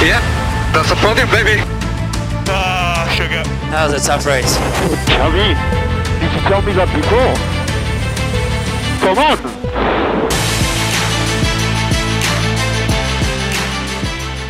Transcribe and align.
Yeah, 0.00 0.20
that's 0.72 0.88
the 0.88 0.96
podium, 0.96 1.28
baby. 1.28 1.60
Ah, 2.48 3.04
sugar. 3.14 3.44
That 3.68 3.90
was 3.90 4.02
a 4.02 4.06
tough 4.06 4.24
race. 4.24 4.56
Tell 5.04 5.30
me. 5.30 5.52
You 6.24 6.28
should 6.32 6.46
tell 6.48 6.62
me 6.62 6.72
that 6.72 6.88
before. 6.88 7.36
Come 9.04 9.18
on. 9.18 9.69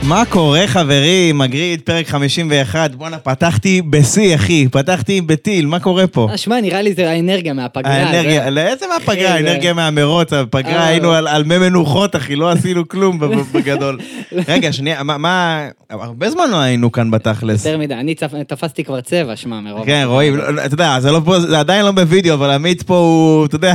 מה 0.02 0.22
קורה 0.28 0.66
חברים? 0.66 1.38
מגריד, 1.38 1.80
פרק 1.84 2.08
51. 2.08 2.94
בואנה, 2.94 3.18
פתחתי 3.18 3.82
בשיא, 3.82 4.34
אחי. 4.34 4.68
פתחתי 4.72 5.20
בטיל, 5.20 5.66
מה 5.66 5.80
קורה 5.80 6.06
פה? 6.06 6.28
אה, 6.30 6.36
שמע, 6.36 6.60
נראה 6.60 6.82
לי 6.82 6.94
זה 6.94 7.10
האנרגיה 7.10 7.52
מהפגרה. 7.52 7.92
האנרגיה, 7.92 8.44
זה- 8.44 8.50
לאיזה 8.50 8.86
מהפגרה? 8.94 9.28
זה- 9.28 9.34
האנרגיה 9.34 9.72
מהמרוץ, 9.72 10.32
הפגרה 10.32 10.72
אה. 10.76 10.86
היינו 10.86 11.12
על- 11.12 11.44
מי 11.44 11.58
מנוחות, 11.58 12.16
אחי, 12.16 12.36
לא 12.36 12.50
עשינו 12.50 12.88
כלום 12.88 13.18
בגדול. 13.52 13.98
רגע, 14.48 14.72
שנייה, 14.72 15.02
מה- 15.02 15.18
מה... 15.18 15.66
הרבה 15.90 16.30
זמן 16.30 16.50
לא 16.50 16.56
היינו 16.56 16.92
כאן 16.92 17.10
בתכלס. 17.10 17.64
יותר 17.66 17.78
מדי, 17.78 17.94
אני 17.94 18.14
תפסתי 18.46 18.84
כבר 18.84 19.00
צבע, 19.00 19.36
שמע, 19.36 19.60
מרוב... 19.60 19.86
כן, 19.86 20.02
רואים, 20.06 20.36
לא, 20.36 20.54
לא, 20.54 20.64
אתה 20.64 20.74
יודע, 20.74 20.96
זה 21.00 21.10
לא 21.12 21.20
פה, 21.24 21.40
זה 21.40 21.58
עדיין 21.58 21.84
לא 21.84 21.92
בווידאו, 21.92 22.34
אבל 22.34 22.50
עמית 22.50 22.82
פה 22.82 22.96
הוא, 22.96 23.46
אתה 23.46 23.56
יודע, 23.56 23.74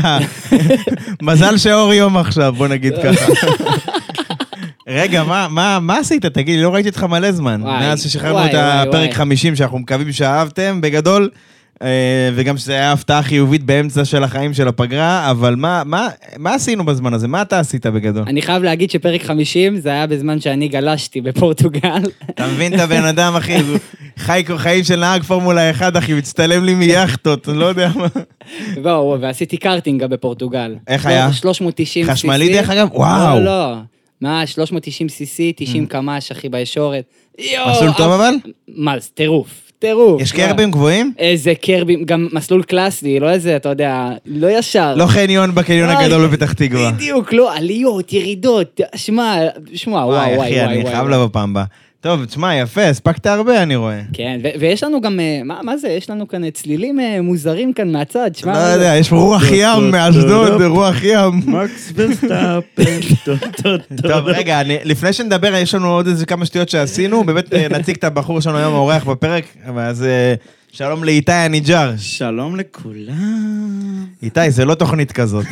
מזל 1.22 1.58
שאור 1.58 1.94
יום 1.94 2.18
עכשיו, 2.18 2.54
בוא 2.58 2.68
נגיד 2.68 2.94
ככה. 3.04 3.32
רגע, 4.88 5.24
מה, 5.24 5.48
מה, 5.50 5.80
מה 5.82 5.98
עשית? 5.98 6.26
תגיד, 6.26 6.56
לי, 6.56 6.64
לא 6.64 6.74
ראיתי 6.74 6.90
אותך 6.90 7.04
מלא 7.04 7.32
זמן. 7.32 7.62
וואי, 7.62 7.80
מאז 7.80 8.04
ששחררנו 8.04 8.46
את 8.46 8.54
הפרק 8.54 8.94
וואי. 8.94 9.14
50, 9.14 9.56
שאנחנו 9.56 9.80
מקווים 9.80 10.12
שאהבתם, 10.12 10.82
בגדול, 10.82 11.30
אה, 11.82 12.30
וגם 12.36 12.58
שזה 12.58 12.74
היה 12.74 12.92
הפתעה 12.92 13.24
חיובית 13.24 13.64
באמצע 13.64 14.06
של 14.06 14.24
החיים 14.24 14.54
של 14.54 14.68
הפגרה, 14.68 15.32
אבל 15.32 15.56
מה, 15.56 15.84
מה, 15.86 16.08
מה 16.38 16.54
עשינו 16.54 16.86
בזמן 16.86 17.14
הזה? 17.14 17.28
מה 17.28 17.42
אתה 17.42 17.60
עשית 17.60 17.86
בגדול? 17.86 18.24
אני 18.28 18.42
חייב 18.42 18.64
להגיד 18.64 18.92
שפרק 18.92 19.24
50 19.24 19.78
זה 19.78 19.90
היה 19.90 20.08
בזמן 20.08 20.40
שאני 20.40 20.68
גלשתי 20.68 21.22
בפורטוגל. 21.22 22.02
אתה 22.30 22.48
מבין 22.48 22.74
את 22.74 22.80
הבן 22.80 23.06
אדם, 23.06 23.36
אחי? 23.36 23.58
חי 24.18 24.44
חיים 24.58 24.84
של 24.84 25.00
נהג 25.00 25.24
פורמולה 25.24 25.72
1, 25.72 25.98
אחי, 25.98 26.14
מצטלם 26.14 26.64
לי 26.64 26.74
מיאכטות, 26.74 27.50
אני 27.50 27.58
לא 27.58 27.66
יודע 27.66 27.90
מה. 27.96 28.08
בואו, 28.84 29.18
ועשיתי 29.22 29.58
קארטינג 29.58 30.02
גם 30.02 30.10
בפורטוגל. 30.10 30.76
איך 30.88 31.06
היה? 31.06 31.34
390 31.34 32.06
cc. 32.06 32.12
חשמלי 32.12 32.54
דרך 32.54 32.70
אגב? 32.70 32.88
וואו. 32.92 33.40
לא, 33.40 33.46
לא. 33.46 33.76
מה, 34.22 34.48
390 34.48 35.08
cc, 35.08 35.54
90 35.56 35.86
קמ"ש, 35.86 36.32
אחי, 36.32 36.50
בישורת. 36.50 37.04
יואו. 37.40 37.72
מסלול 37.72 37.92
טוב 37.98 38.12
אבל? 38.12 38.34
מה, 38.68 39.00
זה 39.00 39.10
טירוף, 39.14 39.72
טירוף. 39.80 40.22
יש 40.22 40.32
קרבים 40.32 40.72
גבוהים? 40.72 41.14
איזה 41.18 41.54
קרבים, 41.56 42.04
גם 42.06 42.28
מסלול 42.32 42.64
קלאסי, 42.64 43.20
לא 43.20 43.30
איזה, 43.30 43.56
אתה 43.56 43.70
יודע, 43.70 44.10
לא 44.26 44.48
ישר. 44.58 44.96
לא 44.96 45.06
חניון 45.06 45.56
בקניון 45.56 45.90
הגדול 45.90 46.28
בפתח 46.28 46.54
תקווה. 46.54 46.92
בדיוק, 46.92 47.34
לא, 47.34 47.56
עליות, 47.56 48.14
ירידות, 48.14 48.82
שמע, 48.96 49.38
שמע, 49.74 49.98
וואי, 49.98 50.08
וואי, 50.08 50.26
וואי, 50.26 50.38
וואי. 50.38 50.66
אחי, 50.66 50.74
אני 50.74 50.86
חייב. 50.92 51.08
לבוא 51.08 51.30
פעם 51.32 51.50
הבאה. 51.50 51.66
טוב, 52.06 52.26
תשמע, 52.26 52.56
יפה, 52.56 52.82
הספקת 52.84 53.26
הרבה, 53.26 53.64
אני 53.64 53.76
רואה. 53.76 54.02
כן, 54.14 54.40
ו- 54.44 54.60
ויש 54.60 54.84
לנו 54.84 55.02
גם, 55.02 55.20
אה, 55.20 55.42
מה 55.46 55.60
מה 55.64 55.78
זה, 55.78 55.88
יש 55.90 56.10
לנו 56.10 56.28
כאן 56.28 56.44
אה, 56.44 56.52
צלילים 56.52 57.00
אה, 57.00 57.22
מוזרים 57.22 57.74
כאן 57.74 57.92
מהצד, 57.92 58.32
שמע. 58.36 58.54
לא 58.54 58.60
מה 58.60 58.66
זה? 58.66 58.74
יודע, 58.74 58.96
יש 58.96 59.12
רוח 59.12 59.44
ים 59.52 59.92
מאשדוד, 59.92 60.62
רוח 60.62 61.04
ים. 61.04 61.42
מקס 61.48 61.92
וסטאפן, 61.96 62.84
טוב, 64.10 64.28
רגע, 64.28 64.62
אני- 64.62 64.78
לפני 64.84 65.14
שנדבר, 65.14 65.54
יש 65.56 65.76
לנו 65.76 65.88
עוד 65.94 66.08
איזה 66.08 66.26
כמה 66.26 66.46
שטויות 66.46 66.70
שעשינו, 66.70 67.24
באמת 67.24 67.54
נציג 67.54 67.96
את 67.98 68.04
הבחור 68.04 68.40
שלנו 68.42 68.58
היום 68.58 68.74
האורח 68.74 69.04
בפרק, 69.04 69.44
אז 69.78 70.06
שלום 70.78 71.04
לאיתי 71.04 71.32
הניג'אר. 71.32 71.94
שלום 71.98 72.56
לכולם. 72.56 74.06
איתי, 74.24 74.52
זה 74.52 74.66
לא 74.66 74.76
תוכנית 74.76 75.12
כזאת. 75.12 75.46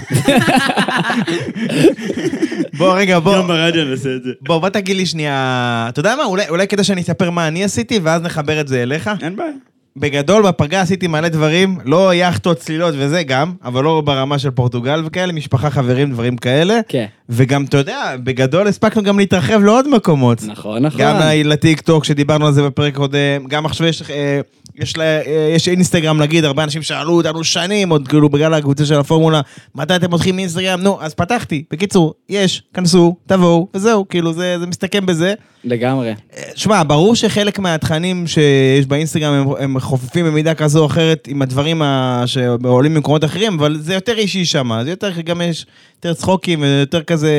בוא, 2.78 2.98
רגע, 2.98 3.20
בוא. 3.20 3.38
גם 3.38 3.48
ברדיו 3.48 3.86
נעשה 3.86 4.16
את 4.16 4.24
זה. 4.24 4.30
בוא, 4.42 4.60
בוא 4.60 4.70
תגיד 4.70 4.96
לי 4.96 5.06
שנייה, 5.06 5.86
אתה 5.90 6.00
יודע 6.00 6.16
מה, 6.16 6.24
אולי, 6.24 6.50
אולי 6.50 6.68
כדאי 6.68 6.84
שאני 6.84 7.02
אספר 7.02 7.30
מה 7.30 7.48
אני 7.48 7.64
עשיתי, 7.64 8.00
ואז 8.04 8.22
נחבר 8.22 8.62
את 8.62 8.68
זה 8.68 8.84
אליך. 8.84 9.10
אין 9.22 9.36
בעיה. 9.36 9.52
בגדול, 9.98 10.48
בפגרה 10.48 10.82
עשיתי 10.82 11.08
מלא 11.08 11.28
דברים, 11.28 11.78
לא 11.86 12.14
יאכטות, 12.14 12.58
צלילות 12.58 12.94
וזה 12.98 13.24
גם, 13.24 13.54
אבל 13.64 13.84
לא 13.84 14.02
ברמה 14.02 14.40
של 14.40 14.52
פורטוגל 14.52 15.02
וכאלה, 15.06 15.34
משפחה, 15.34 15.70
חברים, 15.70 16.12
דברים 16.12 16.38
כאלה. 16.38 16.80
כן. 16.88 17.06
וגם, 17.30 17.66
אתה 17.66 17.78
יודע, 17.78 18.16
בגדול 18.24 18.68
הספקנו 18.68 19.04
גם 19.04 19.20
להתרחב 19.20 19.62
לעוד 19.64 19.88
מקומות. 19.88 20.44
נכון, 20.48 20.86
נכון. 20.86 21.02
גם 21.02 21.20
לטיק 21.46 21.82
טוק, 21.82 22.04
שדיברנו 22.04 22.48
על 22.48 22.54
זה 22.54 22.64
בפרק 22.64 22.96
קודם, 22.96 23.48
גם 23.48 23.66
עכשיו 23.66 23.88
יש, 23.88 24.02
אה, 24.10 24.42
יש, 24.76 24.98
לה, 24.98 25.04
אה, 25.04 25.54
יש 25.56 25.68
אינסטגרם, 25.68 26.22
נגיד, 26.22 26.46
הרבה 26.46 26.64
אנשים 26.64 26.82
שאלו 26.82 27.14
אותנו 27.14 27.44
שנים, 27.44 27.90
עוד 27.90 28.08
כאילו 28.08 28.30
בגלל 28.30 28.54
הקבוצה 28.54 28.86
של 28.86 29.00
הפורמולה, 29.00 29.42
מתי 29.76 29.96
אתם 29.96 30.10
פותחים 30.10 30.40
אינסטגרם? 30.40 30.82
נו, 30.82 31.02
אז 31.02 31.14
פתחתי. 31.14 31.64
בקיצור, 31.72 32.14
יש, 32.30 32.64
כנסו, 32.74 33.16
תבואו, 33.28 33.68
וזהו, 33.74 34.08
כאילו, 34.10 34.34
זה, 34.34 34.56
זה 34.60 34.68
מסתכם 34.68 35.06
בזה. 35.06 35.34
לגמרי. 35.64 36.14
שמע, 36.56 36.84
ברור 36.88 37.16
שחלק 37.16 37.60
מהתכנים 37.60 38.28
שיש 38.28 38.86
באינסטגרם 38.86 39.34
הם, 39.34 39.48
הם 39.60 39.80
חופפים 39.80 40.26
במידה 40.26 40.54
כזו 40.54 40.80
או 40.80 40.86
אחרת 40.86 41.28
עם 41.28 41.42
הדברים 41.42 41.82
ה... 41.82 42.24
שעולים 42.26 42.94
ממקומות 42.94 43.24
אחרים, 43.24 43.60
אבל 43.60 43.78
זה 43.80 43.94
יותר 43.94 44.14
אישי 44.14 44.46
שם, 44.46 44.72
זה 44.84 44.90
יותר, 44.90 45.22
גם 45.22 45.42
יש 45.42 45.66
יותר 46.06 46.20
צחוקים 46.22 46.62
ויותר 46.62 47.04
כזה... 47.04 47.32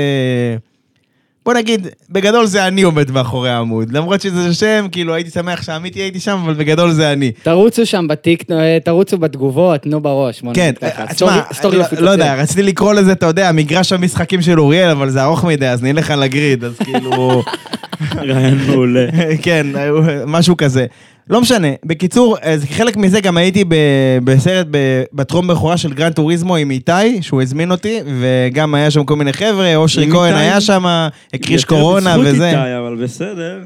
בוא 1.45 1.55
נגיד, 1.55 1.87
בגדול 2.11 2.47
זה 2.47 2.67
אני 2.67 2.83
עומד 2.83 3.11
מאחורי 3.11 3.51
העמוד, 3.51 3.93
למרות 3.93 4.21
שזה 4.21 4.55
שם, 4.55 4.87
כאילו 4.93 5.15
הייתי 5.15 5.31
שמח 5.31 5.63
שעמית 5.63 5.97
יהיה 5.97 6.07
איתי 6.07 6.21
שם, 6.21 6.39
אבל 6.45 6.55
בגדול 6.55 6.93
זה 6.93 7.13
אני. 7.13 7.33
תרוצו 7.43 7.87
שם 7.87 8.07
בטיק, 8.09 8.51
אה, 8.51 8.79
תרוצו 8.85 9.19
בתגובות, 9.19 9.87
נו 9.87 10.01
בראש. 10.01 10.43
בוא 10.43 10.55
כן. 10.55 10.73
אה, 10.83 10.89
story- 11.13 11.33
תשמע, 11.33 11.43
story 11.53 11.79
לא-. 11.79 11.85
לא 12.01 12.11
יודע, 12.11 12.35
רציתי 12.35 12.63
לקרוא 12.63 12.95
לזה, 12.95 13.13
אתה 13.13 13.27
יודע, 13.27 13.53
מגרש 13.53 13.93
המשחקים 13.93 14.43
של 14.43 14.61
אוריאל, 14.61 14.91
אבל 14.91 15.11
זה 15.11 15.23
ארוך 15.23 15.45
מדי, 15.45 15.67
אז 15.69 15.83
נלך 15.83 16.11
על 16.11 16.23
ה 16.23 16.30
grid, 16.30 16.65
אז 16.65 16.79
כאילו... 16.79 17.43
רעיון 18.29 18.59
מעולה. 18.67 19.07
כן, 19.43 19.67
משהו 20.27 20.57
כזה. 20.57 20.87
לא 21.31 21.41
משנה. 21.41 21.69
בקיצור, 21.85 22.37
אז 22.43 22.65
חלק 22.71 22.97
מזה 22.97 23.21
גם 23.21 23.37
הייתי 23.37 23.65
ב- 23.65 23.75
בסרט 24.25 24.67
ב- 24.71 25.03
בטרום 25.13 25.47
בכורה 25.47 25.77
של 25.77 25.93
Gran 25.93 26.13
Turismo 26.13 26.57
עם 26.57 26.71
איתי, 26.71 26.93
שהוא 27.23 27.43
הזמין 27.43 27.71
אותי, 27.71 27.99
וגם 28.21 28.75
היה 28.75 28.91
שם 28.91 29.05
כל 29.05 29.17
מיני 29.17 29.33
חבר'ה, 29.33 29.77
אושרי 29.77 30.11
כהן? 30.11 30.35
היה 30.35 30.61
שם, 30.61 30.85
הקריש 31.35 31.63
יותר 31.63 31.75
קורונה 31.75 32.19
בזכות 32.19 32.35
וזה. 32.35 32.49
איתי, 32.49 32.79
אבל 32.79 32.97
בסדר. 33.03 33.59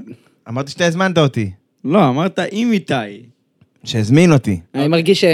אמרתי 0.49 0.71
שאתה 0.71 0.87
הזמנת 0.87 1.19
אותי, 1.19 1.51
לא, 1.85 2.09
אמרת 2.09 2.39
עם 2.53 2.73
איתי. 2.73 2.95
שהזמין 3.85 4.33
אותי. 4.33 4.61
אני 4.75 4.89
מרגיש 4.89 5.25
אה, 5.25 5.31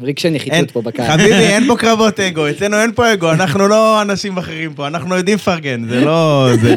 רגשי 0.00 0.30
נחיתות 0.30 0.70
פה 0.70 0.82
בקהל. 0.82 1.06
חביבי, 1.18 1.32
אין 1.54 1.66
פה 1.66 1.76
קרבות 1.76 2.20
אגו, 2.20 2.50
אצלנו 2.50 2.76
אין 2.80 2.92
פה 2.92 3.12
אגו, 3.12 3.30
אנחנו 3.32 3.68
לא 3.68 4.02
אנשים 4.02 4.38
אחרים 4.38 4.74
פה, 4.74 4.86
אנחנו 4.86 5.16
יודעים 5.16 5.36
לפרגן, 5.36 5.88
זה 5.88 6.00
לא... 6.00 6.48
זה. 6.62 6.76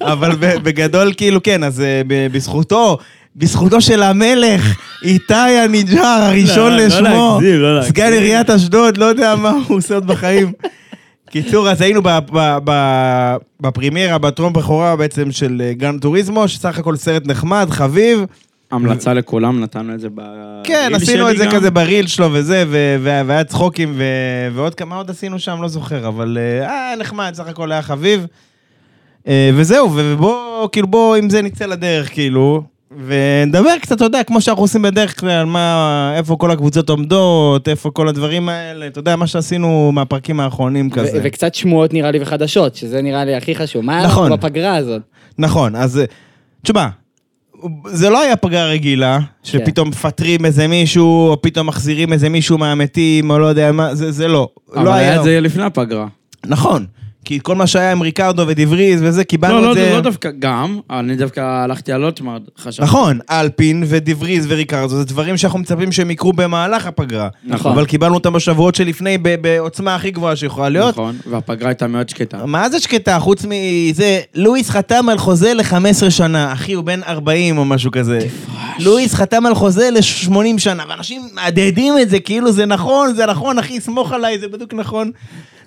אבל 0.00 0.30
בגדול, 0.38 1.12
כאילו, 1.16 1.42
כן, 1.42 1.64
אז 1.64 1.80
אה, 1.80 2.02
בזכותו, 2.32 2.98
בזכותו 3.36 3.80
של 3.80 4.02
המלך, 4.02 4.76
איתי 5.02 5.34
הניג'אר, 5.34 6.22
הראשון 6.22 6.72
לא, 6.72 6.76
לא 6.78 6.86
לשמו, 6.86 7.40
לא. 7.58 7.82
סגן 7.82 8.12
עיריית 8.12 8.50
אשדוד, 8.50 8.96
לא 8.96 9.04
יודע 9.04 9.34
מה 9.36 9.52
הוא 9.68 9.76
עושה 9.76 9.94
עוד 9.94 10.06
בחיים. 10.06 10.52
קיצור, 11.30 11.68
אז 11.70 11.80
היינו 11.80 12.02
ב- 12.02 12.08
ב- 12.32 12.58
ב- 12.64 13.36
בפרימיירה, 13.60 14.18
בטרום 14.18 14.52
בכורה 14.52 14.96
בעצם 14.96 15.32
של 15.32 15.62
אה, 15.64 15.72
גרנד 15.72 16.00
טוריזמו, 16.02 16.48
שסך 16.48 16.78
הכל 16.78 16.96
סרט 16.96 17.26
נחמד, 17.26 17.66
חביב. 17.70 18.24
המלצה 18.70 19.14
לכולם, 19.14 19.60
נתנו 19.60 19.94
את 19.94 20.00
זה 20.00 20.08
ב... 20.14 20.20
כן, 20.64 20.84
ריל 20.86 20.94
עשינו 20.96 21.24
שלי 21.24 21.32
את 21.32 21.38
זה 21.38 21.44
גם. 21.44 21.50
כזה 21.52 21.70
בריל 21.70 22.06
שלו 22.06 22.28
וזה, 22.32 22.64
ו- 22.68 22.96
ו- 23.00 23.20
והיה 23.26 23.44
צחוקים, 23.44 23.92
ו- 23.96 24.02
ועוד 24.54 24.74
כמה 24.74 24.96
עוד 24.96 25.10
עשינו 25.10 25.38
שם, 25.38 25.62
לא 25.62 25.68
זוכר, 25.68 26.08
אבל 26.08 26.38
אה, 26.40 26.86
היה 26.86 26.96
נחמד, 26.96 27.32
סך 27.34 27.46
הכל 27.48 27.72
היה 27.72 27.82
חביב. 27.82 28.26
אה, 29.28 29.50
וזהו, 29.54 29.90
ובוא, 29.94 30.68
כאילו, 30.72 30.86
בוא 30.86 31.16
עם 31.16 31.30
זה 31.30 31.42
נצא 31.42 31.66
לדרך, 31.66 32.12
כאילו, 32.12 32.62
ונדבר 33.06 33.78
קצת, 33.80 33.96
אתה 33.96 34.04
יודע, 34.04 34.22
כמו 34.22 34.40
שאנחנו 34.40 34.62
עושים 34.62 34.82
בדרך 34.82 35.20
כלל, 35.20 35.30
על 35.30 35.46
מה, 35.46 36.14
איפה 36.16 36.36
כל 36.36 36.50
הקבוצות 36.50 36.88
עומדות, 36.88 37.68
איפה 37.68 37.90
כל 37.90 38.08
הדברים 38.08 38.48
האלה, 38.48 38.86
אתה 38.86 38.98
יודע, 38.98 39.16
מה 39.16 39.26
שעשינו 39.26 39.92
מהפרקים 39.92 40.40
האחרונים 40.40 40.88
ו- 40.88 40.90
כזה. 40.90 41.20
וקצת 41.22 41.54
שמועות 41.54 41.92
נראה 41.92 42.10
לי 42.10 42.18
וחדשות, 42.22 42.74
שזה 42.74 43.02
נראה 43.02 43.24
לי 43.24 43.34
הכי 43.34 43.54
חשוב. 43.54 43.84
מה 43.84 43.96
היה 43.98 44.06
נכון. 44.06 44.26
לנו 44.26 44.36
בפגרה 44.36 44.76
הזאת? 44.76 45.02
נכון, 45.38 45.76
אז 45.76 46.00
תשמע, 46.62 46.86
זה 47.86 48.10
לא 48.10 48.20
היה 48.22 48.36
פגרה 48.36 48.66
רגילה, 48.66 49.18
שפתאום 49.42 49.88
מפטרים 49.88 50.44
איזה 50.44 50.68
מישהו, 50.68 51.28
או 51.28 51.42
פתאום 51.42 51.66
מחזירים 51.66 52.12
איזה 52.12 52.28
מישהו 52.28 52.58
מהמתים, 52.58 53.30
או 53.30 53.38
לא 53.38 53.46
יודע 53.46 53.72
מה, 53.72 53.94
זה, 53.94 54.12
זה 54.12 54.28
לא. 54.28 54.48
אבל 54.74 54.84
לא 54.84 54.94
היה 54.94 55.18
את 55.18 55.24
זה 55.24 55.40
לפני 55.40 55.62
הפגרה. 55.62 56.06
נכון, 56.46 56.86
כי 57.24 57.38
כל 57.42 57.54
מה 57.54 57.66
שהיה 57.66 57.92
עם 57.92 58.00
ריקרדו 58.00 58.44
ודבריז 58.48 59.02
וזה, 59.02 59.24
קיבלנו 59.24 59.60
לא, 59.60 59.72
את 59.72 59.76
לא, 59.76 59.82
זה... 59.82 59.92
לא 59.94 60.00
דווקא 60.00 60.30
גם, 60.38 60.78
אני 60.90 61.16
דווקא 61.16 61.40
הלכתי 61.40 61.92
על 61.92 62.04
אוטמרד, 62.04 62.42
חשבתי. 62.58 62.82
נכון, 62.82 63.18
אלפין 63.30 63.84
ודבריז 63.86 64.46
וריקרדו, 64.48 64.96
זה 64.96 65.04
דברים 65.04 65.36
שאנחנו 65.36 65.58
מצפים 65.58 65.92
שהם 65.92 66.10
יקרו 66.10 66.32
במהלך 66.32 66.86
הפגרה. 66.86 67.28
נכון. 67.44 67.72
אבל 67.72 67.86
קיבלנו 67.86 68.14
אותם 68.14 68.32
בשבועות 68.32 68.74
שלפני 68.74 69.18
ב- 69.18 69.34
בעוצמה 69.42 69.94
הכי 69.94 70.10
גבוהה 70.10 70.36
שיכולה 70.36 70.68
להיות. 70.68 70.94
נכון, 70.94 71.16
והפגרה 71.30 71.68
הייתה 71.68 71.86
מאוד 71.86 72.08
שקטה. 72.08 72.46
מה 72.46 72.68
זה 72.68 72.80
שקטה? 72.80 73.18
חוץ 73.18 73.44
מזה, 73.48 74.20
לואיס 74.34 74.70
חתם 74.70 75.08
על 75.08 75.18
חוזה 75.18 75.54
ל-15 75.54 76.10
שנה, 76.10 76.52
אחי, 76.52 76.72
הוא 76.72 76.84
בן 76.84 77.00
40 77.02 77.58
או 77.58 77.64
משהו 77.64 77.90
כזה. 77.90 78.18
לואיס 78.78 79.14
חתם 79.14 79.46
על 79.46 79.54
חוזה 79.54 79.90
ל-80 79.90 80.58
שנה, 80.58 80.82
ואנשים 80.88 81.22
מהדהדים 81.32 81.94
את 81.98 82.10
זה, 82.10 82.20
כאילו 82.20 82.52
זה 82.52 82.66
נכון, 82.66 83.14
זה 83.14 83.26
נכון, 83.26 83.58
אחי, 83.58 83.80
סמוך 83.80 84.12
עליי, 84.12 84.38
זה 84.38 84.48
בדיוק 84.48 84.74
נכון. 84.74 85.10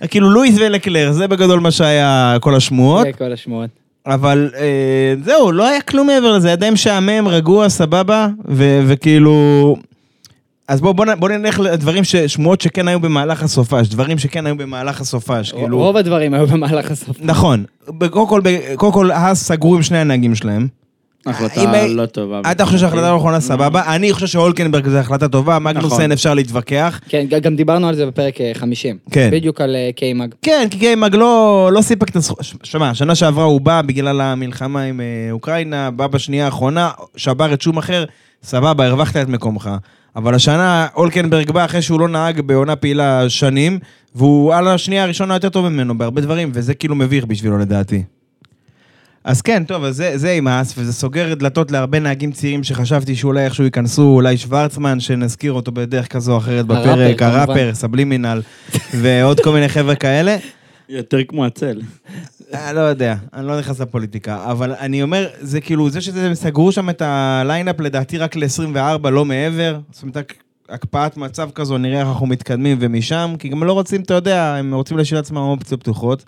כאילו 0.10 0.30
לואיס 0.30 0.56
ולקלר, 0.60 1.12
זה 1.12 1.28
בגדול 1.28 1.60
מה 1.60 1.72
שהיה 1.72 2.38
כל 2.42 2.56
השמועות. 2.56 3.06
זה 3.06 3.14
כל 3.14 3.34
השמועות. 3.34 3.70
אבל 4.06 4.50
אה, 4.58 5.14
זהו, 5.24 5.52
לא 5.52 5.68
היה 5.68 5.82
כלום 5.82 6.08
מעבר 6.08 6.34
לזה, 6.34 6.48
היה 6.48 6.56
די 6.56 6.70
משעמם, 6.70 7.28
רגוע, 7.28 7.70
סבבה, 7.70 8.28
ו- 8.48 8.82
וכאילו... 8.88 9.76
אז 10.68 10.82
בוא, 10.82 10.92
בוא, 10.92 11.06
בוא 11.20 11.30
נלך 11.30 11.60
לדברים, 11.60 12.04
ש- 12.04 12.16
שמועות 12.16 12.62
שכן 12.62 12.88
היו 12.88 13.00
במהלך 13.00 13.44
הסופש, 13.44 13.88
דברים 13.88 14.18
שכן 14.18 14.46
היו 14.46 14.58
במהלך 14.58 15.02
הסופש, 15.02 15.52
כאילו... 15.52 15.78
רוב 15.78 15.98
הדברים 15.98 16.34
היו 16.34 16.48
במהלך 16.48 16.92
הסוף. 16.92 17.18
נכון. 17.22 17.64
קודם 18.12 18.28
כל, 18.28 18.42
קודם 18.76 18.94
כל, 18.94 19.12
האס 19.12 19.44
סגרו 19.44 19.76
עם 19.76 19.84
שני 19.84 19.98
הנהגים 19.98 20.36
שלהם. 20.36 20.68
החלטה 21.26 21.88
לא 21.88 22.06
טובה. 22.06 22.42
אתה 22.52 22.66
חושב 22.66 22.78
שההחלטה 22.78 23.10
לא 23.10 23.16
נכונה, 23.16 23.40
סבבה? 23.40 23.96
אני 23.96 24.14
חושב 24.14 24.28
שהולקנברג 24.28 24.88
זו 24.88 24.98
החלטה 24.98 25.28
טובה, 25.28 25.60
מגנוסן 25.60 25.96
נכון. 25.96 26.12
אפשר 26.12 26.34
להתווכח. 26.34 27.00
כן, 27.10 27.26
גם 27.42 27.56
דיברנו 27.56 27.88
על 27.88 27.96
זה 27.96 28.06
בפרק 28.06 28.42
אה, 28.42 28.52
50. 28.54 28.98
כן. 29.12 29.30
בדיוק 29.32 29.62
על 29.62 29.76
אה, 29.76 29.90
קיימאג. 29.96 30.34
כן, 30.42 30.68
כי 30.72 30.78
קיימאג 30.78 31.16
לא, 31.16 31.70
לא 31.74 31.82
סיפק 31.82 32.10
את 32.10 32.16
הזכות. 32.16 32.40
שמע, 32.64 32.94
שנה 32.94 33.16
שעברה 33.16 33.44
הוא 33.44 33.62
בא 33.62 33.82
בגלל 33.82 34.22
המלחמה 34.22 34.82
עם 34.82 35.02
אה, 35.02 35.32
אוקראינה, 35.32 35.92
בא 35.92 36.08
בשנייה 36.08 36.46
האחרונה, 36.46 36.92
שבר 37.16 37.54
את 37.54 37.62
שומאחר, 37.62 38.06
סבבה, 38.44 38.86
הרווחת 38.86 39.18
את 39.18 39.28
מקומך. 39.28 39.70
אבל 40.16 40.36
השנה 40.36 40.88
אולקנברג 40.96 41.52
בא 41.52 41.66
אחרי 41.66 41.82
שהוא 41.82 42.00
לא 42.00 42.08
נהג 42.08 42.42
בעונה 42.42 42.76
פעילה 42.76 43.30
שנים, 43.30 43.80
והוא 44.16 44.54
על 44.54 44.68
השנייה 44.68 45.04
הראשונה 45.04 45.34
יותר 45.34 45.50
טוב 45.50 45.70
ממנו 45.70 45.98
בהרבה 45.98 46.22
דברים, 46.22 46.52
וזה 46.54 46.74
כאילו 46.74 46.96
מביך 46.96 47.26
בשבילו 47.26 47.58
לדעתי. 47.58 48.04
אז 49.26 49.42
כן, 49.42 49.64
טוב, 49.64 49.84
אז 49.84 49.96
זה, 49.96 50.18
זה 50.18 50.32
עם 50.32 50.48
האס, 50.48 50.74
וזה 50.78 50.94
סוגר 50.94 51.34
דלתות 51.34 51.72
להרבה 51.72 52.00
נהגים 52.00 52.32
צעירים 52.32 52.64
שחשבתי 52.64 53.16
שאולי 53.16 53.46
איכשהו 53.46 53.64
ייכנסו, 53.64 54.04
אולי 54.04 54.38
שוורצמן, 54.38 55.00
שנזכיר 55.00 55.54
אותו 55.54 55.72
בדרך 55.72 56.08
כזו 56.08 56.32
או 56.34 56.38
אחרת 56.38 56.66
בפרק. 56.66 57.22
הראפר, 57.22 57.72
סבלימינל, 57.74 58.42
ועוד 58.94 59.40
כל 59.40 59.52
מיני 59.52 59.70
חבר'ה 59.70 59.96
כאלה. 59.96 60.38
יותר 60.90 61.18
כמו 61.28 61.46
הצל. 61.46 61.82
אה, 62.54 62.74
לא 62.74 62.80
יודע, 62.80 63.16
אני 63.34 63.48
לא 63.48 63.60
נכנס 63.60 63.80
לפוליטיקה, 63.80 64.52
אבל 64.52 64.74
אני 64.80 65.04
אומר, 65.04 65.28
זה 65.40 65.62
כאילו, 65.62 65.90
זה 65.90 66.02
שזה 66.02 66.32
סגרו 66.34 66.72
שם 66.72 66.90
את 66.90 67.02
ה 67.02 67.13
lineup 67.13 67.80
לדעתי 67.80 68.18
רק 68.18 68.36
ל-24, 68.36 69.10
לא 69.10 69.26
מעבר, 69.26 69.80
זאת 69.92 70.04
אומרת, 70.04 70.18
הקפאת 70.70 71.18
מצב 71.18 71.50
כזו, 71.56 71.78
נראה 71.78 72.00
איך 72.00 72.08
אנחנו 72.08 72.26
מתקדמים 72.26 72.78
ומשם, 72.80 73.36
כי 73.40 73.50
גם 73.50 73.64
לא 73.64 73.74
רוצים, 73.74 74.02
אתה 74.02 74.14
יודע, 74.14 74.56
הם 74.56 74.74
רוצים 74.74 74.98
להשאיר 74.98 75.20
לעצמם 75.20 75.38
אופציות 75.38 75.80
פתוחות. 75.80 76.26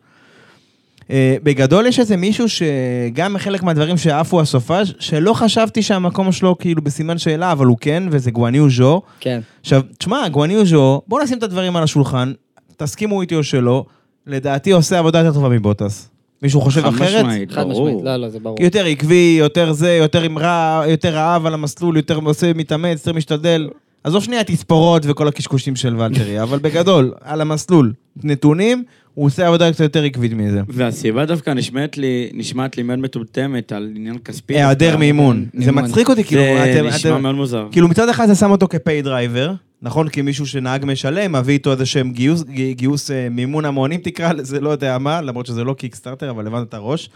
אה, 1.12 1.36
בגדול 1.44 1.86
יש 1.86 2.00
איזה 2.00 2.18
מישהו 2.18 2.46
שגם 2.50 3.38
חלק 3.38 3.64
מהדברים 3.64 3.98
שעפו 3.98 4.42
הסופש, 4.42 4.94
שלא 5.00 5.34
חשבתי 5.34 5.82
שהמקום 5.82 6.32
שלו 6.32 6.58
כאילו 6.58 6.82
בסימן 6.82 7.18
שאלה, 7.18 7.52
אבל 7.52 7.66
הוא 7.66 7.78
כן, 7.82 8.04
וזה 8.12 8.32
גואניו 8.32 8.70
ז'ו. 8.70 9.02
כן. 9.20 9.40
עכשיו, 9.62 9.82
תשמע, 9.98 10.28
גואניו 10.28 10.66
ז'ו, 10.66 11.02
בוא 11.08 11.24
נשים 11.24 11.38
את 11.38 11.44
הדברים 11.44 11.76
על 11.76 11.84
השולחן, 11.84 12.34
תסכימו 12.78 13.22
איתי 13.22 13.36
או 13.36 13.44
שלא, 13.44 13.86
לדעתי 14.28 14.72
עושה 14.72 15.00
עבודה 15.00 15.20
יותר 15.20 15.34
טובה 15.34 15.50
מבוטס. 15.50 16.10
מישהו 16.42 16.62
חושב 16.62 16.82
חד 16.82 16.88
אחרת? 16.88 17.26
משמעית, 17.26 17.52
חד 17.52 17.62
ברור. 17.62 17.88
משמעית. 17.88 18.06
לא, 18.06 18.16
לא, 18.16 18.30
זה 18.30 18.40
ברור. 18.40 18.58
יותר 18.62 18.86
עקבי, 18.86 19.36
יותר 19.40 19.74
זה, 19.74 19.92
יותר 19.94 20.22
עם 20.22 20.38
רע, 20.38 20.84
יותר 20.88 21.10
רעב 21.16 21.46
על 21.46 21.54
המסלול, 21.54 21.98
יותר 21.98 22.16
עושה, 22.16 22.54
מתאמץ, 22.54 23.00
יותר 23.00 23.18
משתדל. 23.18 23.70
עזוב 24.04 24.24
שנייה 24.24 24.44
תספורות 24.44 25.04
וכל 25.06 25.28
הקשקושים 25.28 25.76
של 25.76 25.96
ולטרי, 25.98 26.42
אבל 26.42 26.60
בגדול, 26.60 27.14
על 27.22 27.42
המסלול, 27.42 27.94
נתונים, 28.24 28.84
הוא 29.18 29.26
עושה 29.26 29.48
עבודה 29.48 29.72
קצת 29.72 29.80
יותר 29.80 30.04
עקבית 30.04 30.34
מזה. 30.34 30.62
והסיבה 30.68 31.26
דווקא 31.26 31.50
נשמעת 31.50 31.98
לי, 31.98 32.30
נשמעת 32.34 32.78
לי 32.78 32.84
מאוד 32.84 33.00
מטומטמת 33.00 33.72
על 33.72 33.92
עניין 33.96 34.18
כספי. 34.18 34.54
היעדר 34.56 34.86
דווקא. 34.86 35.00
מימון. 35.00 35.46
זה. 35.54 35.72
מצחיק 35.72 36.10
אותי, 36.10 36.24
כאילו, 36.24 36.42
זה 36.42 36.74
אתם... 36.80 36.88
נשמע 36.88 37.12
אתם- 37.14 37.22
מאוד 37.22 37.36
מוזר. 37.36 37.68
כאילו 37.72 37.88
מצד 37.88 38.10
אחד 38.10 38.28
זה 38.28 38.36
שם 38.36 38.52
אותו 38.52 38.68
כ 38.68 38.81
pay 38.81 39.02
driver, 39.02 39.54
נכון? 39.82 40.10
כי 40.10 40.22
מישהו 40.22 40.46
שנהג 40.48 40.86
משלם, 40.86 41.36
מביא 41.36 41.54
איתו 41.54 41.72
איזה 41.72 41.86
שהם 41.86 42.12
גיוס, 42.12 42.44
גיוס 42.72 43.12
אה, 43.12 43.28
מימון 43.32 43.66
המונים 43.66 44.00
תקרא 44.00 44.34
לזה, 44.34 44.60
לא 44.60 44.70
יודע 44.70 44.98
מה, 44.98 45.22
למרות 45.22 45.46
שזה 45.46 45.64
לא 45.64 45.74
Kickstarter, 45.74 46.30
אבל 46.30 46.48
הבנת 46.48 46.70
את 46.70 46.74
הראש. 46.74 47.10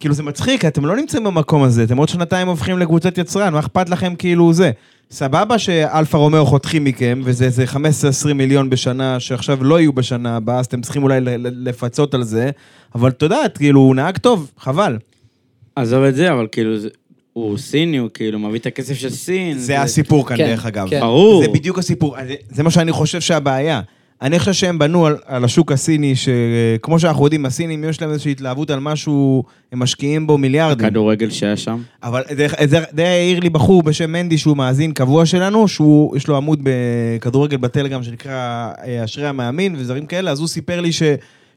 כאילו 0.00 0.14
זה 0.14 0.22
מצחיק, 0.22 0.64
אתם 0.64 0.84
לא 0.86 0.96
נמצאים 0.96 1.24
במקום 1.24 1.62
הזה, 1.62 1.82
אתם 1.84 1.96
עוד 1.96 2.08
שנתיים 2.08 2.48
הופכים 2.48 2.78
לקבוצת 2.78 3.18
יצרן, 3.18 3.52
מה 3.52 3.58
אכפת 3.58 3.88
לכם 3.88 4.14
כאילו 4.14 4.52
זה? 4.52 4.70
סבבה 5.10 5.58
שאלפה 5.58 6.18
רומאו 6.18 6.46
חותכים 6.46 6.84
מכם, 6.84 7.20
וזה 7.24 7.44
איזה 7.44 7.64
15-20 7.64 7.76
מיליון 8.34 8.70
בשנה, 8.70 9.20
שעכשיו 9.20 9.64
לא 9.64 9.80
יהיו 9.80 9.92
בשנה 9.92 10.36
הבאה, 10.36 10.58
אז 10.58 10.66
אתם 10.66 10.80
צריכים 10.80 11.02
אולי 11.02 11.20
לפצות 11.38 12.14
על 12.14 12.22
זה, 12.22 12.50
אבל 12.94 13.08
את 13.10 13.22
יודעת, 13.22 13.58
כאילו, 13.58 13.80
הוא 13.80 13.94
נהג 13.94 14.18
טוב, 14.18 14.50
חבל. 14.58 14.98
עזוב 15.76 16.02
את 16.04 16.16
זה, 16.16 16.32
אבל 16.32 16.46
כאילו, 16.52 16.78
זה- 16.78 16.88
הוא 17.32 17.58
סיני, 17.58 17.96
הוא 17.96 18.08
כאילו 18.14 18.38
מביא 18.38 18.58
את 18.58 18.66
הכסף 18.66 18.94
של 18.94 19.10
סין. 19.10 19.58
זה 19.58 19.80
הסיפור 19.82 20.26
כאן, 20.28 20.36
כן, 20.36 20.46
דרך 20.46 20.66
אגב. 20.66 20.88
כן. 20.90 21.00
ברור. 21.00 21.42
זה 21.42 21.48
בדיוק 21.48 21.78
הסיפור, 21.78 22.16
זה- 22.28 22.34
זה 22.50 22.62
מה 22.62 22.70
שאני 22.70 22.92
חושב 22.92 23.20
שהבעיה. 23.20 23.80
אני 24.22 24.38
חושב 24.38 24.52
שהם 24.52 24.78
בנו 24.78 25.06
על, 25.06 25.16
על 25.26 25.44
השוק 25.44 25.72
הסיני, 25.72 26.14
שכמו 26.16 26.98
שאנחנו 27.00 27.24
יודעים, 27.24 27.46
הסינים, 27.46 27.84
יש 27.84 28.00
להם 28.00 28.10
איזושהי 28.10 28.32
התלהבות 28.32 28.70
על 28.70 28.80
משהו, 28.80 29.44
הם 29.72 29.78
משקיעים 29.78 30.26
בו 30.26 30.38
מיליארדים. 30.38 30.86
הכדורגל 30.86 31.30
שהיה 31.30 31.56
שם. 31.56 31.78
אבל 32.02 32.22
זה- 32.36 32.46
זה 32.64 32.78
זה 32.96 33.08
העיר 33.08 33.40
לי 33.40 33.50
בחור 33.50 33.82
בשם 33.82 34.12
מנדי, 34.12 34.38
שהוא 34.38 34.56
מאזין 34.56 34.92
קבוע 34.92 35.26
שלנו, 35.26 35.68
שהוא, 35.68 36.16
יש 36.16 36.28
לו 36.28 36.36
עמוד 36.36 36.60
בכדורגל 36.62 37.56
בטלגרם 37.56 38.02
שנקרא 38.02 38.32
אה, 38.84 39.04
אשרי 39.04 39.26
המאמין 39.26 39.76
ודברים 39.78 40.06
כאלה, 40.06 40.30
אז 40.30 40.38
הוא 40.40 40.48
סיפר 40.48 40.80
לי 40.80 40.92
ש... 40.92 41.02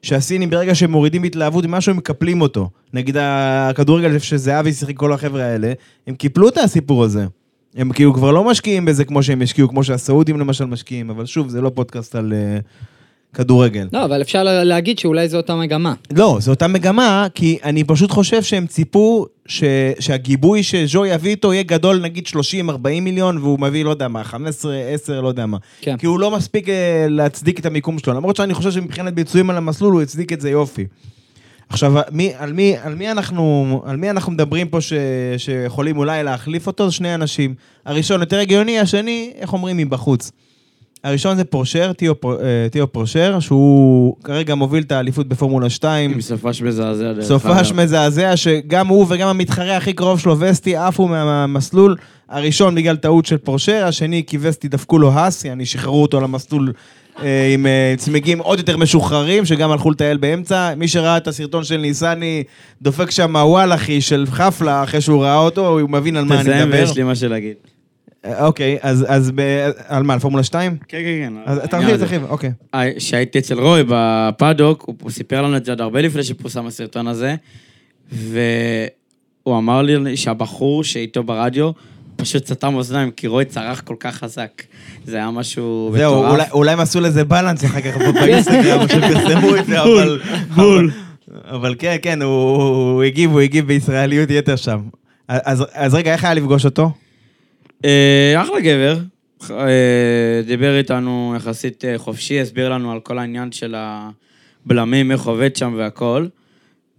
שהסינים 0.02 0.50
ברגע 0.50 0.75
שהם 0.75 0.92
מורידים 0.92 1.24
התלהבות 1.24 1.66
ממשהו, 1.66 1.92
הם 1.92 1.98
מקפלים 1.98 2.42
אותו. 2.42 2.69
נגיד 2.94 3.18
הכדורגל 3.19 4.19
שזהבי 4.19 4.74
שיחק 4.74 4.96
כל 4.98 5.13
החבר'ה 5.13 5.44
האלה, 5.44 5.74
הם 6.08 6.16
קיפלו 6.16 6.48
את 6.50 6.58
הסיפור 6.58 7.04
הזה. 7.04 7.25
הם 7.76 7.92
כאילו 7.92 8.14
כבר 8.14 8.32
לא 8.32 8.44
משקיעים 8.44 8.86
בזה 8.86 9.06
כמו 9.06 9.24
שהם 9.24 9.42
השקיעו, 9.42 9.70
כמו 9.70 9.84
שהסעודים 9.84 10.40
למשל 10.40 10.66
משקיעים, 10.66 11.10
אבל 11.10 11.26
שוב, 11.26 11.50
זה 11.50 11.62
לא 11.62 11.72
פודקאסט 11.76 12.16
על 12.16 12.34
uh, 12.34 12.64
כדורגל. 13.38 13.88
לא, 13.94 14.06
אבל 14.06 14.22
אפשר 14.22 14.44
לה- 14.44 14.64
להגיד 14.64 15.00
שאולי 15.00 15.30
זו 15.30 15.38
אותה 15.38 15.56
מגמה. 15.56 15.94
לא, 16.16 16.38
זו 16.42 16.52
אותה 16.52 16.68
מגמה, 16.68 17.28
כי 17.36 17.58
אני 17.64 17.84
פשוט 17.84 18.12
חושב 18.12 18.44
שהם 18.44 18.68
ציפו 18.68 19.26
ש... 19.46 19.64
שהגיבוי 20.00 20.64
שז'ו 20.64 21.06
יביא 21.06 21.32
איתו 21.32 21.54
יהיה 21.54 21.64
גדול, 21.64 22.00
נגיד 22.02 22.28
30-40 22.28 22.32
מיליון, 23.02 23.38
והוא 23.38 23.60
מביא, 23.60 23.86
לא 23.86 23.90
יודע 23.90 24.08
מה, 24.08 24.24
15, 24.24 24.76
10, 24.94 25.22
לא 25.22 25.28
יודע 25.28 25.46
מה. 25.46 25.58
כן. 25.82 25.98
כי 25.98 26.06
הוא 26.06 26.20
לא 26.20 26.32
מספיק 26.32 26.70
אה, 26.70 27.06
להצדיק 27.10 27.60
את 27.60 27.66
המיקום 27.66 28.00
שלו, 28.00 28.14
למרות 28.14 28.36
שאני 28.36 28.54
חושב 28.54 28.72
שמבחינת 28.72 29.14
ביצועים 29.14 29.50
על 29.50 29.58
המסלול, 29.58 29.94
הוא 29.94 30.02
הצדיק 30.02 30.34
את 30.34 30.42
זה 30.42 30.50
יופי. 30.50 30.86
עכשיו, 31.72 31.94
מי, 32.12 32.32
על, 32.38 32.54
מי, 32.54 32.76
על, 32.84 32.96
מי 32.96 33.12
אנחנו, 33.12 33.82
על 33.86 33.98
מי 33.98 34.10
אנחנו 34.10 34.32
מדברים 34.32 34.68
פה 34.68 34.82
ש, 34.82 34.94
שיכולים 35.38 35.98
אולי 35.98 36.24
להחליף 36.24 36.68
אותו? 36.68 36.90
זה 36.90 36.96
שני 36.96 37.16
אנשים. 37.16 37.54
הראשון 37.86 38.22
יותר 38.22 38.40
הגיוני, 38.40 38.80
השני, 38.80 39.32
איך 39.36 39.54
אומרים, 39.54 39.78
מבחוץ. 39.78 40.32
הראשון 41.04 41.38
זה 41.38 41.44
פורשר, 41.44 41.92
פור- 42.20 42.42
אה, 42.42 42.68
תיאו 42.72 42.92
פורשר, 42.92 43.40
שהוא 43.40 44.16
כרגע 44.24 44.56
מוביל 44.56 44.84
את 44.84 44.92
האליפות 44.92 45.28
בפורמולה 45.28 45.70
2. 45.70 46.12
עם 46.12 46.22
סופש 46.22 46.62
מזעזע. 46.62 47.14
סופש. 47.22 47.72
מזעזע, 47.72 48.38
שגם 48.38 48.88
הוא 48.88 49.06
וגם 49.10 49.28
המתחרה 49.28 49.78
הכי 49.78 49.94
קרוב 49.94 50.20
שלו, 50.20 50.40
וסטי, 50.40 50.76
עפו 50.76 51.08
מהמסלול. 51.08 51.96
הראשון 52.30 52.75
בגלל 52.75 52.96
טעות 52.96 53.25
של 53.25 53.38
פורשר, 53.38 53.86
השני 53.88 54.24
כי 54.28 54.38
וסטי 54.42 54.68
דפקו 54.68 54.98
לו 55.00 55.12
האס, 55.12 55.46
יעני 55.46 55.66
שחררו 55.66 56.01
אותו 56.01 56.22
למסלול 56.22 56.74
עם 57.53 57.65
אה, 57.65 57.94
צמיגים 57.98 58.39
עוד 58.39 58.60
יותר 58.60 58.77
משוחררים, 58.77 59.46
שגם 59.46 59.72
הלכו 59.72 59.91
לטייל 59.91 60.18
באמצע. 60.18 60.75
מי 60.75 60.88
שראה 60.88 61.18
את 61.18 61.27
הסרטון 61.27 61.63
של 61.63 61.77
ניסני, 61.77 62.44
דופק 62.82 63.12
שם 63.12 63.36
וואלאחי 63.36 64.01
של 64.01 64.25
חפלה, 64.30 64.84
אחרי 64.84 65.01
שהוא 65.01 65.24
ראה 65.24 65.38
אותו, 65.38 65.68
הוא 65.68 65.89
מבין 65.89 66.18
על 66.18 66.25
מה 66.25 66.36
אני 66.36 66.44
תסיים 66.44 66.68
מדבר. 66.68 66.80
ויש 66.80 66.98
לי 66.98 67.03
משהו 67.03 67.30
להגיד. 67.30 67.56
אה, 68.25 68.46
אוקיי, 68.46 68.77
אז, 68.82 69.06
אז 69.08 69.32
ב... 69.36 69.41
על 69.88 70.03
מה, 70.03 70.13
על 70.13 70.20
פורמולה 70.20 70.44
2? 70.44 70.77
כן, 70.88 70.98
כן, 70.98 71.30
כן. 71.30 71.34
אז 71.46 71.60
תרחיב. 71.60 71.98
תרחיב, 71.98 72.24
אוקיי. 72.30 72.51
אה, 72.74 72.94
כשהייתי 72.98 73.39
אצל 73.39 73.60
רוי 73.60 73.84
בפאדוק, 73.88 74.86
הוא 75.01 75.12
סיפר 75.12 75.41
לנו 75.41 75.58
את 75.58 75.65
זה 75.65 75.72
עוד 75.72 75.82
הרבה 75.82 76.01
לפני 76.01 76.24
שפורסם 76.24 76.65
הסרטון 76.65 77.08
הזה, 77.08 77.36
והוא 78.12 79.58
אמר 79.58 79.82
לי 79.82 80.18
שהבחור 80.18 80.84
שאיתו 80.84 81.24
ברדיו 81.24 81.72
פשוט 82.22 82.46
סתם 82.46 82.75
אוזניים, 82.75 83.12
כי 83.12 83.28
רוי 83.28 83.46
צרח 83.46 83.82
כל 83.82 83.96
כך 84.00 84.16
חזק. 84.16 84.63
זה 85.06 85.18
היה 85.18 85.32
משהו 85.32 85.92
זהו, 85.98 86.13
מטורף. 86.13 86.32
אולי, 86.32 86.44
אולי 86.51 86.72
הם 86.72 86.80
עשו 86.80 87.00
לזה 87.00 87.24
בלנס 87.24 87.66
אחר 87.66 87.82
כך 87.82 87.98
באינסטגרם, 88.22 88.88
שפרסמו 88.88 89.56
את 89.56 89.66
זה, 89.66 89.82
אבל... 89.82 90.22
בול. 90.56 90.92
אבל 91.46 91.75
כן, 91.80 91.96
כן, 92.01 92.22
הוא, 92.22 92.63
הוא 92.94 93.04
הגיב, 93.04 93.32
הוא 93.32 93.40
הגיב 93.40 93.68
בישראליות 93.68 94.30
יתר 94.30 94.56
שם. 94.56 94.82
אז, 95.28 95.66
אז 95.74 95.96
רגע, 95.96 96.13
איך 96.13 96.24
היה 96.24 96.34
לפגוש 96.34 96.66
אותו? 96.66 96.92
אה, 97.86 98.42
אחלה 98.42 98.60
גבר. 98.60 98.98
אה, 99.51 100.42
דיבר 100.46 100.78
איתנו 100.78 101.34
יחסית 101.38 101.86
אה, 101.86 101.98
חופשי, 101.98 102.42
הסביר 102.42 102.70
לנו 102.70 102.92
על 102.92 103.00
כל 103.00 103.20
העניין 103.20 103.51
של 103.51 103.75
הבלמים, 103.78 105.12
איך 105.12 105.25
עובד 105.25 105.56
שם 105.56 105.74
והכל. 105.78 106.28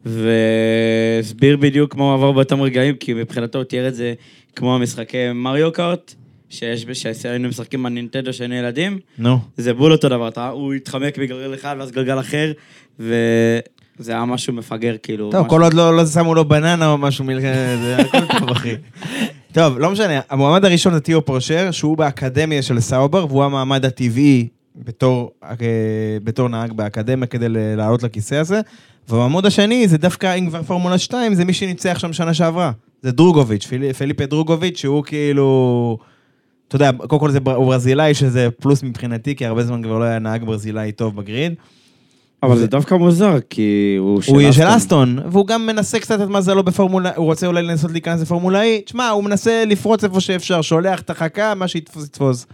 והסביר 0.05 1.57
בדיוק 1.57 1.95
מה 1.95 2.05
הוא 2.05 2.15
עבר 2.15 2.33
באותם 2.33 2.61
רגעים, 2.61 2.95
כי 2.95 3.15
מבחינתו 3.15 3.59
הוא 3.59 3.65
תיאר 3.65 3.89
את 3.89 3.95
זה 3.95 4.15
כמו 4.57 4.75
המשחקי 4.75 5.33
מריו 5.35 5.73
קארט, 5.73 6.15
שיש, 6.49 6.87
שהיינו 7.23 7.49
משחקים 7.49 7.83
בנינטנדו 7.83 8.33
שהיינו 8.33 8.55
ילדים. 8.55 8.99
נו. 9.19 9.39
זה 9.57 9.75
בול 9.75 9.93
אותו 9.93 10.09
דבר, 10.09 10.29
אתה, 10.29 10.49
הוא 10.49 10.75
התחמק 10.75 11.19
בגלגל 11.19 11.55
אחד 11.55 11.77
ואז 11.79 11.91
גלגל 11.91 12.21
אחר, 12.21 12.53
וזה 12.99 13.63
היה 14.13 14.25
משהו 14.25 14.53
מפגר, 14.53 14.97
כאילו. 15.03 15.31
טוב, 15.31 15.41
משהו... 15.41 15.51
כל 15.51 15.63
עוד 15.63 15.75
לא, 15.75 15.97
לא 15.97 16.07
שמו 16.07 16.35
לו 16.35 16.45
בננה 16.45 16.89
או 16.89 16.99
משהו, 16.99 17.25
מלך- 17.25 17.43
זה 17.83 17.97
הכל 17.99 18.39
טוב, 18.39 18.51
אחי. 18.57 18.75
טוב, 19.53 19.79
לא 19.79 19.91
משנה, 19.91 20.21
המועמד 20.31 20.65
הראשון 20.65 20.93
זה 20.95 21.01
תיאו 21.01 21.25
פורשר, 21.25 21.71
שהוא 21.71 21.97
באקדמיה 21.97 22.63
של 22.63 22.81
סאובר, 22.81 23.27
והוא 23.29 23.45
המועמד 23.45 23.85
הטבעי 23.85 24.49
בתור, 24.77 25.33
אה, 25.45 25.55
בתור 26.25 26.49
נהג 26.49 26.73
באקדמיה 26.73 27.27
כדי 27.27 27.47
לעלות 27.49 28.03
לכיסא 28.03 28.35
הזה. 28.35 28.61
והמועמד 29.09 29.47
השני 29.47 29.89
זה 29.89 29.99
דווקא, 29.99 30.35
אם 30.39 30.47
כבר 30.49 30.63
פורמולה 30.63 30.99
2, 30.99 31.35
זה 31.35 31.45
מי 31.45 31.53
שניצח 31.53 31.99
שם 31.99 32.13
שנה 32.13 32.35
שעברה. 32.35 32.73
זה 33.03 33.13
דרוגוביץ', 33.13 33.67
פיל- 33.67 33.93
פליפה 33.93 34.27
דרוגוביץ', 34.27 34.79
שהוא 34.79 35.05
כאילו... 35.05 35.99
אתה 36.69 36.77
יודע, 36.77 36.91
קודם 37.07 37.21
כל 37.21 37.31
זה 37.31 37.41
בר- 37.41 37.55
הוא 37.55 37.67
ברזילאי, 37.67 38.15
שזה 38.15 38.49
פלוס 38.61 38.83
מבחינתי, 38.83 39.35
כי 39.37 39.47
הרבה 39.47 39.65
זמן 39.65 39.83
כבר 39.83 39.99
לא 39.99 40.05
היה 40.05 40.19
נהג 40.19 40.45
ברזילאי 40.45 40.93
טוב 40.93 41.17
ב 41.17 41.23
grid. 41.23 41.55
אבל 42.43 42.59
זה 42.59 42.67
דווקא 42.67 42.95
מוזר, 42.95 43.39
כי 43.51 43.97
הוא 43.99 44.21
של 44.23 44.33
הוא 44.33 44.41
יהיה 44.41 44.53
של 44.53 44.63
אסטון. 44.63 44.77
אסטון, 44.77 45.33
והוא 45.33 45.47
גם 45.47 45.67
מנסה 45.67 45.99
קצת 45.99 46.21
את 46.21 46.29
מזלו 46.29 46.63
בפורמולה, 46.63 47.11
הוא 47.17 47.27
רוצה 47.27 47.47
אולי 47.47 47.63
לנסות 47.63 47.91
להיכנס 47.93 48.21
לפורמולה 48.23 48.63
E, 48.63 48.67
תשמע, 48.85 49.09
הוא 49.09 49.25
מנסה 49.25 49.65
לפרוץ 49.67 50.05
איפה 50.05 50.21
שאפשר, 50.21 50.63
שולח 50.63 51.01
את 51.01 51.11
החכה, 51.11 51.55
מה 51.55 51.69
שיתפוס 51.69 52.05
יתפוס. 52.07 52.47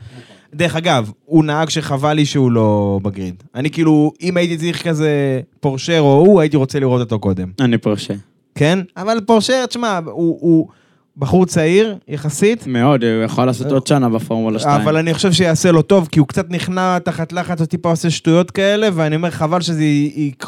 דרך 0.55 0.76
אגב, 0.76 1.11
הוא 1.25 1.45
נהג 1.45 1.69
שחבל 1.69 2.12
לי 2.12 2.26
שהוא 2.26 2.52
לא 2.52 3.00
בגריד. 3.02 3.43
אני 3.55 3.71
כאילו, 3.71 4.12
אם 4.23 4.37
הייתי 4.37 4.57
צריך 4.57 4.88
כזה 4.88 5.40
פורשר 5.61 5.99
או 6.00 6.25
הוא, 6.26 6.40
הייתי 6.40 6.57
רוצה 6.57 6.81
לראות 6.81 7.00
אותו 7.00 7.19
קודם. 7.19 7.49
אני 7.61 7.78
פורשה. 7.78 8.14
כן? 8.55 8.78
אבל 8.97 9.21
פורשר, 9.26 9.67
תשמע, 9.67 10.00
הוא, 10.05 10.38
הוא 10.40 10.69
בחור 11.17 11.47
צעיר 11.47 11.97
יחסית, 12.09 12.67
מאוד, 12.67 13.05
הוא 13.05 13.23
יכול 13.23 13.45
לעשות 13.45 13.73
עוד 13.73 13.87
שנה 13.87 14.09
בפורמולה 14.09 14.59
2. 14.59 14.81
אבל 14.81 14.97
אני 14.97 15.14
חושב 15.14 15.33
שיעשה 15.33 15.73
לו 15.73 15.83
טוב, 15.83 16.09
כי 16.12 16.21
הוא 16.21 16.28
קצת 16.28 16.50
נכנע 16.50 16.99
תחת 16.99 17.33
לחץ, 17.33 17.61
הוא 17.61 17.67
טיפה 17.67 17.90
עושה 17.90 18.11
שטויות 18.11 18.50
כאלה, 18.50 18.88
ואני 18.95 19.17
אומר, 19.17 19.31
חבל 19.31 19.61
שזה 19.61 19.85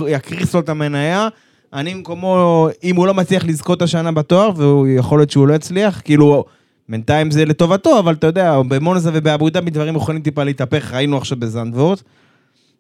יקריס 0.07 0.55
לו 0.55 0.61
את 0.61 0.69
המניה. 0.69 1.29
אני 1.73 1.95
במקומו, 1.95 2.69
אם 2.85 2.97
הוא 2.97 3.07
לא 3.07 3.15
מצליח 3.15 3.45
לזכות 3.45 3.83
השנה 3.83 4.13
בתואר, 4.13 4.53
ויכול 4.57 5.19
להיות 5.19 5.31
שהוא 5.31 5.49
לא 5.49 5.55
יצליח, 5.55 6.01
כאילו, 6.05 6.45
בינתיים 6.91 7.31
זה 7.31 7.45
לטובתו, 7.45 7.99
אבל 7.99 8.15
אתה 8.15 8.27
יודע, 8.27 8.61
במונזה 8.69 9.11
ובאבו 9.15 9.51
דאבי 9.51 9.71
דברים 9.71 9.97
יכולים 9.97 10.23
טיפה 10.23 10.45
להתהפך, 10.45 10.93
ראינו 10.95 11.17
עכשיו 11.17 11.39
בזנדוורט. 11.41 12.03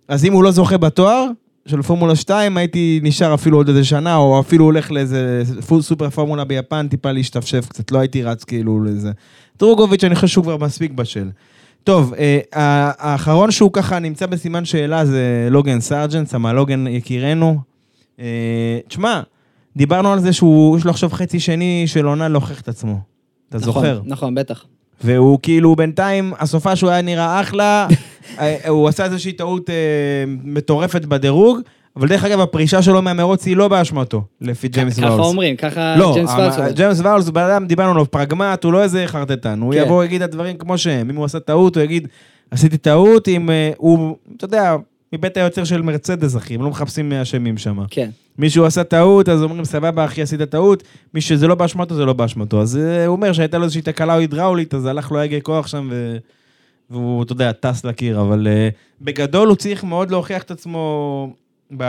אז 0.08 0.24
אם 0.24 0.32
הוא 0.32 0.44
לא 0.44 0.50
זוכה 0.50 0.76
בתואר 0.76 1.26
של 1.66 1.82
פורמולה 1.82 2.16
2, 2.16 2.56
הייתי 2.56 3.00
נשאר 3.02 3.34
אפילו 3.34 3.56
עוד 3.56 3.68
איזה 3.68 3.84
שנה, 3.84 4.16
או 4.16 4.40
אפילו 4.40 4.64
הולך 4.64 4.90
לאיזה 4.90 5.42
סופר 5.80 6.10
פורמולה 6.10 6.44
ביפן, 6.44 6.88
טיפה 6.88 7.12
להשתפשף 7.12 7.66
קצת, 7.68 7.90
לא 7.90 7.98
הייתי 7.98 8.22
רץ 8.22 8.44
כאילו 8.44 8.84
לזה. 8.84 9.10
דרוגוביץ', 9.58 10.04
אני 10.04 10.14
חושב 10.14 10.26
שהוא 10.26 10.44
כבר 10.44 10.56
מספיק 10.56 10.92
בשל. 10.92 11.30
טוב, 11.84 12.14
אה, 12.14 12.40
האחרון 12.98 13.50
שהוא 13.50 13.70
ככה 13.72 13.98
נמצא 13.98 14.26
בסימן 14.26 14.64
שאלה 14.64 15.04
זה 15.06 15.48
לוגן 15.50 15.80
סארג'נט, 15.80 16.28
סמל 16.28 16.52
לוגן 16.52 16.86
יקירנו. 16.86 17.58
אה, 18.20 18.78
תשמע, 18.88 19.20
דיברנו 19.76 20.12
על 20.12 20.20
זה 20.20 20.32
שהוא, 20.32 20.78
יש 20.78 20.84
לו 20.84 20.90
עכשיו 20.90 21.10
חצי 21.10 21.40
שני 21.40 21.82
של 21.86 22.06
עונה 22.06 22.28
להוכיח 22.28 22.60
את 22.60 22.68
עצמו. 22.68 23.09
אתה 23.50 23.58
נכון, 23.58 23.72
זוכר? 23.72 24.00
נכון, 24.04 24.34
בטח. 24.34 24.64
והוא 25.04 25.38
כאילו 25.42 25.76
בינתיים, 25.76 26.32
הסופ"ש 26.38 26.76
הוא 26.76 26.90
היה 26.90 27.02
נראה 27.02 27.40
אחלה, 27.40 27.86
אה, 28.40 28.68
הוא 28.68 28.88
עשה 28.88 29.04
איזושהי 29.04 29.32
טעות 29.32 29.70
אה, 29.70 29.74
מטורפת 30.44 31.04
בדירוג, 31.04 31.60
אבל 31.96 32.08
דרך 32.08 32.24
אגב, 32.24 32.40
הפרישה 32.40 32.82
שלו 32.82 33.02
מהמרוץ 33.02 33.46
היא 33.46 33.56
לא 33.56 33.68
באשמתו, 33.68 34.22
לפי 34.40 34.68
ג'יימס 34.68 34.98
ככה 34.98 35.06
ואולס. 35.06 35.26
אומרים, 35.26 35.56
ככה 35.56 35.96
לא, 35.96 36.12
ג'יימס 36.14 36.30
ואולס 36.38 36.58
אומר. 36.58 36.70
ג'יימס 36.70 37.00
ואולס 37.00 37.26
הוא 37.26 37.34
בן 37.34 37.42
אדם, 37.42 37.66
דיברנו 37.66 37.90
עליו, 37.90 38.10
פרגמטי, 38.10 38.64
הוא 38.64 38.72
לא 38.72 38.82
איזה 38.82 39.04
חרטטן. 39.06 39.60
הוא 39.60 39.74
כן. 39.74 39.80
יבוא, 39.80 40.04
יגיד 40.04 40.22
את 40.22 40.28
הדברים 40.28 40.56
כמו 40.56 40.78
שהם. 40.78 41.10
אם 41.10 41.16
הוא 41.16 41.24
עשה 41.24 41.40
טעות, 41.40 41.76
הוא 41.76 41.84
יגיד, 41.84 42.08
עשיתי 42.50 42.78
טעות, 42.78 43.28
אם 43.28 43.50
אה, 43.50 43.70
הוא, 43.76 44.16
אתה 44.36 44.44
יודע, 44.44 44.76
מבית 45.12 45.36
היוצר 45.36 45.64
של 45.64 45.82
מרצדס, 45.82 46.36
אחי, 46.36 46.54
הם 46.54 46.62
לא 46.62 46.70
מחפשים 46.70 47.12
אשמים 47.12 47.58
שם. 47.58 47.78
כן. 47.90 48.10
מישהו 48.38 48.64
עשה 48.64 48.84
טעות, 48.84 49.28
אז 49.28 49.42
אומרים, 49.42 49.64
סבבה, 49.64 50.04
אחי, 50.04 50.22
עשית 50.22 50.42
טעות. 50.42 50.82
מי 51.14 51.20
שזה 51.20 51.46
לא 51.46 51.54
באשמתו, 51.54 51.94
זה 51.94 52.04
לא 52.04 52.12
באשמתו. 52.12 52.60
אז 52.60 52.76
אה, 52.76 53.06
הוא 53.06 53.16
אומר 53.16 53.32
שהייתה 53.32 53.58
לו 53.58 53.64
איזושהי 53.64 53.82
תקלה 53.82 54.14
הידראולית, 54.14 54.74
אז 54.74 54.86
הלך 54.86 55.12
לו 55.12 55.18
הגה 55.18 55.40
כוח 55.40 55.66
שם, 55.66 55.88
ו... 55.90 56.16
והוא, 56.90 57.22
אתה 57.22 57.32
יודע, 57.32 57.52
טס 57.52 57.84
לקיר. 57.84 58.20
אבל 58.20 58.46
אה, 58.46 58.68
בגדול 59.00 59.48
הוא 59.48 59.56
צריך 59.56 59.84
מאוד 59.84 60.10
להוכיח 60.10 60.42
את 60.42 60.50
עצמו 60.50 61.34
ב... 61.76 61.84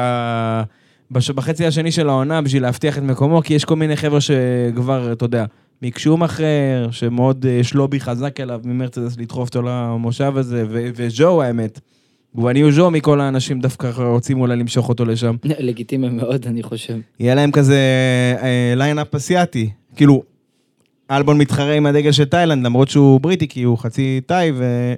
בש... 1.11 1.31
בחצי 1.31 1.65
השני 1.65 1.91
של 1.91 2.09
העונה 2.09 2.41
בשביל 2.41 2.63
להבטיח 2.63 2.97
את 2.97 3.03
מקומו, 3.03 3.41
כי 3.41 3.53
יש 3.53 3.65
כל 3.65 3.75
מיני 3.75 3.95
חבר'ה 3.95 4.21
שכבר, 4.21 5.11
אתה 5.11 5.25
יודע, 5.25 5.45
מיק 5.81 5.97
שומאחר, 5.97 6.87
שמאוד 6.91 7.45
אה, 7.45 7.51
יש 7.51 7.73
לובי 7.73 7.99
חזק 7.99 8.39
אליו 8.39 8.61
ממרצדס 8.63 9.17
לדחוף 9.17 9.49
אותו 9.49 9.61
למושב 9.61 10.33
הזה, 10.37 10.65
ו... 10.69 10.89
וג'ו, 10.95 11.41
האמת. 11.41 11.79
גואניו 12.35 12.71
ז'ו 12.71 12.91
מכל 12.91 13.21
האנשים 13.21 13.59
דווקא 13.59 13.91
רוצים 13.97 14.41
אולי 14.41 14.55
למשוך 14.55 14.89
אותו 14.89 15.05
לשם. 15.05 15.35
לגיטימי 15.59 16.09
מאוד, 16.09 16.45
אני 16.47 16.63
חושב. 16.63 16.93
יהיה 17.19 17.35
להם 17.35 17.51
כזה 17.51 17.79
אה, 18.41 18.73
lineup 18.75 19.15
אסיאתי. 19.15 19.69
כאילו, 19.95 20.23
אלבון 21.11 21.37
מתחרה 21.37 21.73
עם 21.73 21.85
הדגל 21.85 22.11
של 22.11 22.25
תאילנד, 22.25 22.65
למרות 22.65 22.89
שהוא 22.89 23.21
בריטי, 23.21 23.47
כי 23.47 23.63
הוא 23.63 23.77
חצי 23.77 24.21
תאי, 24.25 24.51
ו... 24.55 24.93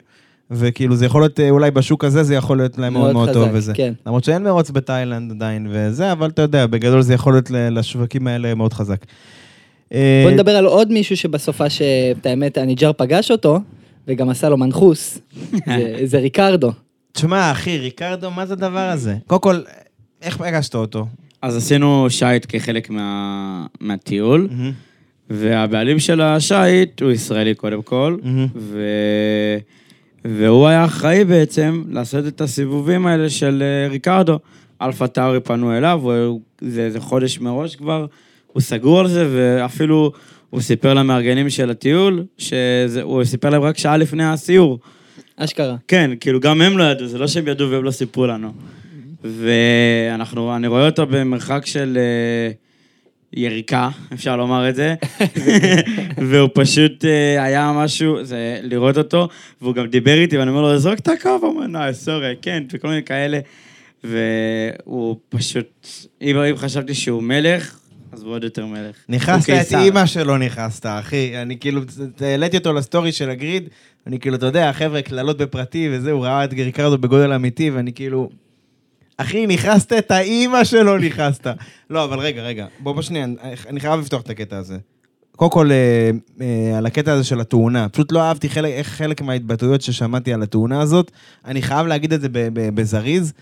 וכאילו 0.51 0.95
זה 0.95 1.05
יכול 1.05 1.21
להיות, 1.21 1.39
אה, 1.39 1.49
אולי 1.49 1.71
בשוק 1.71 2.03
הזה 2.03 2.23
זה 2.23 2.35
יכול 2.35 2.57
להיות 2.57 2.77
להם 2.77 2.93
מאוד 2.93 3.03
מאוד 3.03 3.13
מאוד 3.15 3.29
חזק, 3.29 3.33
טוב 3.33 3.49
וזה. 3.53 3.73
כן. 3.75 3.93
למרות 4.07 4.23
שאין 4.23 4.43
מרוץ 4.43 4.71
בתאילנד 4.71 5.31
עדיין 5.31 5.67
וזה, 5.71 6.11
אבל 6.11 6.29
אתה 6.29 6.41
יודע, 6.41 6.67
בגדול 6.67 7.01
זה 7.01 7.13
יכול 7.13 7.33
להיות 7.33 7.51
לשווקים 7.51 8.27
האלה 8.27 8.55
מאוד 8.55 8.73
חזק. 8.73 9.05
אה, 9.93 10.21
בוא 10.25 10.31
נדבר 10.31 10.51
על 10.51 10.65
עוד 10.65 10.91
מישהו 10.91 11.17
שבסופה, 11.17 11.69
שאת 11.69 12.25
האמת, 12.25 12.57
הניג'ר 12.57 12.91
פגש 12.97 13.31
אותו, 13.31 13.59
וגם 14.07 14.29
עשה 14.29 14.49
לו 14.49 14.57
מנחוס. 14.57 15.19
זה- 15.65 15.97
זה 16.03 16.17
ריקרדו. 16.19 16.71
תשמע, 17.13 17.51
אחי, 17.51 17.77
ריקרדו, 17.77 18.31
מה 18.31 18.45
זה 18.45 18.53
הדבר 18.53 18.79
הזה? 18.89 19.15
קודם 19.27 19.41
כל, 19.41 19.59
איך 20.21 20.37
פגשת 20.37 20.75
אותו? 20.75 21.05
אז 21.41 21.57
עשינו 21.57 22.05
שיט 22.09 22.45
כחלק 22.49 22.89
מה... 22.89 23.65
מהטיול, 23.79 24.47
והבעלים 25.29 25.99
של 25.99 26.21
השיט 26.21 27.01
הוא 27.01 27.11
ישראלי 27.11 27.55
קודם 27.55 27.81
כל. 27.81 28.17
ו... 28.55 28.81
והוא 30.25 30.67
היה 30.67 30.85
אחראי 30.85 31.25
בעצם 31.25 31.83
לעשות 31.89 32.27
את 32.27 32.41
הסיבובים 32.41 33.05
האלה 33.07 33.29
של 33.29 33.63
אה, 33.65 33.89
ריקרדו. 33.89 34.39
אלפה 34.81 35.07
טאורי 35.07 35.39
פנו 35.39 35.77
אליו, 35.77 35.99
הוא- 36.03 36.41
זה 36.61 36.81
איזה 36.81 36.99
חודש 36.99 37.39
מראש 37.39 37.75
כבר, 37.75 38.05
הוא 38.47 38.61
סגור 38.61 38.99
על 38.99 39.07
זה, 39.07 39.27
ואפילו 39.35 40.11
הוא 40.49 40.61
סיפר 40.61 40.93
למארגנים 40.93 41.49
של 41.49 41.69
הטיול, 41.69 42.23
שהוא 42.37 43.23
סיפר 43.23 43.49
להם 43.49 43.61
רק 43.61 43.77
שעה 43.77 43.97
לפני 43.97 44.25
הסיור. 44.25 44.79
אשכרה. 45.37 45.75
כן, 45.87 46.11
כאילו 46.19 46.39
גם 46.39 46.61
הם 46.61 46.77
לא 46.77 46.83
ידעו, 46.83 47.07
זה 47.07 47.17
לא 47.17 47.27
שהם 47.27 47.47
ידעו 47.47 47.71
והם 47.71 47.83
לא 47.83 47.91
סיפרו 47.91 48.27
לנו. 48.27 48.53
ואנחנו, 49.23 50.55
אני 50.55 50.67
רואה 50.67 50.85
אותו 50.85 51.05
במרחק 51.05 51.65
של 51.65 51.97
אה, 51.97 52.51
יריקה, 53.33 53.89
אפשר 54.13 54.35
לומר 54.35 54.69
את 54.69 54.75
זה, 54.75 54.95
והוא 56.29 56.49
פשוט 56.53 57.05
אה, 57.05 57.43
היה 57.43 57.71
משהו, 57.75 58.23
זה 58.23 58.59
לראות 58.61 58.97
אותו, 58.97 59.27
והוא 59.61 59.75
גם 59.75 59.87
דיבר 59.87 60.17
איתי, 60.17 60.37
ואני 60.37 60.49
אומר 60.49 60.61
לו, 60.61 60.77
זרוק 60.77 60.99
את 60.99 61.07
הקו, 61.07 61.29
הוא 61.29 61.49
אומר, 61.49 61.67
נו, 61.67 61.79
סורי, 61.93 62.35
כן, 62.41 62.63
וכל 62.73 62.87
מיני 62.87 63.03
כאלה. 63.03 63.39
והוא 64.03 65.15
פשוט, 65.29 65.87
אם 66.21 66.35
חשבתי 66.55 66.93
שהוא 66.93 67.23
מלך, 67.23 67.79
אז 68.13 68.23
הוא 68.23 68.31
עוד 68.31 68.43
יותר 68.43 68.65
מלך. 68.65 68.95
נכנסת 69.09 69.49
את 69.49 69.55
קיסר. 69.57 69.79
אימא 69.79 70.05
שלו 70.05 70.37
נכנסת, 70.37 70.85
אחי. 70.85 71.41
אני 71.41 71.59
כאילו, 71.59 71.81
העליתי 72.21 72.57
אותו 72.57 72.73
לסטורי 72.73 73.11
של 73.11 73.29
הגריד, 73.29 73.63
אני 74.07 74.19
כאילו, 74.19 74.35
אתה 74.35 74.45
יודע, 74.45 74.73
חבר'ה, 74.73 75.01
קללות 75.01 75.37
בפרטי 75.37 75.89
וזה, 75.91 76.11
הוא 76.11 76.25
ראה 76.25 76.43
את 76.43 76.53
ריקרדו 76.53 76.97
בגודל 76.97 77.33
אמיתי, 77.33 77.69
ואני 77.69 77.93
כאילו... 77.93 78.29
אחי, 79.17 79.47
נכנסת 79.47 79.93
את 79.93 80.11
האימא 80.11 80.63
שלו, 80.63 80.97
נכנסת. 80.97 81.47
לא, 81.89 82.03
אבל 82.03 82.19
רגע, 82.19 82.41
רגע, 82.41 82.65
בוא 82.79 82.95
בשנייה, 82.95 83.23
אני- 83.25 83.35
אני 83.69 83.79
חייב 83.79 83.99
לפתוח 83.99 84.21
את 84.21 84.29
הקטע 84.29 84.57
הזה. 84.57 84.77
קודם 85.35 85.51
כל, 85.51 85.71
אה, 85.71 86.09
אה, 86.41 86.77
על 86.77 86.85
הקטע 86.85 87.13
הזה 87.13 87.23
של 87.23 87.39
התאונה. 87.39 87.89
פשוט 87.89 88.11
לא 88.11 88.21
אהבתי 88.21 88.49
חלק, 88.83 89.21
מההתבטאויות 89.21 89.81
ששמעתי 89.81 90.33
על 90.33 90.43
התאונה 90.43 90.81
הזאת. 90.81 91.11
אני 91.45 91.61
חייב 91.61 91.87
להגיד 91.87 92.13
את 92.13 92.21
זה 92.21 92.29
ב- 92.29 92.47
ב- 92.53 92.75
בזריז. 92.75 93.33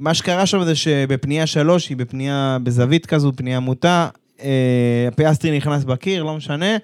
מה 0.00 0.14
שקרה 0.14 0.46
שם 0.46 0.64
זה 0.64 0.74
שבפנייה 0.74 1.46
שלוש, 1.46 1.88
היא 1.88 1.96
בפנייה 1.96 2.58
בזווית 2.62 3.06
כזו, 3.06 3.32
פנייה 3.36 3.60
מוטה, 3.60 4.08
אה, 4.42 5.08
פיאסטרי 5.16 5.56
נכנס 5.56 5.84
בקיר, 5.84 6.22
לא 6.22 6.36
משנה, 6.36 6.76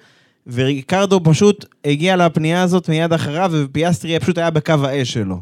וריקרדו 0.47 1.19
פשוט 1.23 1.65
הגיע 1.85 2.15
לפנייה 2.15 2.63
הזאת 2.63 2.89
מיד 2.89 3.13
אחריו, 3.13 3.51
ופיאסטרי 3.53 4.19
פשוט 4.19 4.37
היה 4.37 4.49
בקו 4.49 4.73
האש 4.83 5.13
שלו. 5.13 5.41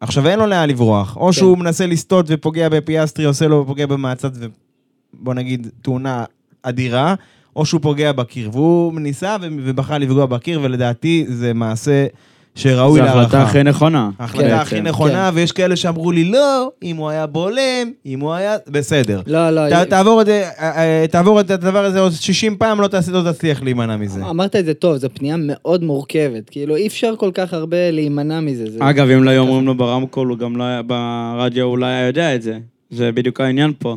עכשיו 0.00 0.28
אין 0.28 0.38
לו 0.38 0.46
לאן 0.46 0.68
לברוח, 0.68 1.16
או 1.16 1.32
שהוא 1.32 1.58
מנסה 1.58 1.86
לסטות 1.86 2.26
ופוגע 2.28 2.68
בפיאסטרי, 2.68 3.24
עושה 3.24 3.48
לו 3.48 3.62
ופוגע 3.62 3.86
במעצת, 3.86 4.32
ובוא 4.34 5.34
נגיד 5.34 5.68
תאונה 5.82 6.24
אדירה, 6.62 7.14
או 7.56 7.66
שהוא 7.66 7.80
פוגע 7.80 8.12
בקיר, 8.12 8.50
והוא 8.52 9.00
ניסה 9.00 9.36
ובחר 9.42 9.98
לפגוע 9.98 10.26
בקיר, 10.26 10.60
ולדעתי 10.62 11.24
זה 11.28 11.54
מעשה 11.54 12.06
שראוי 12.54 13.00
זו 13.00 13.04
להערכה. 13.06 13.20
ההחלטה 13.20 13.42
הכי 13.42 13.62
נכונה. 13.62 14.10
ההחלטה 14.18 14.48
כן, 14.48 14.54
הכי 14.54 14.76
כן, 14.76 14.82
נכונה, 14.86 15.30
ויש 15.34 15.52
כאלה 15.52 15.76
שאמרו 15.76 16.12
לי, 16.12 16.24
לא, 16.24 16.70
אם 16.82 16.96
הוא 16.96 17.08
היה 17.08 17.26
בולם, 17.26 17.60
אם 18.06 18.20
הוא 18.20 18.32
היה... 18.32 18.56
בסדר. 18.68 19.20
לא, 19.26 19.50
לא, 19.50 19.84
תעבור 19.84 20.20
את 20.20 20.26
זה, 20.26 20.48
אה, 20.58 20.70
אה, 21.02 21.06
תעבור 21.10 21.40
את 21.40 21.50
הדבר 21.50 21.84
הזה 21.84 22.00
עוד 22.00 22.12
60 22.12 22.56
פעם, 22.56 22.80
לא 22.80 22.88
תעשה- 22.88 23.12
לא 23.12 23.32
תצליח 23.32 23.62
להימנע 23.62 23.96
מזה. 23.96 24.20
אמרת 24.30 24.56
את 24.56 24.64
זה 24.64 24.74
טוב, 24.74 24.96
זו 24.96 25.08
פנייה 25.14 25.36
מאוד 25.38 25.84
מורכבת. 25.84 26.50
כאילו, 26.50 26.76
אי 26.76 26.86
אפשר 26.86 27.14
כל 27.18 27.30
כך 27.34 27.52
הרבה 27.52 27.90
להימנע 27.90 28.40
מזה. 28.40 28.70
זה- 28.70 28.78
אגב, 28.80 29.08
אם 29.10 29.24
לא 29.24 29.30
היו 29.30 29.42
אומרים 29.42 29.66
לו 29.66 29.74
ברמקול, 29.74 30.28
הוא 30.28 30.38
גם 30.38 30.56
לא 30.56 30.64
היה, 30.64 30.82
ברדיו 30.82 31.64
הוא 31.64 31.78
לא 31.78 31.86
היה 31.86 32.06
יודע 32.06 32.34
את 32.34 32.42
זה. 32.42 32.58
זה 32.90 33.12
בדיוק 33.12 33.40
העניין 33.40 33.72
פה. 33.78 33.96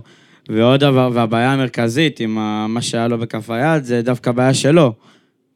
ועוד 0.50 0.80
דבר, 0.80 1.10
והבעיה 1.14 1.54
המרכזית 1.54 2.20
עם 2.20 2.36
מה 2.74 2.82
שהיה 2.82 3.08
לו 3.08 3.18
בכף 3.18 3.50
היד, 3.50 3.84
זה 3.84 4.02
דווקא 4.02 4.32
בעיה 4.32 4.54
שלו. 4.54 4.94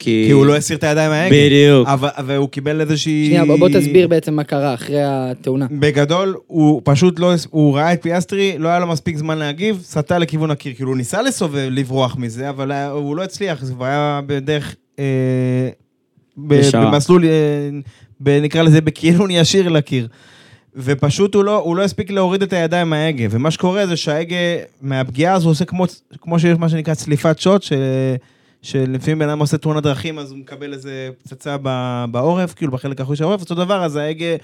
כי... 0.01 0.23
כי 0.27 0.31
הוא 0.31 0.45
לא 0.45 0.55
הסיר 0.55 0.77
את 0.77 0.83
הידיים 0.83 1.09
מההגה. 1.11 1.35
בדיוק. 1.35 1.87
אבל- 1.87 2.09
והוא 2.25 2.49
קיבל 2.49 2.81
איזושהי... 2.81 3.25
שנייה, 3.25 3.45
בוא 3.45 3.57
בוא 3.59 3.69
תסביר 3.69 4.07
בעצם 4.07 4.33
מה 4.33 4.43
קרה 4.43 4.73
אחרי 4.73 4.97
התאונה. 5.03 5.67
בגדול, 5.71 6.35
הוא 6.47 6.81
פשוט 6.83 7.19
לא, 7.19 7.33
הוא 7.49 7.75
ראה 7.75 7.93
את 7.93 8.01
פיאסטרי, 8.01 8.55
לא 8.57 8.67
היה 8.69 8.79
לו 8.79 8.87
מספיק 8.87 9.17
זמן 9.17 9.37
להגיב, 9.37 9.79
סטה 9.83 10.17
לכיוון 10.17 10.51
הקיר. 10.51 10.73
כאילו, 10.73 10.89
הוא 10.89 10.97
ניסה 10.97 11.21
לסובב, 11.21 11.67
לברוח 11.71 12.15
מזה, 12.17 12.49
אבל 12.49 12.71
היה- 12.71 12.89
הוא 12.91 13.15
לא 13.15 13.23
הצליח, 13.23 13.63
זה 13.63 13.73
כבר 13.73 13.85
היה 13.85 14.21
בדרך... 14.25 14.75
אה, 14.99 15.03
ב-. 16.37 16.61
במסלול, 16.73 17.25
אה, 17.25 17.29
ב- 18.21 18.39
נקרא 18.41 18.61
לזה 18.63 18.81
בכיוון 18.81 19.31
ישיר 19.31 19.69
לקיר. 19.69 20.07
ופשוט 20.75 21.35
הוא 21.35 21.43
לא, 21.43 21.57
הוא 21.57 21.75
לא 21.75 21.83
הספיק 21.83 22.11
להוריד 22.11 22.41
את 22.43 22.53
הידיים 22.53 22.89
מההגה, 22.89 23.25
ומה 23.31 23.51
שקורה 23.51 23.87
זה 23.87 23.95
שההגה, 23.97 24.35
מהפגיעה 24.81 25.33
הזו 25.33 25.45
הוא 25.45 25.51
עושה 25.51 25.65
כמו, 25.65 25.85
כמו 26.21 26.39
שיש 26.39 26.57
מה 26.57 26.69
שנקרא 26.69 26.93
צליפת 26.93 27.39
שוט, 27.39 27.63
ש, 27.63 27.73
שלפעמים 28.61 29.19
בן 29.19 29.29
אדם 29.29 29.39
עושה 29.39 29.57
תאונת 29.57 29.83
דרכים, 29.83 30.19
אז 30.19 30.31
הוא 30.31 30.39
מקבל 30.39 30.73
איזה 30.73 31.09
פצצה 31.23 31.57
בעורף, 32.11 32.53
כאילו 32.53 32.71
בחלק 32.71 32.99
האחורי 32.99 33.17
של 33.17 33.23
העורף, 33.23 33.41
אותו 33.41 33.55
דבר, 33.55 33.83
אז 33.83 33.95
ההגה 33.95 34.35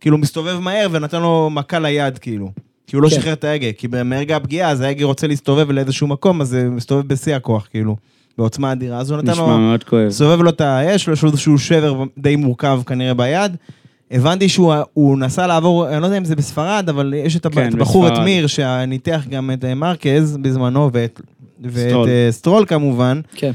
כאילו 0.00 0.18
מסתובב 0.18 0.58
מהר 0.58 0.88
ונתן 0.92 1.22
לו 1.22 1.50
מכה 1.50 1.78
ליד, 1.78 2.18
כאילו. 2.18 2.50
כי 2.86 2.96
הוא 2.96 3.02
לא 3.02 3.08
כן. 3.08 3.14
שחרר 3.14 3.32
את 3.32 3.44
ההגה, 3.44 3.72
כי 3.72 3.88
מרגע 4.04 4.36
הפגיעה, 4.36 4.70
אז 4.70 4.80
ההגה 4.80 5.04
רוצה 5.04 5.26
להסתובב 5.26 5.70
לאיזשהו 5.70 6.06
מקום, 6.06 6.40
אז 6.40 6.48
זה 6.48 6.64
מסתובב 6.64 7.08
בשיא 7.08 7.36
הכוח, 7.36 7.68
כאילו, 7.70 7.96
בעוצמה 8.38 8.72
אדירה. 8.72 8.98
אז 8.98 9.10
הוא 9.10 9.18
נתן 9.18 9.26
לו... 9.26 9.32
נשמע 9.32 9.56
מאוד 9.56 9.84
כואב. 9.84 10.10
סובב 10.10 10.42
לו 10.42 10.50
את 10.50 10.60
האש, 10.60 11.08
יש 11.08 11.22
לו 11.22 11.30
איזשהו 11.30 11.58
שבר 11.58 12.04
די 12.18 12.36
מורכב 12.36 12.80
כנראה 12.86 13.14
ביד. 13.14 13.56
הבנתי 14.10 14.48
שהוא 14.48 14.74
הוא 14.94 15.18
נסע 15.18 15.46
לעבור, 15.46 15.88
אני 15.88 16.00
לא 16.00 16.06
יודע 16.06 16.18
אם 16.18 16.24
זה 16.24 16.36
בספרד, 16.36 16.88
אבל 16.88 17.14
יש 17.16 17.36
את, 17.36 17.46
כן, 17.46 17.68
את 17.68 17.74
הבחור, 17.74 18.08
את. 18.08 18.18
מיר, 18.24 18.46
שניתח 18.46 19.24
גם 19.30 19.50
את 19.50 19.64
אה, 19.64 19.74
מרקז 19.74 20.36
בזמנו, 20.36 20.90
ואת, 20.92 21.20
ואת 21.60 21.88
סטרול. 21.88 22.08
אה, 22.08 22.28
סטרול 22.30 22.64
כמובן. 22.66 23.20
כן. 23.34 23.52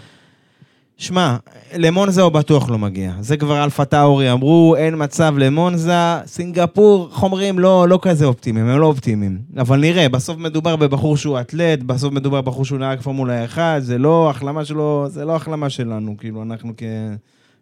שמע, 0.98 1.38
למונזה 1.76 2.22
הוא 2.22 2.32
בטוח 2.32 2.70
לא 2.70 2.78
מגיע. 2.78 3.14
זה 3.20 3.38
כבר 3.38 3.64
אלפה 3.64 3.86
טאורי 3.86 4.32
אמרו, 4.32 4.76
אין 4.76 4.96
מצב 4.98 5.36
למונזה. 5.38 6.18
סינגפור, 6.26 7.10
איך 7.12 7.24
אומרים, 7.24 7.60
לא, 7.60 7.88
לא 7.90 8.00
כזה 8.02 8.26
אופטימיים, 8.26 8.68
הם 8.68 8.80
לא 8.80 8.86
אופטימיים. 8.86 9.38
אבל 9.58 9.80
נראה, 9.80 10.10
בסוף 10.10 10.38
מדובר 10.38 10.76
בבחור 10.76 11.18
שהוא 11.18 11.40
אתלט, 11.40 11.80
בסוף 11.80 12.14
מדובר 12.14 12.42
בבחור 12.42 12.66
שהוא 12.66 12.80
נהג 12.80 13.02
פורמולה 13.02 13.46
1, 13.46 13.82
זה 13.82 13.98
לא 13.98 14.30
החלמה 14.30 14.66
שלו, 14.66 15.06
זה 15.10 15.26
לא 15.26 15.36
החלמה 15.36 15.70
שלנו, 15.70 16.16
כאילו, 16.18 16.44
אנחנו 16.44 16.74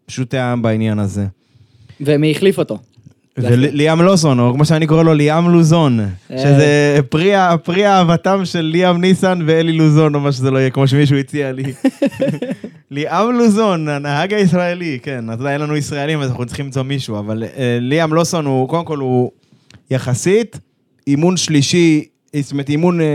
כפשוטי 0.08 0.38
העם 0.38 0.62
בעניין 0.62 1.00
הזה. 1.00 1.26
ומי 2.02 2.32
החליף 2.32 2.60
אותו? 2.60 2.78
וליאם 3.38 4.02
לוסון, 4.02 4.40
או 4.40 4.54
כמו 4.54 4.66
שאני 4.66 4.88
קורא 4.88 5.04
לו, 5.04 5.14
ליאם 5.14 5.50
לוזון, 5.50 6.00
שזה 6.30 7.00
פרי 7.64 7.88
אהבתם 7.88 8.46
של 8.46 8.62
ליאם 8.62 9.02
ניסן 9.02 9.40
ואלי 9.46 9.72
לוזון, 9.72 10.16
או 10.16 10.20
מה 10.20 10.32
שזה 10.32 10.52
לא 10.52 10.58
יהיה, 10.58 10.70
כמו 10.70 10.88
שמישהו 10.88 11.18
הציע 11.18 11.52
לי. 11.52 11.64
ליאם 12.92 13.32
לוזון, 13.32 13.88
הנהג 13.88 14.34
הישראלי, 14.34 15.00
כן, 15.04 15.30
אז 15.30 15.46
אין 15.46 15.62
לנו 15.62 15.78
ישראלים, 15.78 16.22
אז 16.22 16.30
אנחנו 16.30 16.46
צריכים 16.46 16.66
למצוא 16.66 16.84
מישהו, 16.84 17.20
אבל 17.20 17.44
אה, 17.44 17.78
ליאם 17.82 18.14
לוסון 18.14 18.46
הוא, 18.46 18.70
קודם 18.70 18.86
כל 18.86 18.98
הוא 18.98 19.32
יחסית, 19.92 20.60
אימון 21.08 21.38
שלישי, 21.38 22.06
זאת 22.36 22.52
אומרת, 22.52 22.70
אימון... 22.70 23.02
אה, 23.02 23.06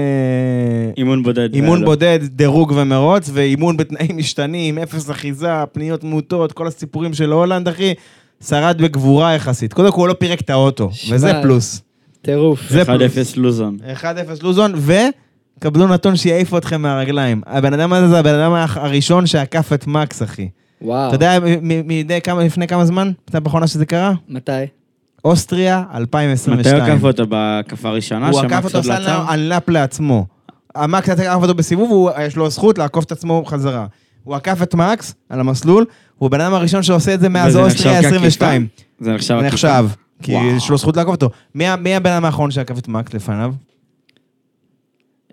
אימון 0.96 1.22
בודד. 1.22 1.54
אימון 1.54 1.80
לו. 1.80 1.86
בודד, 1.86 2.18
דירוג 2.22 2.72
ומרוץ, 2.76 3.30
ואימון 3.32 3.76
בתנאים 3.76 4.16
משתנים, 4.16 4.78
אפס 4.78 5.10
אחיזה, 5.10 5.66
פניות 5.72 6.04
מוטות, 6.04 6.52
כל 6.52 6.66
הסיפורים 6.66 7.14
של 7.14 7.32
הולנד, 7.32 7.68
אחי, 7.68 7.94
שרד 8.44 8.82
בגבורה 8.82 9.34
יחסית. 9.34 9.72
קודם 9.72 9.92
כל 9.92 9.98
הוא 10.00 10.08
לא 10.08 10.14
פירק 10.14 10.40
את 10.40 10.50
האוטו, 10.50 10.88
שמע, 10.92 11.16
וזה 11.16 11.32
פלוס. 11.42 11.82
טירוף. 12.22 12.60
זה 12.70 12.82
1-0 12.82 12.86
פלוס. 12.86 13.36
לוזון. 13.36 13.76
1-0 14.02 14.04
לוזון, 14.42 14.72
וקבלו 15.58 15.86
נתון 15.86 16.16
שיעיף 16.16 16.54
אתכם 16.54 16.82
מהרגליים. 16.82 17.40
הבן 17.46 17.72
אדם 17.72 17.92
הזה 17.92 18.08
זה 18.08 18.18
הבן 18.18 18.34
אדם 18.34 18.52
הראשון 18.52 19.26
שעקף 19.26 19.72
את 19.72 19.86
מקס, 19.86 20.22
אחי. 20.22 20.48
וואו. 20.82 21.06
אתה 21.08 21.14
יודע 21.14 21.38
מ- 21.62 21.88
מדי 21.88 22.20
כמה, 22.20 22.44
לפני 22.44 22.66
כמה 22.66 22.84
זמן? 22.84 23.10
מתי 23.28 23.40
באחרונה 23.40 23.66
שזה 23.66 23.86
קרה? 23.86 24.12
מתי? 24.28 24.50
אוסטריה, 25.24 25.82
מתי 25.88 25.96
2022. 25.98 26.76
הוא 26.82 26.92
עקף 26.92 27.04
אותו? 27.04 27.26
בהקפה 27.26 27.88
הראשונה? 27.88 28.28
הוא 28.28 28.40
עקף 28.40 28.64
אותו, 28.64 28.74
לא 28.76 28.80
עשה 28.80 28.96
עצר? 28.96 29.24
על 29.28 29.40
לאפ 29.40 29.68
לעצמו. 29.68 30.26
המקס 30.74 31.08
עקף 31.08 31.38
אותו 31.42 31.54
בסיבוב, 31.54 32.08
יש 32.20 32.36
לו 32.36 32.50
זכות 32.50 32.78
לעקוף 32.78 33.04
את 33.04 33.12
עצמו 33.12 33.44
חזרה. 33.46 33.86
הוא 34.26 34.34
עקף 34.34 34.62
את 34.62 34.74
מקס 34.74 35.14
על 35.28 35.40
המסלול, 35.40 35.84
הוא 36.18 36.26
הבן 36.26 36.40
אדם 36.40 36.54
הראשון 36.54 36.82
שעושה 36.82 37.14
את 37.14 37.20
זה 37.20 37.28
מאז 37.28 37.56
אוסטריה 37.56 37.92
נחשב 37.92 38.10
כעקיפה? 38.10 38.26
22. 38.26 38.66
זה 39.00 39.12
נחשב 39.12 39.34
עקיפה? 39.34 39.46
נחשב, 39.46 39.86
כי. 40.22 40.32
יש 40.56 40.70
לו 40.70 40.78
זכות 40.78 40.96
לעקוף 40.96 41.12
אותו. 41.12 41.30
מי 41.54 41.66
הבן 41.94 42.10
אדם 42.12 42.24
האחרון 42.24 42.50
שעקף 42.50 42.78
את 42.78 42.88
מקס 42.88 43.14
לפניו? 43.14 43.52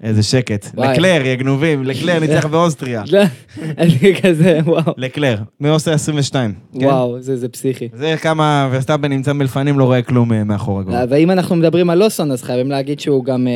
איזה 0.04 0.24
שקט. 0.24 0.66
לקלר, 0.78 1.26
יא 1.26 1.36
גנובים, 1.36 1.84
לקלר 1.84 2.20
ניצח 2.20 2.46
באוסטריה. 2.52 3.04
לא, 3.12 3.22
אני 3.78 4.16
כזה, 4.24 4.60
וואו. 4.66 4.94
לקלר, 4.98 5.38
מאוסטריה 5.60 5.96
22. 5.96 6.54
כן? 6.80 6.86
וואו, 6.86 7.22
זה 7.22 7.38
זה 7.38 7.50
פסיכי. 7.50 7.90
זה 7.94 8.16
כמה, 8.22 8.70
ורסטאפן 8.72 9.12
נמצא 9.12 9.34
מלפנים, 9.34 9.80
לא 9.80 9.84
רואה 9.84 10.02
כלום 10.02 10.34
אה, 10.34 10.44
מאחורה 10.44 10.84
כבר. 10.84 11.06
ואם 11.10 11.32
אנחנו 11.32 11.56
מדברים 11.56 11.90
על 11.90 11.98
לוסון, 12.00 12.32
אז 12.32 12.44
חייבים 12.44 12.72
להגיד 12.72 13.00
שהוא 13.00 13.26
גם... 13.26 13.48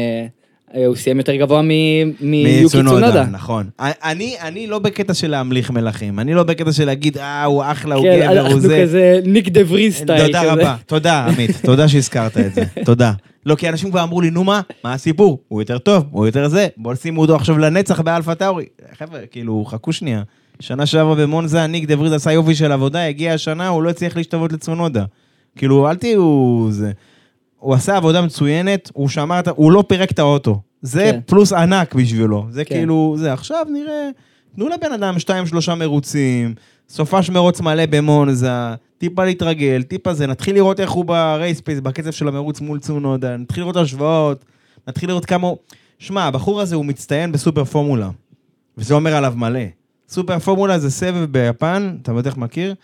אה, 0.75 0.85
הוא 0.85 0.95
סיים 0.95 1.17
יותר 1.17 1.35
גבוה 1.35 1.61
מיוקי 1.61 2.69
צונודה. 2.69 3.25
נכון. 3.31 3.69
אני, 3.79 4.35
אני 4.41 4.67
לא 4.67 4.79
בקטע 4.79 5.13
של 5.13 5.27
להמליך 5.27 5.71
מלכים, 5.71 6.19
אני 6.19 6.33
לא 6.33 6.43
בקטע 6.43 6.71
של 6.71 6.85
להגיד, 6.85 7.17
אה, 7.17 7.43
הוא 7.43 7.63
אחלה, 7.63 7.95
הוא 7.95 8.03
כן, 8.03 8.19
גבר, 8.19 8.39
הוא 8.39 8.39
אנחנו 8.39 8.59
זה. 8.59 8.81
כזה 8.83 9.19
ניק 9.25 9.47
דה 9.47 9.61
ורי 9.67 9.91
סטייל. 9.91 10.25
תודה. 10.25 10.53
רבה, 10.53 10.75
תודה 10.85 11.25
עמית, 11.25 11.51
תודה 11.65 11.87
שהזכרת 11.87 12.37
את 12.37 12.53
זה, 12.53 12.63
תודה. 12.85 13.11
לא, 13.45 13.55
כי 13.55 13.69
אנשים 13.69 13.89
כבר 13.89 14.03
אמרו 14.03 14.21
לי, 14.21 14.29
נו 14.29 14.43
מה, 14.43 14.61
מה 14.83 14.93
הסיפור? 14.93 15.39
הוא 15.47 15.61
יותר 15.61 15.77
טוב, 15.77 16.05
הוא 16.11 16.25
יותר 16.25 16.47
זה, 16.47 16.67
בוא 16.77 16.95
שימו 16.95 17.21
אותו 17.21 17.35
עכשיו 17.35 17.57
לנצח 17.57 18.01
באלפה 18.01 18.35
טאורי. 18.35 18.65
חבר'ה, 18.97 19.19
כאילו, 19.31 19.65
חכו 19.65 19.93
שנייה. 19.93 20.23
שנה 20.59 20.85
שעברה 20.85 21.15
במונזה, 21.15 21.67
ניק 21.67 21.85
דה 21.85 21.99
וריס 21.99 22.13
עשה 22.13 22.31
יופי 22.31 22.55
של 22.55 22.71
עבודה, 22.71 23.05
הגיע 23.05 23.33
השנה, 23.33 23.67
הוא 23.67 23.83
לא 23.83 23.89
הצליח 23.89 24.17
להשתוות 24.17 24.53
לצונודה. 24.53 25.05
כאילו, 25.55 25.89
אל 25.89 25.95
תהיו... 25.95 26.67
זה... 26.69 26.91
הוא 27.59 27.73
עשה 27.73 27.97
עבודה 27.97 28.21
מצוינת, 28.21 28.91
הוא 28.93 29.09
שמר 29.09 29.39
את 29.39 29.47
ה... 29.47 29.51
הוא 29.55 29.71
לא 29.71 29.83
פירק 29.87 30.11
את 30.11 30.19
האוטו. 30.19 30.61
זה 30.81 31.09
כן. 31.13 31.19
פלוס 31.25 31.53
ענק 31.53 31.95
בשבילו. 31.95 32.47
זה 32.49 32.65
כן. 32.65 32.75
כאילו, 32.75 33.15
זה 33.17 33.33
עכשיו 33.33 33.65
נראה... 33.73 34.09
תנו 34.55 34.69
לבן 34.69 34.91
אדם 34.91 35.19
שתיים, 35.19 35.47
שלושה 35.47 35.75
מרוצים, 35.75 36.53
סופש 36.89 37.29
מרוץ 37.29 37.61
מלא 37.61 37.85
במונזה, 37.85 38.51
טיפה 38.97 39.25
להתרגל, 39.25 39.83
טיפה 39.83 40.13
זה, 40.13 40.27
נתחיל 40.27 40.55
לראות 40.55 40.79
איך 40.79 40.91
הוא 40.91 41.05
ב 41.05 41.12
race 41.12 41.42
pace, 41.42 41.79
בקצב 41.79 42.11
של 42.11 42.27
המרוץ 42.27 42.61
מול 42.61 42.79
צונודה, 42.79 43.37
נתחיל 43.37 43.63
לראות 43.63 43.77
השוואות, 43.77 44.45
נתחיל 44.87 45.09
לראות 45.09 45.25
כמה 45.25 45.47
הוא... 45.47 45.57
שמע, 45.99 46.23
הבחור 46.23 46.61
הזה 46.61 46.75
הוא 46.75 46.85
מצטיין 46.85 47.31
בסופר 47.31 47.63
פורמולה, 47.63 48.09
וזה 48.77 48.93
אומר 48.93 49.15
עליו 49.15 49.33
מלא. 49.35 49.59
סופר 50.09 50.39
פורמולה 50.39 50.79
זה 50.79 50.91
סבב 50.91 51.25
ביפן, 51.25 51.97
אתה 52.01 52.13
בטח 52.13 52.37
מכיר, 52.37 52.75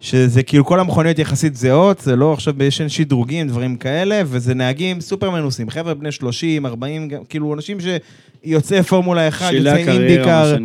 שזה 0.00 0.42
כאילו 0.42 0.64
כל 0.64 0.80
המכוניות 0.80 1.18
יחסית 1.18 1.56
זהות, 1.56 1.98
זה 2.00 2.16
לא 2.16 2.32
עכשיו 2.32 2.62
יש 2.62 2.82
שדרוגים, 2.82 3.48
דברים 3.48 3.76
כאלה, 3.76 4.22
וזה 4.26 4.54
נהגים 4.54 5.00
סופר 5.00 5.30
מנוסים, 5.30 5.70
חבר'ה 5.70 5.94
בני 5.94 6.12
30, 6.12 6.66
40, 6.66 7.08
גם- 7.08 7.24
כאילו 7.28 7.54
אנשים 7.54 7.78
שיוצאי 7.80 8.82
פורמולה 8.82 9.28
1, 9.28 9.48
שילי 9.50 9.70
יוצאי 9.70 9.84
אינדיקר. 9.98 10.56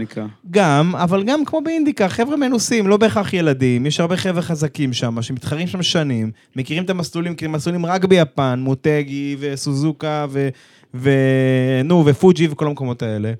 גם, 0.51 0.95
אבל 0.95 1.23
גם 1.23 1.45
כמו 1.45 1.61
באינדיקה, 1.61 2.09
חבר'ה 2.09 2.37
מנוסים, 2.37 2.87
לא 2.87 2.97
בהכרח 2.97 3.33
ילדים, 3.33 3.85
יש 3.85 3.99
הרבה 3.99 4.17
חבר'ה 4.17 4.41
חזקים 4.41 4.93
שם, 4.93 5.21
שמתחרים 5.21 5.67
שם 5.67 5.83
שנים, 5.83 6.31
מכירים 6.55 6.83
את 6.83 6.89
המסלולים, 6.89 7.35
כי 7.35 7.45
הם 7.45 7.51
מסלולים 7.51 7.85
רק 7.85 8.05
ביפן, 8.05 8.59
מוטגי 8.63 9.35
וסוזוקה 9.39 10.25
ו... 10.29 10.49
ו... 10.93 11.09
נו, 11.83 12.03
ופוג'י 12.05 12.47
וכל 12.51 12.67
המקומות 12.67 13.01
האלה. 13.03 13.31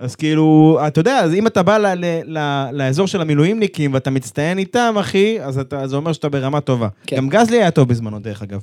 אז 0.00 0.16
כאילו, 0.16 0.78
אתה 0.86 1.00
יודע, 1.00 1.18
אז 1.18 1.34
אם 1.34 1.46
אתה 1.46 1.62
בא 1.62 1.78
ל... 1.78 1.86
ל... 1.86 2.20
ל... 2.38 2.68
לאזור 2.72 3.06
של 3.06 3.20
המילואימניקים 3.20 3.94
ואתה 3.94 4.10
מצטיין 4.10 4.58
איתם, 4.58 4.94
אחי, 5.00 5.40
אז 5.42 5.58
אתה... 5.58 5.86
זה 5.86 5.96
אומר 5.96 6.12
שאתה 6.12 6.28
ברמה 6.28 6.60
טובה. 6.60 6.88
כן. 7.06 7.16
גם 7.16 7.28
גזלי 7.28 7.56
היה 7.56 7.70
טוב 7.70 7.88
בזמנו, 7.88 8.18
דרך 8.18 8.42
אגב. 8.42 8.60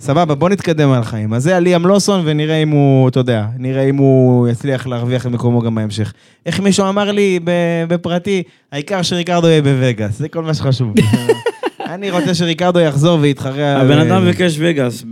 סבבה, 0.00 0.34
בוא 0.34 0.48
נתקדם 0.48 0.90
על 0.90 1.00
החיים. 1.00 1.34
אז 1.34 1.42
זה 1.42 1.58
ליאם 1.58 1.86
לוסון, 1.86 2.22
ונראה 2.24 2.56
אם 2.62 2.68
הוא, 2.68 3.08
אתה 3.08 3.20
יודע, 3.20 3.46
נראה 3.58 3.82
אם 3.82 3.96
הוא 3.96 4.48
יצליח 4.48 4.86
להרוויח 4.86 5.26
את 5.26 5.30
מקומו 5.30 5.60
גם 5.60 5.74
בהמשך. 5.74 6.12
איך 6.46 6.60
מישהו 6.60 6.88
אמר 6.88 7.12
לי 7.12 7.40
בפרטי, 7.88 8.42
העיקר 8.72 9.02
שריקרדו 9.02 9.48
יהיה 9.48 9.62
בווגאס, 9.62 10.18
זה 10.18 10.28
כל 10.28 10.42
מה 10.42 10.54
שחשוב. 10.54 10.94
אני 11.94 12.10
רוצה 12.10 12.34
שריקרדו 12.34 12.80
יחזור 12.80 13.18
ויתחרה... 13.20 13.80
הבן 13.80 13.98
אדם 13.98 14.24
ביקש 14.24 14.56
וגאס 14.58 15.04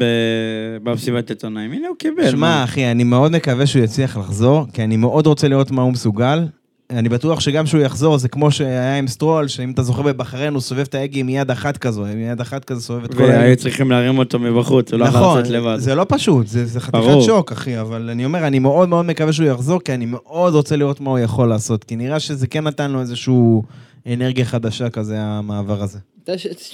במסיבת 0.82 1.30
עיתונאים, 1.30 1.72
הנה 1.72 1.88
הוא 1.88 1.96
קיבל. 1.96 2.30
שמע? 2.30 2.64
אחי, 2.64 2.90
אני 2.90 3.04
מאוד 3.04 3.32
מקווה 3.32 3.66
שהוא 3.66 3.84
יצליח 3.84 4.16
לחזור, 4.16 4.66
כי 4.72 4.84
אני 4.84 4.96
מאוד 4.96 5.26
רוצה 5.26 5.48
לראות 5.48 5.70
מה 5.70 5.82
הוא 5.82 5.92
מסוגל. 5.92 6.46
אני 6.90 7.08
בטוח 7.08 7.40
שגם 7.40 7.64
כשהוא 7.64 7.80
יחזור, 7.80 8.18
זה 8.18 8.28
כמו 8.28 8.50
שהיה 8.50 8.98
עם 8.98 9.08
סטרול, 9.08 9.48
שאם 9.48 9.70
אתה 9.70 9.82
זוכר 9.82 10.02
בבחריין, 10.02 10.54
הוא 10.54 10.60
סובב 10.60 10.80
את 10.80 10.94
ההגה 10.94 11.20
עם 11.20 11.28
יד 11.28 11.50
אחת 11.50 11.76
כזו, 11.76 12.06
עם 12.06 12.18
יד 12.18 12.40
אחת 12.40 12.64
כזו 12.64 12.80
סובב 12.80 13.04
את 13.04 13.14
כל 13.14 13.22
ההגה. 13.22 13.38
והיו 13.38 13.56
צריכים 13.56 13.90
להרים 13.90 14.18
אותו 14.18 14.38
מבחוץ, 14.38 14.92
הוא 14.92 15.00
לא 15.00 15.04
יכול 15.04 15.20
נכון, 15.20 15.38
לצאת 15.38 15.50
לבד. 15.50 15.76
זה 15.78 15.94
לא 15.94 16.06
פשוט, 16.08 16.46
זה, 16.46 16.66
זה 16.66 16.80
חתיכת. 16.80 17.22
שוק, 17.26 17.52
אחי, 17.52 17.80
אבל 17.80 18.10
אני 18.10 18.24
אומר, 18.24 18.46
אני 18.46 18.58
מאוד 18.58 18.88
מאוד 18.88 19.04
מקווה 19.04 19.32
שהוא 19.32 19.46
יחזור, 19.46 19.80
כי 19.80 19.94
אני 19.94 20.06
מאוד 20.06 20.54
רוצה 20.54 20.76
לראות 20.76 21.00
מה 21.00 21.10
הוא 21.10 21.18
יכול 21.18 21.48
לעשות, 21.48 21.84
כי 21.84 21.96
נראה 21.96 22.20
שזה 22.20 22.46
כן 22.46 22.64
נתן 22.64 22.90
לו 22.90 23.00
איזשהו 23.00 23.62
אנרגיה 24.06 24.44
חדשה 24.44 24.90
כזה, 24.90 25.16
המעבר 25.18 25.82
הזה. 25.82 25.98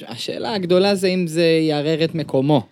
השאלה 0.09 0.55
הגדולה 0.55 0.95
זה 0.95 1.07
אם 1.09 1.27
זה 1.27 1.43
יערער 1.69 2.05
את 2.05 2.15
מקומו 2.15 2.67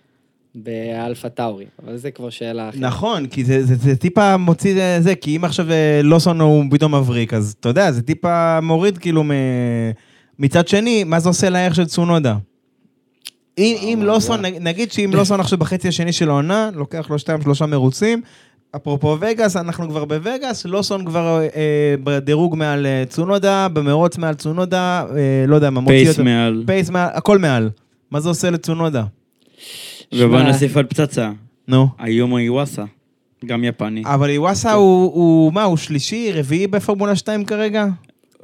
באלפה 0.55 1.29
טאורי, 1.29 1.65
אבל 1.85 1.97
זה 1.97 2.11
כבר 2.11 2.29
שאלה 2.29 2.69
אחרת. 2.69 2.81
נכון, 2.81 3.27
כי 3.27 3.45
זה, 3.45 3.65
זה, 3.65 3.75
זה 3.75 3.95
טיפה 3.95 4.37
מוציא 4.37 4.73
זה, 4.73 4.97
זה, 5.01 5.15
כי 5.15 5.35
אם 5.37 5.45
עכשיו 5.45 5.71
אה, 5.71 6.01
לוסון 6.03 6.41
הוא 6.41 6.63
פתאום 6.71 6.95
מבריק, 6.95 7.33
אז 7.33 7.55
אתה 7.59 7.69
יודע, 7.69 7.91
זה 7.91 8.01
טיפה 8.01 8.59
מוריד 8.61 8.97
כאילו 8.97 9.23
מ... 9.23 9.31
מצד 10.39 10.67
שני, 10.67 11.03
מה 11.03 11.19
זה 11.19 11.29
עושה 11.29 11.49
לערך 11.49 11.75
של 11.75 11.85
צונודה? 11.85 12.35
אם, 13.57 13.75
אם 13.81 13.99
לוסון, 14.03 14.45
נג- 14.45 14.57
נגיד 14.61 14.91
שאם 14.91 15.11
לוסון 15.13 15.39
עכשיו 15.39 15.59
בחצי 15.59 15.87
השני 15.87 16.13
של 16.13 16.29
העונה, 16.29 16.69
לוקח 16.73 17.09
לו 17.09 17.19
שתיים 17.19 17.41
שלושה 17.41 17.65
מרוצים, 17.65 18.21
אפרופו 18.75 19.17
וגאס, 19.21 19.55
אנחנו 19.57 19.89
כבר 19.89 20.05
בווגאס, 20.05 20.65
לוסון 20.65 21.05
כבר 21.05 21.41
אה, 21.55 21.95
בדירוג 22.03 22.55
מעל 22.55 22.85
אה, 22.85 23.03
צונודה, 23.09 23.67
במרוץ 23.73 24.17
מעל 24.17 24.33
צונודה, 24.35 25.05
אה, 25.15 25.45
לא 25.47 25.55
יודע 25.55 25.69
מה, 25.69 25.81
מוציא 25.81 25.95
pace 25.97 26.09
אותו- 26.09 26.23
מעל. 26.23 26.63
pace 26.65 26.89
מעל, 26.89 27.09
הכל 27.13 27.37
מעל. 27.37 27.69
מה 28.11 28.19
זה 28.19 28.29
עושה 28.29 28.49
לצונודה? 28.49 29.03
ובוא 30.13 30.41
נוסיף 30.41 30.75
עוד 30.77 30.85
פצצה. 30.85 31.31
נו. 31.67 31.87
איומו 32.05 32.37
איוואסה. 32.37 32.83
גם 33.45 33.63
יפני. 33.63 34.03
אבל 34.05 34.29
איוואסה 34.29 34.73
הוא, 34.73 35.11
הוא, 35.13 35.53
מה, 35.53 35.63
הוא 35.63 35.77
שלישי, 35.77 36.31
רביעי 36.33 36.67
בפורמולה 36.67 37.15
2 37.15 37.45
כרגע? 37.45 37.85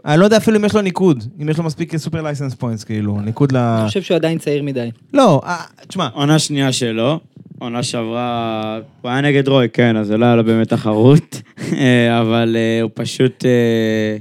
אני 0.06 0.20
לא 0.20 0.26
יודע 0.26 0.38
אפילו 0.38 0.58
אם 0.58 0.66
יש 0.66 0.76
לו 0.76 0.82
ניקוד, 0.82 1.24
אם 1.42 1.50
יש 1.50 1.58
לו 1.58 1.64
מספיק 1.64 1.98
super 1.98 2.22
license 2.22 2.54
points, 2.56 2.84
כאילו, 2.84 3.22
ניקוד 3.22 3.52
ל... 3.52 3.58
אני 3.58 3.88
חושב 3.88 4.02
שהוא 4.02 4.16
עדיין 4.16 4.38
צעיר 4.38 4.64
מדי. 4.64 4.92
לא, 5.14 5.42
אה, 5.46 5.58
תשמע, 5.88 6.08
עונה 6.14 6.40
שנייה 6.40 6.72
שלו, 6.72 7.20
עונה 7.62 7.84
שעברה, 7.84 8.80
הוא 9.02 9.12
היה 9.12 9.22
נגד 9.22 9.48
רוקי, 9.48 9.70
כן, 9.70 9.98
אז 9.98 10.08
זה 10.08 10.18
לא 10.18 10.26
היה 10.26 10.36
לו 10.36 10.44
באמת 10.44 10.70
תחרות, 10.70 11.42
אה, 11.74 12.22
אבל 12.22 12.56
אה, 12.60 12.82
הוא 12.82 12.92
פשוט, 12.94 13.46
אה, 13.46 14.18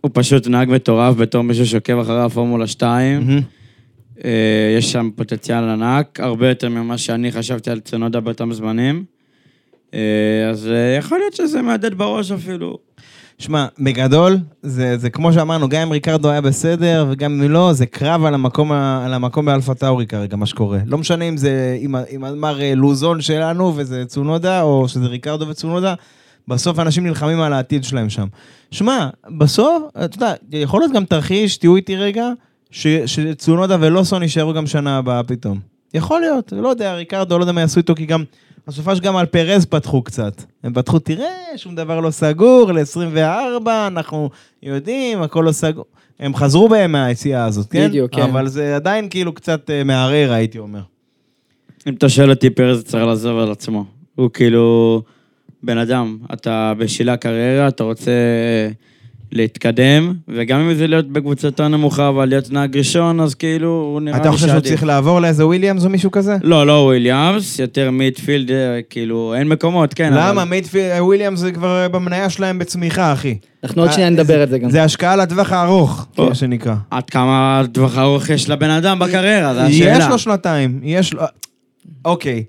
הוא 0.00 0.10
פשוט 0.14 0.48
נהג 0.48 0.70
מטורף 0.70 1.16
בתור 1.16 1.42
מישהו 1.42 1.66
שעוקב 1.66 1.98
אחרי 1.98 2.22
הפורמולה 2.22 2.66
2. 2.66 3.18
מהמם. 3.18 3.40
אה, 4.24 4.74
יש 4.78 4.92
שם 4.92 5.10
פוטנציאל 5.16 5.64
ענק, 5.64 6.20
הרבה 6.20 6.48
יותר 6.48 6.68
ממה 6.68 6.98
שאני 6.98 7.32
חשבתי 7.32 7.70
על 7.70 7.80
צונודה 7.80 8.20
באותם 8.20 8.52
זמנים. 8.52 9.04
אז 10.50 10.70
יכול 10.98 11.18
להיות 11.18 11.32
שזה 11.34 11.62
מהדהד 11.62 11.94
בראש 11.94 12.32
אפילו. 12.32 12.78
שמע, 13.38 13.66
בגדול, 13.78 14.38
זה, 14.62 14.98
זה 14.98 15.10
כמו 15.10 15.32
שאמרנו, 15.32 15.68
גם 15.68 15.82
אם 15.82 15.92
ריקרדו 15.92 16.30
היה 16.30 16.40
בסדר, 16.40 17.06
וגם 17.10 17.42
אם 17.42 17.50
לא, 17.50 17.72
זה 17.72 17.86
קרב 17.86 18.24
על 18.24 18.34
המקום, 18.34 18.72
על 18.72 19.14
המקום 19.14 19.46
באלפה 19.46 19.74
טאורי 19.74 20.06
כרגע, 20.06 20.36
מה 20.36 20.46
שקורה. 20.46 20.78
לא 20.86 20.98
משנה 20.98 21.24
אם 21.24 21.36
זה 21.36 21.78
עם, 21.80 21.94
עם 22.08 22.24
המר 22.24 22.60
אה, 22.60 22.74
לוזון 22.74 23.20
שלנו, 23.20 23.72
וזה 23.76 24.04
צונודה, 24.06 24.62
או 24.62 24.88
שזה 24.88 25.06
ריקרדו 25.06 25.48
וצונודה, 25.48 25.94
בסוף 26.48 26.78
אנשים 26.78 27.06
נלחמים 27.06 27.40
על 27.40 27.52
העתיד 27.52 27.84
שלהם 27.84 28.10
שם. 28.10 28.26
שמע, 28.70 29.08
בסוף, 29.38 29.82
אתה 30.04 30.16
יודע, 30.16 30.34
יכול 30.52 30.80
להיות 30.80 30.92
גם 30.92 31.04
תרחיש, 31.04 31.56
תהיו 31.56 31.76
איתי 31.76 31.96
רגע, 31.96 32.28
ש, 32.70 32.86
שצונודה 32.86 33.76
ולוסון 33.80 34.22
יישארו 34.22 34.52
גם 34.52 34.66
שנה 34.66 34.98
הבאה 34.98 35.22
פתאום. 35.22 35.60
יכול 35.94 36.20
להיות, 36.20 36.52
לא 36.56 36.68
יודע, 36.68 36.94
ריקרדו, 36.94 37.38
לא 37.38 37.42
יודע 37.42 37.52
מה 37.52 37.60
יעשו 37.60 37.80
איתו, 37.80 37.94
כי 37.94 38.06
גם, 38.06 38.24
בסופש 38.68 39.00
גם 39.00 39.16
על 39.16 39.26
פרז 39.26 39.66
פתחו 39.66 40.02
קצת. 40.02 40.42
הם 40.62 40.72
פתחו, 40.74 40.98
תראה, 40.98 41.28
שום 41.56 41.74
דבר 41.74 42.00
לא 42.00 42.10
סגור, 42.10 42.72
ל-24, 42.72 43.68
אנחנו 43.86 44.30
יודעים, 44.62 45.22
הכל 45.22 45.44
לא 45.46 45.52
סגור. 45.52 45.84
הם 46.20 46.34
חזרו 46.34 46.68
בהם 46.68 46.92
מהיציאה 46.92 47.44
הזאת, 47.44 47.66
כן? 47.70 47.88
בדיוק, 47.88 48.14
כן. 48.14 48.22
אבל 48.22 48.48
זה 48.48 48.76
עדיין 48.76 49.08
כאילו 49.08 49.32
קצת 49.32 49.70
אה, 49.70 49.84
מערער, 49.84 50.32
הייתי 50.32 50.58
אומר. 50.58 50.80
אם 51.86 51.94
אתה 51.94 52.08
שואל 52.08 52.30
אותי, 52.30 52.50
פרז 52.50 52.84
צריך 52.84 53.04
לעזוב 53.04 53.38
על 53.38 53.50
עצמו. 53.50 53.84
הוא 54.14 54.30
כאילו 54.30 55.02
בן 55.62 55.78
אדם, 55.78 56.18
אתה 56.32 56.72
בשלהי 56.78 57.14
הקריירה, 57.14 57.68
אתה 57.68 57.84
רוצה 57.84 58.12
להתקדם, 59.32 60.14
וגם 60.28 60.60
אם 60.60 60.74
זה 60.74 60.86
להיות 60.86 61.08
בקבוצה 61.12 61.48
יותר 61.48 61.68
נמוכה, 61.68 62.08
אבל 62.08 62.24
להיות 62.28 62.52
נהג 62.52 62.76
ראשון, 62.76 63.20
אז 63.20 63.34
כאילו, 63.34 63.68
הוא 63.92 64.00
נראה 64.00 64.16
לי 64.16 64.22
אתה 64.22 64.30
חושב 64.32 64.46
שהוא 64.46 64.54
שעדיף. 64.54 64.68
צריך 64.68 64.84
לעבור 64.84 65.20
לאיזה 65.20 65.46
וויליאמס 65.46 65.84
או 65.84 65.88
מישהו 65.90 66.10
כזה? 66.10 66.36
לא, 66.42 66.66
לא 66.66 66.72
וויליאמס, 66.72 67.58
יותר 67.58 67.90
midfield, 67.90 68.50
אה, 68.50 68.80
כאילו, 68.90 69.34
אין 69.36 69.48
מקומות, 69.48 69.94
כן. 69.94 70.12
למה? 70.12 70.30
אבל- 70.30 70.44
midfield, 70.44 70.92
וויליאמס 71.00 71.38
זה 71.38 71.52
כבר 71.52 71.88
בעניין 71.92 72.30
שלהם 72.30 72.58
בצמיחה, 72.58 73.12
אחי. 73.12 73.38
אנחנו 73.64 73.82
עוד 73.82 73.88
אה, 73.88 73.94
שנייה 73.94 74.10
נדבר 74.10 74.42
על 74.42 74.48
זה 74.48 74.58
גם. 74.58 74.70
זה 74.70 74.82
השקעה 74.84 75.16
לטווח 75.16 75.52
הארוך. 75.52 76.06
מה 76.18 76.34
שנקרא. 76.34 76.74
עד 76.90 77.10
כמה 77.10 77.62
טווח 77.72 77.98
ארוך 77.98 78.30
יש 78.30 78.50
לבן 78.50 78.70
אדם 78.70 78.98
בקריירה, 78.98 79.54
זו 79.54 79.60
השאלה. 79.60 79.98
יש 79.98 80.04
לו 80.10 80.18
שנתיים, 80.18 80.80
יש 80.82 81.12
לו... 81.14 81.22
אוקיי. 82.04 82.44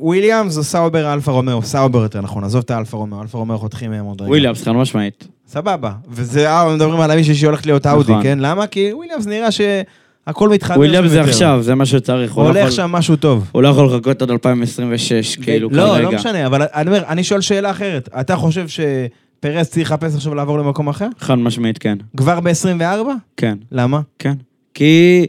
וויליאמס 0.00 0.58
או 0.58 0.64
סאובר 0.64 1.12
אלפה 1.14 1.32
רומאו, 1.32 1.62
סאובר 1.62 2.02
יותר 2.02 2.20
נכון, 2.20 2.44
עזוב 2.44 2.62
את 2.64 2.70
האלפה 2.70 2.96
רומאו, 2.96 3.22
אלפה 3.22 3.38
רומאו 3.38 3.58
חותכים 3.58 3.90
מהם 3.90 4.04
עוד 4.04 4.20
רגע. 4.20 4.28
וויליאמס, 4.30 4.62
חד 4.62 4.72
משמעית. 4.72 5.28
סבבה. 5.48 5.92
וזה, 6.10 6.50
אה, 6.50 6.74
מדברים 6.74 7.00
על 7.00 7.16
מישהי 7.16 7.34
שהולכת 7.34 7.66
להיות 7.66 7.86
אאודי, 7.86 8.12
נכון. 8.12 8.22
כן? 8.22 8.38
למה? 8.38 8.66
כי 8.66 8.92
וויליאמס 8.92 9.26
נראה 9.26 9.48
שהכל 9.50 10.48
מתחדש. 10.48 10.76
וויליאמס 10.76 11.10
זה. 11.10 11.20
עכשיו, 11.20 11.58
זה 11.62 11.74
מה 11.74 11.86
שצריך. 11.86 12.32
הוא 12.32 12.44
לא 12.44 12.48
הולך 12.48 12.72
שם 12.72 12.92
משהו 12.92 13.16
טוב. 13.16 13.48
הוא 13.52 13.62
לא 13.62 13.68
יכול 13.68 13.86
לחכות 13.86 14.22
עד 14.22 14.30
2026, 14.30 15.36
כאילו, 15.36 15.68
לא, 15.72 15.82
כרגע. 15.82 16.02
לא 16.02 16.12
משנה, 16.12 16.46
אבל 16.46 16.62
אני 16.74 16.90
אומר, 16.90 17.02
אני 17.08 17.24
שואל 17.24 17.40
שאלה 17.40 17.70
אחרת. 17.70 18.08
אתה 18.20 18.36
חושב 18.36 18.66
שפרס 18.68 19.70
צריך 19.70 19.90
לחפש 19.92 20.14
עכשיו 20.14 20.34
לעבור 20.34 20.58
למקום 20.58 20.88
אחר? 20.88 21.08
חד 21.18 21.34
משמעית, 21.34 21.78
כן. 21.78 21.98
כבר 22.16 22.40
ב-24? 22.40 23.08
כן. 23.36 23.58
למה? 23.72 24.00
כן. 24.18 24.34
כי 24.74 25.26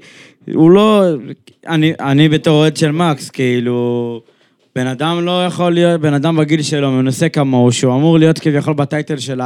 הוא 0.53 0.71
לא... 0.71 1.03
אני, 1.67 1.93
אני 1.99 2.29
בתור 2.29 2.57
אוהד 2.57 2.77
של 2.77 2.91
מקס, 2.91 3.29
כאילו... 3.29 4.21
בן 4.77 4.87
אדם 4.87 5.25
לא 5.25 5.45
יכול 5.45 5.73
להיות, 5.73 6.01
בן 6.01 6.13
אדם 6.13 6.37
בגיל 6.37 6.61
שלו, 6.61 6.91
מנוסה 6.91 7.29
כמוהו, 7.29 7.71
שהוא 7.71 7.95
אמור 7.95 8.19
להיות 8.19 8.39
כביכול 8.39 8.73
בטייטל 8.73 9.17
של 9.17 9.41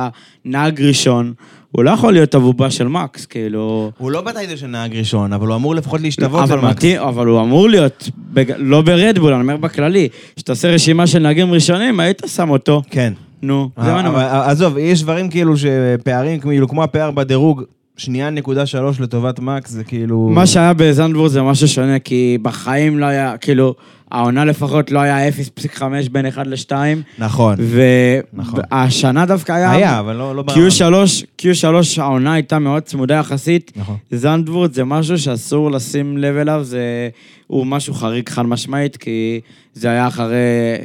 הנהג 0.45 0.81
ראשון, 0.81 1.33
הוא 1.71 1.83
לא 1.83 1.91
יכול 1.91 2.13
להיות 2.13 2.35
הבובה 2.35 2.71
של 2.71 2.87
מקס, 2.87 3.25
כאילו... 3.25 3.91
הוא 3.97 4.11
לא 4.11 4.21
בטייטל 4.21 4.55
של 4.55 4.67
נהג 4.67 4.95
ראשון, 4.95 5.33
אבל 5.33 5.47
הוא 5.47 5.55
אמור 5.55 5.75
לפחות 5.75 6.01
להשתוות 6.01 6.43
אבל, 6.43 6.57
למקס. 6.57 6.75
מתאים, 6.75 7.01
אבל 7.01 7.27
הוא 7.27 7.41
אמור 7.41 7.69
להיות, 7.69 8.09
בג... 8.17 8.53
לא 8.57 8.81
ברדבול, 8.81 9.33
אני 9.33 9.41
אומר 9.41 9.57
בכללי. 9.57 10.09
כשאתה 10.35 10.51
עושה 10.51 10.67
רשימה 10.67 11.07
של 11.07 11.19
נהגים 11.19 11.53
ראשונים, 11.53 11.99
היית 11.99 12.21
שם 12.27 12.49
אותו. 12.49 12.81
כן. 12.89 13.13
נו, 13.41 13.69
זה 13.83 13.91
מה 13.91 13.99
אני 13.99 14.09
אבל 14.09 14.15
אומר. 14.15 14.25
עזוב, 14.25 14.77
יש 14.77 15.03
דברים 15.03 15.29
כאילו 15.29 15.53
שפערים, 15.57 16.39
כאילו 16.39 16.67
כמו 16.67 16.83
הפער 16.83 17.11
בדירוג, 17.11 17.63
שנייה 17.97 18.29
נקודה 18.29 18.65
שלוש 18.65 18.99
לטובת 18.99 19.39
מקס, 19.39 19.69
זה 19.69 19.83
כאילו... 19.83 20.29
מה 20.33 20.47
שהיה 20.47 20.73
בזנדבורג 20.73 21.27
זה 21.27 21.41
משהו 21.41 21.67
שונה, 21.67 21.99
כי 21.99 22.37
בחיים 22.41 22.99
לא 22.99 23.05
היה, 23.05 23.37
כאילו, 23.37 23.75
העונה 24.11 24.45
לפחות 24.45 24.91
לא 24.91 24.99
היה 24.99 25.29
0.5 25.29 25.83
בין 26.11 26.25
1 26.25 26.47
ל-2, 26.47 26.71
נכון. 27.17 27.55
נכון. 28.33 28.59
והשנה 28.71 29.25
דווקא 29.25 29.51
היה... 29.51 29.71
היה, 29.71 29.99
אבל 29.99 30.15
לא 30.15 30.35
לא 30.35 30.41
ברמה. 30.41 30.67
Q3, 30.67 31.41
Q3 31.41 32.01
העונה 32.01 32.33
הייתה 32.33 32.59
מאוד 32.59 32.83
צמודה 32.83 33.15
יחסית. 33.15 33.71
נכון. 33.75 33.97
זנדבורג 34.11 34.73
זה 34.73 34.83
משהו 34.83 35.17
שאסור 35.17 35.71
לשים 35.71 36.17
לב 36.17 36.35
אליו, 36.35 36.59
זה... 36.63 37.09
הוא 37.47 37.67
משהו 37.67 37.93
חריג 37.93 38.29
חד 38.29 38.45
משמעית, 38.45 38.97
כי 38.97 39.41
זה 39.73 39.89
היה 39.89 40.07
אחרי... 40.07 40.35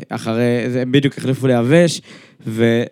אחרי... 0.08 0.70
זה 0.70 0.82
בדיוק 0.90 1.18
החליפו 1.18 1.46
ליבש, 1.46 2.00
ו... 2.46 2.82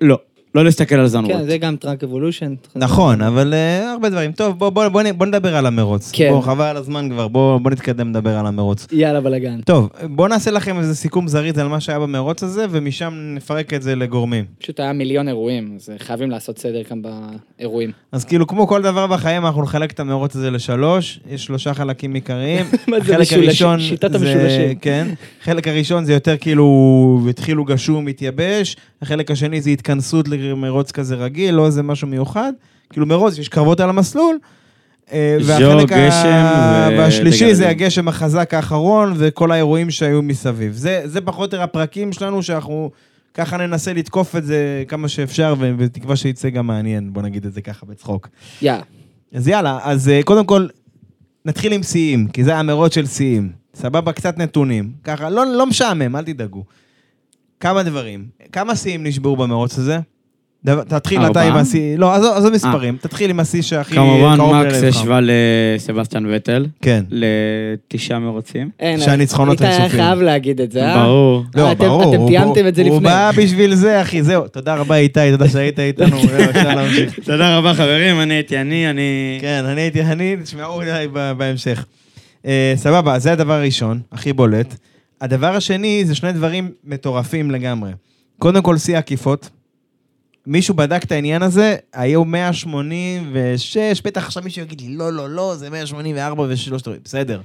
לא, 0.00 0.18
לא 0.54 0.64
להסתכל 0.64 0.94
על 0.94 1.06
זנדבורט. 1.06 1.36
כן, 1.38 1.44
זה 1.46 1.58
גם 1.58 1.76
track 1.76 2.04
evolution. 2.04 2.54
נכון, 2.76 3.22
אבל 3.22 3.54
uh, 3.54 3.84
הרבה 3.92 4.08
דברים. 4.08 4.32
טוב, 4.32 4.58
בוא, 4.58 4.68
בוא, 4.70 4.88
בוא, 4.88 5.02
נ- 5.02 5.18
בוא 5.18 5.26
נדבר 5.26 5.56
על 5.56 5.66
המרוץ. 5.66 6.10
כן. 6.14 6.30
בוא, 6.32 6.40
חבל 6.42 6.64
על 6.64 6.76
הזמן 6.76 7.08
כבר, 7.10 7.28
בוא, 7.28 7.58
בוא 7.58 7.70
נתקדם 7.70 8.10
לדבר 8.10 8.38
על 8.38 8.46
המרוץ. 8.46 8.86
יאללה 8.92 9.20
בלאגן. 9.20 9.60
טוב, 9.60 9.88
בוא 10.10 10.28
נעשה 10.28 10.50
לכם 10.50 10.78
איזה 10.78 10.94
סיכום 10.94 11.28
זריז 11.28 11.58
על 11.58 11.68
מה 11.68 11.80
שהיה 11.80 11.98
במרוץ 11.98 12.42
הזה, 12.42 12.66
ומשם 12.70 13.14
נפרק 13.34 13.74
את 13.74 13.82
זה 13.82 13.96
לגורמים. 13.96 14.44
פשוט 14.58 14.80
היה 14.80 14.92
מיליון 14.92 15.28
אירועים, 15.28 15.72
אז 15.76 15.90
חייבים 15.98 16.30
לעשות 16.30 16.58
סדר 16.58 16.82
כאן 16.84 17.02
באירועים. 17.58 17.90
אז 18.12 18.24
כאילו, 18.24 18.46
כמו 18.46 18.66
כל 18.66 18.82
דבר 18.82 19.06
בחיים, 19.06 19.46
אנחנו 19.46 19.62
נחלק 19.62 19.90
את 19.92 20.00
המרוץ 20.00 20.36
הזה 20.36 20.50
לשלוש, 20.50 21.20
יש 21.30 21.44
שלושה 21.44 21.74
חלקים 21.74 22.14
עיקריים. 22.14 22.66
מה 22.88 22.96
זה 23.00 23.12
החלק 23.12 23.20
משולשים? 23.20 23.42
הראשון 23.48 23.80
שיטת 23.80 24.10
זה- 24.12 24.16
המשולשים. 24.18 24.74
כן. 24.80 25.08
החלק 25.42 25.68
הראשון 25.68 26.04
זה 26.04 26.12
יותר 26.12 26.36
כאילו, 26.36 26.66
התחילו 27.30 27.64
גשום, 27.64 28.04
מתייבש. 28.04 28.76
החלק 29.04 29.30
השני 29.30 29.60
זה 29.60 29.70
התכנסות 29.70 30.28
למרוץ 30.28 30.92
כזה 30.92 31.14
רגיל, 31.14 31.54
לא 31.54 31.66
איזה 31.66 31.82
משהו 31.82 32.08
מיוחד. 32.08 32.52
כאילו 32.90 33.06
מרוץ, 33.06 33.38
יש 33.38 33.48
קרבות 33.48 33.80
על 33.80 33.88
המסלול. 33.88 34.38
אה, 35.12 35.36
והחלק 35.44 35.92
ה- 35.92 35.96
גשם 36.08 36.44
ו- 36.94 36.98
והשלישי. 36.98 37.54
זה 37.54 37.68
הגשם 37.68 38.08
החזק 38.08 38.54
האחרון 38.54 39.12
וכל 39.16 39.52
האירועים 39.52 39.90
שהיו 39.90 40.22
מסביב. 40.22 40.72
זה, 40.72 41.02
זה 41.04 41.20
פחות 41.20 41.52
או 41.52 41.56
יותר 41.56 41.62
הפרקים 41.64 42.12
שלנו 42.12 42.42
שאנחנו 42.42 42.90
ככה 43.34 43.56
ננסה 43.56 43.92
לתקוף 43.92 44.36
את 44.36 44.44
זה 44.44 44.84
כמה 44.88 45.08
שאפשר 45.08 45.54
ו- 45.58 45.76
בתקווה 45.76 46.16
שיצא 46.16 46.48
גם 46.50 46.66
מעניין, 46.66 47.12
בוא 47.12 47.22
נגיד 47.22 47.46
את 47.46 47.52
זה 47.52 47.60
ככה 47.62 47.86
בצחוק. 47.86 48.28
יאללה. 48.62 48.82
אז 49.34 49.48
יאללה, 49.48 49.78
אז 49.82 50.08
אה, 50.08 50.20
קודם 50.24 50.44
כל, 50.44 50.66
נתחיל 51.44 51.72
עם 51.72 51.82
שיאים, 51.82 52.28
כי 52.28 52.44
זה 52.44 52.56
המרוץ 52.56 52.94
של 52.94 53.06
שיאים. 53.06 53.52
סבבה, 53.74 54.12
קצת 54.12 54.38
נתונים. 54.38 54.90
ככה, 55.04 55.30
לא, 55.30 55.46
לא 55.46 55.66
משעמם, 55.66 56.16
אל 56.16 56.24
תדאגו. 56.24 56.64
כמה 57.60 57.82
דברים. 57.82 58.24
כמה 58.52 58.76
שיאים 58.76 59.06
נשברו 59.06 59.36
במרוץ 59.36 59.78
הזה? 59.78 59.98
דבר, 60.64 60.82
תתחיל 60.84 61.26
אתה? 61.26 61.42
עם 61.42 61.54
השיא, 61.56 61.96
לא, 61.98 62.14
עזוב, 62.14 62.36
עזוב 62.36 62.52
מספרים, 62.52 62.96
תתחיל 63.00 63.30
עם 63.30 63.40
השיא 63.40 63.62
שהכי 63.62 63.94
כמובן, 63.94 64.36
קרוב 64.36 64.56
מקס 64.56 64.72
ללבך. 64.82 64.96
השווה 64.96 65.20
לסבסטיאן 65.22 66.24
וטל, 66.30 66.66
כן. 66.82 67.04
לתשעה 67.10 68.18
מרוצים. 68.18 68.70
אין, 68.80 69.00
שהניצחונות 69.00 69.62
איתי 69.62 69.72
היה. 69.72 69.88
חייב 69.88 70.20
להגיד 70.20 70.60
את 70.60 70.72
זה, 70.72 70.84
אה? 70.84 71.04
ברור. 71.04 71.44
לא, 71.54 71.72
אתם- 71.72 71.78
ברור. 71.84 72.02
אתם 72.14 72.20
הוא- 72.20 72.28
תיאמתם 72.28 72.66
את 72.68 72.74
זה 72.74 72.82
הוא 72.82 72.96
לפני. 72.96 73.08
בא 73.08 73.30
בשביל 73.36 73.74
זה, 73.74 74.02
אחי, 74.02 74.22
זהו. 74.22 74.48
תודה 74.48 74.74
רבה, 74.74 74.96
איתי, 74.96 75.30
תודה 75.30 75.48
שהיית 75.48 75.78
איתנו, 75.80 76.16
אפשר 76.50 76.74
להמשיך. 76.74 77.18
תודה 77.24 77.58
רבה 77.58 77.74
חברים, 77.74 78.20
אני 78.20 78.34
הייתי 78.34 78.58
אני, 78.60 78.90
אני... 78.90 79.38
כן, 79.40 79.62
אני 79.66 79.80
הייתי, 79.80 80.02
אני, 80.02 80.36
תשמעו 80.42 80.80
ב- 81.12 81.32
בהמשך. 81.32 81.84
אה, 82.46 82.72
סבבה, 82.76 83.18
זה 83.18 83.32
הדבר 83.32 83.52
הראשון, 83.52 84.00
הכי 84.12 84.32
בולט. 84.32 84.74
הדבר 85.24 85.56
השני 85.56 86.04
זה 86.04 86.14
שני 86.14 86.32
דברים 86.32 86.70
מטורפים 86.84 87.50
לגמרי. 87.50 87.90
קודם 88.38 88.62
כל, 88.62 88.78
שיא 88.78 88.98
עקיפות. 88.98 89.50
מישהו 90.46 90.74
בדק 90.74 91.04
את 91.04 91.12
העניין 91.12 91.42
הזה, 91.42 91.76
היו 91.92 92.24
186, 92.24 93.76
בטח 94.04 94.24
עכשיו 94.26 94.42
מישהו 94.42 94.62
יגיד 94.62 94.80
לי, 94.80 94.96
לא, 94.96 95.12
לא, 95.12 95.30
לא, 95.30 95.54
זה 95.56 95.70
184 95.70 96.46
ושלושת 96.48 96.88
רבעי, 96.88 97.00
בסדר. 97.04 97.40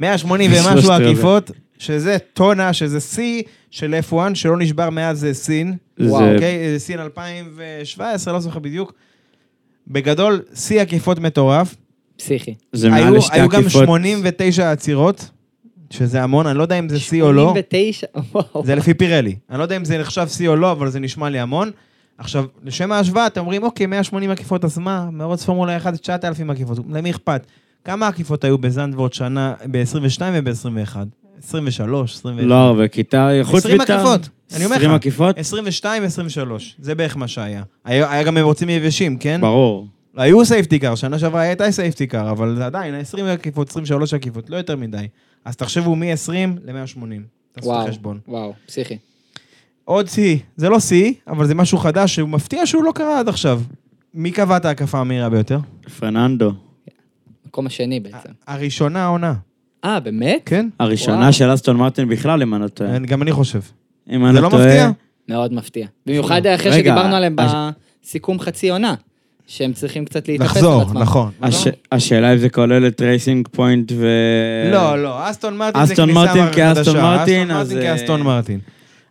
180 0.00 0.50
ומשהו. 0.54 0.92
עקיפות, 0.92 1.50
שזה 1.78 2.16
טונה, 2.32 2.72
שזה 2.72 3.00
שיא 3.00 3.42
של 3.70 3.94
F1, 4.10 4.14
שלא 4.34 4.58
נשבר 4.58 4.90
מאז 4.90 5.24
אה, 5.24 5.34
סין. 5.34 5.76
זה- 5.98 6.08
אוקיי, 6.08 6.42
אה, 6.74 6.78
סין 6.78 7.00
2017, 7.00 8.34
לא 8.34 8.40
זוכר 8.40 8.58
בדיוק. 8.58 8.92
בגדול, 9.88 10.42
שיא 10.54 10.80
עקיפות 10.80 11.18
מטורף. 11.18 11.74
פסיכי. 12.16 12.54
זה 12.72 12.90
מעל 12.90 13.16
לשתי 13.16 13.34
היו 13.40 13.48
גם 13.48 13.60
עקיפות. 13.60 13.82
89 13.84 14.72
עצירות, 14.72 15.30
שזה 15.92 16.22
המון, 16.22 16.46
אני 16.46 16.58
לא 16.58 16.62
יודע 16.62 16.78
אם 16.78 16.88
זה 16.88 16.98
שיא 17.00 17.22
או 17.22 17.32
לא. 17.32 17.42
89, 17.50 18.06
וואו. 18.32 18.64
זה 18.66 18.74
לפי 18.74 18.94
פירלי. 18.94 19.36
אני 19.50 19.58
לא 19.58 19.62
יודע 19.62 19.76
אם 19.76 19.84
זה 19.84 19.98
נחשב 19.98 20.26
שיא 20.28 20.48
או 20.48 20.56
לא, 20.56 20.72
אבל 20.72 20.90
זה 20.90 21.00
נשמע 21.00 21.28
לי 21.28 21.38
המון. 21.40 21.70
עכשיו, 22.18 22.44
לשם 22.64 22.92
ההשוואה, 22.92 23.26
אתם 23.26 23.40
אומרים, 23.40 23.62
אוקיי, 23.62 23.86
180 23.86 24.30
עקיפות, 24.30 24.64
אז 24.64 24.78
מה? 24.78 25.08
מרוץ 25.12 25.44
פורמולה 25.44 25.76
1, 25.76 25.94
9,000 25.94 26.50
עקיפות. 26.50 26.78
למי 26.90 27.10
אכפת? 27.10 27.46
כמה 27.84 28.08
עקיפות 28.08 28.44
היו 28.44 28.58
בזנדוורט 28.58 29.12
שנה, 29.12 29.54
ב-22 29.70 30.22
וב-21? 30.32 30.96
23, 31.44 32.14
21. 32.14 32.46
לא 32.48 32.54
הרבה, 32.54 32.88
כיתה, 32.88 33.28
חוץ 33.42 33.58
20 33.64 33.76
מכיתה- 33.78 33.94
עקיפות, 33.94 34.28
אני 34.56 34.64
אומר 34.64 34.76
לך. 34.76 34.82
20 34.82 34.94
עקיפות? 34.94 35.38
22, 35.38 36.02
23. 36.04 36.76
זה 36.78 36.94
בערך 36.94 37.16
מה 37.16 37.28
שהיה. 37.28 37.62
היה, 37.84 38.12
היה 38.12 38.22
גם 38.22 38.34
מרוצים 38.34 38.68
יבשים, 38.68 39.16
כן? 39.18 39.40
ברור. 39.40 39.86
היו 40.16 40.44
סייפטי 40.44 40.78
קאר, 40.78 40.94
שנה 40.94 41.18
שעברה 41.18 41.40
הייתה 41.40 41.70
סייפטי 41.72 42.06
קאר, 42.06 42.30
אבל 42.30 42.62
עדיין, 42.62 42.94
20 42.94 43.26
עקיפות, 43.26 43.68
23 43.70 44.14
עקיפות, 44.14 44.50
לא 44.50 44.56
יותר 44.56 44.76
מדי. 44.76 45.06
אז 45.44 45.56
תחשבו 45.56 45.96
מ-20 45.96 46.32
ל-180. 46.64 47.22
תעשו 47.52 47.68
וואו, 47.68 47.82
את 47.82 47.88
החשבון. 47.88 48.20
וואו, 48.28 48.54
פסיכי. 48.66 48.98
עוד 49.84 50.08
שיא, 50.08 50.38
זה 50.56 50.68
לא 50.68 50.80
שיא, 50.80 51.12
אבל 51.26 51.46
זה 51.46 51.54
משהו 51.54 51.78
חדש 51.78 52.14
שהוא 52.14 52.28
מפתיע 52.28 52.66
שהוא 52.66 52.84
לא 52.84 52.92
קרה 52.94 53.18
עד 53.18 53.28
עכשיו. 53.28 53.62
מי 54.14 54.30
קבע 54.30 54.56
את 54.56 54.64
ההקפה 54.64 54.98
המהירה 54.98 55.28
ביותר? 55.28 55.58
פרננדו. 55.98 56.52
מקום 57.46 57.66
השני 57.66 58.00
בעצם. 58.00 58.28
הראשונה 58.46 59.04
העונה, 59.04 59.34
אה, 59.84 60.00
באמת? 60.00 60.42
כן? 60.46 60.68
הראשונה. 60.78 61.32
של 61.32 61.54
אסטון 61.54 61.76
מרטין 61.76 62.08
בכלל, 62.08 62.42
אם 62.42 62.54
אני 62.54 62.62
לא 62.62 62.68
טועה. 62.68 62.98
גם 62.98 63.22
אני 63.22 63.32
חושב. 63.32 63.60
אם 64.10 64.24
אני 64.26 64.34
זה 64.34 64.40
לא 64.40 64.46
לא 64.46 64.50
טועה... 64.50 64.66
מפתיע? 64.66 64.90
מאוד 65.28 65.52
מפתיע. 65.52 65.86
במיוחד 66.06 66.46
אחרי 66.46 66.70
רגע, 66.70 66.80
שדיברנו 66.80 67.14
עליהם 67.16 67.36
בסיכום 68.04 68.40
חצי 68.40 68.70
עונה, 68.70 68.94
שהם 69.46 69.72
צריכים 69.72 70.04
קצת 70.04 70.28
להתאפס 70.28 70.50
על 70.50 70.56
לחזור, 70.56 70.82
עצמם. 70.82 70.98
נכון. 71.02 71.30
הש- 71.42 71.66
השאלה 71.92 72.32
אם 72.32 72.38
זה 72.38 72.48
כולל 72.48 72.86
את 72.86 73.00
רייסינג 73.00 73.48
פוינט 73.48 73.92
ו... 73.96 74.06
לא, 74.72 75.02
לא, 75.02 75.30
אסטון 75.30 75.56
מרטין 75.56 75.84
זה 75.86 75.92
אסטון 75.92 76.06
כניסה 76.06 76.20
מרטין 76.24 76.44
חדשה. 76.46 76.74
כאסטון 76.74 77.00
מרטין, 77.02 77.50
אסטון 77.50 77.56
אז, 77.60 77.72
מרטין 77.72 77.86
אה, 77.88 77.96
כאסטון 77.96 78.22
מרטין. 78.22 78.60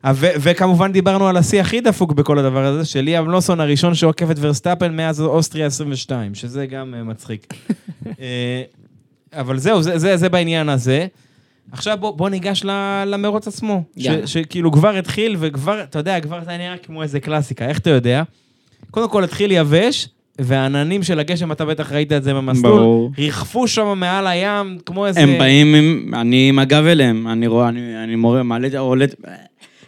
אה, 0.06 0.12
ו- 0.16 0.28
וכמובן 0.40 0.92
דיברנו 0.92 1.28
על 1.28 1.38
השיא 1.38 1.62
הכי 1.62 1.82
דפוק 1.82 2.14
בכל 2.14 2.40
הדבר 2.40 2.66
הזה, 2.66 2.86
של 2.86 3.00
ליאם 3.02 3.30
לוסון 3.30 3.60
הראשון 3.60 3.96
שעוקף 3.96 4.32
את 4.32 4.36
ורסטאפן 4.40 4.90
מאז 4.90 5.22
אוסטריה 5.22 5.66
22, 5.66 6.36
שזה 6.36 6.66
גם 6.66 6.94
אה, 6.98 7.04
מצחיק. 7.04 7.54
אה, 8.20 8.62
אבל 9.34 9.58
זהו, 9.58 9.82
זה, 9.82 9.98
זה, 10.00 10.18
זה 10.18 10.30
בעניין 10.30 10.70
הזה. 10.70 11.08
עכשיו 11.72 11.98
בוא, 12.00 12.12
בוא 12.18 12.30
ניגש 12.30 12.64
ל- 12.66 13.04
למרוץ 13.08 13.48
עצמו. 13.48 13.84
ש- 13.98 14.06
יאללה. 14.06 14.28
שכאילו 14.28 14.72
כבר 14.72 14.96
התחיל, 14.98 15.36
וכבר, 15.40 15.84
אתה 15.84 16.00
יודע, 16.00 16.20
כבר 16.20 16.40
זה 16.46 16.58
נראה 16.58 16.78
כמו 16.78 17.04
איזה 17.04 17.20
קלאסיקה. 17.20 17.68
איך 17.68 17.80
אתה 17.80 17.90
יודע? 17.90 18.24
קודם 18.92 19.10
כל 19.10 19.24
התחיל 19.24 19.52
יבש, 19.52 20.08
והעננים 20.44 21.04
של 21.04 21.20
הגשם, 21.20 21.52
אתה 21.52 21.66
בטח 21.66 21.92
ראית 21.92 22.12
את 22.12 22.24
זה 22.24 22.34
במסלול, 22.34 22.80
ברור. 22.80 23.12
ריחפו 23.18 23.68
שם 23.68 24.00
מעל 24.00 24.28
הים, 24.28 24.78
כמו 24.86 25.08
איזה... 25.08 25.20
הם 25.20 25.38
באים 25.40 25.76
עם... 25.76 26.12
אני 26.14 26.50
עם 26.50 26.60
הגב 26.60 26.86
אליהם. 26.86 27.28
אני 27.28 27.48
רואה, 27.48 27.70
אני 27.70 28.04
אני 28.04 28.16
מורה, 28.16 28.44
מעלה, 28.44 28.80
עולה... 28.80 29.06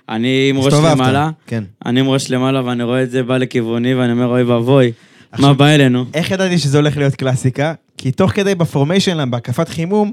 אני 0.10 0.48
עם 0.50 0.58
ראש. 0.58 0.74
למעלה. 0.74 1.30
כן. 1.48 1.64
אני 1.86 2.00
עם 2.00 2.10
ראש 2.10 2.32
למעלה 2.32 2.66
ואני 2.66 2.84
רואה 2.84 3.04
את 3.04 3.12
זה 3.12 3.24
בא 3.24 3.38
לכיווני 3.38 3.94
ואני 3.94 4.12
אומר, 4.12 4.26
אוי 4.28 4.44
ואבוי, 4.44 4.92
מה 5.40 5.54
בא 5.54 5.66
אלינו? 5.66 6.06
איך 6.14 6.32
ידעתי 6.32 6.58
שזה 6.58 6.78
הולך 6.78 6.98
להיות 6.98 7.16
קלאסיקה? 7.16 7.74
כי 7.98 8.12
תוך 8.12 8.32
כדי 8.32 8.56
בפורמיישן, 8.56 9.32
בהקפת 9.32 9.70
חימום, 9.70 10.12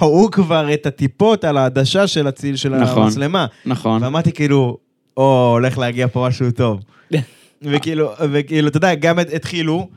ראו 0.00 0.30
כבר 0.30 0.74
את 0.74 0.86
הטיפות 0.86 1.44
על 1.44 1.56
העדשה 1.56 2.06
של 2.06 2.26
הציל 2.26 2.56
של 2.56 2.74
נכון. 2.74 3.02
המצלמה. 3.02 3.46
נכון. 3.66 4.02
ואמרתי 4.02 4.32
כאילו, 4.32 4.78
או, 5.16 5.50
הולך 5.52 5.78
להגיע 5.78 6.08
פה 6.08 6.26
משהו 6.28 6.50
טוב. 6.50 6.80
וכאילו, 7.64 8.10
וכאילו, 8.32 8.68
אתה 8.68 8.76
יודע, 8.76 8.94
גם 8.94 9.18
הת- 9.18 9.32
התחילו. 9.34 9.88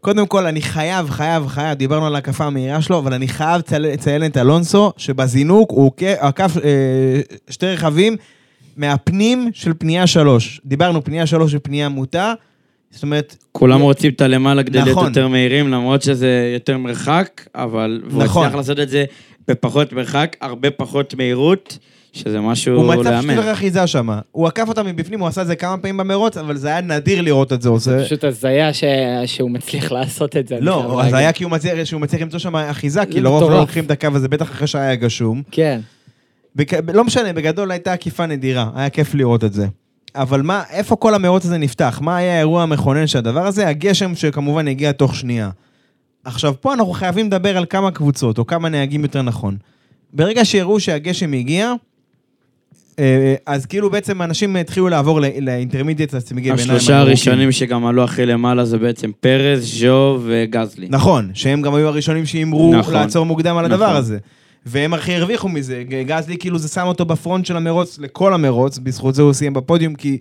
קודם 0.00 0.26
כל, 0.26 0.46
אני 0.46 0.62
חייב, 0.62 1.10
חייב, 1.10 1.46
חייב, 1.46 1.78
דיברנו 1.78 2.06
על 2.06 2.14
ההקפה 2.14 2.44
המהירה 2.44 2.82
שלו, 2.82 2.98
אבל 2.98 3.14
אני 3.14 3.28
חייב 3.28 3.62
לציין- 3.78 4.24
את 4.26 4.36
אלונסו, 4.36 4.92
שבזינוק 4.96 5.70
הוא 5.70 5.86
עק- 5.96 6.18
עקף 6.18 6.56
אה, 6.64 7.20
שתי 7.50 7.66
רכבים 7.66 8.16
מהפנים 8.76 9.50
של 9.54 9.72
פנייה 9.78 10.06
שלוש. 10.06 10.60
דיברנו 10.64 11.04
פנייה 11.04 11.26
שלוש 11.26 11.54
ופנייה 11.54 11.88
מוטה, 11.88 12.34
זאת 12.90 13.02
אומרת, 13.02 13.36
כולם 13.52 13.80
רוצים 13.80 14.12
את 14.12 14.20
הלמעלה 14.20 14.62
כדי 14.64 14.78
להיות 14.78 14.88
נכון. 14.88 15.06
יותר 15.08 15.28
מהירים, 15.28 15.68
למרות 15.70 16.02
שזה 16.02 16.50
יותר 16.54 16.78
מרחק, 16.78 17.46
אבל... 17.54 18.02
והוא 18.10 18.22
נכון. 18.24 18.42
הצליח 18.44 18.56
לעשות 18.56 18.80
את 18.80 18.88
זה 18.88 19.04
בפחות 19.48 19.92
מרחק, 19.92 20.36
הרבה 20.40 20.70
פחות 20.70 21.14
מהירות, 21.14 21.78
שזה 22.12 22.40
משהו 22.40 22.76
הוא 22.76 22.94
מצא 22.94 23.10
לאמן. 23.10 23.34
שטח 23.34 23.52
אחיזה 23.52 23.86
שם. 23.86 24.08
הוא 24.32 24.46
עקף 24.46 24.68
אותה 24.68 24.82
מבפנים, 24.82 25.20
הוא 25.20 25.28
עשה 25.28 25.42
את 25.42 25.46
זה 25.46 25.56
כמה 25.56 25.76
פעמים 25.78 25.96
במרוץ, 25.96 26.36
אבל 26.36 26.56
זה 26.56 26.68
היה 26.68 26.80
נדיר 26.80 27.22
לראות 27.22 27.52
את 27.52 27.62
זה 27.62 27.68
עושה. 27.68 28.04
פשוט 28.04 28.24
הזיה 28.24 28.72
ש- 28.72 28.84
שהוא 29.26 29.50
מצליח 29.50 29.92
לעשות 29.92 30.36
את 30.36 30.48
זה. 30.48 30.56
לא. 30.60 31.00
היה 31.02 31.32
כי 31.32 31.44
הוא 31.44 31.52
מצליח, 31.52 31.84
שהוא 31.84 32.00
מצליח 32.00 32.22
למצוא 32.22 32.38
שם 32.38 32.56
אחיזה, 32.56 33.06
כי 33.06 33.20
לרוב 33.20 33.50
לא. 33.50 33.58
לוקחים 33.60 33.84
את 33.84 33.90
הקו 33.90 34.08
הזה, 34.14 34.28
בטח 34.28 34.50
אחרי 34.50 34.66
שהיה 34.66 34.94
גשום. 34.94 35.42
כן. 35.50 35.80
בק- 36.56 36.90
לא 36.94 37.04
משנה, 37.04 37.32
בגדול 37.32 37.70
הייתה 37.70 37.92
עקיפה 37.92 38.26
נדירה, 38.26 38.70
היה 38.74 38.90
כיף 38.90 39.14
לראות 39.14 39.44
את 39.44 39.52
זה. 39.52 39.66
אבל 40.14 40.42
מה, 40.42 40.62
איפה 40.70 40.96
כל 40.96 41.14
המרוץ 41.14 41.44
הזה 41.44 41.58
נפתח? 41.58 41.98
מה 42.02 42.16
היה 42.16 42.34
האירוע 42.36 42.62
המכונן 42.62 43.06
של 43.06 43.18
הדבר 43.18 43.46
הזה? 43.46 43.68
הגשם 43.68 44.14
שכמובן 44.14 44.68
הגיע 44.68 44.92
תוך 44.92 45.16
שנייה. 45.16 45.50
עכשיו, 46.24 46.54
פה 46.60 46.74
אנחנו 46.74 46.92
חייבים 46.92 47.26
לדבר 47.26 47.56
על 47.56 47.64
כמה 47.70 47.90
קבוצות, 47.90 48.38
או 48.38 48.46
כמה 48.46 48.68
נהגים 48.68 49.02
יותר 49.02 49.22
נכון. 49.22 49.56
ברגע 50.12 50.44
שהראו 50.44 50.80
שהגשם 50.80 51.32
הגיע, 51.32 51.72
אז 53.46 53.66
כאילו 53.66 53.90
בעצם 53.90 54.22
אנשים 54.22 54.56
התחילו 54.56 54.88
לעבור 54.88 55.20
לאינטרמידיאט 55.40 56.14
הצמיגי 56.14 56.50
ביניים. 56.50 56.70
השלושה. 56.70 56.98
הראשונים 56.98 57.52
שגם 57.52 57.86
עלו 57.86 58.04
הכי 58.04 58.26
למעלה 58.26 58.64
זה 58.64 58.78
בעצם 58.78 59.10
פרז, 59.20 59.80
ז'ו 59.80 60.18
וגזלי. 60.24 60.86
נכון, 60.90 61.30
שהם 61.34 61.62
גם 61.62 61.74
היו 61.74 61.88
הראשונים 61.88 62.26
שהימרו 62.26 62.74
נכון. 62.74 62.94
לעצור 62.94 63.26
מוקדם 63.26 63.56
על 63.56 63.64
הדבר 63.64 63.84
נכון. 63.84 63.96
הזה. 63.96 64.18
והם 64.66 64.94
הכי 64.94 65.14
הרוויחו 65.14 65.48
מזה. 65.48 65.82
גזלי 66.06 66.36
כאילו 66.38 66.58
זה 66.58 66.68
שם 66.68 66.86
אותו 66.86 67.04
בפרונט 67.04 67.46
של 67.46 67.56
המרוץ, 67.56 67.98
לכל 67.98 68.34
המרוץ, 68.34 68.78
בזכות 68.78 69.14
זה 69.14 69.22
הוא 69.22 69.32
סיים 69.32 69.52
בפודיום, 69.52 69.94
כי 69.94 70.18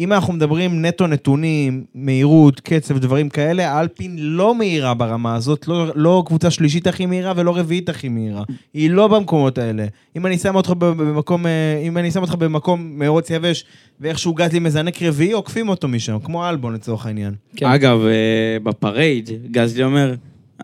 אם 0.00 0.12
אנחנו 0.12 0.32
מדברים 0.32 0.84
נטו 0.84 1.06
נתונים, 1.06 1.84
מהירות, 1.94 2.60
קצב, 2.60 2.98
דברים 2.98 3.28
כאלה, 3.28 3.72
האלפין 3.72 4.16
לא 4.18 4.54
מהירה 4.54 4.94
ברמה 4.94 5.34
הזאת, 5.34 5.68
לא, 5.68 5.86
לא 5.94 6.22
קבוצה 6.26 6.50
שלישית 6.50 6.86
הכי 6.86 7.06
מהירה 7.06 7.32
ולא 7.36 7.56
רביעית 7.56 7.88
הכי 7.88 8.08
מהירה. 8.08 8.42
היא 8.74 8.90
לא 8.90 9.08
במקומות 9.08 9.58
האלה. 9.58 9.86
אם 10.16 10.26
אני 10.26 10.38
שם 10.38 10.54
אותך 10.54 10.70
במקום, 10.78 11.46
אה, 11.46 11.82
אם 11.82 11.98
אני 11.98 12.10
שם 12.10 12.20
אותך 12.20 12.34
במקום 12.34 12.98
מרוץ 12.98 13.30
יבש, 13.30 13.64
ואיכשהו 14.00 14.34
גזלי 14.34 14.58
מזנק 14.58 15.02
רביעי, 15.02 15.32
עוקפים 15.32 15.68
אותו 15.68 15.88
משם, 15.88 16.18
כמו 16.24 16.48
אלבון 16.48 16.74
לצורך 16.74 17.06
העניין. 17.06 17.34
כן. 17.56 17.66
אגב, 17.66 18.00
אה, 18.06 18.58
בפרייד, 18.62 19.30
גזלי 19.50 19.84
אומר, 19.84 20.14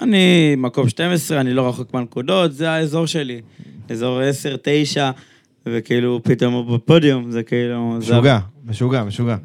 אני 0.00 0.54
מקום 0.56 0.88
12, 0.88 1.40
אני 1.40 1.54
לא 1.54 1.68
רחוק 1.68 1.94
מהנקודות, 1.94 2.52
זה 2.52 2.70
האזור 2.70 3.06
שלי. 3.06 3.40
אזור 3.90 4.20
10, 4.20 4.56
9, 4.62 5.10
וכאילו 5.66 6.20
פתאום 6.24 6.54
הוא 6.54 6.76
בפודיום, 6.78 7.30
זה 7.30 7.42
כאילו... 7.42 7.96
זה- 8.00 8.14
משוגע, 8.14 8.38
משוגע, 8.66 9.04
משוגע. 9.04 9.36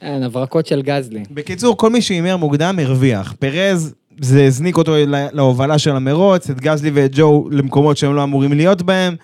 אין, 0.00 0.22
הברקות 0.22 0.66
של 0.66 0.82
גזלי. 0.82 1.22
בקיצור, 1.30 1.76
כל 1.76 1.90
מי 1.90 2.02
שהימר 2.02 2.36
מוקדם 2.36 2.78
הרוויח. 2.82 3.34
פרז, 3.38 3.94
זה 4.20 4.44
הזניק 4.44 4.76
אותו 4.76 4.94
לה- 5.06 5.28
להובלה 5.32 5.78
של 5.78 5.96
המרוץ, 5.96 6.50
את 6.50 6.60
גזלי 6.60 6.90
ואת 6.94 7.10
ג'ו 7.14 7.48
למקומות 7.50 7.96
שהם 7.96 8.14
לא 8.14 8.22
אמורים 8.24 8.52
להיות 8.52 8.82
בהם. 8.82 9.16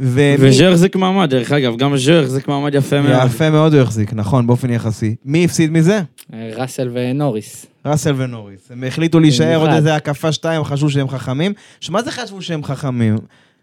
ו... 0.00 0.34
וז'ו 0.38 0.64
החזיק 0.64 0.96
מעמד, 0.96 1.30
דרך 1.30 1.52
אגב, 1.52 1.76
גם 1.76 1.96
ז'ו 1.96 2.12
החזיק 2.12 2.48
מעמד 2.48 2.74
יפה 2.74 3.00
מאוד. 3.02 3.26
יפה 3.26 3.50
מאוד 3.50 3.74
הוא 3.74 3.82
החזיק, 3.82 4.12
נכון, 4.12 4.46
באופן 4.46 4.70
יחסי. 4.70 5.14
מי 5.24 5.44
הפסיד 5.44 5.70
מזה? 5.72 6.00
אה, 6.34 6.50
ראסל 6.56 6.90
ונוריס. 6.92 7.66
ראסל 7.86 8.14
ונוריס. 8.16 8.60
הם 8.70 8.84
החליטו 8.84 9.20
להישאר 9.20 9.56
עוד. 9.60 9.70
איזה 9.70 9.94
הקפה 9.94 10.32
שתיים, 10.32 10.64
חשבו 10.64 10.90
שהם 10.90 11.08
חכמים. 11.08 11.52
שמה 11.80 12.02
זה 12.02 12.10
חשבו 12.10 12.42
שהם 12.42 12.64
חכמים? 12.64 13.16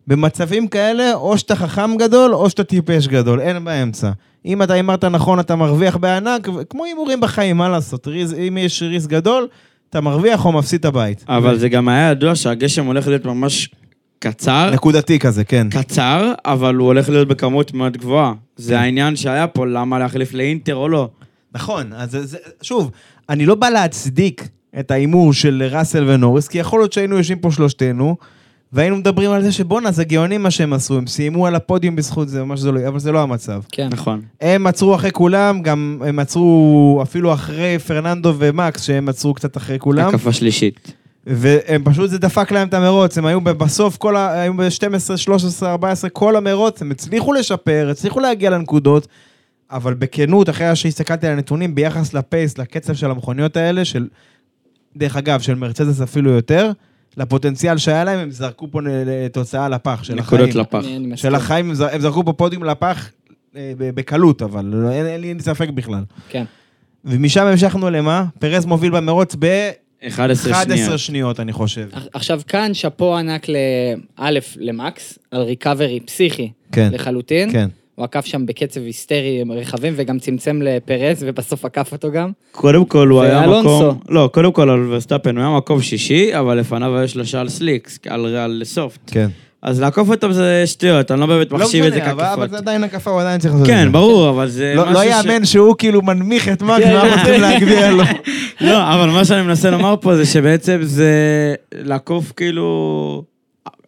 במצבים 0.08 0.68
כאלה, 0.68 1.14
או 1.14 1.38
שאתה 1.38 1.56
חכם 1.56 1.98
גדול, 1.98 2.34
או 2.34 2.50
שאתה 2.50 2.64
טיפש 2.64 3.08
גדול, 3.08 3.40
אין 3.40 3.66
באמצע. 3.66 4.12
אם 4.46 4.64
אתה 4.64 4.74
הימרת 4.74 5.06
נכון, 5.06 5.40
אתה 5.40 5.56
מרוויח 5.56 5.98
בענק, 5.98 6.48
ו- 6.48 6.70
כמו 6.70 6.86
הימורים 6.86 7.22
בחיים, 7.22 7.58
מה 7.58 7.70
לעשות? 7.70 8.08
ריז, 8.08 8.34
אם 8.34 8.58
יש 8.58 8.84
ריז 8.84 9.08
גדול, 9.08 9.48
אתה 9.90 10.02
מרוויח 10.02 10.46
או 10.46 10.52
מפסיד 10.52 10.80
את 10.80 10.86
הבית. 10.86 11.26
אבל 11.28 11.58
זה 11.58 11.70
גם 11.70 11.88
היה 11.88 12.12
ידוע 12.12 12.36
שהגשם 12.36 12.86
הולך 12.86 13.08
להיות 13.08 13.26
ממש 13.26 13.70
קצר, 14.20 14.70
נקודתי 14.74 15.20
כזה, 15.20 15.44
כן. 15.44 15.68
קצר, 15.70 16.34
אבל 16.46 16.76
הוא 16.76 16.88
הולך 16.88 17.10
להיות 17.10 17.28
בכמות 17.28 17.74
מאוד 17.74 17.98
גבוהה. 17.98 18.34
זה 18.56 18.80
העניין 18.80 19.16
שהיה 19.16 19.48
פה, 19.48 19.68
למה 19.68 20.00
להחליף 20.00 20.34
לאינטר 20.34 20.76
או 20.76 20.90
לא. 20.90 21.10
נכון, 21.56 21.94
אז 21.94 22.18
זה, 22.22 22.38
שוב, 22.62 22.92
אני 23.30 23.46
לא 23.46 23.56
בא 23.56 23.70
להצדיק 23.70 24.48
את 24.80 24.92
ההימור 24.92 25.34
של 25.34 25.64
ראסל 25.72 26.04
ונוריס, 26.08 26.48
כי 26.48 26.58
יכול 26.58 26.80
להיות 26.80 26.94
שהיינו 26.94 27.18
יושבים 27.18 27.40
פה 27.40 27.52
שלושתנו, 27.52 28.16
והיינו 28.74 28.96
מדברים 28.96 29.32
על 29.32 29.44
זה 29.44 29.52
שבואנה, 29.52 29.92
זה 29.92 30.04
גאוני 30.04 30.38
מה 30.38 30.52
שהם 30.52 30.74
עשו, 30.74 30.98
הם 30.98 31.08
סיימו 31.08 31.48
על 31.48 31.56
הפודיום 31.56 31.96
בזכות 31.96 32.30
זה, 32.30 32.44
מה 32.44 32.58
שזה 32.58 32.72
לא, 32.72 32.88
אבל 32.88 33.00
זה 33.00 33.12
לא 33.12 33.22
המצב. 33.22 33.62
כן. 33.72 33.88
נכון. 33.92 34.22
הם 34.42 34.68
עצרו 34.68 34.96
אחרי 34.96 35.12
כולם, 35.12 35.62
גם 35.62 36.02
הם 36.06 36.20
עצרו 36.20 37.00
אפילו 37.04 37.34
אחרי 37.34 37.80
פרננדו 37.80 38.34
ומקס, 38.38 38.82
שהם 38.82 39.10
עצרו 39.10 39.34
קצת 39.34 39.58
אחרי 39.58 39.80
כולם. 39.80 40.08
הקפה 40.08 40.34
שלישית. 40.34 40.94
והם 41.28 41.84
פשוט, 41.84 42.10
זה 42.10 42.18
דפק 42.18 42.52
להם 42.52 42.68
את 42.68 42.74
המרוץ, 42.74 43.18
הם 43.18 43.26
היו 43.26 43.42
בסוף, 43.42 43.98
כל 43.98 44.16
ה... 44.16 44.42
היו 44.42 44.54
ב-12, 44.54 45.18
13, 45.18 45.72
14, 45.72 46.10
כל 46.10 46.36
המרוץ, 46.36 46.82
הם 46.82 46.92
הצליחו 46.92 47.34
לשפר, 47.34 47.88
הצליחו 47.92 48.20
להגיע 48.20 48.50
לנקודות, 48.50 49.08
אבל 49.72 49.94
בכנות, 49.94 50.50
אחרי 50.50 50.76
שהסתכלתי 50.76 51.28
על 51.28 51.34
הנתונים, 51.34 51.76
ביחס 51.76 52.14
לפייס, 52.14 52.58
לקצב 52.58 52.94
של 52.94 53.12
המכוניות 53.12 53.58
האלה, 53.58 53.86
של, 53.86 54.08
דרך 54.96 55.18
אגב, 55.18 55.40
של 55.40 55.56
מרצדס 55.56 56.02
אפילו 56.02 56.32
יותר, 56.32 56.72
לפוטנציאל 57.18 57.78
שהיה 57.78 58.04
להם, 58.04 58.20
הם 58.20 58.32
זרקו 58.32 58.72
פה 58.72 58.80
לתוצאה 58.84 59.70
לפח 59.70 60.04
של 60.04 60.20
החיים. 60.20 60.42
נקודות 60.42 60.56
לפח. 60.66 60.82
של 61.16 61.36
החיים, 61.36 61.70
הם 61.70 61.76
זר- 61.76 61.90
הם 61.92 62.02
זרקו 62.02 62.26
פה 62.26 62.34
פודיום 62.34 62.64
לפח 62.64 63.10
אה, 63.56 63.74
ב- 63.78 63.90
בקלות, 63.96 64.42
אבל 64.42 64.66
לא- 64.66 64.92
אין, 64.92 65.06
אין 65.06 65.22
לי 65.22 65.36
ספק 65.40 65.70
בכלל. 65.70 66.04
כן. 66.30 66.44
ומשם 67.06 67.46
המשכנו 67.46 67.90
למה? 67.90 68.26
פרז 68.40 68.66
מוביל 68.66 68.92
במרוץ 68.92 69.36
ב-11 69.40 70.08
11 70.12 70.64
שניות. 70.64 71.00
שניות, 71.00 71.40
אני 71.40 71.54
חושב. 71.54 71.90
עכשיו 72.14 72.42
כאן 72.48 72.74
שאפו 72.74 73.18
ענק 73.18 73.46
לאלף 74.20 74.58
למקס, 74.60 75.20
על 75.32 75.42
recovery 75.42 76.00
פסיכי 76.00 76.52
כן. 76.72 76.90
לחלוטין. 76.94 77.52
כן. 77.52 77.70
הוא 77.96 78.04
עקף 78.04 78.26
שם 78.26 78.46
בקצב 78.46 78.82
היסטרי 78.82 79.38
עם 79.42 79.52
רכבים 79.52 79.94
וגם 79.96 80.20
צמצם 80.20 80.60
לפרז 80.62 81.18
ובסוף 81.28 81.66
עקף 81.66 81.92
אותו 81.92 82.12
גם. 82.12 82.32
קודם 82.52 82.86
כל 82.86 83.08
הוא 83.08 83.22
היה 83.22 83.40
ואלונסו. 83.40 83.80
מקום... 83.80 84.00
לא, 84.10 84.30
קודם 84.34 84.52
כל 84.52 84.70
על 84.70 84.92
ורסטאפן 84.92 85.38
הוא 85.38 85.46
היה 85.46 85.58
מקום 85.58 85.82
שישי, 85.82 86.40
אבל 86.40 86.58
לפניו 86.60 86.98
היה 86.98 87.08
שלושה 87.08 87.40
על 87.42 87.50
slicks, 87.50 88.00
על, 88.10 88.36
על 88.36 88.62
soft. 88.66 89.00
כן. 89.08 89.28
אז 89.62 89.82
לעקוף 89.82 90.10
אותם 90.10 90.32
זה 90.32 90.64
שטויות, 90.66 91.12
אני 91.12 91.20
לא 91.20 91.26
באמת 91.26 91.52
מחשיב 91.52 91.86
את 91.86 91.94
זה 91.94 92.12
אבל- 92.12 92.12
אבל 92.12 92.26
כעקיפות. 92.26 92.50
זה 92.50 92.58
עדיין 92.58 92.84
הקפה, 92.84 93.12
הוא 93.12 93.22
עדיין 93.22 93.40
צריך 93.40 93.54
לעשות 93.54 93.70
את 93.70 93.76
זה. 93.76 93.82
כן, 93.84 93.92
ברור, 93.92 94.30
אבל 94.30 94.48
זה 94.48 94.74
לא 94.76 94.84
משהו 94.86 94.94
לא 94.94 95.04
ש- 95.04 95.26
יאמן 95.26 95.46
שהוא 95.46 95.76
כאילו 95.78 96.02
מנמיך 96.02 96.50
את 96.50 96.62
מקס, 96.62 96.84
כן. 96.84 96.94
ואנחנו 96.96 97.16
צריכים 97.24 97.42
להגביה 97.42 97.92
לו. 97.92 98.04
לא, 98.62 98.94
אבל 98.96 99.10
מה 99.10 99.26
שאני 99.26 99.42
מנסה 99.42 99.70
לומר 99.72 99.96
פה 100.02 100.16
זה 100.16 100.26
שבעצם 100.26 100.80
זה 100.82 101.10
לעקוף 101.74 102.32
כאילו 102.36 103.24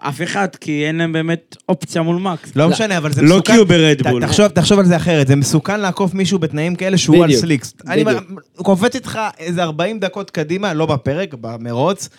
אף 0.09 0.21
אחד, 0.21 0.47
כי 0.55 0.85
אין 0.87 0.95
להם 0.95 1.13
באמת 1.13 1.55
אופציה 1.69 2.01
מול 2.01 2.15
מקס. 2.19 2.55
לא 2.55 2.69
משנה, 2.69 2.97
אבל 2.97 3.11
זה 3.11 3.21
לא 3.21 3.27
מסוכן. 3.27 3.53
כי 3.53 3.59
הוא 3.59 3.67
ברדבול. 3.67 4.21
תחשוב, 4.21 4.47
תחשוב 4.47 4.79
על 4.79 4.85
זה 4.85 4.95
אחרת, 4.95 5.27
זה 5.27 5.35
מסוכן 5.35 5.79
לעקוף 5.79 6.13
מישהו 6.13 6.39
בתנאים 6.39 6.75
כאלה 6.75 6.97
שהוא 6.97 7.23
על 7.23 7.33
סליקס. 7.33 7.73
אני. 7.87 8.03
קופץ 8.55 8.95
איתך 8.95 9.19
איזה 9.39 9.63
40 9.63 9.99
דקות 9.99 10.31
קדימה, 10.31 10.73
לא 10.73 10.85
בפרק, 10.85 11.33
במרוץ. 11.41 12.09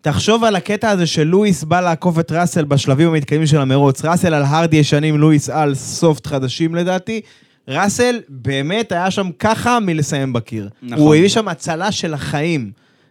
תחשוב 0.00 0.44
על 0.44 0.56
הקטע 0.56 0.90
הזה 0.90 1.06
שלואיס 1.06 1.64
בא 1.64 1.80
לעקוף 1.80 2.18
את 2.18 2.32
ראסל 2.32 2.64
בשלבים 2.64 3.08
המתקדמים 3.08 3.46
של 3.46 3.60
המרוץ. 3.60 4.04
ראסל 4.04 4.34
על 4.34 4.42
הארד 4.42 4.74
ישנים, 4.74 5.18
לואיס 5.18 5.50
על 5.50 5.74
סופט 5.74 6.26
חדשים 6.26 6.74
לדעתי. 6.74 7.20
ראסל 7.68 8.20
באמת 8.28 8.92
היה 8.92 9.10
שם 9.10 9.30
ככה 9.38 9.80
מלסיים 9.80 10.32
בקיר. 10.32 10.68
נכון. 10.82 11.04
הוא 11.04 11.14
הביא 11.14 11.28
שם 11.28 11.48
הצלה 11.48 11.92
של 11.92 12.14
החיים. 12.14 12.70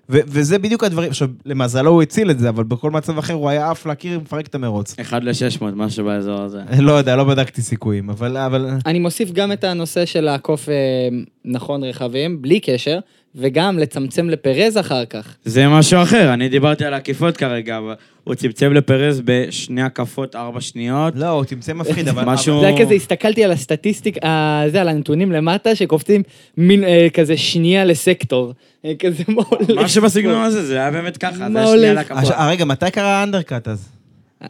ו- 0.10 0.20
וזה 0.28 0.60
בדיוק 0.60 0.84
הדברים, 0.84 1.10
עכשיו, 1.10 1.30
למזלו 1.46 1.92
הוא 1.92 2.02
הציל 2.02 2.32
את 2.32 2.40
זה, 2.40 2.50
אבל 2.50 2.64
בכל 2.64 2.92
מצב 2.92 3.18
אחר 3.18 3.34
הוא 3.34 3.50
היה 3.50 3.72
עף 3.72 3.86
לקיר 3.86 4.20
ומפרק 4.20 4.48
את 4.48 4.56
המרוץ. 4.56 4.96
1 5.02 5.24
ל-600, 5.24 5.64
משהו 5.76 6.06
באזור 6.06 6.42
הזה. 6.42 6.62
לא 6.80 6.92
יודע, 6.92 7.16
לא 7.16 7.24
בדקתי 7.24 7.62
סיכויים, 7.62 8.10
אבל... 8.10 8.38
אבל... 8.38 8.70
אני 8.86 9.00
מוסיף 9.00 9.32
גם 9.32 9.52
את 9.52 9.64
הנושא 9.64 10.06
של 10.06 10.22
לעקוף 10.22 10.70
אה, 10.70 10.74
נכון 11.46 11.84
רכבים, 11.84 12.42
בלי 12.42 12.60
קשר, 12.60 13.00
וגם 13.38 13.80
לצמצם 13.80 14.30
לפרז 14.30 14.78
אחר 14.78 15.06
כך. 15.06 15.36
זה 15.46 15.68
משהו 15.68 16.02
אחר, 16.04 16.34
אני 16.34 16.50
דיברתי 16.50 16.86
על 16.86 16.94
עקיפות 16.94 17.38
כרגע, 17.38 17.78
אבל 17.78 17.94
הוא 18.24 18.36
צמצם 18.36 18.74
לפרז 18.74 19.22
בשני 19.26 19.82
הקפות, 19.82 20.36
ארבע 20.36 20.62
שניות. 20.62 21.14
לא, 21.16 21.26
הוא 21.30 21.44
צמצם 21.44 21.78
מפחיד, 21.78 22.08
אבל... 22.08 22.24
משהו- 22.26 22.60
זה 22.62 22.68
היה 22.68 22.86
כזה, 22.86 22.94
הסתכלתי 22.94 23.44
על 23.44 23.52
הסטטיסטיק, 23.52 24.18
אה, 24.24 24.64
זה, 24.72 24.82
על 24.82 24.88
הנתונים 24.88 25.32
למטה, 25.32 25.76
שקופצים 25.76 26.24
מין 26.58 26.84
אה, 26.84 27.08
כזה 27.14 27.38
שנייה 27.38 27.86
לסקטור. 27.86 28.54
אה, 28.86 28.92
כזה 29.00 29.24
מה 29.28 29.44
הולך. 29.50 29.84
משהו 29.84 30.02
בסגנון 30.04 30.42
הזה, 30.44 30.66
זה 30.66 30.78
היה 30.78 30.92
באמת 30.92 31.18
ככה, 31.18 31.36
זה 31.38 31.60
היה 31.60 31.68
שנייה? 31.68 31.94
לקפות. 31.94 32.18
עכשיו, 32.18 32.36
רגע, 32.50 32.66
מתי 32.66 32.92
קרה 32.92 33.20
האנדרקאט 33.20 33.68
אז? 33.68 33.90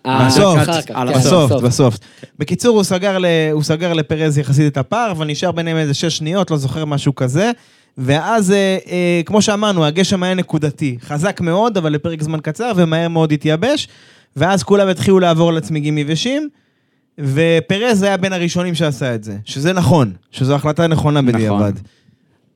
בסוף, 0.08 0.60
כן, 0.60 0.93
בסוף, 1.08 1.52
בסוף. 1.52 1.63
בסוף. 1.63 1.98
בקיצור, 2.39 2.76
הוא 2.76 2.84
סגר 2.84 3.17
ל- 3.17 3.26
הוא 3.52 3.63
סגר 3.63 3.93
לפרז 3.93 4.38
יחסית 4.38 4.71
את 4.71 4.78
הפער, 4.78 5.12
אבל 5.12 5.28
נשאר 5.28 5.52
ביניהם 5.52 5.78
איזה 5.78 5.93
שש 5.93 6.17
שניות, 6.17 6.52
לא 6.52 6.58
זוכר 6.58 6.86
משהו 6.86 7.15
כזה. 7.15 7.52
ואז, 7.97 8.51
אה, 8.51 8.77
אה, 8.88 9.21
כמו 9.25 9.41
שאמרנו, 9.41 9.86
הגשם 9.86 10.23
היה 10.23 10.34
נקודתי. 10.34 10.97
חזק 11.01 11.41
מאוד, 11.41 11.77
אבל 11.77 11.93
לפרק 11.93 12.23
זמן 12.23 12.39
קצר, 12.39 12.71
ומהר 12.75 13.08
מאוד 13.08 13.31
התייבש. 13.31 13.88
ואז 14.36 14.63
כולם 14.63 14.88
התחילו 14.88 15.19
לעבור 15.19 15.53
לצמיגים 15.53 15.97
יבשים, 15.97 16.49
ופרז 17.19 18.03
היה 18.03 18.17
בין 18.17 18.34
הראשונים 18.34 18.75
שעשה 18.75 19.15
את 19.15 19.23
זה. 19.23 19.38
שזה 19.45 19.73
נכון, 19.73 20.13
שזו 20.31 20.55
החלטה 20.55 20.88
נכונה 20.88 21.21
נכון. 21.21 21.34
בדיעבד. 21.34 21.73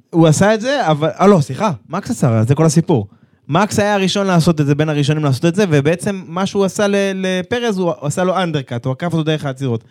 הוא 0.10 0.28
עשה 0.28 0.54
את 0.54 0.62
זה, 0.62 0.88
אבל... 0.88 1.10
אה, 1.20 1.28
לא, 1.28 1.42
סליחה, 1.42 1.72
מקס 1.90 2.10
עשה, 2.10 2.44
זה 2.44 2.56
כל 2.56 2.66
הסיפור. 2.66 3.08
מקס 3.48 3.80
היה 3.80 3.94
הראשון 3.94 4.28
לעשות 4.28 4.62
את 4.62 4.66
זה, 4.66 4.76
בין 4.76 4.90
הראשונים 4.90 5.24
לעשות 5.24 5.46
את 5.46 5.56
זה, 5.56 5.66
ובעצם 5.70 6.24
מה 6.28 6.46
שהוא 6.46 6.66
עשה 6.66 6.86
לפרז, 7.16 7.78
הוא 7.78 7.94
עשה 8.02 8.24
לו 8.24 8.38
undercut, 8.38 8.86
הוא 8.86 8.92
עקף 8.92 9.14
אותו 9.14 9.24
דרך 9.24 9.46
העצירות. 9.46 9.84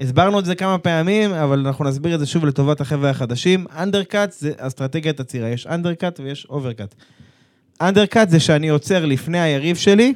הסברנו 0.00 0.38
את 0.38 0.44
זה 0.44 0.54
כמה 0.54 0.78
פעמים, 0.78 1.32
אבל 1.32 1.66
אנחנו 1.66 1.84
נסביר 1.84 2.14
את 2.14 2.20
זה 2.20 2.26
שוב 2.26 2.46
לטובת 2.46 2.80
החבר'ה 2.80 3.10
החדשים. 3.10 3.66
undercut 3.78 4.32
זה 4.32 4.52
אסטרטגיית 4.58 5.20
עצירה, 5.20 5.48
יש 5.48 5.66
undercut 5.66 6.20
ויש 6.20 6.46
overcut. 6.50 6.94
אנדרקאט 7.80 8.28
זה 8.28 8.40
שאני 8.40 8.68
עוצר 8.68 9.04
לפני 9.04 9.40
היריב 9.40 9.76
שלי, 9.76 10.14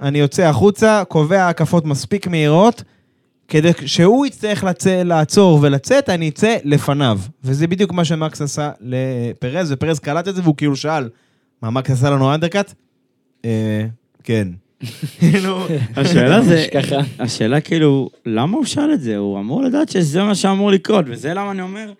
אני 0.00 0.18
יוצא 0.18 0.42
החוצה, 0.42 1.02
קובע 1.08 1.48
הקפות 1.48 1.84
מספיק 1.84 2.26
מהירות, 2.26 2.82
כדי 3.48 3.70
שהוא 3.86 4.26
יצטרך 4.26 4.64
לצא, 4.64 5.02
לעצור 5.02 5.58
ולצאת, 5.62 6.08
אני 6.08 6.28
אצא 6.28 6.56
לפניו. 6.64 7.20
וזה 7.44 7.66
בדיוק 7.66 7.92
מה 7.92 8.04
שמקס 8.04 8.42
עשה 8.42 8.70
לפרז, 8.80 9.72
ופרז 9.72 9.98
קלט 9.98 10.28
את 10.28 10.34
זה 10.34 10.42
והוא 10.42 10.56
כאילו 10.56 10.76
שאל, 10.76 11.08
מה, 11.62 11.70
מקס 11.70 11.90
עשה 11.90 12.10
לנו 12.10 12.34
אנדרקאט? 12.34 12.74
אה, 13.44 13.86
כן. 14.24 14.48
כאילו, 15.18 15.66
השאלה 15.96 16.42
זה. 16.48 16.66
השאלה 17.18 17.60
כאילו, 17.60 18.10
למה 18.26 18.56
הוא 18.56 18.64
שאל 18.64 18.92
את 18.92 19.00
זה? 19.00 19.16
הוא 19.16 19.40
אמור 19.40 19.62
לדעת 19.62 19.88
שזה 19.88 20.22
מה 20.22 20.34
שאמור 20.34 20.70
לקרות, 20.70 21.04
וזה 21.08 21.34
למה 21.34 21.50
אני 21.50 21.62
אומר... 21.62 21.92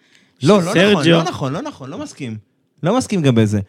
לא, 0.42 0.62
לא 0.62 0.74
נכון, 0.74 1.06
לא 1.08 1.22
נכון, 1.22 1.52
לא 1.52 1.62
נכון, 1.62 1.90
לא 1.90 1.98
מסכים. 1.98 2.36
לא 2.82 2.96
מסכים 2.96 3.22
גם 3.22 3.34
בזה. 3.34 3.60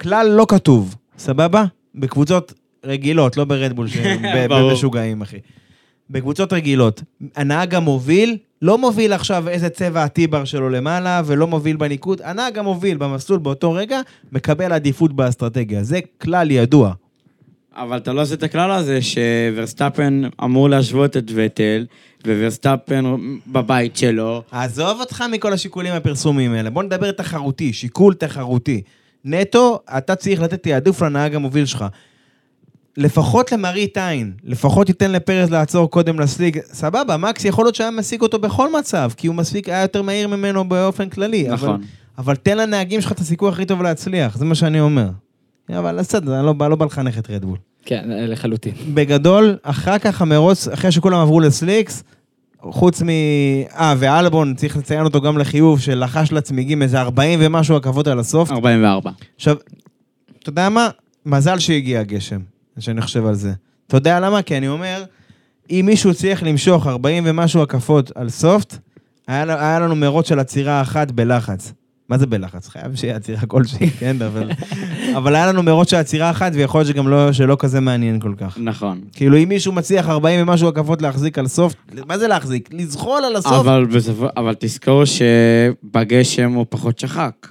כלל 0.00 0.28
לא 0.28 0.46
כתוב, 0.48 0.94
סבבה? 1.18 1.64
בקבוצות 1.94 2.52
רגילות, 2.84 3.36
לא 3.36 3.44
ברדבול, 3.44 3.86
ברור. 4.48 4.70
שבמשוגעים, 4.70 5.22
אחי. 5.22 5.38
בקבוצות 6.10 6.52
רגילות, 6.52 7.02
הנהג 7.36 7.74
המוביל 7.74 8.38
לא 8.62 8.78
מוביל 8.78 9.12
עכשיו 9.12 9.48
איזה 9.48 9.68
צבע 9.68 10.04
הטיבר 10.04 10.44
שלו 10.44 10.70
למעלה, 10.70 11.22
ולא 11.26 11.46
מוביל 11.46 11.76
בניקוד, 11.76 12.20
הנהג 12.24 12.58
המוביל 12.58 12.96
במסלול 12.96 13.38
באותו 13.38 13.72
רגע, 13.72 14.00
מקבל 14.32 14.72
עדיפות 14.72 15.12
באסטרטגיה. 15.12 15.82
זה 15.82 16.00
כלל 16.18 16.50
ידוע. 16.50 16.92
אבל 17.76 17.96
אתה 17.96 18.12
לא 18.12 18.22
עושה 18.22 18.34
את 18.34 18.42
הכלל 18.42 18.70
הזה 18.70 18.98
שוורסטאפן 19.02 20.22
אמור 20.44 20.70
להשוות 20.70 21.16
את 21.16 21.30
וטל, 21.34 21.86
וורסטאפן 22.26 23.04
בבית 23.46 23.96
שלו. 23.96 24.42
עזוב 24.50 25.00
אותך 25.00 25.24
מכל 25.32 25.52
השיקולים 25.52 25.92
הפרסומיים 25.92 26.52
האלה, 26.52 26.70
בוא 26.70 26.82
נדבר 26.82 27.10
תחרותי, 27.10 27.72
שיקול 27.72 28.14
תחרותי. 28.14 28.82
נטו, 29.24 29.80
אתה 29.98 30.14
צריך 30.14 30.40
לתת 30.40 30.62
תעדוף 30.62 31.02
לנהג 31.02 31.34
המוביל 31.34 31.66
שלך. 31.66 31.84
לפחות 32.96 33.52
למראית 33.52 33.98
עין, 33.98 34.32
לפחות 34.44 34.86
תיתן 34.86 35.12
לפרז 35.12 35.50
לעצור 35.50 35.90
קודם 35.90 36.20
לסליק, 36.20 36.58
סבבה, 36.72 37.16
מקס 37.16 37.44
יכול 37.44 37.64
להיות 37.64 37.74
שהיה 37.74 37.90
משיג 37.90 38.22
אותו 38.22 38.38
בכל 38.38 38.78
מצב, 38.78 39.10
כי 39.16 39.26
הוא 39.26 39.36
מספיק, 39.36 39.68
היה 39.68 39.82
יותר 39.82 40.02
מהיר 40.02 40.28
ממנו 40.28 40.68
באופן 40.68 41.08
כללי. 41.08 41.48
נכון. 41.48 41.68
אבל, 41.68 41.82
אבל 42.18 42.36
תן 42.36 42.58
לנהגים 42.58 43.00
שלך 43.00 43.12
את 43.12 43.18
הסיכוי 43.18 43.48
הכי 43.48 43.64
טוב 43.64 43.82
להצליח, 43.82 44.36
זה 44.36 44.44
מה 44.44 44.54
שאני 44.54 44.80
אומר. 44.80 45.08
אבל 45.70 45.98
בסדר, 45.98 46.38
אני 46.38 46.46
לא, 46.46 46.52
בא- 46.52 46.68
לא 46.68 46.76
בא 46.76 46.84
לחנך 46.86 47.18
את 47.18 47.30
רדבול. 47.30 47.58
כן, 47.84 48.04
לחלוטין. 48.08 48.72
בגדול, 48.94 49.56
אחר 49.62 49.98
כך 49.98 50.22
המרוץ, 50.22 50.68
אחרי 50.68 50.92
שכולם 50.92 51.18
עברו 51.20 51.40
לסליקס, 51.40 52.02
חוץ 52.62 53.02
מ... 53.02 53.08
אה, 53.78 53.94
ואלבון, 53.98 54.54
צריך 54.54 54.76
לציין 54.76 55.04
אותו 55.04 55.20
גם 55.20 55.38
לחיוב, 55.38 55.80
שלחש 55.80 56.32
לצמיגים 56.32 56.82
איזה 56.82 57.00
40 57.00 57.38
ומשהו 57.42 57.76
עקבות 57.76 58.06
על 58.06 58.18
הסוף. 58.18 58.52
44. 58.52 59.10
עכשיו, 59.36 59.56
אתה 60.38 60.48
יודע 60.50 60.68
מה? 60.68 60.88
מזל 61.26 61.58
שהגיע 61.58 62.00
הגשם, 62.00 62.40
שאני 62.78 63.00
חושב 63.00 63.26
על 63.26 63.34
זה. 63.34 63.52
אתה 63.86 63.96
יודע 63.96 64.20
למה? 64.20 64.42
כי 64.42 64.56
אני 64.58 64.68
אומר, 64.68 65.04
אם 65.70 65.82
מישהו 65.86 66.10
הצליח 66.10 66.42
למשוך 66.42 66.86
40 66.86 67.22
ומשהו 67.26 67.62
הקפות 67.62 68.12
על 68.14 68.28
סופט, 68.28 68.78
היה, 69.28 69.42
היה 69.68 69.80
לנו 69.80 69.96
מרוץ 69.96 70.28
של 70.28 70.38
עצירה 70.38 70.80
אחת 70.82 71.10
בלחץ. 71.10 71.72
מה 72.08 72.18
זה 72.18 72.26
בלחץ? 72.26 72.68
חייב 72.68 72.94
שיהיה 72.94 73.16
עצירה 73.16 73.40
כלשהי, 73.46 73.90
כן? 74.00 74.16
אבל, 74.22 74.50
אבל 75.16 75.34
היה 75.34 75.46
לנו 75.46 75.62
מרוץ 75.62 75.90
של 75.90 75.96
עצירה 75.96 76.30
אחת, 76.30 76.52
ויכול 76.54 76.80
להיות 76.80 76.88
שגם 76.88 77.08
לא, 77.08 77.32
שלא 77.32 77.56
כזה 77.58 77.80
מעניין 77.80 78.20
כל 78.20 78.34
כך. 78.38 78.58
נכון. 78.60 79.00
כאילו, 79.12 79.38
אם 79.38 79.48
מישהו 79.48 79.72
מצליח 79.72 80.08
40 80.08 80.42
ומשהו 80.42 80.68
הקפות 80.68 81.02
להחזיק 81.02 81.38
על 81.38 81.48
סופט, 81.48 81.76
מה 82.06 82.18
זה 82.18 82.28
להחזיק? 82.28 82.68
לזחול 82.72 83.24
על 83.24 83.36
הסוף. 83.36 83.52
אבל, 83.52 83.86
בסופו, 83.86 84.26
אבל 84.36 84.54
תזכור 84.58 85.02
שבגשם 85.04 86.52
הוא 86.52 86.66
פחות 86.68 86.98
שחק. 86.98 87.48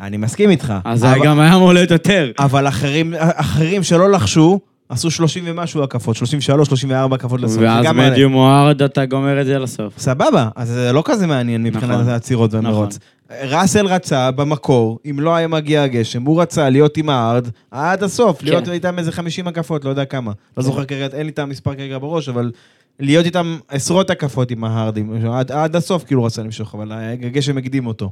אני 0.00 0.16
מסכים 0.16 0.50
איתך. 0.50 0.74
אז 0.84 1.04
אבל, 1.04 1.24
גם 1.24 1.40
היה 1.40 1.54
אמור 1.54 1.72
להיות 1.72 1.90
יותר. 1.90 2.30
אבל 2.38 2.68
אחרים, 2.68 3.14
אחרים 3.18 3.82
שלא 3.82 4.10
לחשו, 4.10 4.60
עשו 4.88 5.10
30 5.10 5.44
ומשהו 5.46 5.82
הקפות, 5.82 6.16
33, 6.16 6.68
34 6.68 7.16
הקפות 7.16 7.40
לסוף. 7.40 7.58
ואז 7.62 7.86
מדיום 7.86 8.34
או 8.34 8.48
ארד 8.48 8.82
אתה 8.82 9.06
גומר 9.06 9.40
את 9.40 9.46
זה 9.46 9.58
לסוף. 9.58 9.98
סבבה, 9.98 10.48
אז 10.56 10.68
זה 10.68 10.92
לא 10.92 11.02
כזה 11.04 11.26
מעניין 11.26 11.62
מבחינת 11.62 11.90
נכון. 11.90 12.08
העצירות 12.08 12.54
והמרוץ. 12.54 12.98
ראסל 13.42 13.86
רצה 13.86 14.30
במקור, 14.30 14.98
אם 15.10 15.20
לא 15.20 15.34
היה 15.34 15.48
מגיע 15.48 15.82
הגשם, 15.82 16.22
הוא 16.22 16.42
רצה 16.42 16.68
להיות 16.68 16.96
עם 16.96 17.08
הארד 17.08 17.48
עד 17.70 18.02
הסוף, 18.02 18.42
להיות 18.42 18.64
כן. 18.64 18.72
איתם 18.72 18.98
איזה 18.98 19.12
50 19.12 19.48
הקפות, 19.48 19.84
לא 19.84 19.90
יודע 19.90 20.04
כמה. 20.04 20.32
לא 20.56 20.62
זוכר 20.62 20.84
כרגע, 20.84 21.06
אין 21.16 21.26
לי 21.26 21.32
את 21.32 21.38
המספר 21.38 21.74
כרגע 21.74 21.98
בראש, 21.98 22.28
אבל 22.28 22.52
להיות 23.00 23.26
איתם 23.26 23.58
עשרות 23.68 24.10
הקפות 24.10 24.50
עם 24.50 24.64
ההארדים, 24.64 25.26
עד, 25.32 25.52
עד 25.52 25.76
הסוף 25.76 26.04
כאילו 26.04 26.24
רצה 26.24 26.42
למשוך, 26.42 26.74
אבל 26.74 26.92
הגשם 27.22 27.58
הקדים 27.58 27.86
אותו. 27.86 28.10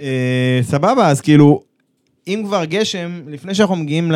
אה, 0.00 0.60
סבבה, 0.62 1.08
אז 1.08 1.20
כאילו, 1.20 1.62
אם 2.28 2.42
כבר 2.44 2.64
גשם, 2.64 3.20
לפני 3.28 3.54
שאנחנו 3.54 3.76
מגיעים 3.76 4.12
ל... 4.12 4.14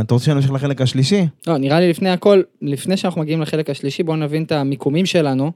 אתה 0.00 0.14
רוצה 0.14 0.24
שנמשיך 0.24 0.52
לחלק 0.52 0.80
השלישי? 0.80 1.26
לא, 1.46 1.58
נראה 1.58 1.80
לי 1.80 1.90
לפני 1.90 2.10
הכל, 2.10 2.42
לפני 2.62 2.96
שאנחנו 2.96 3.20
מגיעים 3.20 3.42
לחלק 3.42 3.70
השלישי, 3.70 4.02
בואו 4.02 4.16
נבין 4.16 4.42
את 4.42 4.52
המיקומים 4.52 5.06
שלנו, 5.06 5.52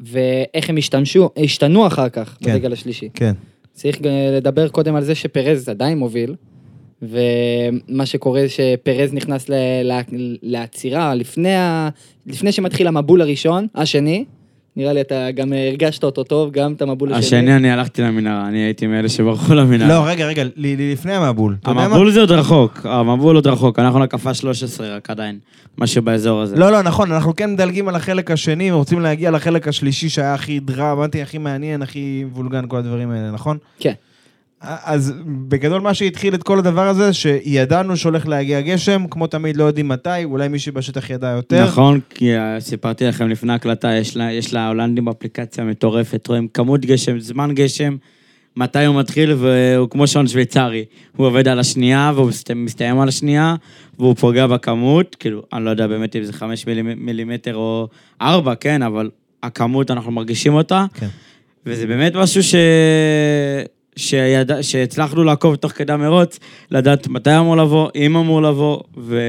ואיך 0.00 0.70
הם 0.70 0.76
השתמשו, 0.76 1.30
השתנו 1.36 1.86
אחר 1.86 2.08
כך, 2.08 2.36
כן. 2.40 2.52
ברגל 2.52 2.72
השלישי. 2.72 3.08
כן. 3.14 3.32
צריך 3.72 3.98
לדבר 4.32 4.68
קודם 4.68 4.94
על 4.94 5.04
זה 5.04 5.14
שפרז 5.14 5.68
עדיין 5.68 5.98
מוביל, 5.98 6.34
ומה 7.02 8.06
שקורה 8.06 8.44
שפרז 8.48 9.12
נכנס 9.12 9.50
לעצירה 10.42 11.14
לפני, 11.14 11.54
ה... 11.54 11.88
לפני 12.26 12.52
שמתחיל 12.52 12.86
המבול 12.86 13.22
הראשון, 13.22 13.66
השני, 13.74 14.24
נראה 14.76 14.92
לי 14.92 15.00
אתה 15.00 15.30
גם 15.30 15.52
הרגשת 15.52 16.04
אותו 16.04 16.24
טוב, 16.24 16.50
גם 16.50 16.72
את 16.72 16.82
המבול 16.82 17.12
השני. 17.12 17.38
השני 17.38 17.56
אני 17.56 17.70
הלכתי 17.70 18.02
למנהרה, 18.02 18.48
אני 18.48 18.58
הייתי 18.58 18.86
מאלה 18.86 19.08
שברחו 19.08 19.54
למנהרה. 19.54 19.88
לא, 19.88 20.06
רגע, 20.06 20.26
רגע, 20.26 20.44
לפני 20.56 21.14
המבול. 21.14 21.56
המבול 21.64 22.10
זה 22.10 22.20
עוד 22.20 22.30
רחוק, 22.30 22.86
המבול 22.86 23.36
עוד 23.36 23.46
רחוק, 23.46 23.78
אנחנו 23.78 24.00
לקפה 24.00 24.34
13 24.34 24.96
רק 24.96 25.10
עדיין, 25.10 25.38
משהו 25.78 26.02
באזור 26.02 26.40
הזה. 26.40 26.56
לא, 26.56 26.72
לא, 26.72 26.82
נכון, 26.82 27.12
אנחנו 27.12 27.36
כן 27.36 27.52
מדלגים 27.52 27.88
על 27.88 27.94
החלק 27.96 28.30
השני, 28.30 28.72
ורוצים 28.72 29.00
להגיע 29.00 29.30
לחלק 29.30 29.68
השלישי 29.68 30.08
שהיה 30.08 30.34
הכי 30.34 30.60
דרמטי, 30.60 31.22
הכי 31.22 31.38
מעניין, 31.38 31.82
הכי 31.82 32.24
וולגן, 32.32 32.66
כל 32.68 32.76
הדברים 32.76 33.10
האלה, 33.10 33.30
נכון? 33.30 33.58
כן. 33.78 33.92
אז 34.62 35.12
בגדול 35.48 35.80
מה 35.80 35.94
שהתחיל 35.94 36.34
את 36.34 36.42
כל 36.42 36.58
הדבר 36.58 36.88
הזה, 36.88 37.12
שידענו 37.12 37.96
שהולך 37.96 38.28
להגיע 38.28 38.60
גשם, 38.60 39.04
כמו 39.10 39.26
תמיד 39.26 39.56
לא 39.56 39.64
יודעים 39.64 39.88
מתי, 39.88 40.24
אולי 40.24 40.48
מישהי 40.48 40.72
בשטח 40.72 41.10
ידע 41.10 41.28
יותר. 41.28 41.64
נכון, 41.64 42.00
כי 42.10 42.30
סיפרתי 42.58 43.04
לכם 43.04 43.28
לפני 43.28 43.52
ההקלטה, 43.52 43.92
יש 43.92 44.16
לה- 44.16 44.32
יש 44.32 44.54
להולנדים 44.54 45.08
אפליקציה 45.08 45.64
מטורפת, 45.64 46.26
רואים 46.26 46.48
כמות 46.48 46.80
גשם, 46.80 47.20
זמן 47.20 47.50
גשם, 47.54 47.96
מתי 48.56 48.84
הוא 48.84 48.98
מתחיל, 48.98 49.32
והוא 49.38 49.88
כמו 49.90 50.06
שעון 50.06 50.28
שוויצרי. 50.28 50.84
הוא 51.16 51.26
עובד 51.26 51.48
על 51.48 51.58
השנייה, 51.58 52.12
והוא 52.14 52.28
מסת- 52.28 52.50
מסתיים 52.50 53.00
על 53.00 53.08
השנייה, 53.08 53.54
והוא 53.98 54.14
פוגע 54.16 54.46
בכמות, 54.46 55.16
כאילו, 55.20 55.42
אני 55.52 55.64
לא 55.64 55.70
יודע 55.70 55.86
באמת 55.86 56.16
אם 56.16 56.24
זה 56.24 56.32
חמש 56.32 56.64
מילימ- 56.64 56.96
מילימטר 56.96 57.54
או 57.56 57.88
ארבע, 58.20 58.54
כן, 58.54 58.82
אבל 58.82 59.10
הכמות, 59.42 59.90
אנחנו 59.90 60.12
מרגישים 60.12 60.54
אותה. 60.54 60.84
כן. 60.94 61.06
וזה 61.66 61.86
באמת 61.86 62.14
משהו 62.16 62.42
ש... 62.42 62.54
שידע... 63.96 64.62
שהצלחנו 64.62 65.24
לעקוב 65.24 65.54
תוך 65.56 65.72
כדי 65.72 65.92
המרוץ, 65.92 66.38
לדעת 66.70 67.08
מתי 67.08 67.38
אמור 67.38 67.56
לבוא, 67.56 67.88
אם 67.94 68.16
אמור 68.16 68.42
לבוא, 68.42 68.80
ו... 68.98 69.20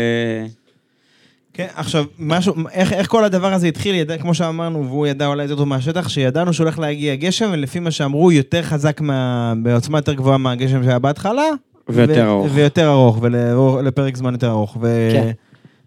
כן, 1.53 1.67
עכשיו, 1.75 2.05
משהו, 2.19 2.53
איך, 2.71 2.93
איך 2.93 3.07
כל 3.07 3.23
הדבר 3.23 3.53
הזה 3.53 3.67
התחיל, 3.67 3.95
ידע, 3.95 4.17
כמו 4.17 4.33
שאמרנו, 4.33 4.87
והוא 4.87 5.07
ידע 5.07 5.27
אולי 5.27 5.43
יותר 5.43 5.55
טוב 5.55 5.67
מהשטח, 5.67 6.09
שידענו 6.09 6.53
שהולך 6.53 6.79
להגיע 6.79 7.15
גשם, 7.15 7.49
ולפי 7.53 7.79
מה 7.79 7.91
שאמרו, 7.91 8.31
יותר 8.31 8.61
חזק, 8.61 9.01
מה, 9.01 9.53
בעוצמה 9.63 9.97
יותר 9.97 10.13
גבוהה 10.13 10.37
מהגשם 10.37 10.83
שהיה 10.83 10.99
בהתחלה. 10.99 11.43
ויותר 11.89 12.13
ו- 12.27 12.29
ארוך. 12.29 12.47
ויותר 12.53 12.89
ארוך, 12.91 13.19
ולפרק 13.21 14.17
זמן 14.17 14.33
יותר 14.33 14.49
ארוך. 14.49 14.77
ו... 14.81 15.09
כן. 15.13 15.31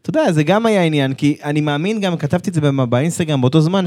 אתה 0.02 0.10
יודע, 0.10 0.32
זה 0.32 0.42
גם 0.42 0.66
היה 0.66 0.82
עניין, 0.82 1.14
כי 1.14 1.36
אני 1.44 1.60
מאמין, 1.60 2.00
גם 2.00 2.16
כתבתי 2.16 2.50
את 2.50 2.54
זה 2.54 2.60
בא- 2.60 2.84
באינסטגרם 2.84 3.40
באותו 3.40 3.60
זמן, 3.60 3.84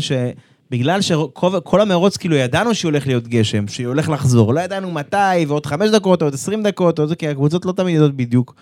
שבגלל 0.70 1.02
שכל 1.02 1.60
כל 1.64 1.82
המרוץ, 1.82 2.18
כאילו, 2.18 2.36
ידענו 2.36 2.76
שהולך 2.76 3.08
להיות 3.08 3.28
גשם, 3.28 3.68
שהולך 3.68 4.10
לחזור, 4.10 4.54
לא 4.54 4.60
ידענו 4.60 4.92
מתי, 4.92 5.46
ועוד 5.48 5.66
חמש 5.66 5.90
דקות, 5.90 6.22
עוד 6.22 6.34
עשרים 6.34 6.64
דקות, 6.64 7.00
או 7.00 7.08
זה, 7.08 7.16
כי 7.16 7.28
הקבוצות 7.28 7.66
לא 7.66 7.72
תמיד 7.72 7.96
יודעות 7.96 8.16
בדיוק 8.16 8.56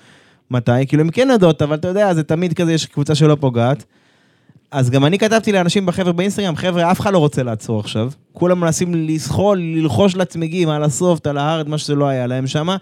מתי, 0.51 0.87
כאילו, 0.87 1.03
הן 1.03 1.09
כן 1.13 1.27
יודעות, 1.31 1.61
אבל 1.61 1.75
אתה 1.75 1.87
יודע, 1.87 2.13
זה 2.13 2.23
תמיד 2.23 2.53
כזה, 2.53 2.73
יש 2.73 2.85
קבוצה 2.85 3.15
שלא 3.15 3.37
פוגעת. 3.39 3.85
אז 4.71 4.89
גם 4.89 5.05
אני 5.05 5.17
כתבתי 5.17 5.51
לאנשים 5.51 5.85
בחבר'ה 5.85 6.11
באינסטגרם, 6.11 6.55
חבר'ה, 6.55 6.91
אף 6.91 6.99
אחד 6.99 7.13
לא 7.13 7.17
רוצה 7.17 7.43
לעצור 7.43 7.79
עכשיו. 7.79 8.11
כולם 8.33 8.59
מנסים 8.59 8.95
לסחול, 8.95 9.59
ללחוש 9.59 10.15
לצמיגים 10.15 10.69
על 10.69 10.83
הסופט, 10.83 11.27
על 11.27 11.37
ההארד, 11.37 11.69
מה 11.69 11.77
שזה 11.77 11.95
לא 11.95 12.07
היה 12.07 12.27
להם 12.27 12.47
שמה. 12.47 12.77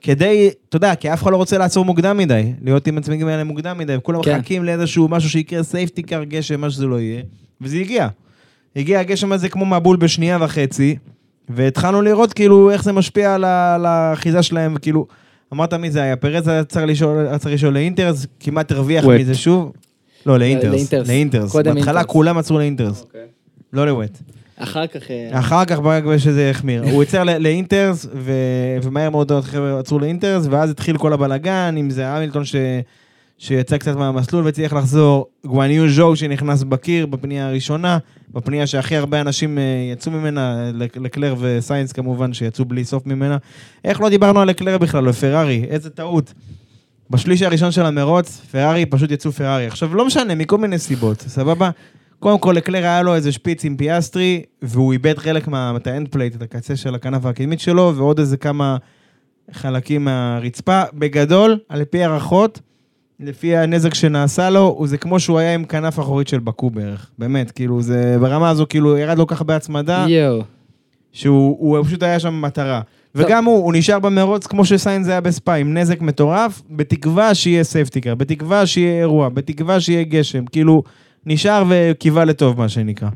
כדי, 0.00 0.50
אתה 0.68 0.76
יודע, 0.76 0.94
כי 0.94 1.12
אף 1.12 1.22
אחד 1.22 1.30
לא 1.30 1.36
רוצה 1.36 1.58
לעצור 1.58 1.84
מוקדם 1.84 2.16
מדי, 2.16 2.52
להיות 2.62 2.86
עם 2.86 2.98
הצמיגים 2.98 3.28
האלה 3.28 3.44
מוקדם 3.44 3.78
מדי, 3.78 3.96
וכולם 3.96 4.22
כן. 4.22 4.38
מחכים 4.38 4.64
לאיזשהו 4.64 5.08
משהו 5.08 5.30
שיקרה, 5.30 5.62
סייפטי 5.62 6.02
קר, 6.02 6.24
גשם, 6.24 6.60
מה 6.60 6.70
שזה 6.70 6.86
לא 6.86 7.00
יהיה, 7.00 7.22
וזה 7.60 7.76
הגיע. 7.76 8.08
הגיע 8.76 9.00
הגשם 9.00 9.32
הזה 9.32 9.48
כמו 9.48 9.66
מבול 9.66 9.96
בשנייה 9.96 10.38
וחצי, 10.40 10.96
והתחלנו 11.48 12.02
לראות 12.02 12.32
כאילו 12.32 12.70
איך 12.70 12.84
זה 12.84 12.92
משפיע 12.92 13.34
על, 13.34 13.44
האחיזה 13.84 14.42
שלהם, 14.42 14.74
וכאילו, 14.76 15.06
אמרת 15.52 15.74
מי 15.74 15.90
זה 15.90 16.02
היה, 16.02 16.16
פרז 16.16 16.48
היה 16.48 16.64
צריך 16.64 16.86
לשאול, 16.86 17.26
לשאול 17.50 17.74
לאינטרס, 17.74 18.26
כמעט 18.40 18.72
הרוויח. 18.72 19.04
מזה 19.04 19.34
שוב. 19.34 19.72
לא, 20.26 20.38
לאינטרס, 20.38 20.72
לאינטרס. 20.74 21.08
לאינטרס. 21.08 21.56
בהתחלה. 21.56 22.04
כולם 22.04 22.38
עצרו 22.38 22.58
לאינטרס, 22.58 23.04
לא 23.72 23.86
לווט. 23.86 24.18
אחר 24.56 24.86
כך... 24.86 25.10
אה, 25.10 25.38
אחר 25.38 25.64
כך 25.64 25.78
ברגע 25.78 26.18
שזה 26.18 26.50
החמיר. 26.50 26.84
הוא 26.84 27.02
יצר 27.02 27.24
ל- 27.24 27.38
לאינטרס, 27.38 28.06
ו- 28.14 28.32
ומהר 28.82 29.10
מאוד 29.10 29.32
עצרו 29.78 29.98
לאינטרס, 29.98 30.46
ואז 30.50 30.70
התחיל 30.70 30.98
כל 30.98 31.12
הבלגן, 31.12 31.74
אם 31.78 31.90
זה 31.90 32.08
המילטון 32.08 32.44
ש... 32.44 32.56
שיצא 33.42 33.78
קצת 33.78 33.96
מהמסלול 33.96 34.44
והצליח 34.44 34.72
לחזור, 34.72 35.26
גואניו 35.46 35.88
ז'ו 35.88 36.16
שנכנס 36.16 36.62
בקיר 36.62 37.06
בפנייה 37.06 37.48
הראשונה, 37.48 37.98
בפנייה 38.32 38.66
שהכי 38.66 38.96
הרבה 38.96 39.20
אנשים 39.20 39.58
אה, 39.58 39.62
יצאו 39.92 40.12
ממנה, 40.12 40.70
לק- 40.74 40.96
לקלר 40.96 41.34
וסיינס 41.38 41.92
כמובן, 41.92 42.32
שיצאו 42.32 42.64
בלי 42.64 42.84
סוף 42.84 43.06
ממנה. 43.06 43.36
איך 43.84 44.00
לא 44.00 44.08
דיברנו 44.08 44.40
על 44.40 44.48
לקלר 44.48 44.78
בכלל, 44.78 45.08
או 45.08 45.12
פרארי, 45.12 45.64
איזה 45.70 45.90
טעות. 45.90 46.34
בשליש 47.10 47.42
הראשון 47.42 47.70
של 47.72 47.86
המרוץ, 47.86 48.40
פרארי 48.50 48.86
פשוט 48.86 49.10
יצאו 49.10 49.32
פרארי. 49.32 49.66
עכשיו, 49.66 49.94
לא 49.94 50.06
משנה, 50.06 50.34
מכל 50.34 50.58
מיני 50.58 50.78
סיבות, 50.78 51.20
סבבה? 51.20 51.70
קודם 52.18 52.38
כל, 52.38 52.52
לקלרק 52.56 52.82
היה 52.82 53.02
לו 53.02 53.14
איזה 53.14 53.32
שפיץ 53.32 53.64
עם 53.64 53.76
פיאסטרי, 53.76 54.42
והוא 54.62 54.92
איבד 54.92 55.18
חלק 55.18 55.48
מה... 55.48 55.72
את 55.76 55.86
ה 55.86 55.91
end 55.91 56.08
plate, 56.08 56.36
את 56.36 56.42
הקצה 56.42 56.76
של 56.76 56.94
הכנף 56.94 57.26
הקדמית 57.26 57.60
שלו, 57.60 57.92
ועוד 57.96 58.18
איזה 58.18 58.36
כמה 58.36 58.76
חלקים 59.52 60.04
מהרצפה. 60.04 60.82
בגדול, 60.94 61.58
על 61.68 61.84
פי 61.84 62.04
הערכות, 62.04 62.60
לפי 63.20 63.56
הנזק 63.56 63.94
שנעשה 63.94 64.50
לו, 64.50 64.60
הוא 64.60 64.86
זה 64.86 64.98
כמו 64.98 65.20
שהוא 65.20 65.38
היה 65.38 65.54
עם 65.54 65.64
כנף 65.64 66.00
אחורית 66.00 66.28
של 66.28 66.38
באקו 66.38 66.70
בערך. 66.70 67.10
באמת, 67.18 67.50
כאילו, 67.50 67.82
זה 67.82 68.16
ברמה 68.20 68.50
הזו, 68.50 68.66
כאילו, 68.68 68.98
ירד 68.98 69.18
לו 69.18 69.26
ככה 69.26 69.44
בהצמדה, 69.44 70.06
יואו. 70.08 70.42
שהוא 71.12 71.56
הוא 71.60 71.84
פשוט 71.84 72.02
היה 72.02 72.20
שם 72.20 72.42
מטרה. 72.42 72.80
וגם 73.14 73.44
הוא, 73.44 73.64
הוא 73.64 73.72
נשאר 73.72 73.98
במרוץ 73.98 74.46
כמו 74.46 74.64
שסיינס 74.64 75.08
היה 75.08 75.20
בספא, 75.20 75.50
עם 75.50 75.76
נזק 75.76 76.00
מטורף, 76.00 76.62
בתקווה 76.70 77.34
שיהיה 77.34 77.64
safety 77.64 77.94
car, 77.94 78.14
בתקווה 78.14 78.66
שיהיה 78.66 79.00
אירוע, 79.00 79.28
בתקווה 79.28 79.80
שיהיה 79.80 80.02
גשם, 80.02 80.44
כאילו, 80.46 80.82
נשאר 81.26 81.64
וקיווה 81.68 82.24
לטוב, 82.24 82.58
מה 82.58 82.68
שנקרא. 82.68 83.08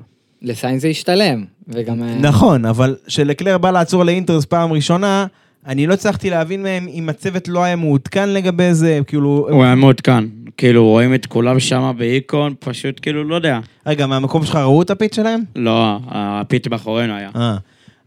לסיין 0.42 0.78
זה 0.78 0.88
השתלם, 0.88 1.44
וגם... 1.68 2.02
אה, 2.02 2.14
נכון, 2.14 2.64
אבל 2.64 2.96
כשלקלר 3.07 3.59
בא 3.59 3.70
לעצור 3.70 4.05
לאינטרס 4.05 4.44
פעם 4.44 4.72
ראשונה, 4.72 5.26
אני 5.66 5.86
לא 5.86 5.94
הצלחתי 5.94 6.30
להבין 6.30 6.62
מהם 6.62 6.86
אם 6.88 7.08
הצוות 7.08 7.48
לא 7.48 7.64
היה 7.64 7.76
מעודכן 7.76 8.28
לגבי 8.28 8.74
זה, 8.74 9.00
כאילו... 9.06 9.46
הוא 9.50 9.64
היה 9.64 9.74
מעודכן. 9.74 10.24
כאילו, 10.56 10.84
רואים 10.84 11.14
את 11.14 11.26
כולם 11.26 11.60
שם 11.60 11.92
באיקון, 11.98 12.54
פשוט 12.58 13.00
כאילו, 13.02 13.24
לא 13.24 13.34
יודע. 13.34 13.58
רגע, 13.86 14.06
מהמקום 14.06 14.44
שלך 14.44 14.56
ראו 14.56 14.82
את 14.82 14.90
הפיץ 14.90 15.16
שלהם? 15.16 15.40
לא, 15.56 15.98
הפיט 16.08 16.68
מאחורינו 16.68 17.14
היה. 17.14 17.30
אה. 17.36 17.56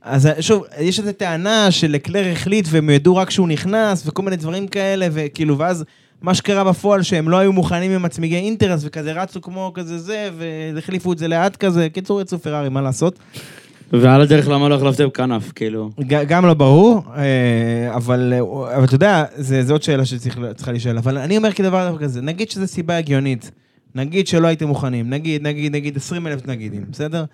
אז 0.02 0.30
שוב, 0.40 0.64
יש 0.80 1.00
איזו 1.00 1.12
טענה 1.12 1.72
שלקלר 1.72 2.28
החליט 2.32 2.68
והם 2.72 2.90
ידעו 2.90 3.16
רק 3.16 3.30
שהוא 3.30 3.48
נכנס 3.48 4.08
וכל 4.08 4.22
מיני 4.22 4.36
דברים 4.36 4.68
כאלה, 4.68 5.08
וכאילו, 5.12 5.58
ואז 5.58 5.86
מה 6.22 6.34
שקרה 6.34 6.64
בפועל 6.64 7.04
שהם 7.04 7.30
לא 7.30 7.38
היו 7.38 7.54
מוכנים 7.54 7.92
עם 7.92 8.06
הצמיגי 8.06 8.36
אינטרס 8.36 8.82
וכזה 8.86 9.22
רצו 9.22 9.42
כמו 9.42 9.72
כזה 9.74 9.98
זה, 9.98 10.30
והחליפו 10.74 11.14
את 11.14 11.18
זה 11.18 11.28
לאט 11.28 11.56
כזה. 11.56 11.90
קיצור, 11.90 12.22
יצאו 12.22 12.40
פרארי, 12.40 12.70
מה 12.70 12.82
לעשות? 12.82 13.20
ועל 13.92 14.22
הדרך 14.22 14.48
למה 14.48 14.70
לא 14.70 14.76
החלפתם 14.76 15.10
כנף, 15.10 15.52
כאילו. 15.52 15.90
גם 16.08 16.46
לא 16.46 16.54
ברור, 16.54 17.04
אה, 17.16 17.96
אבל, 17.96 18.34
אה, 18.36 18.76
אבל 18.76 18.84
אתה 18.84 18.96
יודע, 18.96 19.26
עוד 19.70 19.84
שאלה 19.84 20.06
שצריכה 20.06 20.72
להישאל. 20.72 20.98
אבל 20.98 21.18
אני 21.18 21.38
אומר 21.38 21.52
כדבר 21.52 21.98
כזה, 22.00 22.22
נגיד 22.22 22.50
שזו 22.52 22.68
סיבה 22.68 22.98
הגיונית, 22.98 23.52
נגיד 23.96 24.28
שלא 24.28 24.48
הייתם 24.48 24.68
מוכנים, 24.68 25.10
נגיד, 25.10 25.48
נגיד, 25.48 25.76
נגיד 25.76 25.98
20 25.98 26.28
אלף 26.28 26.48
נגידים, 26.48 26.86
בסדר? 26.92 27.26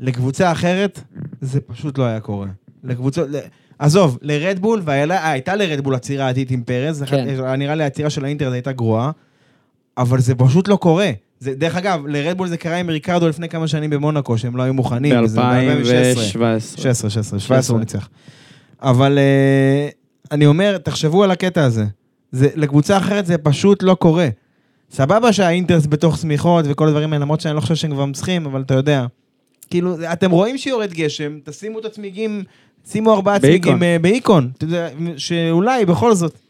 לקבוצה 0.00 0.52
אחרת, 0.52 1.00
זה 1.40 1.60
פשוט 1.60 1.98
לא 1.98 2.04
היה 2.04 2.20
קורה. 2.20 2.48
לקבוצות. 2.84 3.28
עזוב, 3.78 4.18
לרדבול, 4.22 4.80
והייתה 4.84 5.30
הייתה 5.30 5.56
לרדבול 5.56 5.94
עצירה 5.94 6.28
עתידית 6.28 6.50
עם 6.50 6.62
פרז, 6.62 7.04
כן. 7.06 7.26
נראה 7.58 7.74
לי 7.74 7.82
העצירה 7.82 8.10
של 8.10 8.24
האינטרנט 8.24 8.52
הייתה 8.52 8.72
גרועה, 8.72 9.10
אבל 9.98 10.20
זה 10.20 10.34
פשוט 10.34 10.68
לא 10.68 10.76
קורה. 10.76 11.10
זה, 11.44 11.54
דרך 11.54 11.76
אגב, 11.76 12.06
לרדבול 12.06 12.48
זה 12.48 12.56
קרה 12.56 12.76
עם 12.76 12.90
ריקרדו 12.90 13.28
לפני 13.28 13.48
כמה 13.48 13.68
שנים 13.68 13.90
במונקו, 13.90 14.38
שהם 14.38 14.56
לא 14.56 14.62
היו 14.62 14.74
מוכנים. 14.74 15.24
וזה 15.24 15.40
ב-2016. 15.40 16.38
ב-2017. 16.38 16.80
16, 16.80 17.10
16, 17.10 17.40
17 17.40 17.74
הוא 17.74 17.80
ניצח. 17.80 18.08
אבל 18.82 19.18
אה, 19.18 19.88
אני 20.30 20.46
אומר, 20.46 20.78
תחשבו 20.78 21.24
על 21.24 21.30
הקטע 21.30 21.64
הזה. 21.64 21.84
זה, 22.32 22.48
לקבוצה 22.54 22.98
אחרת 22.98 23.26
זה 23.26 23.38
פשוט 23.38 23.82
לא 23.82 23.94
קורה. 23.94 24.28
סבבה 24.90 25.32
שהאינטרס 25.32 25.86
בתוך 25.86 26.18
שמיכות 26.18 26.64
וכל 26.68 26.88
הדברים 26.88 27.12
האלה, 27.12 27.24
למרות 27.24 27.40
שאני 27.40 27.56
לא 27.56 27.60
חושב 27.60 27.74
שהם 27.74 27.90
כבר 27.90 28.06
צריכים, 28.12 28.46
אבל 28.46 28.60
אתה 28.60 28.74
יודע. 28.74 29.06
כאילו, 29.70 29.96
אתם 30.12 30.30
רואים 30.30 30.58
שיורד 30.58 30.92
גשם, 30.92 31.38
תשימו 31.44 31.78
את 31.78 31.84
הצמיגים, 31.84 32.42
שימו 32.90 33.14
ארבעה. 33.14 33.38
צמיגים 33.38 33.82
אה, 33.82 33.96
באיקון. 34.00 34.50
אתה 34.56 34.64
יודע, 34.64 34.88
שאולי 35.16 35.86
בכל 35.86 36.14
זאת. 36.14 36.43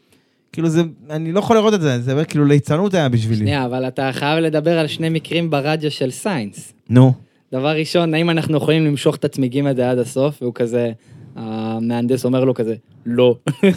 כאילו 0.55 0.69
זה, 0.69 0.81
אני 1.09 1.31
לא 1.31 1.39
יכול 1.39 1.55
לראות 1.55 1.73
את 1.73 1.81
זה, 1.81 2.01
זה 2.01 2.25
כאילו 2.25 2.45
ליצנות 2.45 2.93
היה 2.93 3.09
בשבילי. 3.09 3.39
שנייה, 3.39 3.65
אבל 3.65 3.87
אתה 3.87 4.09
חייב 4.13 4.39
לדבר 4.39 4.79
על 4.79 4.87
שני 4.87 5.09
מקרים 5.09 5.49
ברדיו 5.49 5.91
של 5.91 6.11
סיינס. 6.11 6.73
נו. 6.89 7.13
דבר 7.53 7.77
ראשון, 7.77 8.13
האם 8.13 8.29
אנחנו 8.29 8.57
יכולים 8.57 8.85
למשוך 8.85 9.15
את 9.15 9.25
הצמיגים 9.25 9.67
הזה 9.67 9.91
עד 9.91 9.97
הסוף? 9.97 10.41
והוא 10.41 10.53
כזה, 10.53 10.91
המהנדס 11.35 12.25
אומר 12.25 12.45
לו 12.45 12.53
כזה, 12.53 12.75
לא. 13.05 13.35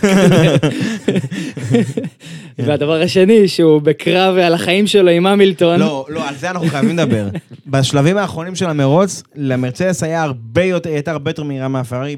והדבר 2.59 3.03
השני, 3.03 3.49
שהוא 3.49 3.83
בקרב 3.83 4.37
על 4.37 4.55
החיים 4.55 4.87
שלו 4.87 5.11
עם 5.11 5.27
המילטון. 5.27 5.81
לא, 5.81 6.07
לא, 6.09 6.29
על 6.29 6.35
זה 6.35 6.51
אנחנו 6.51 6.69
חייבים 6.69 6.99
לדבר. 6.99 7.29
בשלבים 7.67 8.17
האחרונים 8.17 8.55
של 8.55 8.67
המרוץ, 8.67 9.23
למרצדס 9.35 10.03
היה 10.03 10.23
הרבה 10.23 10.65
יותר, 10.65 10.91
הייתה 10.91 11.11
הרבה 11.11 11.31
יותר 11.31 11.43
מהירה 11.43 11.69
מהפרארי, 11.69 12.17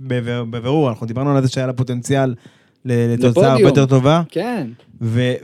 בבירור, 0.00 0.88
אנחנו 0.88 1.06
דיברנו 1.06 1.36
על 1.36 1.42
זה 1.42 1.48
שהיה 1.48 1.66
לה 1.66 1.72
פוטנציאל 1.72 2.34
לתוצאה 2.84 3.52
הרבה. 3.52 3.62
יותר 3.62 3.86
טובה. 3.86 4.22
כן. 4.30 4.66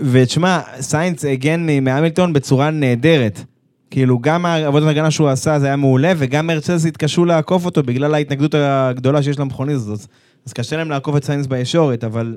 ותשמע, 0.01 0.61
סיינס 0.81 1.25
הגן 1.25 1.67
מהמילטון 1.85 2.33
בצורה 2.33 2.71
נהדרת. 2.71 3.45
כאילו, 3.91 4.19
גם 4.19 4.47
העבודת 4.47 4.87
ההגנה 4.87 5.11
שהוא 5.11 5.29
עשה 5.29 5.59
זה 5.59 5.67
היה 5.67 5.77
מעולה, 5.77 6.13
וגם 6.17 6.47
מרצדס 6.47 6.87
התקשו 6.87 7.25
לעקוף 7.25 7.65
אותו 7.65 7.83
בגלל 7.83 8.15
ההתנגדות 8.15 8.55
הגדולה 8.59 9.23
שיש 9.23 9.39
למכונית 9.39 9.77
הזאת. 9.77 10.01
אז 10.47 10.53
קשה 10.53 10.77
להם 10.77 10.91
לעקוף 10.91 11.17
את 11.17 11.25
סיינס 11.25 11.47
בישורת, 11.47 12.05
אבל... 12.05 12.37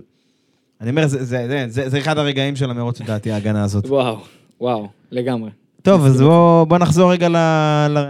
אני 0.81 0.89
אומר, 0.89 1.07
זה, 1.07 1.23
זה, 1.23 1.45
זה, 1.47 1.65
זה, 1.67 1.89
זה 1.89 1.97
אחד 1.97 2.17
הרגעים 2.17 2.55
של 2.55 2.71
המרוץ, 2.71 3.01
לדעתי, 3.01 3.31
ההגנה 3.31 3.63
הזאת. 3.63 3.85
וואו, 3.85 4.17
וואו, 4.61 4.87
לגמרי. 5.11 5.49
טוב, 5.81 6.05
אז 6.05 6.21
בוא, 6.21 6.63
בוא 6.63 6.77
נחזור 6.77 7.11
רגע 7.11 7.27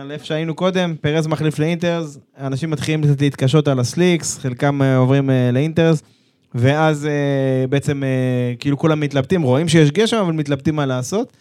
לאיפה 0.08 0.26
שהיינו 0.26 0.56
קודם. 0.56 0.96
פרז 1.02 1.28
מחליף 1.28 1.60
ל 1.60 1.67
inters, 1.67 2.18
אנשים 2.40 2.72
מתחילים 2.72 3.04
קצת 3.04 3.22
להתקשות 3.22 3.68
על 3.68 3.80
ה 3.80 3.87
slicks, 3.87 4.38
חלקם 4.38 4.82
אה, 4.82 4.98
עוברים 4.98 5.30
אה, 5.30 5.50
ל 5.54 5.60
inters, 5.60 6.04
ואז 6.56 7.06
אה, 7.06 7.12
בעצם 7.70 8.04
אה, 8.04 8.10
כאילו 8.60 8.78
כולם 8.78 9.00
מתלבטים, 9.00 9.42
רואים 9.42 9.68
שיש 9.68 9.92
גשם, 9.92 10.18
אבל 10.18 10.34
מתלבטים 10.34 10.76
מה 10.76 10.86
לעשות. 10.86 11.34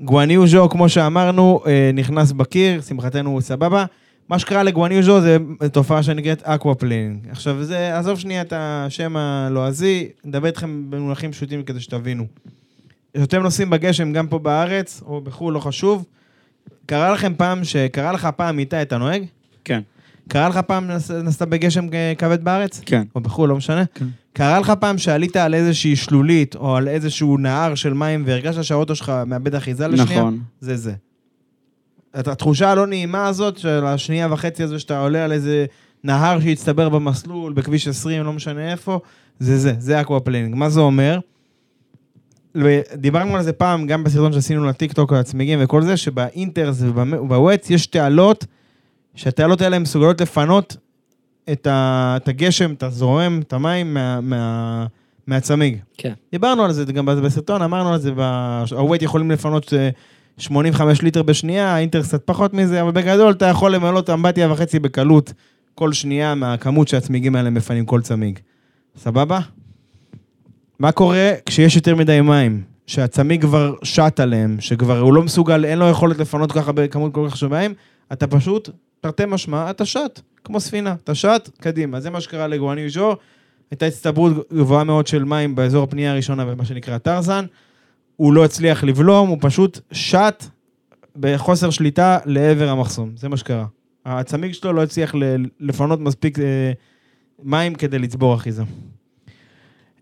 גואניו 0.00 0.41
ז'ו, 0.41 0.68
כמו 0.68 0.88
שאמרנו, 0.88 1.60
אה, 1.66 1.90
נכנס 1.94 2.32
בקיר, 2.32 2.80
שמחתנו 2.80 3.30
הוא 3.30 3.40
סבבה. 3.40 3.84
מה 4.28 4.38
שקרה 4.38 4.62
לגואניו 4.62 5.03
ז'ו 5.03 5.20
זה 5.20 5.36
תופעה 5.72 6.02
שנקראת 6.02 6.42
aquaplaning. 6.42 7.26
עכשיו, 7.30 7.64
זה, 7.64 7.98
עזוב 7.98 8.18
שנייה 8.18 8.42
את 8.42 8.52
השם 8.56 9.16
הלועזי, 9.16 10.08
נדבר 10.24 10.46
איתכם 10.46 10.90
במונחים 10.90 11.32
פשוטים 11.32 11.62
כדי 11.62 11.80
שתבינו. 11.80 12.24
כשאתם 13.16 13.42
נוסעים 13.42 13.70
בגשם, 13.70 14.12
גם 14.12 14.26
פה 14.26 14.38
בארץ, 14.38 15.02
או 15.06 15.20
בחו"ל, 15.20 15.54
לא 15.54 15.60
חשוב, 15.60 16.04
קרה 16.86 17.12
לכם 17.12 17.32
פעם, 17.36 17.64
שקרה 17.64 18.12
לך 18.12 18.28
פעם 18.36 18.58
איתי, 18.58 18.82
אתה 18.82 18.98
נוהג? 18.98 19.22
כן, 19.64 19.80
קרה 20.28 20.48
לך 20.48 20.56
פעם 20.66 20.90
נס- 20.90 21.10
נסעת 21.10 21.48
בגשם 21.48 21.86
אה, 21.94 22.12
כבד 22.18 22.44
בארץ? 22.44 22.80
כן. 22.86 23.02
או 23.14 23.20
בחו"ל, 23.20 23.48
לא 23.48 23.56
משנה. 23.56 23.84
כן. 23.94 24.04
קרה 24.38 24.60
לך 24.60 24.72
פעם 24.80 24.98
שעלית 24.98 25.36
על 25.36 25.54
איזושהי 25.54 25.96
שלולית, 25.96 26.56
או 26.56 26.76
על 26.76 26.88
איזשהו 26.88 27.38
נהר 27.38 27.74
של 27.74 27.94
מים, 27.94 28.22
והרגשת 28.26 28.64
שהאוטו 28.64 28.94
שלך 28.94 29.12
מאבד 29.26 29.54
אחיזה 29.54 29.88
לשנייה? 29.88 30.20
נכון. 30.20 30.40
זה 30.60 30.76
זה. 30.76 30.92
את 32.20 32.28
התחושה 32.28 32.70
הלא 32.70 32.86
נעימה 32.86 33.26
הזאת, 33.26 33.58
של 33.58 33.86
השנייה 33.86 34.28
וחצי 34.32 34.62
הזו, 34.62 34.80
שאתה 34.80 35.00
עולה 35.00 35.24
על 35.24 35.32
איזה 35.32 35.66
נהר 36.04 36.40
שהצטבר 36.40 36.88
במסלול, 36.88 37.52
בכביש 37.52 37.88
20, 37.88 38.24
לא 38.24 38.32
משנה 38.32 38.72
איפה, 38.72 39.00
זה 39.38 39.58
זה, 39.58 39.72
זה 39.78 40.00
aquaplaning. 40.00 40.54
מה 40.54 40.70
זה 40.70 40.80
אומר? 40.80 41.18
דיברנו 42.94 43.36
על 43.36 43.42
זה 43.42 43.52
פעם, 43.52 43.86
גם 43.86 44.04
בסרטון 44.04 44.32
שעשינו 44.32 44.66
לטיקטוק, 44.66 45.12
על 45.12 45.18
הצמיגים 45.18 45.58
וכל 45.62 45.82
זה, 45.82 45.96
שב 45.96 46.25
inters 46.25 46.82
וב 46.82 47.11
wets 47.11 47.70
יש 47.70 47.86
תעלות, 47.86 48.44
שהתעלות 49.14 49.60
האלה 49.60 49.78
מסוגלות 49.78 50.20
לפנות 50.20 50.76
את, 51.52 51.66
ה, 51.66 52.14
את 52.16 52.28
הגשם, 52.28 52.72
את 52.72 52.82
הזורם, 52.82 53.40
את 53.42 53.52
המים 53.52 53.94
מה, 53.94 54.20
מה, 54.20 54.86
מהצמיג. 55.26 55.78
כן. 55.96 56.12
דיברנו 56.32 56.64
על 56.64 56.72
זה 56.72 56.84
גם 56.84 57.06
בסרטון, 57.06 57.62
אמרנו 57.62 57.92
על 57.92 57.98
זה, 57.98 58.12
ה 58.70 58.78
wet 58.78 59.02
יכולים 59.02 59.30
לפנות 59.30 59.74
אה, 59.74 59.90
85 60.38 61.02
ליטר 61.02 61.22
בשנייה, 61.22 61.74
האינטר 61.74 62.02
קצת 62.02 62.22
פחות 62.24 62.54
מזה, 62.54 62.82
אבל 62.82 62.90
בגדול 62.90 63.32
אתה 63.32 63.46
יכול 63.46 63.74
למלאות 63.74 64.10
אמבטיה 64.10 64.52
וחצי 64.52 64.78
בקלות 64.78 65.32
כל 65.74 65.92
שנייה 65.92 66.34
מהכמות 66.34 66.88
שהצמיגים 66.88 67.36
האלה 67.36 67.50
מפנים 67.50 67.86
כל 67.86 68.00
צמיג. 68.00 68.38
סבבה? 68.96 69.40
מה 70.78 70.92
קורה 70.92 71.32
כשיש 71.46 71.76
יותר 71.76 71.96
מדי 71.96 72.20
מים? 72.20 72.62
שהצמיג 72.86 73.42
כבר 73.42 73.74
שט 73.82 74.20
עליהם, 74.20 74.56
שכבר 74.60 74.98
הוא 74.98 75.14
לא 75.14 75.22
מסוגל, 75.22 75.64
אין 75.64 75.78
לו 75.78 75.88
יכולת 75.88 76.18
לפנות 76.18 76.52
ככה 76.52 76.72
בכמות 76.72 77.14
כל 77.14 77.26
כך 77.30 77.36
של 77.36 77.48
מים, 77.48 77.74
אתה 78.12 78.26
פשוט, 78.26 78.70
תרתי 79.00 79.22
משמע, 79.26 79.70
אתה 79.70 79.84
שט, 79.84 80.20
כמו 80.48 80.60
ספינה, 80.60 80.94
אתה 81.04 81.14
שט, 81.14 81.50
קדימה. 81.60 82.00
זה 82.00 82.10
מה 82.10 82.20
שקרה 82.20 82.46
לגואני 82.46 82.88
ז'ו, 82.88 83.16
הייתה 83.70 83.86
הצטברות 83.86 84.32
גבוהה 84.52 84.84
מאוד 84.84 85.06
של 85.06 85.24
מים 85.24 85.54
באזור 85.54 85.84
הפנייה 85.84 86.12
הראשונה, 86.12 86.44
במה 86.44 86.64
שנקרא 86.64 86.98
טרזן. 86.98 87.44
הוא 88.16 88.32
לא 88.32 88.44
הצליח 88.44 88.84
לבלום, 88.84 89.28
הוא 89.28 89.38
פשוט 89.40 89.80
שט 89.92 90.44
בחוסר 91.16 91.70
שליטה 91.70 92.18
לעבר 92.24 92.68
המחסום, 92.68 93.10
זה 93.16 93.28
מה 93.28 93.36
שקרה. 93.36 93.64
הצמיג 94.06 94.52
שלו 94.52 94.72
לא 94.72 94.82
הצליח 94.82 95.14
ל- 95.14 95.46
לפנות 95.60 96.00
מספיק 96.00 96.38
אה, 96.38 96.72
מים 97.42 97.74
כדי 97.74 97.98
לצבור 97.98 98.34
אחיזה. 98.34 98.62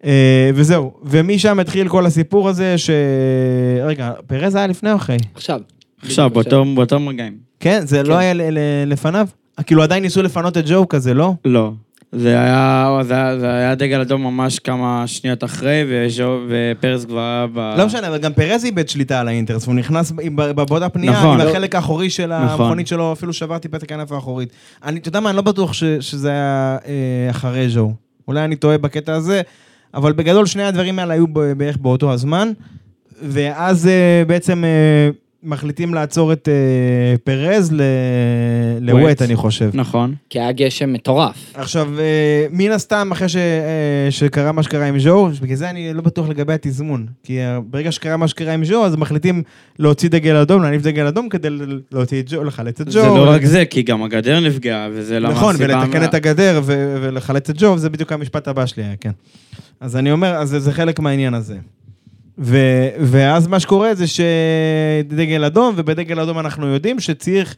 אה, 0.04 0.50
וזהו, 0.54 0.92
ומשם 1.04 1.58
התחיל 1.60 1.88
כל 1.88 2.06
הסיפור 2.06 2.48
הזה 2.48 2.78
ש... 2.78 2.90
רגע, 3.84 4.12
פרז 4.26 4.54
היה 4.54 4.66
לפני 4.66 4.90
או 4.92 4.96
אחרי? 4.96 5.16
עכשיו. 5.34 5.60
עכשיו, 6.02 6.30
באותם 6.74 7.08
רגעים. 7.08 7.36
כן, 7.60 7.80
זה 7.86 8.02
לא 8.02 8.14
כן. 8.14 8.20
היה 8.20 8.34
ל- 8.34 8.42
ל- 8.58 8.58
לפניו? 8.92 9.28
כאילו 9.62 9.82
עדיין 9.82 10.02
ניסו 10.02 10.22
לפנות 10.22 10.56
את 10.56 10.64
ג'ו 10.68 10.88
כזה, 10.88 11.14
לא? 11.14 11.34
לא. 11.44 11.72
זה 12.12 12.40
היה, 12.40 12.98
זה 13.02 13.14
היה, 13.14 13.38
זה 13.38 13.46
היה 13.50 13.74
דגל 13.74 14.00
אדום 14.00 14.22
ממש 14.22 14.58
כמה 14.58 15.02
שניות 15.06 15.44
אחרי, 15.44 15.84
וז'ו, 15.88 16.38
ופרס 16.48 17.04
כבר 17.04 17.18
היה 17.20 17.46
ב... 17.54 17.74
לא 17.78 17.86
משנה, 17.86 18.08
אבל 18.08 18.18
גם 18.18 18.32
פרז 18.32 18.64
איבד 18.64 18.88
שליטה 18.88 19.20
על 19.20 19.28
האינטרס, 19.28 19.64
והוא 19.64 19.74
נכנס 19.74 20.12
עם- 20.22 20.36
בבעודה 20.36 20.88
פנייה, 20.88 21.12
נכון. 21.12 21.40
עם 21.40 21.48
החלק 21.48 21.74
האחורי 21.74 22.10
של 22.10 22.26
נכון. 22.26 22.48
המכונית 22.48 22.86
שלו, 22.86 23.12
אפילו 23.12 23.32
שבר 23.32 23.58
טיפה 23.58 23.76
את 23.76 23.82
הכנף 23.82 24.12
האחורית. 24.12 24.48
אני, 24.84 24.98
אתה 24.98 25.08
יודע 25.08 25.20
מה, 25.20 25.28
אני 25.30 25.36
לא 25.36 25.42
בטוח 25.42 25.72
ש, 25.72 25.84
שזה 25.84 26.30
היה 26.30 26.76
אה, 26.86 27.30
אחרי 27.30 27.68
ז'ו. 27.68 27.92
אולי 28.28 28.44
אני 28.44 28.56
טועה 28.56 28.78
בקטע 28.78 29.14
הזה, 29.14 29.42
אבל 29.94 30.12
בגדול 30.12 30.46
שני 30.46 30.62
הדברים 30.64 30.98
האלה 30.98 31.14
היו 31.14 31.26
בערך 31.56 31.76
באותו 31.76 32.12
הזמן, 32.12 32.52
ואז 33.22 33.86
אה, 33.86 34.22
בעצם 34.26 34.64
אה, 34.64 35.10
מחליטים 35.46 35.94
לעצור 35.94 36.32
את 36.32 36.48
אה, 36.48 36.54
פרז 37.24 37.72
ל- 37.72 37.82
לווט, 38.80 39.22
אני 39.22 39.36
חושב. 39.36 39.70
נכון. 39.74 40.14
כי 40.30 40.40
היה 40.40 40.52
גשם 40.52 40.92
מטורף. 40.92 41.36
עכשיו, 41.54 42.00
אה, 42.00 42.04
מן 42.50 42.70
הסתם, 42.70 43.08
אחרי 43.12 43.28
ש, 43.28 43.36
אה, 43.36 43.42
שקרה 44.10 44.52
מה 44.52 44.62
שקרה 44.62 44.86
עם 44.86 44.98
ז'ו, 44.98 45.28
בגלל 45.42 45.56
זה 45.56 45.70
אני 45.70 45.94
לא 45.94 46.02
בטוח 46.02 46.28
לגבי 46.28 46.52
התזמון. 46.52 47.06
כי 47.22 47.40
אה, 47.40 47.58
ברגע 47.60 47.92
שקרה 47.92 48.16
מה 48.16 48.28
שקרה 48.28 48.52
עם 48.54 48.64
ז'ו, 48.64 48.84
אז 48.86 48.96
מחליטים 48.96 49.42
להוציא 49.78 50.08
דגל 50.08 50.36
אדום, 50.36 50.62
להניף 50.62 50.82
דגל 50.82 51.06
אדום 51.06 51.28
כדי 51.28 51.48
להוציא 51.92 52.20
את 52.22 52.28
ז'ו, 52.28 52.44
לחלץ 52.44 52.80
את 52.80 52.86
ג'ו. 52.86 52.92
זה 52.92 53.06
לא 53.06 53.30
רק 53.30 53.44
זה, 53.44 53.64
כי 53.64 53.82
גם 53.82 54.02
הגדר 54.02 54.40
נפגעה, 54.40 54.88
וזה 54.92 55.20
למה 55.20 55.32
נכון, 55.34 55.54
הסיבה 55.54 55.78
ולתקן 55.78 55.98
מה- 55.98 56.04
את 56.04 56.14
הגדר 56.14 56.60
ו- 56.64 56.96
ולחלץ 57.02 57.50
את 57.50 57.56
ג'ו, 57.58 57.78
זה 57.78 57.90
בדיוק 57.90 58.12
המשפט 58.12 58.48
הבא 58.48 58.66
שלי 58.66 58.82
היה, 58.84 58.94
כן. 59.00 59.10
אז 59.80 59.96
אני 59.96 60.12
אומר, 60.12 60.34
אז 60.34 60.48
זה- 60.48 60.60
זה 60.60 60.72
חלק 60.72 61.00
מהעניין 61.00 61.34
הזה. 61.34 61.56
ו- 62.38 62.88
ואז 63.00 63.46
מה 63.46 63.60
שקורה 63.60 63.94
זה 63.94 64.04
שדגל 64.06 65.44
אדום, 65.44 65.74
ובדגל 65.76 66.20
אדום 66.20 66.38
אנחנו 66.38 66.66
יודעים 66.66 67.00
שצריך 67.00 67.56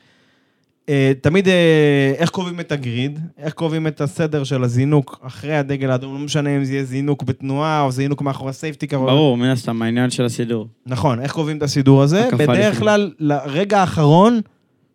אה, 0.89 1.13
תמיד, 1.21 1.49
אה, 1.49 2.13
איך 2.17 2.31
קובעים 2.31 2.61
את 2.61 2.73
הגריד, 2.73 3.19
איך 3.39 3.53
קובעים 3.53 3.87
את 3.87 4.01
הסדר 4.01 4.45
של 4.45 4.65
הזינוק 4.65 5.21
אחרי 5.23 5.57
הדגל 5.57 5.91
האדום, 5.91 6.15
לא 6.15 6.19
משנה 6.19 6.57
אם 6.57 6.65
זה 6.65 6.73
יהיה 6.73 6.85
זינוק 6.85 7.23
בתנועה 7.23 7.83
או 7.83 7.93
זינוק 7.93 8.23
מאחורי 8.23 8.51
הסייפטי 8.51 8.87
קרוב. 8.87 9.07
ברור, 9.07 9.37
מן 9.37 9.49
הסתם, 9.49 9.83
העניין 9.83 10.11
של 10.11 10.25
הסידור. 10.25 10.69
נכון, 10.87 11.21
איך 11.21 11.33
קובעים 11.33 11.57
את 11.57 11.63
הסידור 11.63 12.03
הזה? 12.03 12.29
בדרך. 12.39 12.79
כלל, 12.79 13.11
לרגע 13.19 13.81
האחרון 13.81 14.41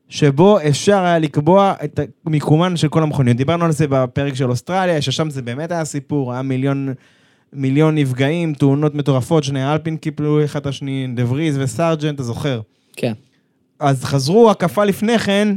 שבו 0.10 0.58
אפשר 0.68 1.04
היה 1.04 1.20
לקבוע 1.20 1.74
את 1.84 2.00
מיקומן 2.26 2.78
של 2.78 2.88
כל 2.88 3.04
המכוניות. 3.04 3.38
דיברנו 3.38 3.66
על 3.66 3.72
זה 3.72 3.86
בפרק 3.90 4.36
של 4.36 4.50
אוסטרליה, 4.50 5.02
ששם 5.02 5.30
זה 5.30 5.42
באמת 5.42 5.72
היה 5.72 5.86
סיפור, 5.86 6.34
היה 6.34 6.42
מיליון, 6.42 6.94
מיליון 7.54 7.96
נפגעים, 7.96 8.54
תאונות 8.54 8.96
מטורפות, 8.96 9.44
שני 9.44 9.64
האלפין 9.64 9.98
קיפלו 9.98 10.44
אחד 10.44 10.60
את 10.60 10.68
השני, 10.68 11.08
דה 11.16 11.32
וריז 11.32 11.58
וסארג'נט, 11.58 12.16
אתה 12.16 12.24
זוכר? 12.24 12.62
כן. 12.96 13.14
אז 13.80 14.04
חזרו 14.04 14.52
הקפה 14.52 14.84
לפני 14.84 15.20
כן 15.20 15.56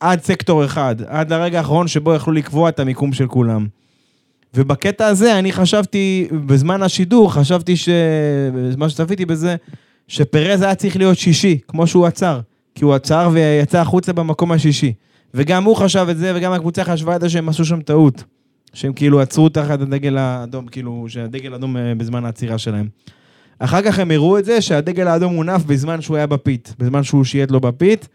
עד 0.00 0.22
סקטור 0.22 0.64
אחד, 0.64 0.96
עד 1.06 1.32
לרגע 1.32 1.58
האחרון 1.58 1.88
שבו 1.88 2.14
יכלו 2.14 2.32
לקבוע 2.32 2.68
את 2.68 2.80
המיקום 2.80 3.12
של 3.12 3.26
כולם. 3.26 3.66
ובקטע 4.54 5.06
הזה 5.06 5.38
אני 5.38 5.52
חשבתי, 5.52 6.28
בזמן 6.46 6.82
השידור, 6.82 7.32
חשבתי 7.32 7.76
ש... 7.76 7.88
בזמן 8.54 8.88
שצפיתי 8.88 9.24
בזה, 9.24 9.56
שפרז 10.08 10.62
היה 10.62 10.74
צריך 10.74 10.96
להיות 10.96 11.18
שישי, 11.18 11.58
כמו 11.68 11.86
שהוא 11.86 12.06
עצר. 12.06 12.40
כי 12.74 12.84
הוא 12.84 12.94
עצר 12.94 13.30
ויצא 13.32 13.80
החוצה 13.80 14.12
במקום 14.12 14.52
השישי. 14.52 14.92
וגם 15.34 15.64
הוא 15.64 15.76
חשב 15.76 16.06
את 16.10 16.18
זה, 16.18 16.32
וגם 16.36 16.52
הקבוצה 16.52 16.84
חשבה 16.84 17.16
את 17.16 17.20
זה 17.20 17.28
שהם 17.28 17.48
עשו 17.48 17.64
שם 17.64 17.80
טעות. 17.80 18.24
שהם 18.74 18.92
כאילו 18.92 19.20
עצרו 19.20 19.48
תחת 19.48 19.80
הדגל 19.80 20.18
האדום, 20.18 20.66
כאילו, 20.66 21.04
שהדגל 21.08 21.52
האדום 21.52 21.76
אה, 21.76 21.94
בזמן 21.94 22.24
העצירה 22.24 22.58
שלהם. 22.58 22.88
אחר 23.58 23.82
כך 23.82 23.98
הם 23.98 24.10
הראו 24.10 24.38
את 24.38 24.44
זה 24.44 24.60
שהדגל 24.60 25.08
האדום 25.08 25.34
הונף 25.34 25.64
בזמן 25.64 26.00
שהוא 26.00 26.16
היה 26.16 26.26
בפית, 26.26 26.74
בזמן 26.78 27.02
שהוא 27.02 27.24
שייט 27.24 27.50
לו 27.50 27.60
בפית. 27.60 28.08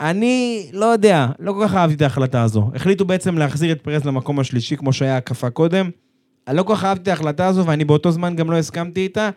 אני 0.00 0.66
לא 0.72 0.86
יודע, 0.86 1.26
לא 1.38 1.52
כל 1.52 1.64
כך 1.64 1.74
אהבתי 1.74 1.94
את 1.94 2.02
ההחלטה 2.02 2.42
הזו. 2.42 2.70
החליטו 2.74 3.04
בעצם 3.04 3.38
להחזיר 3.38 3.72
את 3.72 3.80
פרס 3.80 4.04
למקום 4.04 4.40
השלישי, 4.40 4.76
כמו 4.76 4.92
שהיה 4.92 5.16
הקפה 5.16 5.50
קודם. 5.50 5.90
אני 6.48 6.56
לא 6.56 6.62
כל 6.62 6.74
כך 6.74 6.84
אהבתי 6.84 7.02
את 7.02 7.08
ההחלטה 7.08 7.46
הזו, 7.46 7.66
ואני 7.66 7.84
באותו 7.84 8.10
זמן 8.10 8.36
גם 8.36 8.50
לא 8.50 8.56
הסכמתי 8.56 9.00
איתה, 9.00 9.30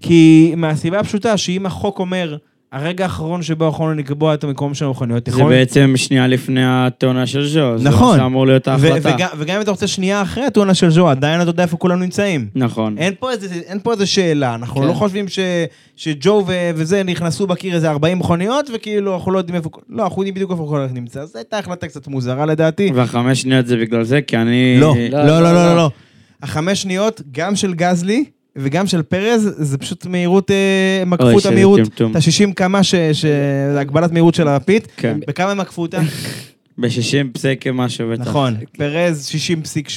כי 0.00 0.52
מהסיבה 0.56 1.00
הפשוטה 1.00 1.36
שאם 1.36 1.66
החוק 1.66 1.98
אומר, 1.98 2.36
הרגע 2.74 3.04
האחרון 3.04 3.42
שבו 3.42 3.68
יכולנו 3.68 3.94
לקבוע 3.94 4.34
את 4.34 4.44
המקום 4.44 4.74
של 4.74 4.84
המכוניות, 4.84 5.26
זה 5.26 5.40
יכול... 5.40 5.52
בעצם 5.52 5.92
שנייה 5.96 6.26
לפני 6.26 6.60
התאונה 6.64 7.26
של 7.26 7.46
ז'ו. 7.46 7.74
נכון. 7.80 8.16
זה 8.16 8.24
אמור 8.24 8.46
להיות 8.46 8.68
ההחלטה. 8.68 9.14
וגם, 9.14 9.28
וגם 9.38 9.56
אם 9.56 9.62
אתה 9.62 9.70
רוצה 9.70 9.86
שנייה 9.86 10.22
אחרי 10.22 10.44
הטונה 10.44 10.74
של 10.74 10.90
ז'ו, 10.90 11.08
עדיין 11.08 11.40
אתה 11.40 11.50
יודע 11.50 11.62
איפה 11.62 11.76
כולנו 11.76 12.00
נמצאים. 12.00 12.48
נכון. 12.54 12.98
אין 12.98 13.14
פה 13.18 13.30
איזה, 13.30 13.54
אין 13.54 13.80
פה 13.82 13.92
איזה 13.92 14.06
שאלה, 14.06 14.54
אנחנו 14.54 14.80
כן. 14.80 14.86
לא 14.86 14.92
חושבים 14.92 15.28
ש, 15.28 15.38
שג'ו 15.96 16.44
ו, 16.46 16.70
וזה 16.74 17.02
נכנסו 17.02 17.46
בקיר 17.46 17.74
איזה 17.74 17.90
40 17.90 18.18
מכוניות, 18.18 18.70
וכאילו 18.74 19.14
אנחנו 19.14 19.32
לא 19.32 19.38
יודעים 19.38 19.56
איפה, 19.56 19.70
לא, 19.88 20.04
אנחנו 20.04 20.22
יודעים 20.22 20.34
בדיוק 20.34 20.50
איפה 20.50 20.66
כל 20.68 20.84
אחד 20.84 20.94
נמצא, 20.94 21.24
זו 21.24 21.38
הייתה 21.38 21.58
החלטה 21.58 21.88
קצת 21.88 22.08
מוזרה 22.08 22.46
לדעתי. 22.46 22.90
והחמש 22.94 23.42
שניות 23.42 23.66
זה 23.66 23.76
בגלל 23.76 24.04
זה, 24.04 24.22
כי 24.22 24.36
אני... 24.36 24.76
לא, 24.80 24.94
לא, 25.10 25.24
לא, 25.24 25.26
לא, 25.26 25.40
לא, 25.40 25.40
לא, 25.40 25.52
לא. 25.52 25.66
לא, 25.66 25.76
לא. 25.76 25.90
החמש 26.42 26.82
שניות, 26.82 27.22
גם 27.32 27.56
של 27.56 27.74
גזלי 27.74 28.24
וגם 28.56 28.86
של 28.86 29.02
פרז, 29.02 29.50
זה 29.56 29.78
פשוט 29.78 30.06
מהירות, 30.06 30.50
אה, 30.50 30.56
הם 31.02 31.12
עקפו 31.12 31.38
את 31.38 31.46
המהירות. 31.46 31.80
את 31.80 32.00
ה-60 32.00 32.52
קמ"ש, 32.54 32.90
ש- 32.90 32.94
ש- 33.12 33.24
זה 33.72 33.80
הגבלת 33.80 34.12
מהירות 34.12 34.34
של 34.34 34.48
הלפיד. 34.48 34.86
כן. 34.96 35.18
בכמה 35.28 35.50
הם 35.50 35.60
עקפו 35.60 35.82
אותה? 35.82 35.98
ב-60 36.78 36.88
פסק 37.32 37.64
משהו 37.74 38.08
בטח. 38.12 38.20
נכון, 38.28 38.54
פרז 38.78 39.30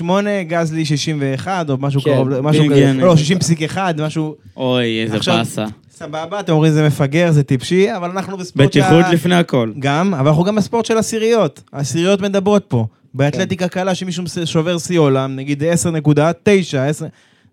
60.8, 0.01 0.03
גזלי 0.47 0.86
61, 0.86 1.70
או 1.70 1.78
משהו 1.80 2.01
כן, 2.01 2.14
קרוב, 2.14 2.39
משהו 2.39 2.64
כן, 2.64 2.70
כזה, 2.70 2.82
כן. 2.82 2.97
לא, 2.97 3.16
60.1, 3.74 3.78
משהו... 4.01 4.36
אוי, 4.58 5.03
איזה 5.03 5.18
באסה. 5.28 5.66
סבבה, 5.91 6.39
אתם 6.39 6.53
אומרים 6.53 6.74
זה 6.74 6.88
מפגר, 6.88 7.32
זה 7.32 7.43
טיפשי, 7.43 7.95
אבל 7.95 8.10
אנחנו 8.10 8.38
בספורט 8.38 8.68
בטיחות 8.68 9.05
לפני 9.12 9.36
הכל. 9.36 9.72
גם, 9.80 10.14
אבל 10.14 10.28
אנחנו 10.28 10.43
גם 10.43 10.55
בספורט 10.55 10.86
של 10.86 10.97
עשיריות. 10.97 11.62
העשיריות 11.74 12.22
מדברות 12.22 12.66
פה. 12.68 12.86
באתלטיקה 13.14 13.68
קלה 13.68 13.95
שמישהו 13.95 14.24
שובר 14.45 14.78
שיא 14.78 14.99
עולם, 14.99 15.36
נגיד 15.36 15.64
10.9, 15.64 15.68
10... 16.78 17.05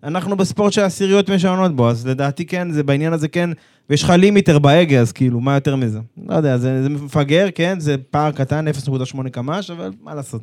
אנחנו 0.05 0.37
בספורט 0.37 0.73
של 0.73 0.81
עשיריות 0.81 1.29
משנות 1.29 1.75
בו, 1.75 1.89
אז 1.89 2.07
לדעתי 2.07 2.45
כן, 2.45 2.71
זה 2.71 2.83
בעניין 2.83 3.13
הזה 3.13 3.27
כן, 3.27 3.49
ויש 3.89 4.03
לך 4.03 4.09
לימיטר 4.09 4.59
בהגה, 4.59 4.99
אז 4.99 5.11
כאילו, 5.11 5.39
מה 5.39 5.53
יותר 5.55 5.75
מזה? 5.75 5.99
לא 6.29 6.35
יודע, 6.35 6.57
זה, 6.57 6.83
זה 6.83 6.89
מפגר, 6.89 7.47
כן, 7.55 7.79
זה 7.79 7.95
פער 8.11 8.31
קטן, 8.31 8.65
0.8 8.67 9.29
קמ"ש, 9.29 9.69
אבל 9.71 9.91
מה 10.03 10.15
לעשות. 10.15 10.41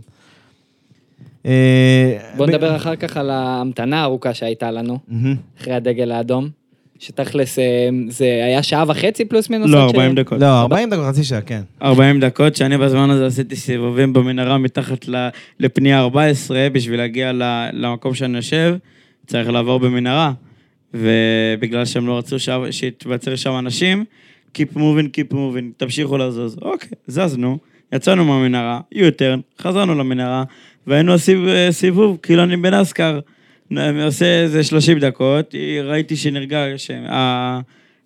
אה, 1.46 2.18
בוא 2.36 2.46
נדבר 2.46 2.76
אחר 2.76 2.96
כך 2.96 3.16
על 3.16 3.30
ההמתנה 3.30 4.00
הארוכה 4.00 4.34
שהייתה 4.34 4.70
לנו. 4.70 4.98
אחרי 5.60 5.74
הדגל 5.74 6.12
האדום. 6.12 6.48
שתכלס 6.98 7.58
אה, 7.58 7.64
זה 8.08 8.24
היה 8.24 8.62
שעה 8.62 8.84
וחצי 8.88 9.24
פלוס 9.24 9.50
מינוס. 9.50 9.70
לא, 9.70 9.84
עד 9.84 9.88
ש- 9.90 9.94
40 9.94 10.14
דקות. 10.14 10.40
לא, 10.40 10.60
40 10.60 10.90
דקות, 10.90 11.04
חצי 11.08 11.24
שעה, 11.24 11.40
כן. 11.40 11.60
40 11.82 12.20
דקות, 12.20 12.56
שאני 12.56 12.78
בזמן 12.78 13.10
הזה 13.10 13.26
עשיתי 13.26 13.56
סיבובים 13.56 14.12
במנהרה 14.12 14.58
מתחת 14.58 15.06
לפנייה 15.60 16.00
14, 16.00 16.68
בשביל 16.72 16.96
להגיע 17.00 17.32
למקום 17.72 18.14
שאני 18.14 18.36
יושב, 18.36 18.76
צריך 19.26 19.48
לעבור 19.48 19.78
במנהרה. 19.78 20.32
ובגלל 20.94 21.84
שהם 21.84 22.06
לא 22.06 22.18
רצו 22.18 22.36
שיתבצר 22.70 23.36
שם 23.36 23.58
אנשים, 23.58 24.04
Keep 24.54 24.76
moving, 24.76 25.08
keep 25.12 25.32
moving, 25.32 25.72
תמשיכו 25.76 26.18
לזוז. 26.18 26.56
אוקיי, 26.62 26.88
זזנו, 27.06 27.58
יצאנו 27.92 28.24
מהמנהרה, 28.24 28.80
U-turn, 28.94 29.62
חזרנו 29.62 29.94
למנהרה, 29.94 30.44
והיינו 30.86 31.12
עושים 31.12 31.46
סיבוב, 31.70 32.18
כאילו 32.22 32.42
אני 32.42 32.56
בנסקר. 32.56 33.20
עושה 34.04 34.42
איזה 34.42 34.64
30 34.64 34.98
דקות, 34.98 35.54
ראיתי 35.84 36.16
שנרגע 36.16 36.64
הגשם, 36.64 37.02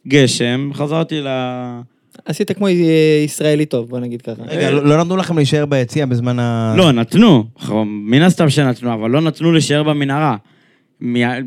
הגשם, 0.07 0.71
חזרתי 0.75 1.21
ל... 1.21 1.27
עשית 2.25 2.53
כמו 2.53 2.69
ישראלי 3.25 3.67
טוב, 3.67 3.89
בוא 3.89 3.99
נגיד 3.99 4.23
ככה. 4.23 4.43
רגע, 4.47 4.71
לא 4.71 4.85
לא 4.85 5.01
נתנו 5.01 5.17
לכם 5.17 5.37
להישאר 5.37 5.67
ביציע 5.67 6.07
בזמן 6.07 6.39
ה... 6.39 6.75
לא, 6.77 6.93
נתנו, 6.93 7.45
מן 7.87 8.23
הסתם 8.23 8.51
שנתנו, 8.51 8.95
אבל 8.95 9.11
לא 9.11 9.21
נתנו 9.21 9.53
להישאר 9.53 9.83
במנהרה, 9.83 10.37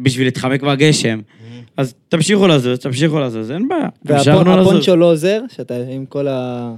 בשביל 0.02 0.28
להתחמק 0.28 0.64
בגשם. 0.64 1.20
אז 1.78 1.94
תמשיכו 2.10 2.48
לזוז, 2.48 2.80
תמשיכו 2.80 3.20
לזוז, 3.20 3.52
אין 3.52 3.68
בעיה. 3.68 3.90
והפונצ'ו 4.06 4.96
לא 4.96 5.12
עוזר, 5.12 5.42
שאתה 5.56 5.74
עם 5.92 6.06
כל 6.06 6.28
ה... 6.28 6.72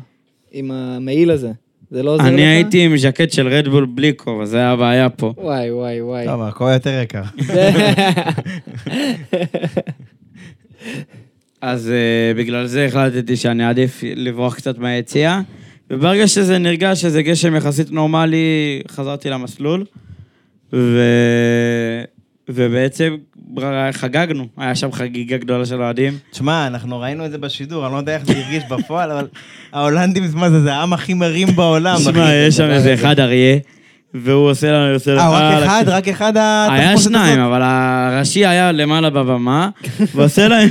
עם 0.52 0.72
המעיל 0.72 1.32
הזה. 1.32 1.52
זה 1.92 2.04
לא 2.04 2.14
עוזר 2.14 2.24
לך? 2.24 2.30
אני 2.30 2.42
הייתי 2.42 2.86
עם 2.86 2.98
ז'קט 2.98 3.32
של 3.32 3.48
רדבול 3.48 3.86
בלי 3.86 4.14
כובע, 4.18 4.46
זה 4.46 4.58
היה 4.58 4.72
הבעיה 4.72 5.10
פה. 5.10 5.34
וואי, 5.38 5.72
וואי, 5.72 6.02
וואי. 6.02 6.26
טוב, 6.26 6.42
הכל 6.42 6.70
יותר 6.74 7.02
יקר. 7.04 7.22
אז 11.62 11.92
uh, 11.92 12.38
בגלל 12.38 12.66
זה 12.66 12.86
החלטתי 12.86 13.36
שאני 13.36 13.66
עדיף 13.66 14.04
לברוח 14.16 14.56
קצת 14.56 14.78
מהיציאה, 14.78 15.42
וברגע 15.90 16.28
שזה 16.28 16.58
נרגע 16.58 16.96
שזה 16.96 17.22
גשם 17.22 17.56
יחסית 17.56 17.92
נורמלי, 17.92 18.82
חזרתי 18.88 19.30
למסלול, 19.30 19.86
ו... 20.74 21.02
ובעצם 22.56 23.16
חגגנו, 23.92 24.48
היה 24.58 24.76
שם 24.76 24.92
חגיגה 24.92 25.38
גדולה 25.38 25.66
של 25.66 25.82
אוהדים. 25.82 26.18
תשמע, 26.32 26.68
אנחנו 26.68 27.00
ראינו 27.00 27.26
את 27.26 27.32
זה 27.32 27.38
בשידור, 27.38 27.86
אני 27.86 27.94
לא 27.94 27.98
יודע 27.98 28.16
איך 28.16 28.26
זה 28.26 28.34
הרגיש 28.38 28.64
בפועל, 28.70 29.12
אבל 29.12 29.28
ההולנדים, 29.74 30.24
מה 30.34 30.50
זה, 30.50 30.62
זה 30.62 30.74
העם 30.74 30.94
הכי 30.94 31.14
מרים 31.14 31.56
בעולם. 31.56 31.98
תשמע. 31.98 32.34
יש 32.34 32.58
שם 32.58 32.70
איזה 32.70 32.94
אחד 32.94 33.20
אריה, 33.20 33.58
והוא 34.14 34.50
עושה 34.50 34.72
לנו, 34.72 34.94
עושה 34.94 35.12
לנו... 35.12 35.22
אה, 35.22 35.30
רק 35.30 35.58
על 35.58 35.64
אחד? 35.64 35.84
רק 35.88 36.08
אחד 36.08 36.38
היה 36.38 36.68
התחמושת 36.72 37.10
שניים? 37.10 37.40
אבל 37.40 37.62
הראשי 37.64 38.46
היה 38.46 38.72
למעלה 38.72 39.10
בבמה, 39.10 39.70
ועושה 40.16 40.48
להם, 40.48 40.70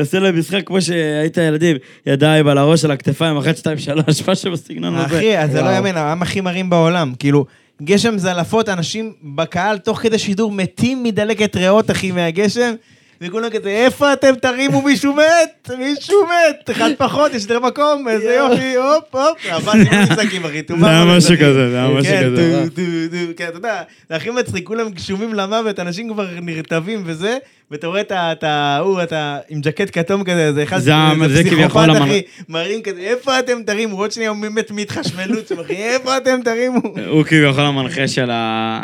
עושה 0.00 0.18
להם 0.18 0.38
משחק 0.38 0.66
כמו 0.66 0.82
שהיית 0.82 1.36
ילדים, 1.36 1.76
ידיים 2.06 2.46
על 2.46 2.58
הראש, 2.58 2.84
על 2.84 2.90
הכתפיים, 2.90 3.36
אחת, 3.36 3.56
שתיים, 3.56 3.78
שלוש, 3.78 4.28
משהו 4.28 4.52
בסגנון 4.52 4.94
הזה. 4.94 5.16
אחי, 5.16 5.48
זה 5.52 5.62
לא. 5.62 5.68
יאמן, 5.68 5.96
העם 5.96 6.22
הכי 6.22 6.40
מרים 6.40 6.70
בעולם. 6.70 7.12
כאילו, 7.18 7.44
גשם 7.82 8.18
זלעפות, 8.18 8.68
אנשים 8.68 9.12
בקהל, 9.22 9.78
תוך 9.78 9.98
כדי 9.98 10.18
שידור, 10.18 10.52
מתים 10.52 11.02
מדלקת 11.02 11.56
ריאות, 11.56 11.90
אחי, 11.90 12.12
מהגשם. 12.12 12.74
וכולם 13.22 13.50
כזה, 13.50 13.68
איפה 13.68 14.12
אתם 14.12 14.34
תרימו, 14.42 14.82
מישהו 14.82 15.14
מת? 15.14 15.70
מישהו 15.78 16.16
מת! 16.24 16.70
אחד 16.70 16.90
פחות, 16.98 17.34
יש 17.34 17.42
יותר 17.42 17.60
מקום, 17.60 18.08
איזה 18.08 18.34
יופי, 18.34 18.74
הופ, 18.74 19.14
הופ. 19.14 19.46
עבדתי 19.50 19.96
במשחקים, 19.96 20.44
אחי, 20.44 20.62
טובה. 20.62 20.80
זה 20.80 20.88
היה 20.90 21.04
משהו. 21.16 21.34
כזה, 21.36 21.70
זה 21.70 21.76
היה 21.78 21.88
משהו 21.88 22.12
כן, 22.12 22.22
כזה. 22.32 22.64
טו, 22.70 22.80
טו, 23.10 23.16
כן, 23.36 23.46
אתה 23.48 23.56
יודע, 23.58 23.82
זה 24.08 24.16
הכי 24.16 24.30
מצחיק, 24.30 24.66
כולם 24.66 24.90
גשומים 24.90 25.34
למוות, 25.34 25.80
אנשים 25.80 26.08
כבר 26.12 26.26
נרטבים 26.42 27.02
וזה, 27.04 27.38
ואתה 27.70 27.86
רואה 27.86 28.00
את 28.00 28.12
ה... 28.12 28.32
את 28.32 28.44
ה- 28.44 28.78
הוא, 28.78 29.02
אתה 29.02 29.38
עם 29.48 29.60
ג'קט 29.60 29.98
כתום 29.98 30.24
כזה, 30.24 30.52
זה 30.52 30.62
אחד, 30.62 30.78
זה 30.78 30.92
זה 31.28 31.44
כביכול 31.44 31.82
פסיכופת, 31.86 32.02
אחי, 32.02 32.22
מראים 32.48 32.82
כזה, 32.82 33.00
איפה 33.00 33.38
אתם 33.38 33.62
תרימו? 33.66 33.96
עוד 33.96 34.12
שנייה 34.12 34.30
הוא 34.30 34.36
מת 34.38 34.70
מהתחשמלות 34.70 35.52
אחי, 35.60 35.72
איפה 35.76 36.16
אתם 36.16 36.40
תרימו? 36.44 36.80
הוא 37.06 37.24
כביכול 37.24 37.64
המנחה 37.64 38.08
של 38.08 38.30
ה... 38.30 38.82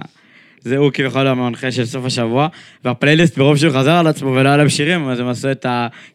זה 0.66 0.76
הוא 0.76 0.90
כביכול 0.94 1.26
המנחה 1.26 1.72
של 1.72 1.84
סוף 1.84 2.04
השבוע, 2.04 2.48
והפלייליסט 2.84 3.38
ברוב 3.38 3.56
שהוא 3.56 3.72
חזר 3.72 3.90
על 3.92 4.06
עצמו 4.06 4.28
ולא 4.30 4.48
היה 4.48 4.56
להם 4.56 4.68
שירים, 4.68 5.08
אז 5.08 5.20
הם 5.20 5.28
עשו 5.28 5.50
את 5.50 5.66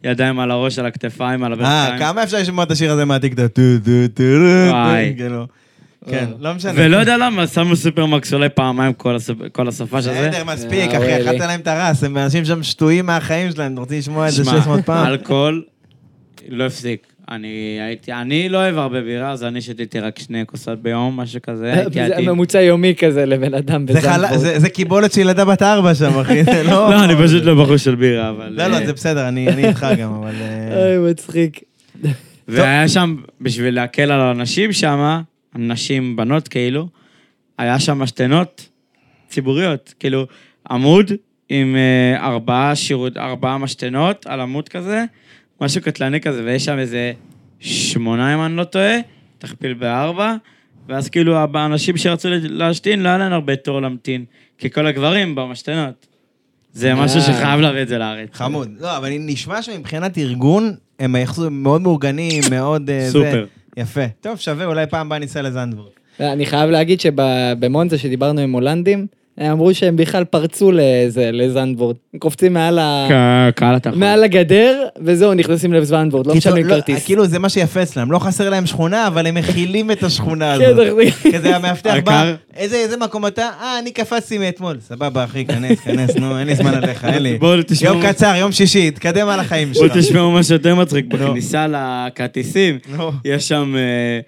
הידיים 0.03 0.39
על 0.39 0.51
הראש, 0.51 0.79
על 0.79 0.85
הכתפיים, 0.85 1.43
על 1.43 1.51
אה, 1.53 1.57
הברכיים. 1.83 1.99
כמה 1.99 2.23
אפשר 2.23 2.37
לשמוע 2.37 2.63
את 2.63 2.71
השיר 2.71 2.91
הזה 2.91 3.05
מהטיקטוק? 3.05 3.47
טו 3.47 3.61
טו 3.85 3.91
טו 4.13 4.23
וואי. 4.69 5.11
טו, 5.11 5.17
כאילו. 5.17 5.47
כן, 6.09 6.25
לא 6.39 6.53
משנה. 6.53 6.71
ולא 6.75 6.97
יודע 6.97 7.17
למה, 7.17 7.47
שמו 7.47 7.75
סופרמקס 7.75 8.33
אולי 8.33 8.49
פעמיים 8.49 8.93
כל 8.93 9.15
הסופ- 9.15 9.49
כל 9.51 9.67
הסופש 9.67 9.93
הזה. 9.93 10.29
בסדר, 10.31 10.43
מספיק, 10.53 10.91
אה, 10.91 10.97
אחי. 10.97 11.15
אכלת 11.21 11.39
להם 11.39 11.59
את 11.59 11.67
הרס, 11.67 12.03
הם 12.03 12.17
אנשים 12.17 12.45
שם 12.45 12.63
שטויים 12.63 13.05
מהחיים 13.05 13.51
שלהם, 13.51 13.77
רוצים 13.79 13.97
לשמוע 13.99 14.27
את 14.27 14.33
זה 14.33 14.43
שמע, 14.45 14.61
600 14.61 14.85
פעם. 14.85 15.07
אלכוהול 15.07 15.63
לא 16.49 16.63
הפסיק. 16.65 17.07
אני 17.29 17.47
הייתי, 17.81 18.13
אני 18.13 18.49
לא 18.49 18.57
אוהב 18.57 18.77
הרבה 18.77 19.01
בירה, 19.01 19.31
אז 19.31 19.43
אני 19.43 19.61
שתיתי 19.61 19.99
רק 19.99 20.19
שני 20.19 20.43
כוסות 20.45 20.81
ביום, 20.81 21.17
משהו 21.19 21.41
כזה. 21.41 21.73
הייתי 21.73 21.99
זה. 22.07 22.31
ממוצע 22.31 22.61
יומי 22.61 22.95
כזה 22.95 23.25
לבן 23.25 23.53
אדם 23.53 23.85
בזנדבורג. 23.85 24.35
זה- 24.57 24.69
קיבולת 24.69 25.11
של 25.11 25.21
ילדה 25.21 25.45
בת 25.45 25.61
ארבע 25.61 25.95
שם, 25.95 26.19
אחי, 26.19 26.43
זה 26.43 26.63
לא... 26.63 26.71
לא, 26.91 27.03
אני 27.03 27.13
פשוט 27.25 27.43
לא 27.43 27.63
בחור 27.63 27.77
של 27.77 27.95
בירה, 27.95 28.29
אבל... 28.29 28.49
לא, 28.49 28.67
לא, 28.67 28.75
אה, 28.75 28.85
זה 28.85 28.93
בסדר, 28.93 29.27
אני 29.27 29.47
אני 29.47 29.67
איתך 29.67 29.85
גם, 29.97 30.13
אבל... 30.13 30.33
אה, 30.41 30.97
אוי, 30.97 31.11
מצחיק. 31.11 31.59
והיה 32.47 32.87
שם, 32.87 33.15
בשביל 33.41 33.75
להקל 33.75 34.11
על 34.11 34.21
האנשים 34.21 34.73
שם, 34.73 35.21
נשים, 35.55 36.15
בנות 36.15 36.47
כאילו, 36.47 36.87
היה 37.57 37.79
שם 37.79 37.99
משתנות 37.99 38.67
ציבוריות. 39.29 39.93
כאילו, 39.99 40.27
עמוד 40.71 41.11
עם 41.49 41.75
אה, 41.75 42.27
ארבעה 42.27 42.75
שירות, 42.75 43.17
ארבעה 43.17 43.57
משתנות 43.57 44.25
על 44.27 44.39
עמוד 44.41 44.69
כזה, 44.69 45.03
משהו 45.61 45.81
קטלני 45.81 46.21
כזה, 46.21 46.43
ויש 46.43 46.65
שם 46.65 46.79
איזה 46.79 47.13
שמונה, 47.59 48.33
אם 48.33 48.45
אני 48.45 48.57
לא 48.57 48.63
טועה, 48.63 48.95
תכפיל 49.37 49.73
בארבע, 49.73 50.35
ואז 50.89 51.09
כאילו 51.09 51.37
האנשים 51.37 51.97
שרצו 51.97 52.29
להשתין, 52.41 53.03
לא 53.03 53.09
היה 53.09 53.17
להם 53.17 53.33
הרבה 53.33 53.55
תור 53.55 53.81
להמתין, 53.81 54.25
כי 54.57 54.69
כל 54.69 54.87
הגברים 54.87 55.35
במשתנות. 55.35 56.07
זה 56.73 56.93
משהו 56.95 57.17
אה. 57.17 57.21
שחייב 57.21 57.59
להביא 57.59 57.81
את 57.81 57.87
זה 57.87 57.97
לארץ. 57.97 58.29
חמוד. 58.33 58.69
לא, 58.79 58.97
אבל 58.97 59.09
נשמע 59.19 59.61
שמבחינת 59.61 60.17
ארגון, 60.17 60.75
הם 60.99 61.15
היחסו 61.15 61.49
מאוד 61.49 61.81
מאורגנים, 61.81 62.43
מאוד... 62.51 62.89
אה, 62.89 63.05
זה. 63.05 63.11
סופר. 63.11 63.45
יפה. 63.77 64.07
טוב, 64.21 64.37
שווה, 64.37 64.65
אולי 64.65 64.87
פעם 64.87 65.07
הבאה 65.07 65.19
ניסע 65.19 65.41
לזנדבורג. 65.41 65.89
אני 66.19 66.45
חייב 66.45 66.69
להגיד 66.69 67.01
שבמונזה 67.01 67.97
שדיברנו 67.97 68.41
עם 68.41 68.51
הולנדים, 68.51 69.07
הם 69.37 69.51
אמרו 69.51 69.73
שהם 69.73 69.95
בכלל 69.95 70.23
פרצו 70.23 70.71
לזה, 70.73 71.29
לזנדבורד. 71.33 71.95
הם 72.13 72.19
קופצים 72.19 72.53
מעל 72.53 72.79
ה... 72.79 73.07
קהל 73.55 73.75
התחרות. 73.75 73.97
מעל 73.97 74.23
הגדר, 74.23 74.83
וזהו, 75.01 75.33
נכנסים 75.33 75.73
לזנדבורד, 75.73 76.27
לא 76.27 76.35
משלמים 76.35 76.67
לא, 76.67 76.75
כרטיס. 76.75 77.05
כאילו 77.05 77.25
זה 77.25 77.39
מה 77.39 77.49
שיפה 77.49 77.83
אצלם, 77.83 78.11
לא 78.11 78.19
חסר 78.19 78.49
להם 78.49 78.65
שכונה, 78.65 79.07
אבל 79.07 79.27
הם 79.27 79.35
מכילים 79.35 79.91
את 79.91 80.03
השכונה 80.03 80.57
כן, 80.57 80.65
הזאת. 80.65 80.87
כזה 81.33 81.55
המאבטח 81.55 81.95
בא, 82.03 82.33
איזה 82.55 82.75
איזה 82.75 82.97
מקום 82.97 83.27
אתה? 83.27 83.49
אה, 83.61 83.79
אני 83.79 83.91
קפצתי 83.91 84.37
מאתמול. 84.37 84.77
סבבה, 84.79 85.23
אחי, 85.23 85.45
כנס, 85.45 85.79
כנס, 85.79 86.15
נו, 86.15 86.39
אין 86.39 86.47
לי 86.47 86.55
זמן 86.55 86.73
עליך, 86.73 87.05
אין 87.05 87.23
לי. 87.23 87.37
בואו 87.37 87.61
תשמעו. 87.67 87.93
יום 87.93 88.03
קצר, 88.03 88.33
יום 88.35 88.51
שישי, 88.51 88.91
תתקדם 88.91 89.27
על 89.27 89.39
החיים 89.39 89.71
בואו 89.71 89.87
שלך. 89.87 89.97
תשמעו 89.97 90.31
משהו 90.31 90.53
יותר 90.53 90.75
מצחיק. 90.75 91.05
בכניסה 91.05 91.67
לכרטיסים, 91.67 92.77
נו. 92.97 93.11
יש 93.25 93.47
שם 93.47 93.75
אה, 93.77 94.19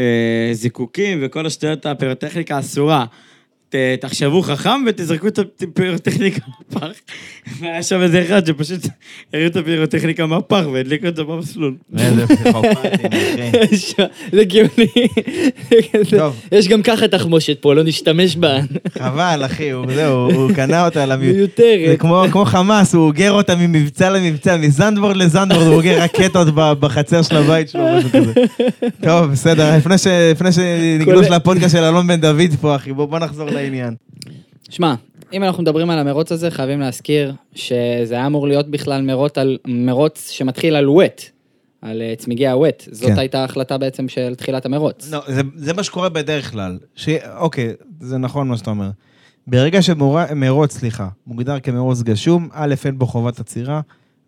אה, 0.00 0.54
זיקוקים 0.54 1.18
וכל 1.22 1.46
השטויות 1.46 1.86
הפירוטכניקה 1.86 2.58
אסורה. 2.58 3.04
ת- 3.72 4.00
תחשבו 4.00 4.42
חכם 4.42 4.84
ותזרקו 4.86 5.28
את 5.28 5.38
הפירוטכניקה 5.62 6.40
לפח. 6.70 6.86
והיה 7.60 7.82
שם 7.82 8.00
איזה 8.02 8.22
אחד 8.22 8.46
שפשוט 8.46 8.80
הריאו 9.34 9.46
את 9.48 9.56
הפירוטכניקה 9.56 10.26
מהפח 10.26 10.64
והדליקו 10.72 11.08
את 11.08 11.16
זה 11.16 11.24
במסלול. 11.24 11.74
איזה 11.98 12.26
פסיכופטים, 12.26 12.70
אחי. 12.82 13.76
זה 14.32 14.44
גאוני. 14.44 15.08
יש 16.52 16.68
גם 16.68 16.82
ככה 16.82 17.08
תחמושת 17.08 17.56
פה, 17.60 17.74
לא 17.74 17.82
נשתמש 17.82 18.36
בה. 18.36 18.58
חבל, 18.98 19.42
אחי, 19.46 19.70
זהו, 19.94 20.32
הוא 20.32 20.52
קנה 20.54 20.84
אותה 20.84 21.06
למ... 21.06 21.20
זה 21.20 21.32
מיותרת. 21.32 21.98
כמו 21.98 22.24
כמו 22.32 22.44
חמאס, 22.44 22.94
הוא 22.94 23.06
אוגר 23.06 23.32
אותה 23.32 23.54
ממבצע 23.56 24.10
למבצע, 24.10 24.56
מזנדבורד 24.56 25.16
לזנדבורד, 25.16 25.66
הוא 25.66 25.74
אוגר 25.74 26.02
רקטות 26.02 26.48
בחצר 26.54 27.22
של 27.22 27.36
הבית 27.36 27.68
שלו, 27.68 27.82
משהו 27.98 28.10
כזה. 28.10 28.32
טוב, 29.02 29.30
בסדר, 29.32 29.76
לפני 29.76 30.52
שנגלוש 30.52 31.26
לפודקאסט 31.26 31.76
של 31.76 31.84
אלון 31.84 32.06
בן 32.06 32.20
דוד 32.20 32.50
פה, 32.60 32.76
אחי, 32.76 32.92
בוא 32.92 33.18
נחזור 33.18 33.50
לעניין. 33.62 33.94
שמע, 34.70 34.94
אם 35.32 35.44
אנחנו 35.44 35.62
מדברים 35.62 35.90
על 35.90 35.98
המרוץ 35.98 36.32
הזה, 36.32 36.50
חייבים 36.50 36.80
להזכיר 36.80 37.34
שזה 37.54 38.14
היה 38.14 38.26
אמור 38.26 38.48
להיות 38.48 38.70
בכלל 38.70 39.02
מרוץ, 39.02 39.38
על, 39.38 39.58
מרוץ 39.64 40.30
שמתחיל 40.30 40.76
על 40.76 40.88
ווט, 40.88 41.22
על 41.82 42.02
אה, 42.02 42.14
צמיגי 42.18 42.48
ה 42.48 42.56
wet. 42.56 42.88
זאת 42.90 43.10
כן. 43.10 43.18
הייתה 43.18 43.40
ההחלטה 43.40 43.78
בעצם 43.78 44.08
של 44.08 44.34
תחילת 44.34 44.66
המרוץ. 44.66 45.10
לא, 45.10 45.20
זה, 45.26 45.42
זה 45.56 45.72
מה 45.72 45.82
שקורה 45.82 46.08
בדרך 46.08 46.50
כלל. 46.50 46.78
ש... 46.94 47.08
אוקיי, 47.36 47.72
זה 48.00 48.18
נכון 48.18 48.48
מה 48.48 48.56
שאתה 48.56 48.70
אומר. 48.70 48.90
ברגע 49.46 49.82
שמרוץ, 49.82 50.78
סליחה, 50.78 51.08
מוגדר 51.26 51.60
כמרוץ 51.60 52.02
גשום, 52.02 52.48
א', 52.52 52.74
אין 52.84 52.98
בו 52.98 53.06
חובת 53.06 53.40
עצירה, 53.40 53.80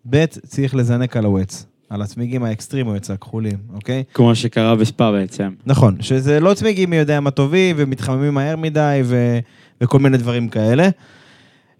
ב', 0.09 0.25
צריך 0.25 0.75
לזנק 0.75 1.17
על 1.17 1.25
ה 1.25 1.32
wets, 1.32 1.65
על 1.89 2.01
הצמיגים 2.01 2.43
ה 2.43 2.49
extreme 2.49 2.87
wets 2.87 3.09
הכחולים, 3.09 3.57
אוקיי? 3.73 4.03
כמו 4.13 4.35
שקרה 4.35 4.75
בספא 4.75 5.11
בעצם. 5.11 5.49
נכון, 5.65 5.95
שזה 5.99 6.39
לא 6.39 6.53
צמיגים 6.53 6.89
מי 6.89 6.95
יודע 6.95 7.19
מה 7.19 7.31
טובים 7.31 7.75
ומתחממים 7.79 8.33
מהר 8.33 8.55
מדי 8.55 9.01
ו... 9.03 9.39
וכל 9.81 9.99
מיני 9.99 10.17
דברים 10.17 10.49
כאלה. 10.49 10.89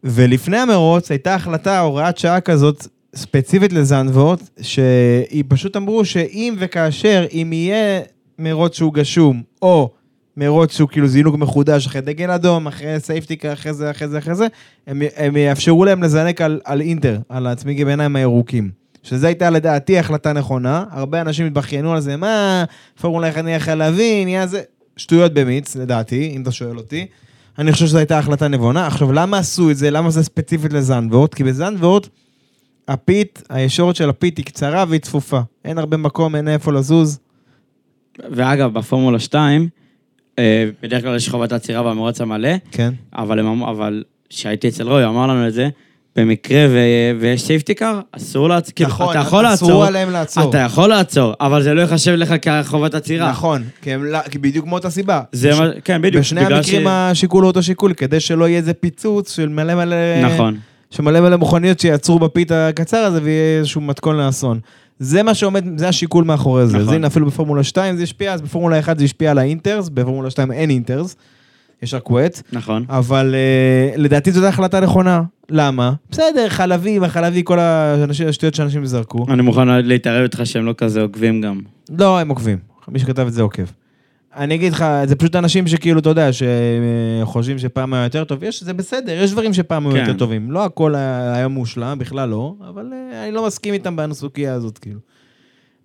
ולפני 0.03 0.57
המרוץ 0.57 1.11
הייתה 1.11 1.35
החלטה, 1.35 1.79
הוראת 1.79 2.17
שעה 2.17 2.41
כזאת, 2.41 2.87
ספציפית 3.15 3.73
לזנבורט, 3.73 4.49
שהיא 4.61 5.43
פשוט 5.47 5.77
אמרו 5.77 6.05
שאם 6.05 6.55
וכאשר, 6.59 7.25
אם 7.31 7.49
יהיה 7.53 8.01
מרוץ 8.39 8.77
שהוא 8.77 8.93
גשום, 8.93 9.43
או 9.61 9.89
מרוץ 10.37 10.75
שהוא 10.75 10.89
כאילו 10.89 11.07
זינוק 11.07 11.35
מחודש 11.35 11.87
אחרי 11.87 12.01
דגל 12.01 12.31
אדום, 12.31 12.67
אחרי 12.67 12.99
סייפטיקה, 12.99 13.53
אחרי 13.53 13.73
זה, 13.73 13.91
אחרי 13.91 14.07
זה, 14.07 14.17
אחרי 14.17 14.35
זה, 14.35 14.47
הם, 14.87 15.01
הם 15.15 15.37
יאפשרו 15.37 15.85
להם 15.85 16.03
לזנק 16.03 16.41
על, 16.41 16.59
על 16.65 16.81
אינטר, 16.81 17.19
על 17.29 17.47
הצמיגי 17.47 17.85
ביניים 17.85 18.15
הירוקים. 18.15 18.84
שזו 19.05 19.27
הייתה 19.27 19.49
לדעתי 19.49 19.99
החלטה 19.99 20.33
נכונה, 20.33 20.83
הרבה 20.91 21.21
אנשים 21.21 21.45
התבכיינו 21.45 21.93
על 21.93 21.99
זה, 21.99 22.17
מה, 22.17 22.63
פורמולה 23.01 23.29
1 23.29 23.43
נהיה 23.43 23.59
חלבי, 23.59 24.25
נהיה 24.25 24.47
זה, 24.47 24.61
שטויות 24.97 25.33
במיץ, 25.33 25.75
לדעתי, 25.75 26.33
אם 26.35 26.41
אתה 26.41 26.51
שואל 26.51 26.77
אותי. 26.77 27.07
אני 27.59 27.71
חושב 27.71 27.85
שזו 27.85 27.97
הייתה 27.97 28.19
החלטה 28.19 28.47
נבונה. 28.47 28.87
עכשיו, 28.87 29.13
למה 29.13 29.37
עשו 29.37 29.71
את 29.71 29.77
זה? 29.77 29.91
למה 29.91 30.09
זה 30.09 30.23
ספציפית 30.23 30.73
לזנבורט? 30.73 31.33
כי 31.33 31.43
בזנבורט, 31.43 32.07
הפית, 32.87 33.41
הישורת 33.49 33.95
של 33.95 34.09
הפית 34.09 34.37
היא 34.37 34.45
קצרה 34.45 34.85
והיא 34.89 35.01
צפופה. 35.01 35.41
אין 35.65 35.77
הרבה 35.77 35.97
מקום, 35.97 36.35
אין 36.35 36.47
איפה 36.47 36.71
לזוז. 36.71 37.19
ואגב, 38.31 38.73
בפורמולה 38.73 39.19
2, 39.19 39.69
אה, 40.39 40.69
בדרך 40.81 41.03
כלל 41.03 41.15
יש 41.15 41.29
חובת 41.29 41.51
עצירה 41.51 41.83
במרוץ 41.83 42.21
המלא, 42.21 42.49
כן. 42.71 42.93
אבל 43.13 43.39
אבל 43.39 44.03
כשהייתי 44.29 44.67
אצל 44.67 44.89
רוי, 44.89 45.03
הוא 45.03 45.11
אמר 45.11 45.27
לנו 45.27 45.47
את 45.47 45.53
זה, 45.53 45.69
במקרה 46.15 46.65
ו- 46.69 47.19
ויש 47.19 47.43
סייפטי 47.43 47.73
קאר, 47.73 47.99
אסור 48.11 48.49
לעצור, 48.49 48.73
כאילו, 48.75 48.89
נכון, 48.89 49.09
אתה 49.11 49.19
יכול 49.19 49.53
אסרו 49.53 49.67
לעצור, 49.69 49.85
עליהם 49.85 50.11
לעצור. 50.11 50.49
אתה 50.49 50.57
יכול 50.57 50.89
לעצור, 50.89 51.33
אבל 51.41 51.63
זה 51.63 51.73
לא 51.73 51.81
ייחשב 51.81 52.11
לך 52.11 52.33
כחובת 52.41 52.93
עצירה. 52.93 53.29
נכון, 53.29 53.63
כי 53.81 53.93
הם 53.93 54.03
לא- 54.03 54.19
כי 54.31 54.37
בדיוק 54.37 54.65
מאותה 54.65 54.89
סיבה. 54.89 55.21
זה 55.31 55.51
מה, 55.59 55.67
כן, 55.83 56.01
בדיוק. 56.01 56.21
בשני 56.23 56.41
המקרים 56.41 56.87
השיקול 56.87 57.43
הוא 57.43 57.47
אותו 57.47 57.63
שיקול, 57.63 57.93
כדי 57.93 58.19
שלא 58.19 58.47
יהיה 58.47 58.57
איזה 58.57 58.73
פיצוץ 58.73 59.35
של 59.35 59.49
מלא 59.49 59.75
מלא... 59.75 59.95
נכון. 60.25 60.57
שמלא 60.91 61.19
מלא 61.21 61.37
מכוניות 61.37 61.79
שיעצרו 61.79 62.19
בפית 62.19 62.51
הקצר 62.51 62.97
הזה 62.97 63.19
ויהיה 63.23 63.57
איזשהו 63.59 63.81
מתכון 63.81 64.17
לאסון. 64.17 64.59
זה 64.99 65.23
מה 65.23 65.33
שעומד, 65.33 65.79
זה 65.79 65.87
השיקול 65.87 66.23
מאחורי 66.23 66.67
זה. 66.67 66.77
נכון. 66.77 66.87
אז 66.87 66.93
הנה, 66.93 67.07
אפילו 67.07 67.25
בפורמולה 67.25 67.63
2 67.63 67.97
זה 67.97 68.03
השפיע, 68.03 68.33
אז 68.33 68.41
בפורמולה 68.41 68.79
1 68.79 68.97
זה 68.97 69.03
השפיע 69.05 69.31
על 69.31 69.37
האינטרס, 69.37 69.89
בפורמולה 69.89 70.29
2 70.29 70.51
אין 70.51 70.69
אינטרס, 70.69 71.15
יש 71.81 71.93
רק 71.93 72.09
ווט, 72.11 72.41
נכון. 72.53 72.85
אבל 72.89 73.35
uh, 73.95 73.97
לדעתי 73.99 74.31
זאת 74.31 74.43
החלטה 74.43 74.79
נכונה. 74.79 75.21
למה? 75.49 75.93
בסדר, 76.11 76.49
חלבי, 76.49 76.99
החלבי, 77.05 77.41
כל 77.45 77.59
האנשים- 77.59 78.27
השטויות 78.27 78.55
שאנשים 78.55 78.85
זרקו. 78.85 79.25
אני 79.29 79.41
מוכן 79.41 79.67
להתערב 79.67 80.21
איתך 80.23 80.41
שהם 80.43 80.65
לא 80.65 80.73
כזה 80.77 81.01
עוקבים 81.01 81.41
גם. 81.41 81.59
לא, 81.99 82.19
הם 82.19 82.29
עוקבים. 82.29 82.57
מי 82.87 82.99
שכתב 82.99 83.27
את 83.27 83.33
זה 83.33 83.41
עוקב. 83.41 83.63
אני 84.35 84.55
אגיד 84.55 84.73
לך, 84.73 84.85
זה 85.05 85.15
פשוט 85.15 85.35
אנשים 85.35 85.67
שכאילו, 85.67 85.99
אתה 85.99 86.09
יודע, 86.09 86.29
שחושבים 86.33 87.59
שפעם 87.59 87.93
היה 87.93 88.03
יותר 88.03 88.23
טוב. 88.23 88.43
יש, 88.43 88.63
זה 88.63 88.73
בסדר, 88.73 89.11
יש 89.23 89.31
דברים 89.31 89.53
שפעם 89.53 89.87
היו 89.87 89.93
כן. 89.95 89.99
יותר 89.99 90.13
טובים. 90.13 90.51
לא 90.51 90.65
הכל 90.65 90.95
היה 90.95 91.47
מושלם, 91.47 91.97
בכלל 91.99 92.29
לא, 92.29 92.55
אבל 92.69 92.93
אה, 92.93 93.23
אני 93.23 93.31
לא 93.31 93.45
מסכים 93.45 93.73
איתם 93.73 93.95
בסוגיה 93.95 94.53
הזאת, 94.53 94.77
כאילו. 94.77 94.99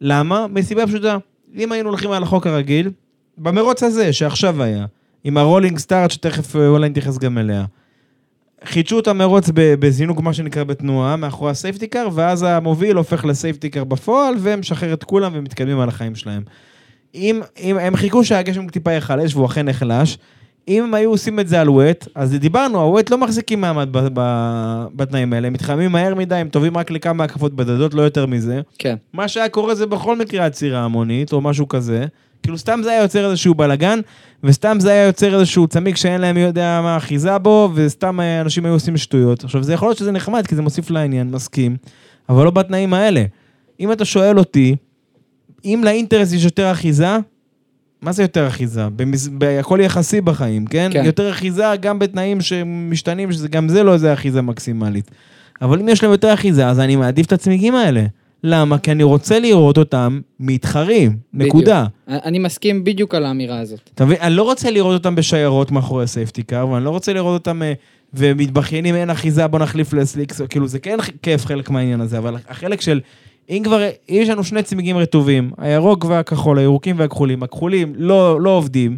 למה? 0.01 0.47
מסיבה 0.51 0.87
פשוטה. 0.87 1.17
אם 1.57 1.73
היינו 1.73 1.89
הולכים 1.89 2.11
על 2.11 2.23
החוק 2.23 2.47
הרגיל, 2.47 2.91
במרוץ 3.39 3.83
הזה, 3.83 4.13
שעכשיו 4.13 4.63
היה, 4.63 4.87
עם 5.25 5.37
ה 5.37 5.42
rolling 5.42 5.79
start, 5.79 6.11
שתכף 6.11 6.57
אה, 6.57 6.67
אולי 6.67 6.89
נתייחס 6.89 7.19
גם 7.19 7.39
אליה, 7.39 7.65
חידשו 8.65 8.99
את 8.99 9.09
המרוץ 9.09 9.51
בזינוק, 9.55 10.21
מה 10.21 10.33
שנקרא, 10.33 10.65
בתנועה, 10.65 11.17
מאחורי 11.17 11.51
ה 11.51 11.56
safety 11.56 11.87
car, 11.87 12.09
ואז 12.15 12.43
המוביל 12.43 12.97
הופך 12.97 13.25
ל 13.25 13.31
safety 13.31 13.71
car 13.71 13.85
בפועל, 13.85 14.35
ומשחרר 14.39 14.93
את 14.93 15.05
כולם 15.05 15.33
ומתקדמים 15.35 15.81
על 15.81 15.89
החיים 15.89 16.15
שלהם. 16.15 16.43
אם, 17.15 17.41
אם 17.61 17.79
הם 17.79 17.97
חיכו 17.97 18.25
שהגשם 18.25 18.69
טיפה 18.69 18.93
ייחלש, 18.93 19.35
והוא 19.35 19.47
אכן 19.47 19.69
נחלש, 19.69 20.19
אם 20.69 20.85
הם 20.85 20.95
היו 20.95 21.11
עושים 21.11 21.41
את 21.41 21.49
זה 21.49 21.61
על 21.61 21.69
wet, 21.69 22.09
אז 22.15 22.33
דיברנו, 22.33 22.81
ה 22.81 22.88
wet 22.88 23.11
לא 23.11 23.19
מחזיקים 23.19 23.61
מעמד 23.61 23.89
ב, 23.91 24.09
ב, 24.15 24.21
בתנאים 24.95 25.33
האלה, 25.33 25.47
הם 25.47 25.53
מתחממים 25.53 25.93
מהר 25.93 26.15
מדי, 26.15 26.35
הם 26.35 26.49
טובים 26.49 26.77
רק 26.77 26.91
לכמה 26.91 27.25
הקפות 27.25 27.55
בדדות, 27.55 27.95
לא 27.95 28.03
יותר 28.03 28.27
מזה. 28.27 28.61
כן. 28.79 28.97
מה 29.13 29.29
שהיה 29.29 29.49
קורה 29.49 29.75
זה 29.75 29.87
בכל 29.87 30.17
מקרה 30.17 30.47
עצירה 30.47 30.85
המונית, 30.85 31.33
או 31.33 31.41
משהו 31.41 31.69
כזה. 31.69 32.07
כאילו 32.43 32.59
סתם 32.59 32.81
זה 32.85 32.91
היה 32.91 33.03
יוצר 33.03 33.31
איזשהו 33.31 33.55
בלאגן, 33.55 34.01
וסתם 34.45 34.77
זה 34.81 34.91
היה 34.91 35.07
יוצר 35.07 35.35
איזשהו 35.35 35.67
צמיג 35.67 35.97
שאין 35.97 36.21
להם 36.21 36.37
יודע 36.37 36.81
מה 36.83 36.97
אחיזה 36.97 37.39
בו, 37.39 37.71
וסתם 37.75 38.21
אה, 38.21 38.41
אנשים 38.41 38.65
היו 38.65 38.73
עושים 38.73 38.97
שטויות. 38.97 39.45
עכשיו, 39.45 39.63
זה 39.63 39.73
יכול 39.73 39.89
להיות 39.89 39.99
שזה 39.99 40.13
נחמד, 40.13 40.47
כי 40.47 40.55
זה 40.55 40.63
מוסיף 40.63 40.91
לעניין, 40.91 41.31
מסכים, 41.31 41.77
אבל 42.29 42.45
לא 42.45 42.51
בתנאים 42.51 42.95
האלה. 42.95 43.25
אם 43.81 43.93
אתה 43.93 44.05
שואל 44.05 44.39
אותי, 44.39 44.77
אם 45.65 45.81
לאינטרס 45.85 46.33
יש 46.33 46.45
יותר 46.45 46.73
אחיזה, 46.73 47.19
מה 48.03 48.13
זה 48.13 48.23
יותר 48.23 48.49
אחיזה? 48.49 48.89
במס... 48.97 49.29
ב... 49.39 49.45
הכל 49.45 49.79
יחסי 49.83 50.21
בחיים, 50.21 50.67
כן? 50.67 50.91
כן. 50.93 51.01
כן? 51.01 51.07
יותר 51.07 51.31
אחיזה 51.31 51.65
גם 51.81 51.99
בתנאים 51.99 52.41
שמשתנים, 52.41 53.33
שגם 53.33 53.69
זה 53.69 53.83
לא 53.83 53.95
איזה 53.95 54.13
אחיזה 54.13 54.43
מקסימלית. 54.43 55.11
אבל 55.63 55.81
אם 55.81 55.89
יש 55.89 56.03
להם 56.03 56.13
יותר 56.13 56.35
אחיזה, 56.35 56.69
אז 56.69 56.81
אני 56.81 56.97
מעדיף 56.97 57.27
את 57.27 57.33
הצמיגים 57.33 57.75
האלה. 57.75 58.07
למה? 58.45 58.79
כי 58.79 58.93
אני 58.93 59.03
רוצה 59.03 59.39
לראות 59.39 59.79
אותם 59.79 60.21
מתחרים, 60.41 61.17
בדיוק. 61.35 61.55
נקודה. 61.55 61.87
אני 62.09 62.39
מסכים 62.39 62.85
בדיוק 62.85 63.15
על 63.15 63.25
האמירה 63.25 63.61
הזאת. 63.61 63.91
אתה 63.95 64.05
מבין? 64.05 64.17
אני 64.21 64.35
לא 64.35 64.43
רוצה 64.43 64.71
לראות 64.71 64.95
אותם 64.95 65.15
בשיירות 65.15 65.71
מאחורי 65.71 66.05
הסייפטי 66.05 66.43
קאר, 66.43 66.69
ואני 66.69 66.85
לא 66.85 66.91
רוצה 66.91 67.13
לראות 67.13 67.41
אותם 67.41 67.63
אה, 67.63 67.73
ומתבכיינים, 68.15 68.95
אין 68.95 69.11
אחיזה, 69.11 69.47
בוא 69.47 69.59
נחליף 69.59 69.93
לסליקס, 69.93 70.41
כאילו 70.41 70.67
זה 70.69 70.79
כן 70.79 70.97
כיף 71.23 71.47
חלק 71.47 71.71
מהעניין 71.71 72.01
הזה, 72.01 72.19
אבל 72.19 72.37
החלק 72.49 72.81
של, 72.81 73.01
אם 73.51 73.63
כבר, 73.65 73.89
יש 74.09 74.29
לנו 74.29 74.45
שני 74.45 74.63
צמיגים 74.63 74.97
רטובים, 74.97 75.51
הירוק 75.59 76.05
והכחול, 76.05 76.59
הירוקים 76.59 76.99
והכחולים, 76.99 77.43
הכחולים 77.43 77.93
לא, 77.97 78.41
לא 78.41 78.51
עובדים, 78.51 78.97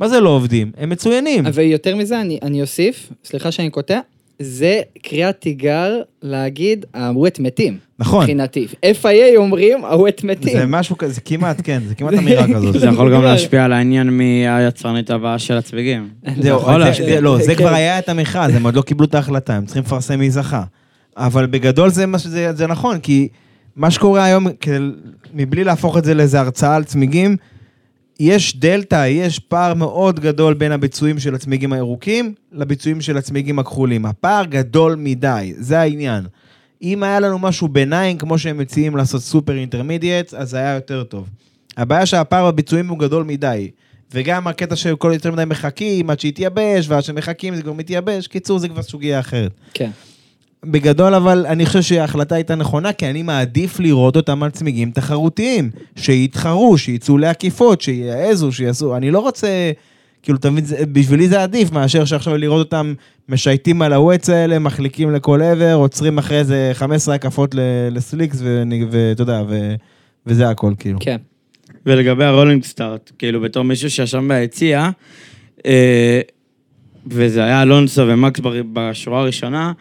מה 0.00 0.08
זה 0.08 0.20
לא 0.20 0.28
עובדים? 0.28 0.72
הם 0.76 0.90
מצוינים. 0.90 1.44
ויותר 1.54 1.96
מזה, 1.96 2.20
אני, 2.20 2.38
אני 2.42 2.60
אוסיף, 2.60 3.12
סליחה 3.24 3.52
שאני 3.52 3.70
קוטע, 3.70 4.00
זה 4.38 4.80
קריאת 5.02 5.40
תיגר 5.40 6.00
להגיד, 6.22 6.86
הווט 6.94 7.38
מתים. 7.38 7.78
נכון. 7.98 8.20
מבחינתי. 8.20 8.66
FIA 9.02 9.36
אומרים, 9.36 9.84
הווט 9.84 10.24
מתים. 10.24 10.58
זה 10.58 10.66
משהו 10.66 10.98
כזה, 10.98 11.12
זה 11.12 11.20
כמעט, 11.20 11.60
כן, 11.64 11.82
זה 11.88 11.94
כמעט 11.94 12.14
אמירה 12.14 12.46
כזאת. 12.54 12.80
זה 12.80 12.86
יכול 12.86 13.14
גם 13.14 13.22
להשפיע 13.22 13.64
על 13.64 13.72
העניין 13.72 14.10
מהיצרנית 14.10 15.10
הבאה 15.10 15.38
של 15.38 15.56
הצמיגים. 15.56 16.08
לא, 17.20 17.38
זה 17.38 17.54
כן. 17.54 17.54
כבר 17.54 17.74
היה 17.74 17.98
את 17.98 18.08
המכרז, 18.08 18.54
הם 18.54 18.64
עוד 18.64 18.74
לא 18.76 18.82
קיבלו 18.82 19.06
את 19.06 19.14
ההחלטה, 19.14 19.54
הם 19.54 19.64
צריכים 19.64 19.82
לפרסם 19.82 20.18
מי 20.18 20.30
זכה. 20.30 20.62
אבל 21.16 21.46
בגדול 21.46 21.90
זה 21.90 22.06
מה 22.06 22.18
שזה 22.18 22.52
זה 22.52 22.66
נכון, 22.66 22.98
כי 22.98 23.28
מה 23.76 23.90
שקורה 23.90 24.24
היום, 24.24 24.46
מבלי 25.34 25.64
להפוך 25.64 25.96
את 25.98 26.04
זה 26.04 26.14
לאיזה 26.14 26.40
הרצאה 26.40 26.76
על 26.76 26.84
צמיגים, 26.84 27.36
יש 28.22 28.56
דלתא, 28.56 29.06
יש 29.08 29.38
פער 29.38 29.74
מאוד 29.74 30.20
גדול 30.20 30.54
בין 30.54 30.72
הביצועים 30.72 31.18
של 31.18 31.34
הצמיגים 31.34 31.72
הירוקים 31.72 32.34
לביצועים 32.52 33.00
של 33.00 33.16
הצמיגים 33.16 33.58
הכחולים. 33.58 34.06
הפער 34.06 34.44
גדול 34.44 34.94
מדי, 34.94 35.52
זה 35.58 35.80
העניין. 35.80 36.24
אם 36.82 37.02
היה 37.02 37.20
לנו 37.20 37.38
משהו 37.38 37.68
ביניים, 37.68 38.18
כמו 38.18 38.38
שהם 38.38 38.58
מציעים 38.58 38.96
לעשות 38.96 39.22
סופר 39.22 39.56
אינטרמידיאט, 39.56 40.34
אז 40.34 40.50
זה 40.50 40.56
היה 40.56 40.74
יותר 40.74 41.04
טוב. 41.04 41.28
הבעיה 41.76 42.06
שהפער 42.06 42.50
בביצועים 42.50 42.88
הוא 42.88 42.98
גדול 42.98 43.24
מדי. 43.24 43.70
וגם 44.12 44.46
הקטע 44.46 44.76
שכל 44.76 45.10
יותר 45.14 45.32
מדי 45.32 45.44
מחכים 45.44 46.10
עד 46.10 46.20
שיתייבש, 46.20 46.88
ועד 46.88 47.02
שמחכים 47.02 47.54
זה 47.54 47.62
כבר 47.62 47.72
מתייבש, 47.72 48.26
קיצור 48.26 48.58
זה 48.58 48.68
כבר 48.68 48.82
סוגיה 48.82 49.20
אחרת. 49.20 49.52
כן. 49.74 49.90
בגדול 50.66 51.14
אבל 51.14 51.46
אני 51.48 51.66
חושב 51.66 51.82
שההחלטה 51.82 52.34
הייתה 52.34 52.54
נכונה, 52.54 52.92
כי 52.92 53.06
אני 53.10 53.22
מעדיף 53.22 53.80
לראות 53.80 54.16
אותם 54.16 54.42
על 54.42 54.50
צמיגים 54.50 54.90
תחרותיים, 54.90 55.70
שיתחרו, 55.96 56.78
שיצאו 56.78 57.18
לעקיפות, 57.18 57.80
שיעזו, 57.80 58.52
שיעשו, 58.52 58.96
אני 58.96 59.10
לא 59.10 59.18
רוצה, 59.20 59.48
כאילו, 60.22 60.38
אתה 60.38 60.50
מבין, 60.50 60.64
זה- 60.64 60.86
בשבילי 60.92 61.28
זה 61.28 61.42
עדיף 61.42 61.72
מאשר 61.72 62.04
שעכשיו 62.04 62.36
לראות 62.36 62.58
אותם 62.66 62.94
משייטים 63.28 63.82
על 63.82 63.92
הוואטס 63.92 64.30
האלה, 64.30 64.58
מחליקים 64.58 65.10
לכל 65.12 65.42
עבר, 65.42 65.74
עוצרים 65.74 66.18
אחרי 66.18 66.38
איזה 66.38 66.70
15 66.74 67.14
הקפות 67.14 67.54
ל- 67.54 67.60
לסליקס, 67.90 68.38
ואתה 68.90 69.22
יודע, 69.22 69.42
ו- 69.48 69.74
וזה 70.26 70.48
הכל, 70.50 70.72
כאילו. 70.78 70.98
כן. 71.00 71.16
ולגבי 71.86 72.24
הרולינג 72.24 72.64
סטארט, 72.64 73.10
כאילו 73.18 73.40
בתור 73.40 73.62
מישהו 73.62 73.90
שישב 73.90 74.20
ביציע, 74.28 74.90
אה, 75.66 76.20
וזה 77.06 77.44
היה 77.44 77.62
אלונסו 77.62 78.02
ומקס 78.08 78.40
בשורה 78.72 79.20
הראשונה, 79.20 79.72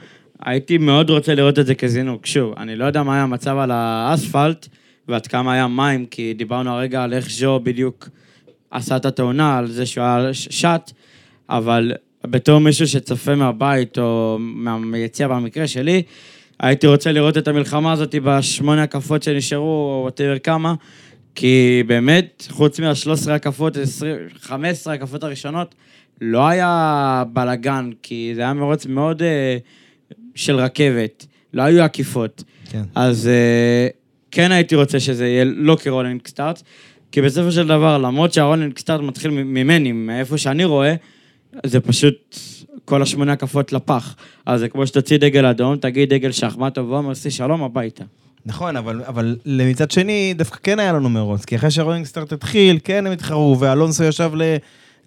הייתי 0.46 0.78
מאוד 0.78 1.10
רוצה 1.10 1.36
לראות 1.36 1.60
את 1.60 1.66
זה 1.66 1.76
כזינוק. 1.76 2.26
שוב, 2.26 2.54
אני 2.58 2.76
לא 2.76 2.86
יודע 2.86 3.04
מה 3.04 3.14
היה 3.14 3.24
המצב 3.24 3.58
על 3.58 3.72
האספלט, 3.72 4.68
ועד 5.08 5.28
כמה 5.28 5.54
היה 5.54 5.68
מים, 5.68 6.06
כי 6.06 6.34
דיברנו 6.34 6.72
הרגע 6.72 7.04
על 7.04 7.14
איך 7.14 7.30
ז'ו 7.30 7.60
בדיוק 7.64 8.10
עשה 8.72 8.96
את 8.96 9.06
התאונה, 9.06 9.58
על 9.58 9.68
זה 9.68 9.86
שהוא 9.86 10.04
היה 10.04 10.34
שט, 10.34 10.92
אבל 11.50 11.92
בתור 12.24 12.60
מישהו 12.60 12.88
שצופה 12.88 13.36
מהבית, 13.36 14.00
או 14.00 14.38
מהיציע 14.80 15.28
במקרה 15.28 15.68
שלי, 15.68 16.04
הייתי 16.60 16.88
רוצה 16.88 17.12
לראות 17.12 17.38
את 17.38 17.48
המלחמה 17.48 17.92
הזאת 17.92 18.16
בשמונה 18.24 18.84
הקפות 18.84 19.24
שנשארו, 19.24 19.66
או 19.66 20.10
whatever 20.10 20.40
כמה, 20.40 20.74
כי 21.36 21.84
באמת, 21.88 22.48
חוץ 22.50 22.80
מה-13 22.80 23.32
הקפות, 23.32 23.78
20, 23.78 24.16
15 24.40 24.94
הקפות 24.94 25.24
הראשונות, 25.24 25.76
לא 26.22 26.48
היה 26.48 27.24
בלאגן, 27.34 27.90
כי 28.04 28.32
זה 28.36 28.42
היה 28.42 28.54
מרוץ 28.54 28.86
מאוד 28.86 29.22
אה, 29.22 29.58
של 30.36 30.56
רכבת, 30.56 31.26
לא 31.54 31.62
היו 31.62 31.84
עקיפות. 31.84 32.44
כן. 32.70 32.84
אז 32.96 33.28
אה, 33.28 33.88
כן 34.32 34.52
הייתי 34.52 34.76
רוצה 34.76 35.00
שזה 35.00 35.28
יהיה 35.28 35.44
לא 35.46 35.78
כ 35.82 35.92
rolling 35.92 36.28
start, 36.28 36.62
כי 37.12 37.22
בסופו 37.22 37.52
של 37.52 37.68
דבר, 37.68 37.98
למרות 37.98 38.34
שה 38.34 38.47
rolling 38.47 38.80
start 38.80 39.02
מתחיל 39.02 39.32
ממני, 39.32 39.92
מאיפה 39.92 40.38
שאני 40.38 40.66
רואה, 40.66 40.96
זה 41.66 41.80
פשוט 41.80 42.36
כל 42.86 43.02
השמונה 43.02 43.34
הקפות 43.34 43.74
לפח. 43.74 44.16
אז 44.46 44.60
זה 44.60 44.70
כמו 44.70 44.88
שתוציא 44.88 45.18
דגל 45.18 45.46
אדום, 45.46 45.76
תגיד 45.76 46.14
דגל 46.14 46.32
שחמט, 46.32 46.76
תבוא, 46.76 47.02
merci 47.02 47.32
שלום 47.32 47.64
הביתה. 47.64 48.04
נכון, 48.46 48.78
אבל, 48.78 49.02
אבל 49.08 49.38
מצד 49.46 49.92
שני, 49.92 50.34
דווקא 50.38 50.58
כן 50.64 50.80
היה 50.80 50.94
לנו 50.94 51.10
מרוץ, 51.10 51.46
כי 51.46 51.56
אחרי 51.56 51.72
שה 51.72 51.82
rolling 51.82 52.06
start 52.06 52.34
התחיל, 52.34 52.80
כן 52.84 53.08
הם 53.08 53.14
התחרו, 53.14 53.60
ואלונסו 53.60 54.04
ישב 54.04 54.32
ל, 54.36 54.56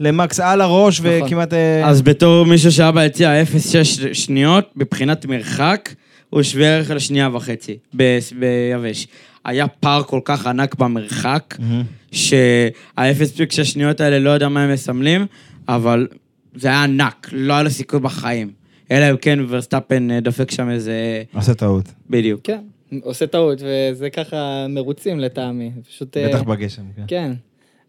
למקס 0.00 0.40
על 0.40 0.60
הראש, 0.60 1.00
נכון. 1.00 1.22
וכמעט... 1.26 1.52
אה, 1.52 1.88
אז 1.88 2.02
בתור 2.02 2.46
מישהו 2.46 2.72
שהיה 2.72 2.92
ביציע 2.92 3.42
0.6 3.42 4.14
שניות, 4.14 4.70
מבחינת 4.76 5.26
מרחק, 5.26 5.94
הוא 6.30 6.42
שווה 6.42 6.66
ערך 6.66 6.90
לשנייה 6.90 7.28
וחצי 7.32 7.78
ב- 7.96 8.18
ביבש. 8.38 9.06
היה 9.44 9.68
פער 9.68 10.02
כל 10.02 10.20
כך 10.24 10.46
ענק 10.46 10.74
במרחק, 10.74 11.54
מהמם. 11.58 11.82
שה-0.6 12.12 13.64
שניות 13.64 14.00
האלה 14.00 14.18
לא 14.18 14.30
יודע 14.30 14.48
מה 14.48 14.64
הם 14.64 14.72
מסמלים, 14.72 15.26
אבל 15.68 16.06
זה 16.54 16.68
היה 16.68 16.82
ענק, 16.82 17.28
לא 17.32 17.52
היה 17.52 17.62
לו 17.62 17.70
סיכוי 17.70 18.00
בחיים. 18.00 18.50
אלא 18.90 19.10
אם 19.10 19.16
כן 19.16 19.38
ורסטאפן 19.48 20.10
אה, 20.10 20.20
דופק 20.20 20.50
שם 20.50 20.70
איזה... 20.70 21.22
עושה 21.34 21.54
טעות, 21.54 21.84
בדיוק. 22.10 22.40
כן. 22.44 22.58
עושה 23.02 23.26
טעות, 23.26 23.58
וזה 23.62 24.10
ככה 24.10 24.66
מרוצים 24.68 25.20
לטעמי. 25.20 25.70
פשוט... 25.88 26.16
אה, 26.16 26.28
בטח 26.28 26.42
בגשם, 26.42 26.82
כן. 26.96 27.02
כן. 27.06 27.32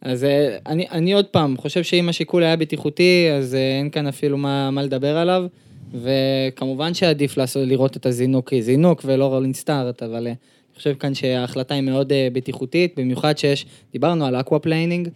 אז 0.01 0.23
אה, 0.23 0.57
אני, 0.65 0.85
אני 0.91 1.13
עוד 1.13 1.25
פעם 1.25 1.57
חושב 1.57 1.83
שאם 1.83 2.09
השיקול 2.09 2.43
היה 2.43 2.55
בטיחותי, 2.55 3.29
אז 3.37 3.55
אה, 3.55 3.77
אין 3.79 3.89
כאן 3.89 4.07
אפילו 4.07 4.37
מה, 4.37 4.71
מה 4.71 4.83
לדבר 4.83 5.17
עליו. 5.17 5.45
וכמובן 5.93 6.93
שעדיף 6.93 7.37
לעשות, 7.37 7.67
לראות 7.67 7.97
את 7.97 8.05
הזינוק 8.05 8.49
כזינוק 8.53 9.01
ולא 9.05 9.25
rolling 9.25 9.55
start, 9.55 10.03
אבל 10.03 10.27
אה, 10.27 10.31
אני 10.31 10.77
חושב 10.77 10.93
כאן 10.93 11.13
שההחלטה 11.13 11.73
היא 11.73 11.83
מאוד 11.83 12.13
בטיחותית, 12.33 12.93
במיוחד 12.97 13.37
שיש, 13.37 13.65
דיברנו 13.93 14.25
על 14.25 14.35
aquaplaning, 14.35 15.09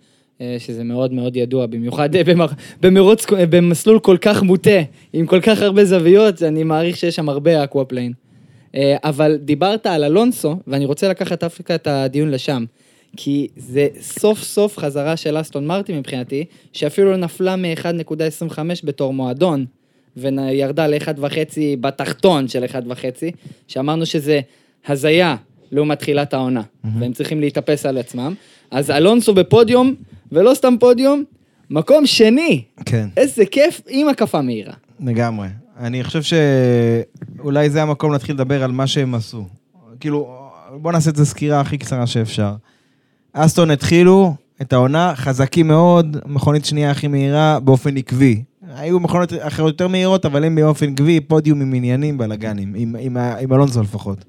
שזה 0.58 0.84
מאוד 0.84 1.14
מאוד 1.14 1.36
ידוע, 1.36 1.66
במיוחד 1.66 2.10
במר, 2.16 2.46
במרוץ, 2.82 3.26
במסלול 3.50 4.00
כל 4.00 4.18
כך 4.22 4.44
מוטה, 4.44 4.80
עם 5.14 5.26
כל 5.26 5.42
כך 5.42 5.62
הרבה 5.62 5.86
זוויות, 5.86 6.44
אני 6.44 6.64
מעריך 6.64 6.98
שיש 6.98 7.16
שם 7.16 7.30
הרבה 7.30 7.64
aquaplane. 7.64 8.14
אה, 8.76 8.98
אבל 9.04 9.38
דיברת 9.42 9.86
על 9.86 10.04
אלונסו, 10.04 10.56
ואני 10.68 10.86
רוצה 10.86 11.10
לקחת 11.10 11.44
דווקא 11.44 11.76
את 11.76 11.88
הדיון 11.88 12.32
לשם. 12.32 12.66
כי 13.18 13.47
זה 13.57 13.88
סוף 14.01 14.43
סוף 14.43 14.78
חזרה 14.78 15.18
של 15.18 15.41
אסטון 15.41 15.68
מרטין 15.68 15.97
מבחינתי, 15.97 16.45
שאפילו 16.74 17.12
לא 17.12 17.18
נפלה 17.18 17.55
מ-1.25 17.55 18.60
בתור 18.84 19.14
מועדון, 19.14 19.66
וירדה 20.18 20.88
ל-1.5 20.88 21.57
בתחתון 21.82 22.47
של 22.47 22.64
1.5, 22.64 22.72
שאמרנו 23.68 24.05
שזה 24.05 24.39
הזיה 24.88 25.36
לעומת 25.72 25.99
תחילת 25.99 26.34
העונה, 26.34 26.62
והם 26.99 27.14
צריכים 27.14 27.39
להתאפס 27.39 27.86
על 27.86 27.97
עצמם. 27.97 28.34
אז 28.72 28.91
אלונסו 28.91 29.34
בפודיום, 29.34 29.95
ולא 30.32 30.53
סתם 30.53 30.76
פודיום, 30.80 31.24
מקום 31.70 32.05
שני. 32.05 32.64
כן, 32.86 33.07
איזה 33.18 33.45
כיף 33.45 33.82
עם 33.89 34.10
הקפה 34.10 34.41
מהירה. 34.41 34.74
לגמרי. 34.99 35.47
אני 35.80 36.03
חושב 36.03 36.22
שאולי 37.38 37.70
זה 37.70 37.82
המקום 37.82 38.12
להתחיל 38.12 38.36
לדבר 38.36 38.64
על 38.64 38.72
מה 38.72 38.88
שהם 38.88 39.16
עשו. 39.16 39.45
כאילו, 39.99 40.49
בוא 40.72 40.91
נעשה 40.91 41.10
את 41.10 41.16
זה 41.16 41.26
סקירה 41.26 41.62
הכי 41.62 41.78
קצרה 41.78 42.07
שאפשר. 42.07 42.51
אסטון 43.34 43.72
התחילו 43.72 44.36
את 44.62 44.74
העונה 44.74 45.14
חזקים 45.16 45.68
מאוד, 45.68 46.18
מכונית 46.26 46.66
שנייה 46.66 46.92
הכי 46.92 47.08
מהירה 47.08 47.60
באופן 47.60 47.98
עקבי. 47.98 48.44
היו 48.76 49.00
מכונות 49.00 49.34
אחרות 49.40 49.72
יותר 49.72 49.88
מהירות, 49.88 50.26
אבל 50.26 50.44
הם 50.44 50.56
באופן 50.56 50.92
עקבי, 50.94 51.20
פודיום 51.20 51.62
עם 51.62 51.74
עניינים, 51.74 52.18
בלאגנים, 52.18 52.74
עם, 52.76 52.96
עם, 53.00 53.18
ה- 53.18 53.36
עם 53.40 53.54
אלונסו 53.54 53.82
לפחות. 53.82 54.26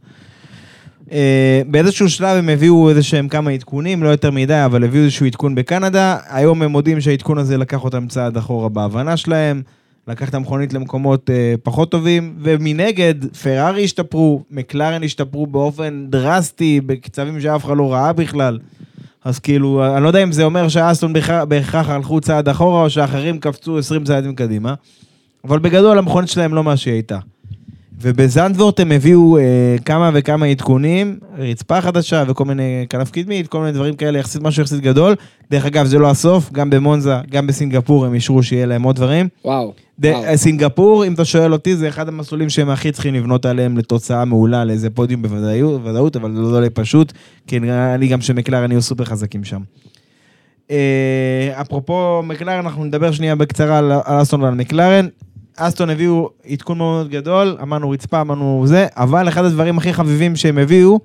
אה, 1.13 1.63
באיזשהו 1.67 2.11
שלב 2.11 2.37
הם 2.37 2.49
הביאו 2.49 2.89
איזה 2.89 3.03
שהם 3.03 3.29
כמה 3.29 3.51
עדכונים, 3.51 4.03
לא 4.03 4.09
יותר 4.09 4.31
מדי, 4.31 4.65
אבל 4.65 4.85
הביאו 4.85 5.03
איזשהו 5.05 5.27
עדכון 5.27 5.55
בקנדה. 5.55 6.17
היום 6.29 6.63
הם 6.63 6.71
מודים 6.71 7.01
שהעדכון 7.01 7.39
הזה 7.39 7.57
לקח 7.59 7.85
אותם 7.85 8.07
צעד 8.09 8.37
אחורה 8.37 8.69
בהבנה 8.69 9.17
שלהם, 9.17 9.63
לקח 10.09 10.29
את 10.29 10.35
המכונית 10.35 10.73
למקומות 10.73 11.31
אה, 11.31 11.55
פחות 11.63 11.91
טובים, 11.91 12.35
ומנגד, 12.43 13.15
פרארי 13.43 13.85
השתפרו, 13.85 14.43
מקלרן 14.51 15.03
השתפרו 15.05 15.47
באופן 15.47 16.07
דרסטי, 16.09 16.81
בקצבים 16.87 17.41
שאף 17.41 17.65
אחד 17.65 17.77
לא 17.77 17.93
ראה 17.93 18.13
בכלל. 18.13 18.59
אז 19.25 19.39
כאילו, 19.39 19.97
אני 19.97 20.03
לא 20.03 20.09
יודע 20.09 20.23
אם 20.23 20.33
זה 20.33 20.45
אומר 20.45 20.69
שאסטון 20.69 21.13
בהכרח- 21.49 21.89
הלכו 21.89 22.21
צעד 22.21 22.49
אחורה, 22.49 22.83
או 22.83 22.91
שאחרים 22.91 23.39
קפצו 23.39 23.79
20 23.79 24.05
צעדים 24.05 24.35
קדימה, 24.35 24.75
אבל 25.45 25.59
בגדול 25.59 25.99
המכונית 25.99 26.31
שלהם 26.31 26.55
לא 26.55 26.65
מה 26.65 26.77
שהיא 26.77 26.95
הייתה. 26.95 27.19
ובזנדוורט 28.03 28.81
הם 28.81 28.93
הביאו 28.93 29.39
אה, 29.39 29.43
כמה 29.85 30.11
וכמה 30.15 30.47
עדכונים, 30.47 31.19
רצפה 31.39 31.81
חדשה 31.81 32.25
וכל 32.29 32.45
מיני 32.45 32.87
כנף 32.91 33.11
קדמית, 33.11 33.49
כל 33.49 33.61
מיני 33.61 33.73
דברים 33.73 33.95
כאלה, 33.97 34.19
יחסית 34.19 34.43
משהו 34.43 34.63
יחסית 34.63 34.81
גדול. 34.81 35.15
דרך 35.51 35.67
אגב, 35.67 35.87
זה 35.87 35.99
לא 35.99 36.11
הסוף, 36.11 36.53
גם 36.53 36.71
במונזה, 36.71 37.15
גם 37.31 37.47
בסינגפור 37.47 38.07
הם 38.07 38.15
אישרו 38.15 38.43
שיהיה 38.43 38.67
להם 38.67 38.83
עוד 38.83 38.97
דברים. 38.97 39.29
וואו. 39.45 39.73
ד- 40.01 40.07
וואו. 40.07 40.37
סינגפור, 40.37 41.07
אם 41.07 41.15
אתה 41.15 41.25
שואל 41.25 41.53
אותי, 41.53 41.77
זה 41.77 41.89
אחד 41.89 42.09
המסלולים 42.09 42.49
שהם 42.49 42.71
הכי 42.71 42.93
צריכים 42.93 43.15
לבנות 43.15 43.47
עליהם 43.47 43.79
לתוצאה 43.79 44.25
מעולה, 44.25 44.65
לאיזה 44.65 44.91
פודיום 44.91 45.23
בוודאות, 45.23 45.81
בוודאות, 45.83 46.17
אבל 46.17 46.35
זה 46.35 46.53
לא 46.53 46.59
יהיה 46.59 46.71
פשוט, 46.71 47.13
כי 47.47 47.61
לי 47.99 48.09
גם 48.09 48.21
שמקלרן 48.21 48.71
יהיו 48.71 48.83
סופר 48.83 49.05
חזקים 49.05 49.45
שם. 49.45 49.61
אה, 50.71 51.53
אפרופו 51.61 52.23
מקלרן, 52.25 52.59
אנחנו 52.59 52.85
נדבר 52.85 53.13
שנייה 53.13 53.35
בקצרה 53.37 53.79
על, 53.79 53.93
אסטון 54.05 54.43
ועל 54.43 54.55
מקלרן. 54.55 55.07
אסטון 55.57 55.91
הביאו 55.91 56.31
עדכון 56.51 56.79
מאוד 56.79 57.09
גדול, 57.09 57.57
אמרנו 57.63 57.91
רצפה, 57.91 58.21
אמרנו 58.21 58.63
זה, 58.67 58.87
אבל 58.97 59.29
אחד 59.29 59.45
הדברים 59.45 59.79
הכי 59.79 59.93
חביבים 59.93 60.37
שהם 60.37 60.59
הביאו, 60.59 61.01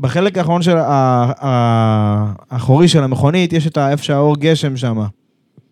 בחלק 0.00 0.38
האחרון 0.38 0.62
של 0.62 0.76
האחורי 2.50 2.88
של 2.88 3.02
המכונית, 3.02 3.52
יש 3.52 3.66
את 3.66 3.78
איפה 3.78 4.04
שהאור 4.04 4.36
גשם 4.36 4.76
שם. 4.76 5.00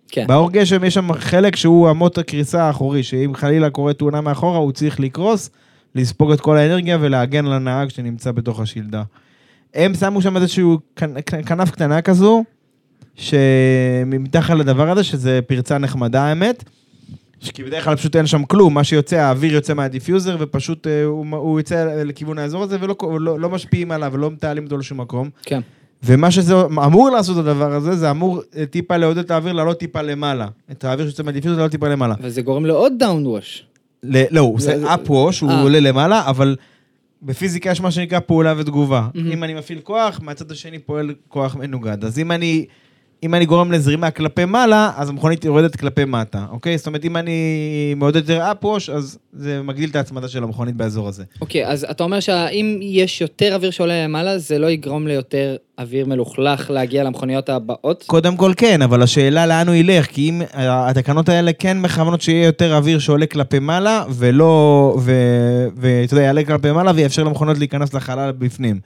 כן. 0.08 0.26
באור 0.26 0.50
גשם 0.50 0.84
יש 0.84 0.94
שם 0.94 1.12
חלק 1.12 1.56
שהוא 1.56 1.90
אמות 1.90 2.18
הקריסה 2.18 2.62
האחורי, 2.62 3.02
שאם 3.02 3.32
חלילה 3.34 3.70
קורה 3.70 3.92
תאונה 3.92 4.20
מאחורה, 4.20 4.58
הוא 4.58 4.72
צריך 4.72 5.00
לקרוס, 5.00 5.50
לספוג 5.94 6.32
את 6.32 6.40
כל 6.40 6.56
האנרגיה 6.56 6.98
ולהגן 7.00 7.46
על 7.46 7.52
הנהג 7.52 7.88
שנמצא 7.88 8.32
בתוך 8.32 8.60
השלדה. 8.60 9.02
הם 9.74 9.94
שמו 9.94 10.22
שם 10.22 10.36
איזשהו 10.36 10.78
כנ- 10.96 11.42
כנף 11.46 11.70
קטנה 11.70 12.02
כזו, 12.02 12.44
שמתחת 13.14 14.54
לדבר 14.54 14.90
הזה, 14.90 15.04
שזה 15.04 15.40
פרצה 15.46 15.78
נחמדה 15.78 16.22
האמת, 16.22 16.64
כי 17.50 17.62
בדרך 17.64 17.84
כלל 17.84 17.96
פשוט 17.96 18.16
אין 18.16 18.26
שם 18.26 18.44
כלום, 18.44 18.74
מה 18.74 18.84
שיוצא, 18.84 19.16
האוויר 19.16 19.52
יוצא 19.54 19.74
מה 19.74 19.86
diffuser, 19.86 20.36
ופשוט 20.40 20.86
אה, 20.86 21.04
הוא, 21.04 21.26
הוא 21.36 21.60
יוצא 21.60 22.02
לכיוון 22.04 22.38
האזור 22.38 22.62
הזה, 22.62 22.76
ולא 22.80 22.96
לא, 23.20 23.40
לא 23.40 23.50
משפיעים 23.50 23.90
עליו 23.90 24.10
ולא 24.12 24.30
מתעלים 24.30 24.64
אותו 24.64 24.78
לשום 24.78 25.00
מקום. 25.00 25.30
כן. 25.42 25.60
ומה 26.04 26.30
שזה 26.30 26.54
אמור 26.62 27.10
לעשות 27.10 27.36
הדבר 27.36 27.72
הזה, 27.72 27.96
זה 27.96 28.10
אמור 28.10 28.42
אה, 28.56 28.66
טיפה 28.66 28.96
לעודד 28.96 29.18
את 29.18 29.30
האוויר 29.30 29.52
לעלות 29.52 29.78
טיפה 29.78 30.02
למעלה. 30.02 30.46
את 30.70 30.84
האוויר 30.84 31.06
שיוצא 31.06 31.22
מה 31.22 31.29
diffuser 31.29 31.56
לעלות 31.56 31.70
טיפה 31.72 31.88
למעלה. 31.88 32.14
וזה 32.20 32.42
גורם 32.42 32.66
לעוד 32.66 32.92
downwash. 32.98 33.64
ל- 34.02 34.24
לא, 34.36 34.40
הוא 34.40 34.54
עושה 34.56 34.94
אפ-ווש, 34.94 35.40
הוא 35.40 35.50
אה. 35.50 35.62
עולה 35.62 35.80
למעלה, 35.80 36.22
אבל 36.26 36.56
בפיזיקה 37.22 37.70
יש 37.70 37.80
מה 37.80 37.90
שנקרא 37.90 38.20
פעולה 38.20 38.54
ותגובה. 38.56 39.08
מהמם. 39.14 39.32
אם 39.32 39.44
אני 39.44 39.54
מפעיל 39.54 39.78
כוח, 39.82 40.20
מהצד 40.22 40.50
השני 40.50 40.78
פועל 40.78 41.14
כוח 41.28 41.56
מנוגד. 41.56 42.04
אז 42.04 42.18
אם 42.18 42.32
אני... 42.32 42.66
אם 43.24 43.34
אני 43.34 43.46
גורם 43.46 43.72
לזרימה 43.72 44.10
כלפי 44.10 44.44
מעלה, 44.44 44.92
אז 44.96 45.08
המכונית 45.08 45.44
יורדת 45.44 45.76
כלפי 45.76 46.04
מטה, 46.04 46.44
אוקיי? 46.50 46.78
זאת 46.78 46.86
אומרת, 46.86 47.04
אם 47.04 47.16
אני 47.16 47.94
מעודד 47.96 48.16
יותר 48.16 48.50
אפ-ווש, 48.52 48.90
אז 48.90 49.18
זה 49.32 49.62
מגדיל 49.62 49.90
את 49.90 49.96
ההצמדה 49.96 50.28
של 50.28 50.42
המכונית 50.42 50.76
באזור 50.76 51.08
הזה. 51.08 51.24
אוקיי, 51.40 51.66
אז 51.66 51.86
אתה 51.90 52.04
אומר 52.04 52.20
שאם 52.20 52.78
יש 52.82 53.20
יותר 53.20 53.54
אוויר 53.54 53.70
שעולה 53.70 54.04
למעלה, 54.04 54.38
זה 54.38 54.58
לא 54.58 54.70
יגרום 54.70 55.06
ליותר 55.06 55.56
אוויר 55.78 56.06
מלוכלך 56.06 56.70
להגיע 56.70 57.04
למכוניות 57.04 57.48
הבאות? 57.48 58.04
קודם 58.06 58.36
כל 58.36 58.52
כן, 58.56 58.82
אבל 58.82 59.02
השאלה 59.02 59.46
לאן 59.46 59.68
הוא 59.68 59.74
ילך, 59.74 60.06
כי 60.06 60.28
אם 60.28 60.42
התקנות 60.54 61.28
האלה 61.28 61.52
כן 61.52 61.80
מכוונות 61.80 62.20
שיהיה 62.20 62.46
יותר 62.46 62.76
אוויר 62.76 62.98
שעולה 62.98 63.26
כלפי 63.26 63.58
מעלה, 63.58 64.04
ולא, 64.10 64.96
ואתה 65.76 66.14
יודע, 66.14 66.24
יעלה 66.24 66.44
כלפי 66.44 66.72
מעלה 66.72 66.92
ויאפשר 66.94 67.22
למכונות 67.22 67.58
להיכנס 67.58 67.94
לחלל 67.94 68.32
בפנים. 68.38 68.80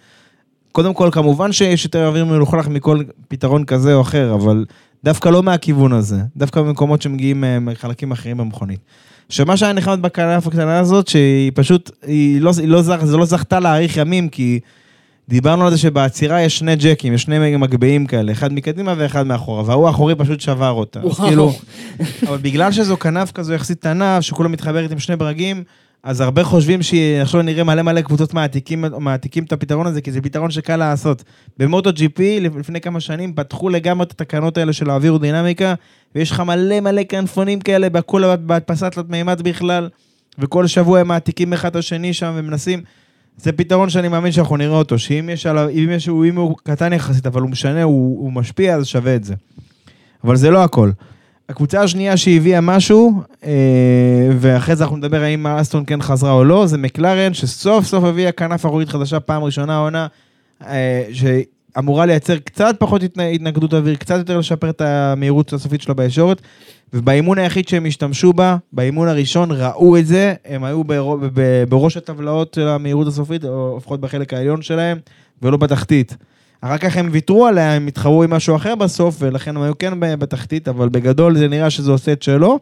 קודם 0.77 0.95
כל, 0.95 1.09
כמובן 1.13 1.53
שיש 1.53 1.85
יותר 1.85 2.07
אוויר 2.07 2.25
מלוכלך 2.25 2.69
מכל 2.69 3.01
פתרון 3.29 3.65
כזה 3.65 3.95
או 3.95 4.01
אחר, 4.01 4.35
אבל 4.35 4.65
דווקא 5.05 5.29
לא 5.29 5.43
מהכיוון 5.43 5.93
הזה, 5.93 6.21
דווקא 6.37 6.63
במקומות 6.63 7.03
שמגיעים 7.03 7.45
אה, 7.45 7.59
מחלקים 7.61 8.13
אחרים 8.13 8.37
במכונית. 8.37 8.81
שמה 9.29 9.57
שהיה 9.57 9.73
נחמד 9.73 10.03
בכנף 10.03 10.47
הקטנה 10.47 10.79
הזאת, 10.79 11.09
שהיא 11.09 11.53
פשוט, 11.55 11.91
היא 12.07 12.41
לא, 12.41 12.53
היא 12.59 12.69
לא, 12.69 12.83
זכ, 12.83 13.05
זה 13.05 13.17
לא 13.17 13.25
זכתה 13.25 13.61
להאריך 13.61 13.97
ימים, 13.97 14.29
כי 14.29 14.61
דיברנו 15.29 15.65
על 15.65 15.71
זה 15.71 15.79
שבעצירה 15.79 16.43
יש 16.43 16.59
שני 16.59 16.77
ג'קים, 16.77 17.13
יש 17.13 17.23
שני 17.23 17.57
מגביהים 17.57 18.07
כאלה, 18.07 18.33
אחד 18.33 18.53
מקדימה 18.53 18.95
ואחד 18.97 19.27
מאחורה, 19.27 19.63
וההוא 19.67 19.87
האחורי 19.87 20.15
פשוט 20.15 20.41
שבר 20.41 20.71
אותה. 20.71 21.01
וואו. 21.01 21.15
כאילו, 21.15 21.53
אבל 22.29 22.39
בגלל 22.39 22.73
שזו 22.73 22.97
כנף 22.97 23.33
כזו 23.33 23.53
יחסית 23.53 23.79
קטנה, 23.79 24.23
שכולה 24.23 24.49
מתחברת 24.49 24.91
עם 24.91 24.99
שני 24.99 25.17
ברגים, 25.17 25.65
אז 26.03 26.21
הרבה 26.21 26.45
חושבים 26.45 26.83
שעכשיו 26.83 27.43
נראה 27.43 27.65
מלא 27.65 27.83
מלא 27.83 28.01
קבוצות 28.01 28.35
מעתיקים, 28.35 28.85
מעתיקים 28.99 29.45
את 29.45 29.53
הפתרון 29.53 29.87
הזה, 29.87 30.01
כי 30.01 30.13
זה 30.13 30.21
פתרון 30.21 30.51
שקל 30.51 30.77
לעשות. 30.77 31.25
במוטו 31.59 31.91
GP, 31.91 32.21
לפני 32.41 32.81
כמה 32.81 33.01
שנים, 33.01 33.35
פתחו 33.35 33.69
לגמרי 33.69 34.07
את 34.07 34.11
התקנות 34.11 34.59
האלה 34.59 34.73
של 34.73 34.91
האווירודינמיקה, 34.91 35.75
ויש 36.15 36.31
לך 36.31 36.41
מלא 36.41 36.81
מלא 36.81 37.03
כנפונים 37.09 37.61
כאלה, 37.61 37.89
בכל 37.91 38.37
בהדפסת 38.37 38.93
תלת 38.93 39.09
מימד 39.09 39.43
בכלל, 39.43 39.89
וכל 40.39 40.67
שבוע 40.67 41.01
הם 41.01 41.09
מעתיקים 41.09 41.53
אחד 41.53 41.69
את 41.69 41.77
השני 41.77 42.13
שם 42.13 42.33
ומנסים. 42.37 42.83
זה 43.37 43.53
פתרון 43.53 43.91
שאני 43.91 44.09
מאמין 44.09 44.33
שאנחנו 44.33 44.57
נראה 44.57 44.77
אותו, 44.77 44.99
שאם 44.99 45.29
יש 45.33 45.47
עליו, 45.47 45.69
אם 45.69 45.89
יש, 45.91 46.09
אם 46.09 46.37
הוא 46.37 46.57
קטן 46.63 46.93
יחסית, 46.93 47.27
אבל 47.27 47.41
הוא 47.41 47.51
משנה, 47.51 47.83
הוא, 47.83 48.21
הוא 48.21 48.33
משפיע, 48.33 48.75
אז 48.75 48.87
שווה 48.87 49.15
את 49.15 49.25
זה. 49.25 49.35
אבל 50.25 50.37
זה 50.37 50.51
לא 50.51 50.65
הכל. 50.65 50.91
הקבוצה 51.49 51.83
השנייה 51.83 52.17
שהביאה 52.17 52.61
משהו, 52.61 53.23
אה, 53.45 53.51
ואחרי 54.39 54.77
זה 54.77 54.85
אנחנו 54.85 54.97
נדבר 54.97 55.23
האם 55.23 55.47
אסטון 55.47 55.85
כן 55.87 56.03
חזרה 56.03 56.33
או 56.33 56.45
לא, 56.45 56.67
זה 56.67 56.79
מקלרן, 56.79 57.35
שסוף 57.35 57.85
סוף 57.85 58.05
הביאה 58.05 58.33
כנף 58.33 58.67
אחורית 58.67 58.89
חדשה 58.89 59.21
פעם 59.21 59.45
ראשונה 59.45 59.75
העונה, 59.75 60.07
אה, 60.67 61.05
שאמורה 61.13 62.07
לייצר 62.07 62.39
קצת 62.39 62.77
פחות 62.79 63.03
התנ- 63.03 63.35
התנגדות 63.35 63.75
אוויר, 63.75 63.97
קצת 63.97 64.19
יותר 64.19 64.39
לשפר 64.39 64.71
את 64.71 64.81
המהירות 64.81 65.53
הסופית 65.53 65.83
שלו 65.83 65.95
בישורת, 65.95 66.43
ובאימון 66.93 67.39
היחיד 67.39 67.69
שהם 67.69 67.87
השתמשו 67.87 68.33
בה, 68.33 68.57
באימון 68.73 69.09
הראשון 69.09 69.49
ראו 69.53 69.97
את 69.97 70.07
זה, 70.07 70.35
הם 70.45 70.65
היו 70.65 70.83
בראש 71.69 71.97
הטבלאות 71.97 72.55
של 72.55 72.69
המהירות 72.69 73.07
הסופית, 73.07 73.45
או 73.45 73.75
לפחות 73.77 74.01
בחלק 74.01 74.35
העליון 74.35 74.63
שלהם, 74.63 74.99
ולא 75.43 75.57
בתחתית. 75.57 76.17
אחר 76.61 76.79
כך 76.79 76.97
הם 76.97 77.09
ויתרו 77.13 77.47
עליה, 77.47 77.73
הם 77.73 77.87
התחרו 77.87 78.23
עם 78.23 78.31
משהו 78.31 78.57
אחר 78.57 78.75
בסוף, 78.75 79.17
ולכן 79.19 79.57
הם 79.57 79.63
היו 79.63 79.79
כן 79.79 80.01
בתחתית, 80.01 80.69
אבל 80.69 80.89
בגדול 80.89 81.37
זה 81.37 81.49
נראה 81.49 81.71
שזה 81.71 81.91
עושה 81.91 82.13
את 82.13 82.23
שלו. 82.23 82.59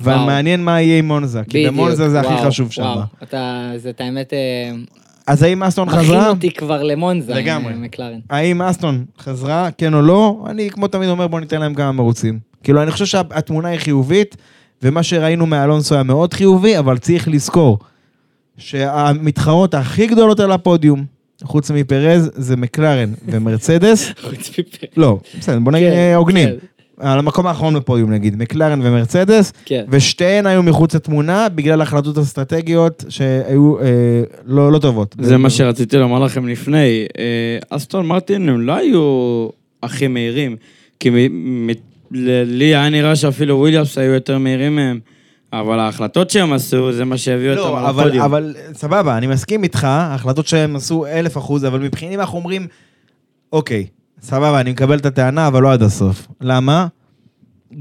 ומעניין 0.00 0.64
מה 0.64 0.80
יהיה 0.80 0.98
עם 0.98 1.08
מונזה, 1.08 1.42
כי 1.48 1.66
במונזה 1.66 2.10
זה 2.10 2.20
הכי 2.20 2.46
חשוב 2.46 2.72
שם. 2.72 2.82
וואו, 2.82 3.00
אתה, 3.22 3.70
זה 3.76 3.90
את 3.90 4.00
האמת, 4.00 4.32
אה, 4.32 4.72
אז 5.26 5.42
האם 5.42 5.62
אסטון 5.62 5.88
מכין 5.88 6.00
חזרה? 6.00 6.28
אותי 6.28 6.50
כבר 6.50 6.82
למונזה, 6.82 7.34
לגמרי. 7.34 7.72
אה, 7.72 7.78
מקלרן. 7.78 8.18
האם 8.30 8.62
אסטון 8.62 9.04
חזרה, 9.18 9.68
כן 9.78 9.94
או 9.94 10.02
לא? 10.02 10.44
אני 10.50 10.70
כמו 10.70 10.88
תמיד 10.88 11.08
אומר, 11.08 11.26
בוא 11.26 11.40
ניתן 11.40 11.60
להם 11.60 11.74
כמה 11.74 11.92
מרוצים. 11.92 12.38
כאילו, 12.62 12.82
אני 12.82 12.90
חושב 12.90 13.04
שהתמונה 13.04 13.68
היא 13.68 13.78
חיובית, 13.78 14.36
ומה 14.82 15.02
שראינו 15.02 15.46
מאלונסו 15.46 15.94
היה 15.94 16.04
מאוד 16.04 16.34
חיובי, 16.34 16.78
אבל 16.78 16.98
צריך 16.98 17.28
לזכור 17.28 17.78
שהמתחרות 18.58 19.74
הכי 19.74 20.06
גדולות 20.06 20.40
על 20.40 20.52
הפודיום, 20.52 21.04
חוץ 21.42 21.70
מפרז, 21.70 22.30
זה 22.34 22.56
מקלרן 22.56 23.12
ומרצדס. 23.32 24.10
חוץ 24.22 24.50
מפה. 24.58 24.86
לא, 24.96 25.18
בסדר, 25.38 25.58
בוא 25.58 25.72
נגיד 25.72 25.88
כן, 25.90 25.94
אה, 25.96 26.16
הוגנים. 26.16 26.48
כן. 26.48 26.54
על 26.98 27.18
המקום 27.18 27.46
האחרון 27.46 27.74
בפודיום 27.74 28.10
נגיד, 28.12 28.36
מקלרן 28.36 28.80
ומרצדס, 28.82 29.52
כן. 29.64 29.84
ושתיהן 29.88 30.46
היו 30.46 30.62
מחוץ 30.62 30.94
לתמונה 30.94 31.48
בגלל 31.48 31.80
החלטות 31.80 32.18
אסטרטגיות 32.18 33.04
שהיו 33.08 33.80
אה, 33.80 33.84
לא, 34.46 34.72
לא 34.72 34.78
טובות. 34.78 35.16
זה 35.20 35.36
מה 35.36 35.50
שרציתי 35.50 35.96
לומר 35.96 36.18
לכם 36.18 36.48
לפני. 36.48 37.06
אה, 37.18 37.24
אסטון 37.70 38.06
מרטין 38.06 38.48
הם 38.48 38.60
לא 38.60 38.72
היו 38.76 39.48
הכי 39.82 40.06
מהירים, 40.08 40.56
כי 41.00 41.10
מ- 41.10 41.66
מ- 41.66 41.70
ל- 42.10 42.42
לי 42.46 42.64
היה 42.64 42.88
נראה 42.88 43.16
שאפילו 43.16 43.58
וויליאמס 43.58 43.98
היו 43.98 44.12
יותר 44.12 44.38
מהירים 44.38 44.76
מהם, 44.76 45.00
אבל 45.60 45.78
ההחלטות 45.78 46.30
שהם 46.30 46.52
עשו 46.52 46.92
זה 46.92 47.04
מה 47.04 47.18
שהביא 47.18 47.50
אותם 47.50 47.60
לא, 47.60 47.78
על 47.78 47.86
אבל, 47.86 48.02
הפודיום. 48.02 48.24
אבל 48.24 48.54
סבבה, 48.74 49.18
אני 49.18 49.26
מסכים 49.26 49.62
איתך, 49.62 49.84
ההחלטות 49.84 50.46
שהם 50.46 50.76
עשו 50.76 51.06
אלף 51.06 51.38
אחוז, 51.38 51.64
אבל 51.64 51.80
מבחינים 51.80 52.20
אנחנו 52.20 52.38
אומרים, 52.38 52.66
אוקיי, 53.52 53.86
סבבה, 54.22 54.60
אני 54.60 54.70
מקבל 54.70 54.98
את 54.98 55.06
הטענה, 55.06 55.46
אבל 55.46 55.62
לא 55.62 55.72
עד 55.72 55.82
הסוף. 55.82 56.26
למה? 56.40 56.86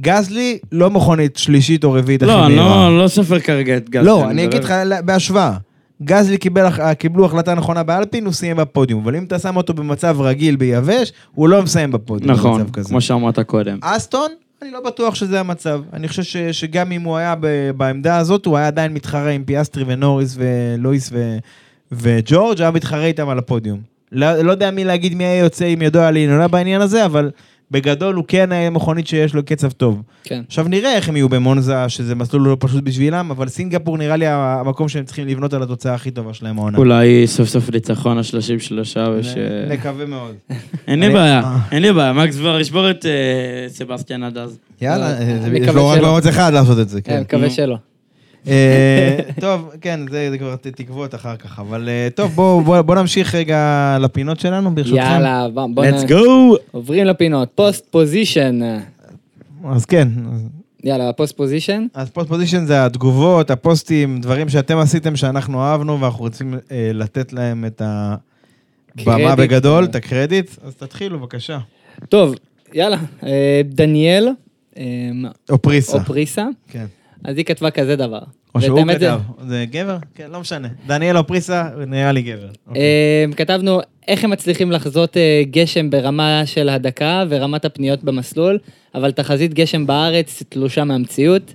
גזלי 0.01 0.59
לא 0.71 0.89
מכונית 0.89 1.37
שלישית 1.37 1.83
או 1.83 1.91
רביעית 1.93 2.23
הכי 2.23 2.31
לא, 2.31 2.45
אני 2.45 2.55
מהירה. 2.55 2.89
לא, 2.89 3.03
לא 3.03 3.07
סופר 3.07 3.39
כרגע 3.39 3.77
את 3.77 3.89
גז. 3.89 4.05
לא, 4.05 4.29
אני 4.29 4.43
אגיד 4.45 4.63
לך 4.63 4.73
בהשוואה. 5.05 5.57
גזלי 6.03 6.37
קיבל, 6.37 6.93
קיבלו 6.93 7.25
החלטה 7.25 7.55
נכונה 7.55 7.83
באלפין, 7.83 8.25
הוא 8.25 8.33
סיים 8.33 8.57
בפודיום. 8.57 9.03
אבל 9.03 9.15
אם 9.15 9.23
אתה 9.23 9.39
שם 9.39 9.57
אותו 9.57 9.73
במצב 9.73 10.21
רגיל 10.21 10.55
ביבש, 10.55 11.11
הוא 11.31 11.49
לא 11.49 11.63
מסיים 11.63 11.91
בפודיום 11.91 12.31
נכון, 12.31 12.61
במצב 12.61 12.71
כזה. 12.71 12.89
כמו 12.89 13.01
שאמרת 13.01 13.39
קודם. 13.39 13.77
אסטון, 13.81 14.29
אני 14.63 14.71
לא 14.71 14.79
בטוח 14.79 15.15
שזה 15.15 15.39
המצב. 15.39 15.81
אני 15.93 16.07
חושב 16.07 16.23
ש, 16.23 16.37
שגם 16.37 16.91
אם 16.91 17.01
הוא 17.01 17.17
היה 17.17 17.35
ב, 17.39 17.71
בעמדה 17.77 18.17
הזאת, 18.17 18.45
הוא 18.45 18.57
היה 18.57 18.67
עדיין 18.67 18.93
מתחרה 18.93 19.29
עם 19.29 19.43
פיאסטרי 19.43 19.83
ונוריס 19.87 20.37
ולואיס 20.37 21.09
ו, 21.13 21.37
וג'ורג', 21.91 22.61
היה 22.61 22.71
מתחרה 22.71 23.05
איתם 23.05 23.29
על 23.29 23.39
הפודיום. 23.39 23.79
לא, 24.11 24.41
לא 24.41 24.51
יודע 24.51 24.71
מי 24.71 24.83
להגיד 24.83 25.15
מי 25.15 25.23
היה 25.23 25.39
יוצא 25.39 25.65
עם 25.65 25.81
ידו 25.81 25.99
על 25.99 26.13
העליונה 26.13 26.47
בעניין 26.47 26.81
הזה, 26.81 27.05
אבל 27.05 27.31
בגדול 27.73 28.15
הוא 28.15 28.25
כן 28.27 28.51
היה 28.51 28.69
מכונית 28.69 29.07
שיש 29.07 29.33
לו 29.33 29.43
קצב 29.45 29.71
טוב. 29.71 30.01
כן. 30.23 30.41
עכשיו 30.47 30.65
נראה 30.67 30.95
איך 30.95 31.09
הם 31.09 31.15
יהיו 31.15 31.29
במונזה, 31.29 31.89
שזה 31.89 32.15
מסלול 32.15 32.41
לא 32.49 32.57
פשוט 32.59 32.83
בשבילם, 32.83 33.31
אבל 33.31 33.47
סינגפור 33.47 33.97
נראה 33.97 34.15
לי 34.15 34.25
המקום 34.27 34.89
שהם 34.89 35.05
צריכים 35.05 35.27
לבנות 35.27 35.53
על 35.53 35.63
התוצאה 35.63 35.93
הכי 35.93 36.11
טובה 36.11 36.33
שלהם 36.33 36.57
העונה. 36.59 36.77
אולי 36.77 37.27
סוף 37.27 37.49
סוף 37.49 37.69
ניצחון 37.73 38.17
ה-33 38.17 38.73
וש... 39.17 39.27
נקווה 39.69 40.05
מאוד. 40.05 40.35
אין 40.87 40.99
לי 40.99 41.05
אני- 41.05 41.13
בעיה, 41.13 41.39
אה. 41.43 41.57
אין 41.71 41.81
לי 41.81 41.93
בעיה, 41.93 42.13
מקס 42.13 42.37
כבר 42.37 42.59
ישבור 42.59 42.89
את 42.89 43.05
אה, 43.05 43.11
סבסטיאן 43.69 44.23
עד 44.23 44.37
אז. 44.37 44.57
יאללה, 44.81 45.17
אה, 45.17 45.37
יש 45.53 45.67
לו 45.67 45.87
רק. 45.87 46.01
בערוץ 46.01 46.25
אחד 46.25 46.53
לעשות 46.53 46.79
את 46.79 46.89
זה, 46.89 47.01
כן. 47.01 47.21
מקווה. 47.21 47.49
שלא. 47.49 47.77
אה, 48.47 49.17
טוב, 49.39 49.69
כן, 49.81 49.99
זה 50.11 50.27
זה 50.31 50.37
כבר 50.37 50.55
תקוות 50.55 51.15
אחר 51.15 51.35
כך, 51.35 51.59
אבל 51.59 51.89
אה, 51.89 52.07
טוב, 52.15 52.31
בואו 52.31 52.61
בוא, 52.61 52.81
בוא 52.81 52.95
נמשיך 52.95 53.35
רגע 53.35 53.57
לפינות 54.01 54.39
שלנו, 54.39 54.75
ברשותכם. 54.75 54.97
יאללה, 55.01 55.47
בוא 55.53 55.67
בוא 55.73 55.85
let's 55.85 56.03
נ- 56.05 56.07
go! 56.09 56.57
עוברים 56.71 57.05
לפינות. 57.05 57.49
Post 57.55 57.85
Position. 57.91 58.59
אז 59.69 59.85
כן, 59.85 60.07
יאללה, 60.83 61.13
Post 61.13 61.37
Position. 61.37 61.85
אז 61.93 62.09
Post 62.09 62.29
Position 62.29 62.65
זה 62.65 62.85
התגובות, 62.85 63.51
הפוסטים, 63.51 64.21
דברים 64.21 64.49
שאתם 64.49 64.77
עשיתם 64.77 65.15
שאנחנו 65.15 65.61
אהבנו, 65.61 66.01
ואנחנו 66.01 66.19
רוצים 66.19 66.53
אה, 66.71 66.91
לתת 66.93 67.33
להם 67.33 67.65
את 67.65 67.81
הבמה. 67.85 69.35
בגדול, 69.35 69.83
את 69.83 69.95
הקרדיט. 69.95 70.51
אז 70.65 70.75
תתחילו, 70.75 71.19
בבקשה. 71.19 71.59
טוב, 72.09 72.35
יאללה. 72.73 72.97
אה, 73.25 73.61
דניאל, 73.65 74.27
אה, 74.77 74.83
או 75.49 75.61
פריסה. 75.61 75.97
או 75.97 76.03
פריסה, 76.03 76.45
כן. 76.69 76.85
אז 77.23 77.37
היא 77.37 77.45
כתבה 77.45 77.71
כזה 77.71 77.95
דבר. 77.95 78.19
או 78.55 78.61
שהוא 78.61 78.79
האמת 78.79 78.99
זה- 78.99 79.05
כתב. 79.07 79.19
זה 79.47 79.65
גבר? 79.71 79.97
כן, 80.15 80.27
לא 80.31 80.39
משנה. 80.39 80.67
דניאל 80.87 81.17
או 81.17 81.27
פריסה, 81.27 81.63
נראה 81.87 82.11
לי 82.11 82.21
גבר. 82.21 82.47
אוקיי. 82.67 82.81
אה, 82.81 83.25
כתבנו 83.37 83.79
איך 84.07 84.23
הם 84.23 84.29
מצליחים 84.29 84.71
לחזות 84.71 85.17
אה, 85.17 85.43
גשם 85.51 85.89
ברמה 85.89 86.41
של 86.45 86.69
הדקה 86.69 87.23
ורמת 87.29 87.65
הפניות 87.65 88.03
במסלול, 88.03 88.57
אבל 88.95 89.11
תחזית 89.11 89.53
גשם 89.53 89.85
בארץ 89.87 90.43
תלושה 90.49 90.83
מהמציאות. 90.83 91.53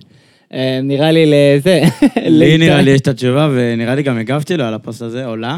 אה, 0.53 0.79
נראה 0.83 1.11
לי 1.11 1.25
לזה. 1.25 1.81
לי 2.27 2.57
נראה 2.57 2.81
לי 2.81 2.91
יש 2.91 3.01
את 3.01 3.07
התשובה, 3.07 3.49
ונראה 3.53 3.95
לי 3.95 4.03
גם 4.03 4.17
הגבתי 4.17 4.57
לו 4.57 4.63
על 4.63 4.73
הפוסט 4.73 5.01
הזה, 5.01 5.25
עולה. 5.25 5.57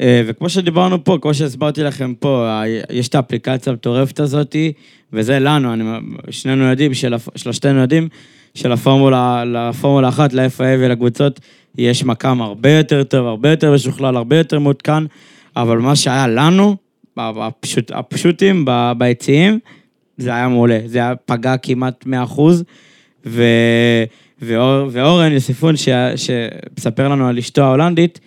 אה, 0.00 0.22
וכמו 0.26 0.48
שדיברנו 0.48 1.04
פה, 1.04 1.18
כמו 1.22 1.34
שהסברתי 1.34 1.82
לכם 1.82 2.14
פה, 2.14 2.62
יש 2.90 3.08
את 3.08 3.14
האפליקציה 3.14 3.70
המטורפת 3.70 4.20
הזאתי, 4.20 4.72
וזה 5.12 5.38
לנו, 5.38 5.72
אני, 5.72 5.84
שנינו 6.30 6.64
יודעים, 6.64 6.94
של, 6.94 7.14
שלושתנו 7.36 7.80
יודעים, 7.80 8.08
שלפורמולה, 8.56 9.44
לפורמולה 9.44 10.08
אחת, 10.08 10.32
ל-FIA 10.32 10.62
ולקבוצות, 10.78 11.40
יש 11.78 12.04
מקם 12.04 12.42
הרבה 12.42 12.70
יותר 12.70 13.02
טוב, 13.02 13.26
הרבה 13.26 13.50
יותר 13.50 13.74
משוכלל, 13.74 14.16
הרבה 14.16 14.38
יותר 14.38 14.58
מעודכן, 14.58 15.02
אבל 15.56 15.78
מה 15.78 15.96
שהיה 15.96 16.26
לנו, 16.26 16.76
הפשוט, 17.16 17.90
הפשוטים 17.94 18.64
ביציעים, 18.98 19.58
זה 20.16 20.30
היה 20.30 20.48
מעולה. 20.48 20.78
זה 20.86 20.98
היה 20.98 21.14
פגע 21.16 21.56
כמעט 21.56 22.04
100%. 22.06 22.40
ו... 23.26 23.42
ואור, 24.42 24.88
ואורן 24.90 25.32
יוסיפון, 25.32 25.76
ש... 25.76 25.88
שמספר 26.16 27.08
לנו 27.08 27.28
על 27.28 27.38
אשתו 27.38 27.62
ההולנדית, 27.62 28.20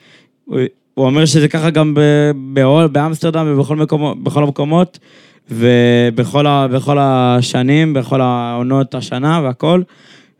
הוא, 0.46 0.60
הוא 0.94 1.06
אומר 1.06 1.26
שזה 1.26 1.48
ככה 1.48 1.70
גם 1.70 1.94
ב... 1.94 2.02
באול, 2.36 2.88
באמסטרדם 2.88 3.46
ובכל 3.50 3.76
מקומות, 3.76 4.24
בכל 4.24 4.44
המקומות, 4.44 5.00
ובכל 5.52 6.48
ה... 6.48 6.68
בכל 6.68 6.98
השנים, 7.00 7.94
בכל 7.94 8.22
העונות 8.22 8.96
השנה 8.96 9.42
והכל, 9.44 9.82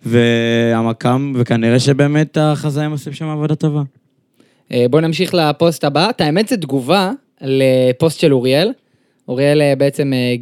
והמקם, 0.06 1.34
וכנראה 1.36 1.80
שבאמת 1.80 2.38
החזאים 2.42 2.92
עושים 2.92 3.14
שם 3.14 3.26
עבודה 3.26 3.56
טובה. 3.56 3.82
אה, 4.72 4.86
בואו 4.90 5.02
נמשיך 5.02 5.34
לפוסט 5.34 5.84
הבא. 5.84 6.10
את 6.10 6.22
האמת, 6.22 6.48
זו 6.48 6.56
תגובה 6.56 7.12
לפוסט 7.42 8.20
של 8.20 8.34
אוריאל. 8.34 8.72
אוריאל 9.28 9.62
אה, 9.62 9.76
בעצם 9.76 10.14
אה, 10.14 10.36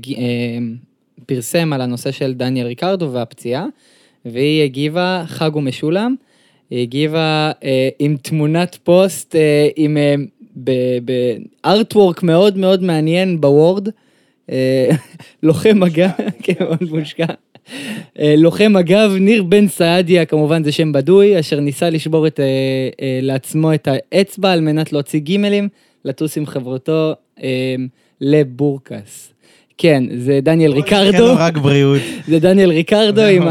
פרסם 1.25 1.73
על 1.73 1.81
הנושא 1.81 2.11
של 2.11 2.33
דניאל 2.33 2.67
ריקרדו 2.67 3.11
והפציעה, 3.11 3.65
והיא 4.25 4.63
הגיבה, 4.63 5.23
חג 5.27 5.55
ומשולם, 5.55 6.15
היא 6.69 6.81
הגיבה 6.81 7.51
אה, 7.63 7.89
עם 7.99 8.17
תמונת 8.21 8.77
פוסט, 8.83 9.35
אה, 9.35 9.67
עם 9.75 9.97
אה, 9.97 10.15
בארטוורק 11.63 12.23
מאוד 12.23 12.57
מאוד 12.57 12.83
מעניין 12.83 13.41
בוורד, 13.41 13.89
אה, 14.51 14.89
לוחם 15.43 15.79
מג"ב, 15.79 16.09
כן, 16.43 16.53
מאוד 16.59 16.83
מושקע. 16.91 17.25
אה, 18.19 18.35
לוחם 18.37 18.73
מג"ב, 18.73 19.11
ניר 19.19 19.43
בן 19.43 19.67
סעדיה, 19.67 20.25
כמובן 20.25 20.63
זה 20.63 20.71
שם 20.71 20.91
בדוי, 20.91 21.39
אשר 21.39 21.59
ניסה 21.59 21.89
לשבור 21.89 22.27
את, 22.27 22.39
אה, 22.39 22.45
אה, 23.01 23.19
לעצמו 23.21 23.73
את 23.73 23.87
האצבע 23.91 24.51
על 24.51 24.61
מנת 24.61 24.93
להוציא 24.93 25.19
גימלים, 25.19 25.69
לטוס 26.05 26.37
עם 26.37 26.45
חברותו 26.45 27.13
אה, 27.43 27.75
לבורקס. 28.21 29.33
כן, 29.77 30.03
זה 30.17 30.39
דניאל 30.43 30.71
ריקרדו, 30.71 31.35
כן, 31.35 31.35
רק 31.37 31.57
בריאות. 31.57 32.01
זה 32.27 32.39
דניאל 32.39 32.69
ריקרדו 32.69 33.21
עם 33.21 33.47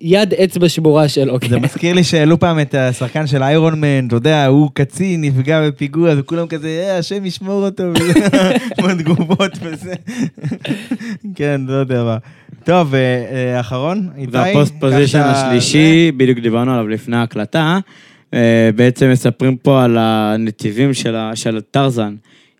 היד, 0.00 0.34
אצבע 0.34 0.68
שבורה 0.68 1.08
שלו. 1.08 1.38
זה 1.42 1.56
כן. 1.56 1.62
מזכיר 1.62 1.94
לי 1.94 2.04
שהעלו 2.04 2.40
פעם 2.40 2.60
את 2.60 2.74
השחקן 2.74 3.26
של 3.26 3.42
איירון 3.42 3.80
מן, 3.80 4.06
אתה 4.06 4.16
יודע, 4.16 4.46
הוא 4.46 4.70
קצין, 4.74 5.20
נפגע 5.20 5.68
בפיגוע, 5.68 6.14
וכולם 6.18 6.46
כזה, 6.46 6.68
אה, 6.68 6.98
השם 6.98 7.24
ישמור 7.24 7.64
אותו, 7.64 7.82
וזה, 7.94 8.54
בתגובות 8.82 9.52
וזה. 9.62 9.94
כן, 11.34 11.60
לא 11.66 11.74
יודע 11.74 12.04
מה. 12.04 12.16
טוב, 12.64 12.94
אה, 12.94 13.00
אה, 13.00 13.60
אחרון, 13.60 14.08
איתי? 14.16 14.30
והפוסט 14.32 14.74
פוזיישן 14.80 15.20
השלישי, 15.20 16.12
בדיוק 16.16 16.38
דיברנו 16.38 16.72
עליו 16.72 16.88
לפני 16.88 17.16
ההקלטה, 17.16 17.78
אה, 18.34 18.70
בעצם 18.76 19.10
מספרים 19.10 19.56
פה 19.56 19.84
על 19.84 19.96
הנתיבים 20.00 20.94
של 21.34 21.60
טרזן. 21.70 22.14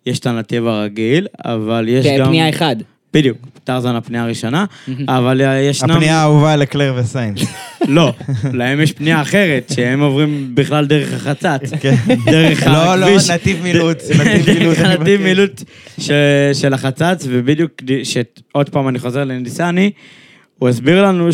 יש 0.07 0.19
את 0.19 0.27
הנתיב 0.27 0.67
הרגיל, 0.67 1.27
אבל 1.45 1.85
יש 1.89 2.07
כן, 2.07 2.17
גם... 2.19 2.27
פנייה 2.27 2.49
אחד. 2.49 2.77
בדיוק, 3.15 3.37
טרזן 3.65 3.95
הפנייה 3.95 4.23
הראשונה, 4.25 4.65
אבל 5.09 5.41
אה, 5.41 5.61
ישנם... 5.61 5.91
הפנייה 5.91 6.17
האהובה 6.17 6.57
לקלר 6.57 6.95
וסיינס. 6.97 7.41
לא, 7.89 8.13
להם 8.53 8.81
יש 8.81 8.93
פנייה 8.93 9.23
אחרת, 9.23 9.73
שהם 9.75 10.01
עוברים 10.01 10.51
בכלל 10.55 10.87
דרך 10.87 11.13
החצץ. 11.15 11.71
כן. 11.81 11.95
דרך 12.27 12.67
לא, 12.67 12.97
לא, 12.97 13.07
הכביש. 13.07 13.31
נתיב 13.31 13.63
מילוט, 13.63 13.99
נתיב 15.01 15.21
מילוט, 15.23 15.63
ש- 15.99 16.11
של 16.53 16.75
החצץ, 16.75 17.27
ובדיוק, 17.29 17.71
שעוד 18.05 18.69
פעם 18.69 18.89
אני 18.89 18.99
חוזר 18.99 19.25
לניסני, 19.25 19.91
הוא 20.59 20.69
הסביר 20.69 21.07
לנו 21.07 21.29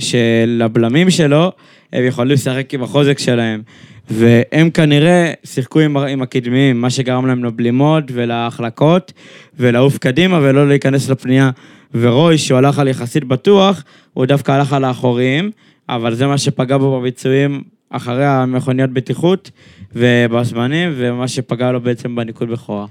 שלבלמים 0.00 1.10
שלו, 1.10 1.52
הם 1.92 2.04
יכולים 2.04 2.32
לשחק 2.32 2.74
עם 2.74 2.82
החוזק 2.82 3.18
שלהם. 3.18 3.62
והם 4.10 4.70
כנראה 4.70 5.32
שיחקו 5.44 5.80
עם, 5.80 5.96
עם 5.96 6.22
הקדמיים, 6.22 6.80
מה 6.80 6.90
שגרם 6.90 7.26
להם 7.26 7.44
לבלימות 7.44 8.04
ולהחלקות, 8.12 9.12
ולעוף 9.58 9.98
קדימה 9.98 10.38
ולא 10.42 10.68
להיכנס 10.68 11.08
לפנייה. 11.08 11.50
ורוי, 11.94 12.38
שהוא 12.38 12.58
הלך 12.58 12.78
על 12.78 12.88
יחסית 12.88 13.24
בטוח, 13.24 13.84
הוא 14.12 14.26
דווקא 14.26 14.52
הלך 14.52 14.72
על 14.72 14.84
האחוריים, 14.84 15.50
אבל 15.88 16.14
זה 16.14 16.26
מה 16.26 16.38
שפגע 16.38 16.76
בו 16.76 17.00
בביצועים 17.00 17.62
אחרי 17.90 18.26
המכוניות 18.26 18.90
בטיחות 18.90 19.50
ובזמנים, 19.96 20.92
ומה 20.96 21.28
שפגע 21.28 21.72
לו 21.72 21.80
בעצם 21.80 22.16
בניקוד 22.16 22.50
בכורה. 22.50 22.86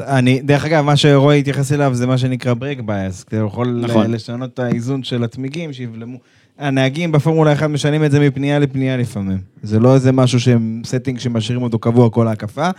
אני, 0.00 0.40
דרך 0.42 0.64
אגב, 0.64 0.84
מה 0.84 0.96
שרועי 0.96 1.38
התייחס 1.38 1.72
אליו 1.72 1.94
זה 1.94 2.06
מה 2.06 2.18
שנקרא 2.18 2.54
ברק 2.54 2.80
בייס. 2.80 3.24
אתה 3.28 3.36
יכול 3.36 3.80
נכון. 3.82 4.10
לשנות 4.10 4.54
את 4.54 4.58
האיזון 4.58 5.02
של 5.02 5.24
הצמיגים, 5.24 5.72
שיבלמו. 5.72 6.18
הנהגים 6.60 7.12
בפורמולה 7.12 7.52
1 7.52 7.66
משנים 7.66 8.04
את 8.04 8.10
זה 8.10 8.20
מפנייה 8.20 8.58
לפנייה 8.58 8.96
לפעמים. 8.96 9.38
זה 9.62 9.80
לא 9.80 9.94
איזה 9.94 10.12
משהו 10.12 10.40
שהם 10.40 10.82
setting 10.84 11.18
שמשאירים 11.18 11.62
אותו 11.62 11.78
קבוע 11.78 12.10
כל 12.10 12.28
ההקפה. 12.28 12.70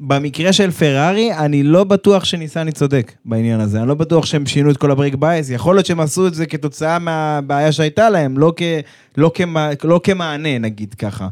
במקרה 0.00 0.52
של 0.52 0.70
פרארי, 0.70 1.34
אני 1.34 1.62
לא 1.62 1.84
בטוח 1.84 2.24
שניסני 2.24 2.72
צודק 2.72 3.12
בעניין 3.24 3.60
הזה. 3.60 3.80
אני 3.80 3.88
לא 3.88 3.94
בטוח 3.94 4.26
שהם 4.26 4.46
שינו 4.46 4.70
את 4.70 4.76
כל 4.76 4.90
ה 4.90 4.94
brake 4.94 5.14
bias. 5.14 5.50
יכול 5.50 5.76
להיות 5.76 5.86
שהם 5.86 6.00
עשו 6.00 6.26
את 6.26 6.34
זה 6.34 6.46
כתוצאה 6.46 6.98
מהבעיה 6.98 7.72
שהייתה 7.72 8.10
להם, 8.10 8.38
לא, 8.38 8.52
כ, 8.56 8.62
לא, 9.16 9.30
כמה, 9.34 9.70
לא 9.84 10.00
כמענה, 10.04 10.58
נגיד 10.58 10.94
ככה. 10.94 11.28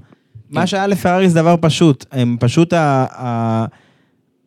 מה 0.50 0.66
שהיה 0.66 0.86
לפרארי 0.86 1.28
זה 1.28 1.34
דבר 1.34 1.54
פשוט. 1.60 2.04
הם 2.12 2.36
פשוט 2.40 2.72
ה... 2.72 3.06
ה 3.10 3.64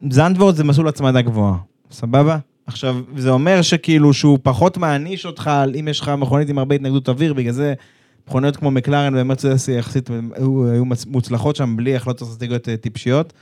זנדוורט 0.09 0.55
זה 0.55 0.63
מסלול 0.63 0.87
הצמדה 0.87 1.21
גבוהה, 1.21 1.55
סבבה? 1.91 2.37
עכשיו, 2.67 3.01
זה 3.17 3.29
אומר 3.29 3.61
שכאילו 3.61 4.13
שהוא 4.13 4.39
פחות 4.43 4.77
מעניש 4.77 5.25
אותך 5.25 5.47
על 5.47 5.75
אם 5.79 5.87
יש 5.87 5.99
לך 5.99 6.09
מכונית 6.09 6.49
עם 6.49 6.57
הרבה 6.57 6.75
התנגדות 6.75 7.09
אוויר, 7.09 7.33
בגלל 7.33 7.53
זה 7.53 7.73
מכוניות 8.27 8.57
כמו 8.57 8.71
מקלרן 8.71 9.13
ומרצדס 9.17 9.67
יחסית 9.67 10.09
היו, 10.35 10.83
מוצלחות 11.07 11.55
שם 11.55 11.75
בלי 11.75 11.95
החלטות 11.95 12.21
אסטרטגיות 12.21 12.69
אה, 12.69 12.77
טיפשיות. 12.77 13.33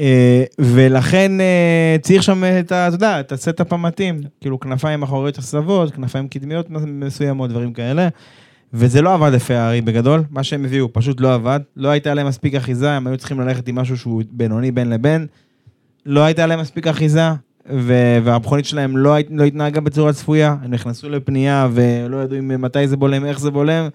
אה, 0.00 0.44
ולכן 0.58 1.40
אה, 1.40 1.96
צריך 2.02 2.22
שם 2.22 2.44
את 2.60 2.72
ה... 2.72 2.88
אתה 2.88 2.94
יודע, 2.94 3.20
את 3.20 3.32
ה 3.32 3.39
setup 3.39 3.72
המתאים, 3.72 4.20
כאילו 4.40 4.60
כנפיים 4.60 5.02
אחוריות 5.02 5.38
עבות, 5.38 5.94
כנפיים 5.94 6.28
קדמיות 6.28 6.70
מסוימות, 6.70 7.50
דברים 7.50 7.72
כאלה. 7.72 8.08
וזה 8.72 9.02
לא 9.02 9.14
עבד 9.14 9.32
לפרארי 9.32 9.80
בגדול, 9.80 10.24
מה 10.30 10.42
שהם 10.42 10.64
הביאו 10.64 10.92
פשוט 10.92 11.20
לא 11.20 11.34
עבד, 11.34 11.60
לא 11.76 11.88
הייתה 11.88 12.14
להם 12.14 12.26
מספיק 12.26 12.54
אחיזה, 12.54 12.92
הם 12.92 13.06
היו 13.06 13.16
צריכים 13.16 13.40
ללכת 13.40 13.68
עם 13.68 13.74
משהו 13.74 13.96
שהוא 13.96 14.22
בינוני 14.30 14.70
בין 14.72 14.90
לבין, 14.90 15.26
לא 16.06 16.20
הייתה 16.20 16.46
להם 16.46 16.60
מספיק 16.60 16.86
אחיזה, 16.86 17.30
והמכונית 17.66 18.64
שלהם 18.64 18.96
לא, 18.96 19.16
לא 19.30 19.44
התנהגה 19.44 19.80
בצורה 19.80 20.12
צפויה, 20.12 20.56
הם 20.62 20.70
נכנסו 20.70 21.08
לפנייה 21.08 21.68
ולא 21.72 22.16
ידעו 22.16 22.38
מתי 22.42 22.88
זה 22.88 22.96
בולם, 22.96 23.24
איך 23.24 23.40
זה 23.40 23.50
בולם, 23.50 23.88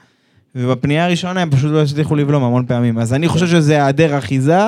ובפנייה 0.56 1.06
הראשונה 1.06 1.42
הם 1.42 1.50
פשוט 1.50 1.72
לא 1.72 1.82
הצליחו 1.82 2.16
לבלום 2.16 2.44
המון 2.44 2.66
פעמים. 2.66 3.00
אז 3.00 3.14
אני 3.14 3.28
חושב 3.28 3.48
שזה 3.48 3.74
היעדר 3.74 4.18
אחיזה, 4.18 4.60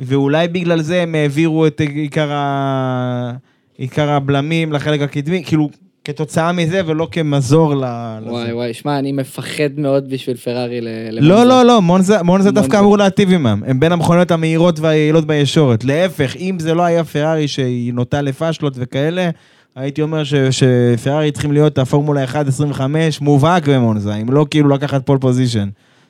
ואולי 0.00 0.48
בגלל 0.48 0.80
זה 0.80 1.02
הם 1.02 1.14
העבירו 1.14 1.66
את 1.66 1.80
עיקר, 1.80 2.32
ה... 2.32 3.32
עיקר 3.78 4.10
הבלמים 4.10 4.72
לחלק 4.72 5.00
הקדמי, 5.00 5.44
כאילו, 5.44 5.70
כתוצאה 6.04 6.52
מזה 6.52 6.80
ולא 6.86 7.08
כמזור 7.10 7.74
ל... 7.74 7.78
לזה. 7.78 8.30
וואי 8.32 8.52
וואי, 8.52 8.74
שמע, 8.74 8.98
אני 8.98 9.12
מפחד 9.12 9.70
מאוד 9.76 10.10
בשביל 10.10 10.36
פרארי 10.36 10.80
ל... 10.80 10.88
לא, 11.10 11.44
לא, 11.44 11.62
לא, 11.62 11.82
מונזה, 11.82 12.22
מונזה 12.22 12.50
דווקא. 12.50 12.78
אמור 12.78 12.98
להטיב 12.98 13.32
עמם. 13.32 13.62
הם 13.66 13.80
בין 13.80 13.92
המכוניות 13.92 14.30
המהירות 14.30 14.80
והיעילות 14.80 15.26
בישורת. 15.26 15.84
להפך, 15.84 16.36
אם 16.36 16.56
זה 16.60 16.74
לא 16.74 16.82
היה 16.82 17.04
פרארי 17.04 17.48
שהיא 17.48 17.92
נוטה 17.94 18.22
לפאשלות 18.22 18.72
וכאלה, 18.76 19.30
הייתי 19.76 20.02
אומר 20.02 20.24
ש- 20.24 20.34
שפרארי 20.34 21.32
צריכים 21.32 21.52
להיות 21.52 21.78
הפורמולה 21.78 22.24
1-25 22.24 22.80
מובהק 23.20 23.68
במונזה, 23.68 24.14
אם 24.14 24.32
לא 24.32 24.46
כאילו 24.50 24.68
לקחת 24.68 25.06
פול 25.06 25.18
פוזיישן. 25.18 25.68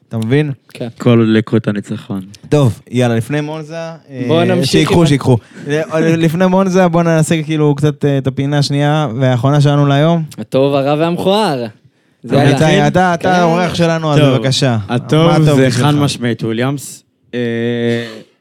אתה 0.09 0.19
מבין? 0.19 0.53
כן. 0.69 0.89
כל 0.99 1.27
לקרות 1.29 1.69
הניצחון. 1.69 2.21
טוב, 2.49 2.81
יאללה, 2.91 3.15
לפני 3.17 3.41
מונזה, 3.41 3.77
אה, 3.77 4.25
בואו 4.29 4.45
נמשיך 4.45 4.71
שיקחו, 4.71 5.07
שיקחו. 5.07 5.37
לפני 6.01 6.47
מונזה, 6.47 6.89
בואו 6.89 7.03
נעשה 7.03 7.43
כאילו 7.43 7.75
קצת 7.75 8.05
אה, 8.05 8.19
את 8.19 8.27
הפינה 8.27 8.59
השנייה 8.59 9.09
והאחרונה 9.21 9.61
שלנו 9.61 9.87
להיום. 9.87 10.23
הטוב, 10.39 10.75
הרע 10.75 10.95
והמכוער. 10.99 11.67
זה 12.23 12.41
היה- 12.41 12.49
איתי, 12.51 12.87
אתה- 12.89 13.15
אתה 13.15 13.29
כן. 13.29 13.29
האורח 13.29 13.75
שלנו, 13.75 14.13
אז 14.13 14.21
בבקשה. 14.21 14.79
הטוב 14.89 15.43
זה? 15.43 15.71
חד 15.71 15.95
משמעית 15.95 16.43
וויליאמס. 16.43 17.05
אה, 17.35 17.41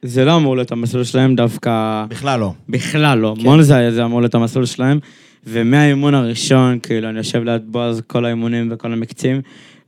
זה 0.01 0.25
לא 0.25 0.35
אמור 0.35 0.55
להיות 0.55 0.71
המסלול 0.71 1.03
שלהם 1.03 1.35
דווקא... 1.35 2.05
בכלל 2.09 2.39
לא. 2.39 2.53
בכלל 2.69 3.17
לא. 3.17 3.33
כן. 3.37 3.43
מונזה 3.43 3.91
זה 3.91 4.05
אמור 4.05 4.21
להיות 4.21 4.35
המסלול 4.35 4.65
שלהם. 4.65 4.99
ומהאימון 5.47 6.13
הראשון, 6.15 6.79
כאילו, 6.83 7.09
אני 7.09 7.17
יושב 7.17 7.43
ליד 7.43 7.61
בועז 7.65 8.01
כל 8.07 8.25
האימונים 8.25 8.69
וכל 8.71 8.93
המקצים, 8.93 9.41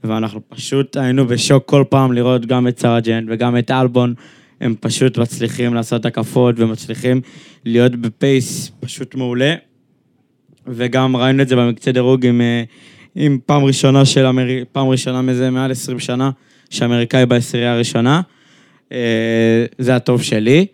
ואנחנו 0.08 0.42
פשוט 0.50 0.98
היינו 0.98 1.28
בשוק 1.28 1.66
כל 1.66 1.84
פעם 1.90 2.14
לראות 2.14 2.46
גם 2.46 2.68
את 2.68 2.80
סרג'נט 2.80 3.28
וגם 3.30 3.58
את 3.58 3.72
אלבון. 3.72 4.14
הם 4.62 4.76
פשוט 4.80 5.18
מצליחים 5.18 5.74
לעשות 5.74 6.06
הקפות 6.06 6.56
ומצליחים 6.58 7.22
להיות 7.66 7.96
בפייס 7.96 8.72
פשוט 8.80 9.16
מעולה. 9.16 9.56
וגם 10.68 11.16
ראינו 11.16 11.42
את 11.42 11.48
זה 11.48 11.56
במקצה 11.56 11.92
דירוג 11.92 12.26
עם, 12.26 12.42
אה, 12.42 12.64
עם 13.16 13.38
פעם 13.46 13.64
ראשונה 13.64 14.06
של 14.06 14.26
אמר... 14.26 14.48
פעם 14.72 14.88
ראשונה 14.88 15.22
מזה 15.22 15.50
מעל 15.50 15.72
20 15.72 16.00
שנה, 16.00 16.30
שאמריקאי 16.70 17.26
בעשירייה 17.26 17.74
הראשונה. 17.74 18.22
אה, 18.92 19.66
זה 19.78 19.96
הטוב 19.96 20.22
שלי. 20.22 20.66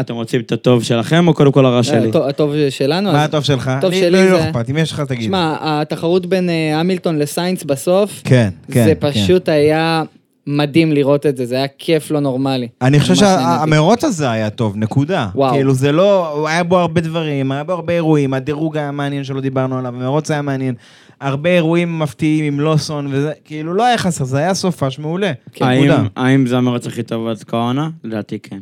אתם 0.00 0.14
רוצים 0.14 0.40
את 0.40 0.52
הטוב 0.52 0.82
שלכם, 0.82 1.28
או 1.28 1.34
קודם 1.34 1.52
כל 1.52 1.66
הרע 1.66 1.82
שלי? 1.82 2.08
הטוב- 2.28 2.52
שלנו. 2.70 3.12
מה 3.12 3.24
הטוב 3.24 3.44
שלך? 3.44 3.68
הטוב 3.68 3.90
לי- 3.90 4.00
שלי 4.00 4.10
לי 4.10 4.30
לא 4.30 4.38
זה- 4.38 4.50
אכפת, 4.50 4.70
אם 4.70 4.76
יש 4.76 4.92
לך 4.92 5.00
תגיד. 5.00 5.24
שמע, 5.24 5.56
התחרות 5.60 6.26
בין 6.26 6.50
אה, 6.50 6.80
המילטון 6.80 7.18
לסיינס 7.18 7.64
בסוף, 7.64 8.20
כן, 8.24 8.48
כן. 8.72 8.84
זה 8.84 8.94
כן. 9.00 9.10
פשוט 9.12 9.48
היה 9.48 10.02
מדהים 10.46 10.92
לראות 10.92 11.26
את 11.26 11.36
זה, 11.36 11.46
זה 11.46 11.54
היה 11.56 11.66
כיף 11.78 12.10
לא 12.10 12.20
נורמלי. 12.20 12.68
אני 12.82 13.00
חושב. 13.00 13.14
שהמרוץ 13.14 14.04
הזה 14.04 14.30
היה 14.30 14.50
טוב, 14.50 14.76
נקודה. 14.76 15.28
וואו. 15.34 15.52
כאילו 15.52 15.74
זה 15.74 15.92
לא, 15.92 16.46
היה 16.48 16.64
בו 16.64 16.78
הרבה 16.78 17.00
דברים, 17.00 17.52
היה 17.52 17.64
בו 17.64 17.72
הרבה 17.72 17.92
אירועים, 17.92 18.34
הדירוג 18.34 18.76
היה 18.76 18.90
מעניין 18.90 19.24
שלא 19.24 19.40
דיברנו 19.40 19.78
עליו, 19.78 19.94
המרוץ 19.96 20.30
היה 20.30 20.42
מעניין. 20.42 20.74
הרבה 21.20 21.50
אירועים 21.50 21.98
מפתיעים 21.98 22.44
עם 22.44 22.60
לוסון 22.60 23.06
וזה, 23.10 23.32
כאילו 23.44 23.74
לא 23.74 23.84
היה 23.86 23.98
חסר, 23.98 24.24
זה 24.24 24.38
היה 24.38 24.54
סופש 24.54 24.98
מעולה. 24.98 25.32
כן. 25.52 25.64
האם- 25.64 25.90
האם 26.16 26.46
זה 26.46 26.56
המרוץ 26.56 26.86
הכי 26.86 27.02
טוב 27.02 27.28
עד 27.28 27.42
כה? 27.42 27.72
לדעתי 28.04 28.38
כן. 28.38 28.58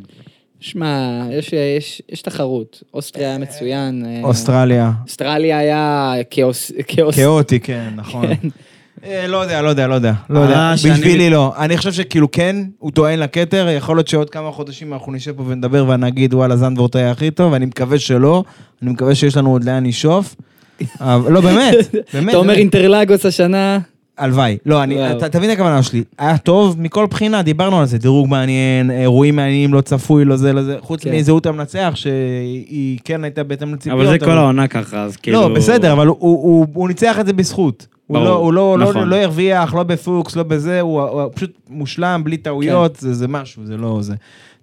שמע, 0.59 0.97
יש, 1.31 1.53
יש, 1.53 2.01
יש 2.09 2.21
תחרות. 2.21 2.83
אוסטריה 2.93 3.27
היה 3.29 3.37
מצוין. 3.37 4.05
אה, 4.05 4.19
אוסטרליה. 4.23 4.91
אוסטרליה 5.03 5.57
היה 5.57 6.13
כאוס... 6.29 6.71
כאוס... 6.87 7.15
כאוטי, 7.15 7.59
כן, 7.59 7.89
נכון. 7.95 8.25
אה, 9.05 9.27
לא 9.27 9.37
יודע, 9.37 9.61
לא 9.61 9.69
יודע, 9.69 9.87
לא 9.87 9.95
יודע, 9.95 10.13
לא 10.29 10.39
יודע. 10.39 10.55
אה, 10.55 10.77
שאני- 10.77 10.93
בשבילי 10.93 11.29
לא. 11.29 11.53
אני 11.57 11.77
חושב 11.77 11.91
שכאילו 11.91 12.31
כן, 12.31 12.55
הוא 12.79 12.91
טוען 12.91 13.19
לכתר, 13.19 13.67
יכול 13.77 13.97
להיות 13.97 14.07
שעוד 14.07 14.29
כמה 14.29 14.51
חודשים 14.51 14.93
אנחנו 14.93 15.11
נשב 15.11 15.35
פה 15.37 15.43
ונדבר 15.47 15.85
ונגיד, 15.89 16.33
וואלה, 16.33 16.57
זנדוורט 16.57 16.95
היה 16.95 17.11
הכי 17.11 17.31
טוב, 17.31 17.53
אני 17.53 17.65
מקווה 17.65 17.99
שלא, 17.99 18.43
אני 18.81 18.91
מקווה 18.91 19.15
שיש 19.15 19.37
לנו 19.37 19.51
עוד 19.51 19.63
לאן 19.63 19.85
לשאוף. 19.85 20.35
לא, 21.01 21.41
באמת, 21.41 21.75
באמת. 22.13 22.29
אתה 22.29 22.37
אומר. 22.37 22.53
אינטרלגוס 22.53 23.25
השנה, 23.25 23.79
הלוואי. 24.19 24.57
לא, 24.65 24.83
אני. 24.83 25.11
אתה 25.11 25.29
תבין 25.29 25.49
את 25.49 25.55
הכוונה 25.55 25.83
שלי. 25.83 26.03
היה 26.17 26.37
טוב 26.37 26.81
מכל 26.81 27.05
בחינה, 27.09 27.41
דיברנו 27.41 27.79
על 27.79 27.85
זה, 27.85 27.97
דירוג 27.97 28.27
מעניין, 28.29 28.91
אירועים 28.91 29.35
מעניינים, 29.35 29.73
לא 29.73 29.81
צפוי, 29.81 30.25
לא 30.25 30.35
זה, 30.35 30.53
לא 30.53 30.63
זה. 30.63 30.77
חוץ 30.81 31.03
כן. 31.03 31.15
מזהות 31.15 31.45
המנצח, 31.45 31.91
שהיא 31.95 32.99
כן 33.03 33.23
הייתה 33.23 33.43
בהתאם 33.43 33.73
לציפיות. 33.73 33.99
אבל 33.99 34.09
זה 34.09 34.19
כל 34.19 34.37
העונה 34.37 34.67
ככה, 34.67 35.01
אז 35.01 35.17
כאילו... 35.17 35.41
לא, 35.41 35.55
בסדר, 35.55 35.93
אבל 35.93 36.07
הוא, 36.07 36.17
הוא, 36.19 36.43
הוא, 36.43 36.67
הוא 36.73 36.87
ניצח 36.87 37.19
את 37.19 37.25
זה 37.25 37.33
בזכות. 37.33 37.87
הוא 38.07 38.17
לא, 38.17 38.35
הוא 38.35 38.53
לא, 38.53 38.79
לא, 38.79 38.89
נכון. 38.89 39.09
לא 39.09 39.15
הרוויח, 39.15 39.73
לא 39.73 39.83
בפוקס, 39.83 40.35
לא 40.35 40.43
בזה, 40.43 40.81
הוא, 40.81 41.01
הוא 41.01 41.31
פשוט 41.35 41.51
מושלם, 41.69 42.21
בלי 42.23 42.37
טעויות, 42.37 42.97
כן. 42.97 43.07
זה, 43.07 43.13
זה 43.13 43.27
משהו, 43.27 43.65
זה 43.65 43.77
לא 43.77 43.97
זה. 44.01 44.15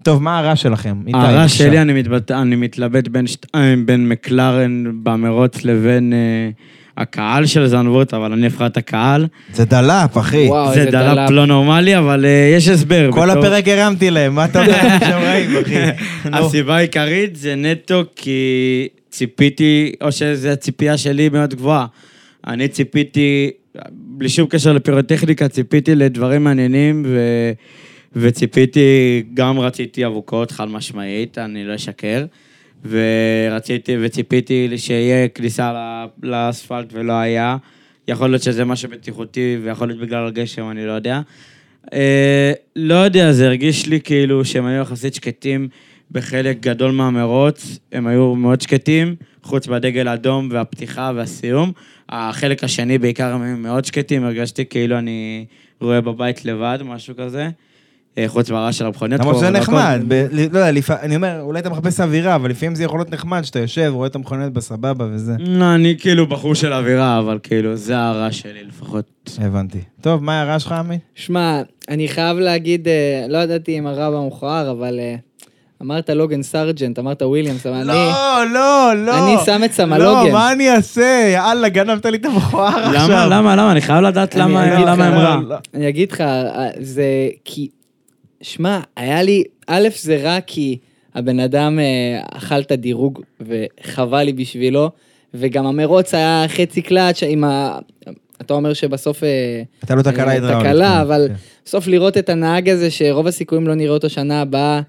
טוב, 0.03 0.23
מה 0.23 0.39
הרע 0.39 0.57
שלכם? 0.57 0.97
הרע. 1.15 1.49
שלי, 1.49 1.81
אני, 1.81 1.93
מתבט... 1.93 2.31
אני 2.31 2.57
מתלבט 2.57 3.09
בין, 3.09 3.27
שת... 3.27 3.47
אה, 3.55 3.75
בין 3.85 4.09
מקלרן 4.09 4.85
במרוץ 5.03 5.65
לבין 5.65 6.13
אה, 6.13 6.51
הקהל 6.97 7.47
של 7.47 7.67
זנדוורט, 7.67 8.15
אבל 8.15 8.33
אני 8.33 8.47
אבחר 8.47 8.67
את 8.67 8.77
הקהל. 8.77 9.27
זה 9.53 9.65
דלאפ, 9.65 10.19
אחי. 10.19 10.47
וואו, 10.47 10.75
זה 10.75 10.81
איזה 10.81 10.91
דלאפ 10.91 11.15
דלאפ. 11.17 11.31
לא 11.31 11.47
נורמלי, 11.47 11.99
אבל 11.99 12.25
אה, 12.25 12.51
יש 12.57 12.69
הסבר. 12.69 13.09
כל 13.13 13.31
בתור- 13.31 13.39
הפרק 13.45 13.69
הרמתי 13.69 14.11
להם, 14.11 14.35
מה 14.35 14.45
אתה 14.45 14.61
אומר? 14.63 14.77
רעים, 15.27 15.51
אחי. 15.63 15.75
נו. 16.31 16.37
הסיבה 16.37 16.77
העיקרית 16.77 17.37
זה 17.37 17.55
נטו 17.55 18.03
כי 18.17 18.41
ציפיתי, 19.11 19.93
או 20.01 20.13
שזו 20.13 20.49
הציפייה 20.49 20.99
שלי 20.99 21.29
מאוד 21.29 21.55
גבוהה. 21.55 21.87
אני 22.47 22.69
ציפיתי, 22.69 23.51
בלי 23.91 24.29
שום 24.29 24.47
קשר 24.47 24.73
לפירוטכניקה, 24.73 25.49
ציפיתי 25.49 25.95
לדברים 25.95 26.45
מעניינים, 26.45 27.03
ו... 27.07 27.19
וציפיתי, 28.19 28.81
גם 29.35 29.59
רציתי 29.61 30.07
אבוקות, 30.07 30.51
חד 30.51 30.69
משמעית, 30.69 31.39
אני 31.39 31.65
לא 31.65 31.75
אשקר. 31.75 32.25
ורציתי 32.85 33.97
וציפיתי 34.01 34.79
שיהיה 34.79 35.29
כניסה 35.29 36.07
לאספלט 36.23 36.87
ולא 36.93 37.13
היה. 37.13 37.57
יכול 38.09 38.31
להיות 38.31 38.43
שזה 38.43 38.65
משהו 38.65 38.91
בטיחותי 38.91 39.59
ויכול 39.63 39.89
להיות 39.89 40.01
בגלל 40.01 40.27
הגשם, 40.27 40.71
אני 40.71 40.87
לא 40.87 40.93
יודע. 40.93 41.21
אה, 41.93 42.53
לא 42.77 42.95
יודע, 42.95 43.33
זה 43.33 43.47
הרגיש 43.47 43.87
לי 43.87 44.01
כאילו 44.01 44.45
שהם 44.45 44.67
היו 44.67 44.83
יחסית 44.83 45.15
שקטים 45.15 45.69
בחלק 46.11 46.61
גדול 46.61 46.93
מהמרוץ, 46.93 47.79
הם 47.93 48.07
היו 48.07 48.35
מאוד 48.35 48.61
שקטים, 48.61 49.17
חוץ 49.43 49.69
מהדגל 49.69 50.09
האדום 50.09 50.49
והפתיחה 50.53 51.13
והסיום. 51.15 51.73
החלק 52.09 52.65
השני 52.65 52.99
בעיקר 52.99 53.33
הם 53.33 53.43
היו 53.43 53.57
מאוד 53.57 53.85
שקטים, 53.85 54.25
הרגשתי 54.25 54.67
כאילו 54.67 54.99
אני 54.99 55.47
רואה 55.81 56.01
בבית 56.01 56.45
לבד, 56.45 56.79
משהו 56.85 57.15
כזה. 57.17 57.49
אה, 58.19 58.25
חוץ 58.29 58.51
מהרעש 58.51 58.79
של 58.79 58.87
המכוניות. 58.87 59.21
למרות 59.21 59.37
שזה. 59.37 59.51
נחמד, 59.51 60.01
ב- 60.09 60.27
לא 60.33 60.59
יודע, 60.59 60.71
לפע- 60.71 61.01
אני 61.03 61.17
אומר, 61.17 61.41
אולי 61.41 61.61
אתה 61.61 61.71
מחפש 61.71 62.01
אווירה, 62.01 62.35
אבל 62.35 62.51
לפעמים 62.51 62.75
זה 62.75 62.85
יכול 62.85 62.99
להיות 63.01 63.13
נחמד 63.13 63.43
שאתה 63.43 63.59
יושב, 63.59 63.91
רואה 63.95 64.07
את 64.07 64.15
המכוניות 64.15 64.53
בסבבה 64.53 65.05
וזה. 65.13 65.33
לא, 65.39 65.75
אני 65.75 65.95
כאילו 65.99 66.27
בחור 66.27 66.55
של 66.55 66.73
אווירה, 66.73 67.19
אבל 67.19 67.39
כאילו, 67.43 67.77
זה 67.77 67.99
הרע 67.99 68.33
שלי 68.33 68.65
לפחות. 68.69 69.05
הבנתי. 69.39 69.79
טוב, 70.01 70.23
מה 70.25 70.33
ההערה 70.35 70.59
שלך, 70.59 70.73
עמית? 70.73 71.01
שמע, 71.15 71.61
אני 71.89 72.09
חייב 72.09 72.39
להגיד, 72.39 72.89
אה, 72.89 72.93
לא 73.29 73.39
ידעתי 73.39 73.79
אם 73.79 73.87
הרב 73.87 74.15
המכוער, 74.15 74.71
אבל 74.71 74.99
אה, 75.01 75.15
אמרת 75.83 76.11
לוגן 76.11 76.43
סרג'נט, 76.43 76.99
אמרת 76.99 77.23
וויליאמס, 77.23 77.67
אבל 77.67 77.75
אני... 77.77 77.87
לא, 77.89 78.45
לא, 78.55 78.93
לא. 79.07 79.27
אני 79.29 79.37
שם 79.47 79.61
את 79.65 79.73
סמלוגן. 79.73 80.05
לא, 80.05 80.33
מה 80.33 80.53
אני 80.53 80.71
אעשה? 80.71 81.31
יאללה, 81.35 81.69
גנבת 81.69 82.07
לי 82.07 82.17
את 82.17 82.25
המכוער 82.25 82.69
עכשיו. 82.87 83.09
למה, 83.11 83.27
למה, 83.27 83.57
למה? 83.57 83.73
אני 83.73 83.81
חייב 83.81 84.05
לדעת 84.05 84.35
למה 84.35 84.63
הם 84.63 85.15
רע. 85.15 85.41
לא. 85.49 85.57
אני 85.75 85.89
אגיד 85.89 86.13
לך, 86.13 86.25
זה 86.81 87.05
כי... 87.45 87.69
שמע, 88.47 88.81
היה 88.97 89.23
לי... 89.23 89.45
א', 89.67 89.89
זה 90.01 90.17
רע 90.17 90.41
כי 90.41 90.79
הבן 91.15 91.41
אדם 91.41 91.79
אה, 91.79 92.21
אכל 92.33 92.61
את 92.61 92.73
הדירוג 92.73 93.23
וחבל 93.41 94.23
לי 94.23 94.33
בשבילו, 94.33 94.91
וגם 95.35 95.67
המרוץ 95.67 96.15
היה 96.15 96.45
חצי 96.49 96.83
קלאץ' 96.83 97.23
עם 97.23 97.45
ה... 97.45 97.79
אתה 98.41 98.55
אומר 98.55 98.73
שבסוף... 98.73 99.25
אה, 99.25 99.63
הייתה 99.83 99.95
לו 99.95 100.03
תקלה 100.03 100.31
הידראולית. 100.31 100.61
תקלה, 100.61 100.95
כן, 100.95 101.01
אבל. 101.01 101.29
בסוף 101.65 101.87
לראות 101.87 102.19
את 102.19 102.29
הנהג 102.29 102.69
הזה, 102.69 102.91
שרוב 102.91 103.27
הסיכויים 103.27 103.69
לא 103.69 103.75
נראה 103.75 103.95
אותו 103.95 104.11
שנה 104.11 104.41
הבאה, 104.41 104.81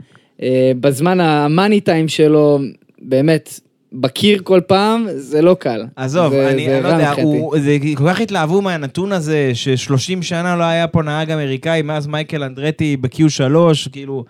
אה, 0.41 0.71
בזמן 0.79 1.19
המאני 1.19 1.81
טיים 1.81 2.07
שלו, 2.07 2.59
באמת, 3.01 3.59
בקיר 3.93 4.39
כל 4.43 4.61
פעם, 4.67 5.05
זה 5.15 5.41
לא 5.41 5.55
קל. 5.59 5.85
עזוב, 5.95 6.29
זה- 6.33 6.49
אני 6.49 6.65
זה 6.65 6.75
אני 6.75 6.83
לא 6.83 6.87
יודע. 6.87 7.11
הוא- 7.23 7.55
זה 7.59 7.77
כל 7.95 8.03
כך 8.09 8.21
התלהבו 8.21 8.61
מהנתון 8.61 9.11
הזה, 9.11 9.51
ש-30 9.53 9.97
שנה 10.21 10.55
לא 10.55 10.63
היה 10.63 10.87
פה 10.87 11.01
נהג 11.01 11.31
אמריקאי 11.31 11.81
מאז 11.81 12.07
מייקל 12.07 12.43
אנדרטי 12.43 12.97
ב-Q3, 12.97 13.55
כאילו... 13.91 14.25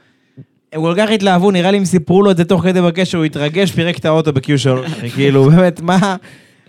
הם 0.73 0.81
כל 0.81 0.93
כך 0.97 1.09
התלהבו, 1.09 1.51
נראה 1.51 1.71
לי 1.71 1.77
אם 1.77 1.85
סיפרו 1.85 2.23
לו 2.23 2.31
את 2.31 2.37
זה 2.37 2.45
תוך 2.45 2.63
כדי 2.63 2.81
בקשר, 2.81 3.17
הוא 3.17 3.25
התרגש, 3.25 3.71
פירק 3.71 3.97
את 3.97 4.05
האוטו 4.05 4.33
ב-Q3, 4.33 4.85
אחי, 4.87 5.09
כאילו, 5.15 5.43
באמת, 5.49 5.81
מה... 5.81 6.15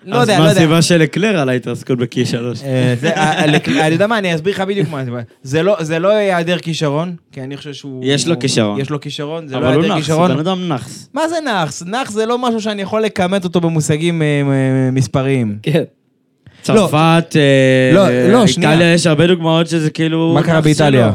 לא 0.07 0.17
אז 0.17 0.21
יודע, 0.29 0.39
מה 0.39 0.45
לא 0.45 0.51
יודע. 0.51 0.61
הסיבה 0.61 0.83
של 0.83 1.03
אקלר 1.03 1.39
על 1.39 1.49
ההתרסקות 1.49 1.99
בקי 1.99 2.27
שלוש? 2.27 2.63
אה, 2.63 2.95
אה, 3.17 3.47
לק- 3.47 3.69
אני 3.69 3.93
יודע 3.93 4.07
מה, 4.07 4.19
אני 4.19 4.35
אסביר 4.35 4.55
לך 4.55 4.61
בדיוק 4.61 4.89
מה 4.91 5.01
הסיבה. 5.01 5.21
זה 5.43 5.63
לא- 5.63 5.77
זה 5.81 5.99
לא 5.99 6.09
היעדר 6.09 6.59
כישרון, 6.59 7.15
כי 7.33 7.41
אני 7.43 7.57
חושב 7.57 7.73
שהוא... 7.73 8.03
יש 8.07 8.27
לו 8.29 8.39
כישרון. 8.39 8.81
יש 8.81 8.91
לו 8.91 9.01
כישרון, 9.01 9.49
זה 9.49 9.55
לא 9.55 9.59
אבל 9.59 9.67
הוא 9.67 9.83
היעדר 9.83 9.89
נאחס, 9.95 10.07
כישרון. 10.07 10.33
בן 10.33 10.39
אדם 10.39 10.69
נאחס. 10.69 11.09
מה 11.15 11.29
זה 11.29 11.37
נאחס? 11.45 11.83
נאחס 11.83 12.13
זה 12.13 12.27
לא 12.27 12.39
משהו 12.39 12.61
שאני 12.61 12.83
יכול 12.83 13.03
לכמת 13.03 13.45
אותו 13.45 13.61
במושגים 13.61 14.23
אה, 14.23 14.27
אה, 14.27 14.91
מספריים. 14.93 15.59
כן. 15.63 15.83
צרפת, 16.63 17.37
אה, 17.37 17.91
לא, 17.95 18.29
לא, 18.33 18.47
שנייה. 18.47 18.71
איטליה, 18.73 18.93
יש 18.95 19.07
הרבה 19.07 19.27
דוגמאות 19.27 19.67
שזה 19.69 19.91
כאילו... 19.91 20.33
מה 20.35 20.43
קרה 20.43 20.61
באיטליה? 20.61 21.13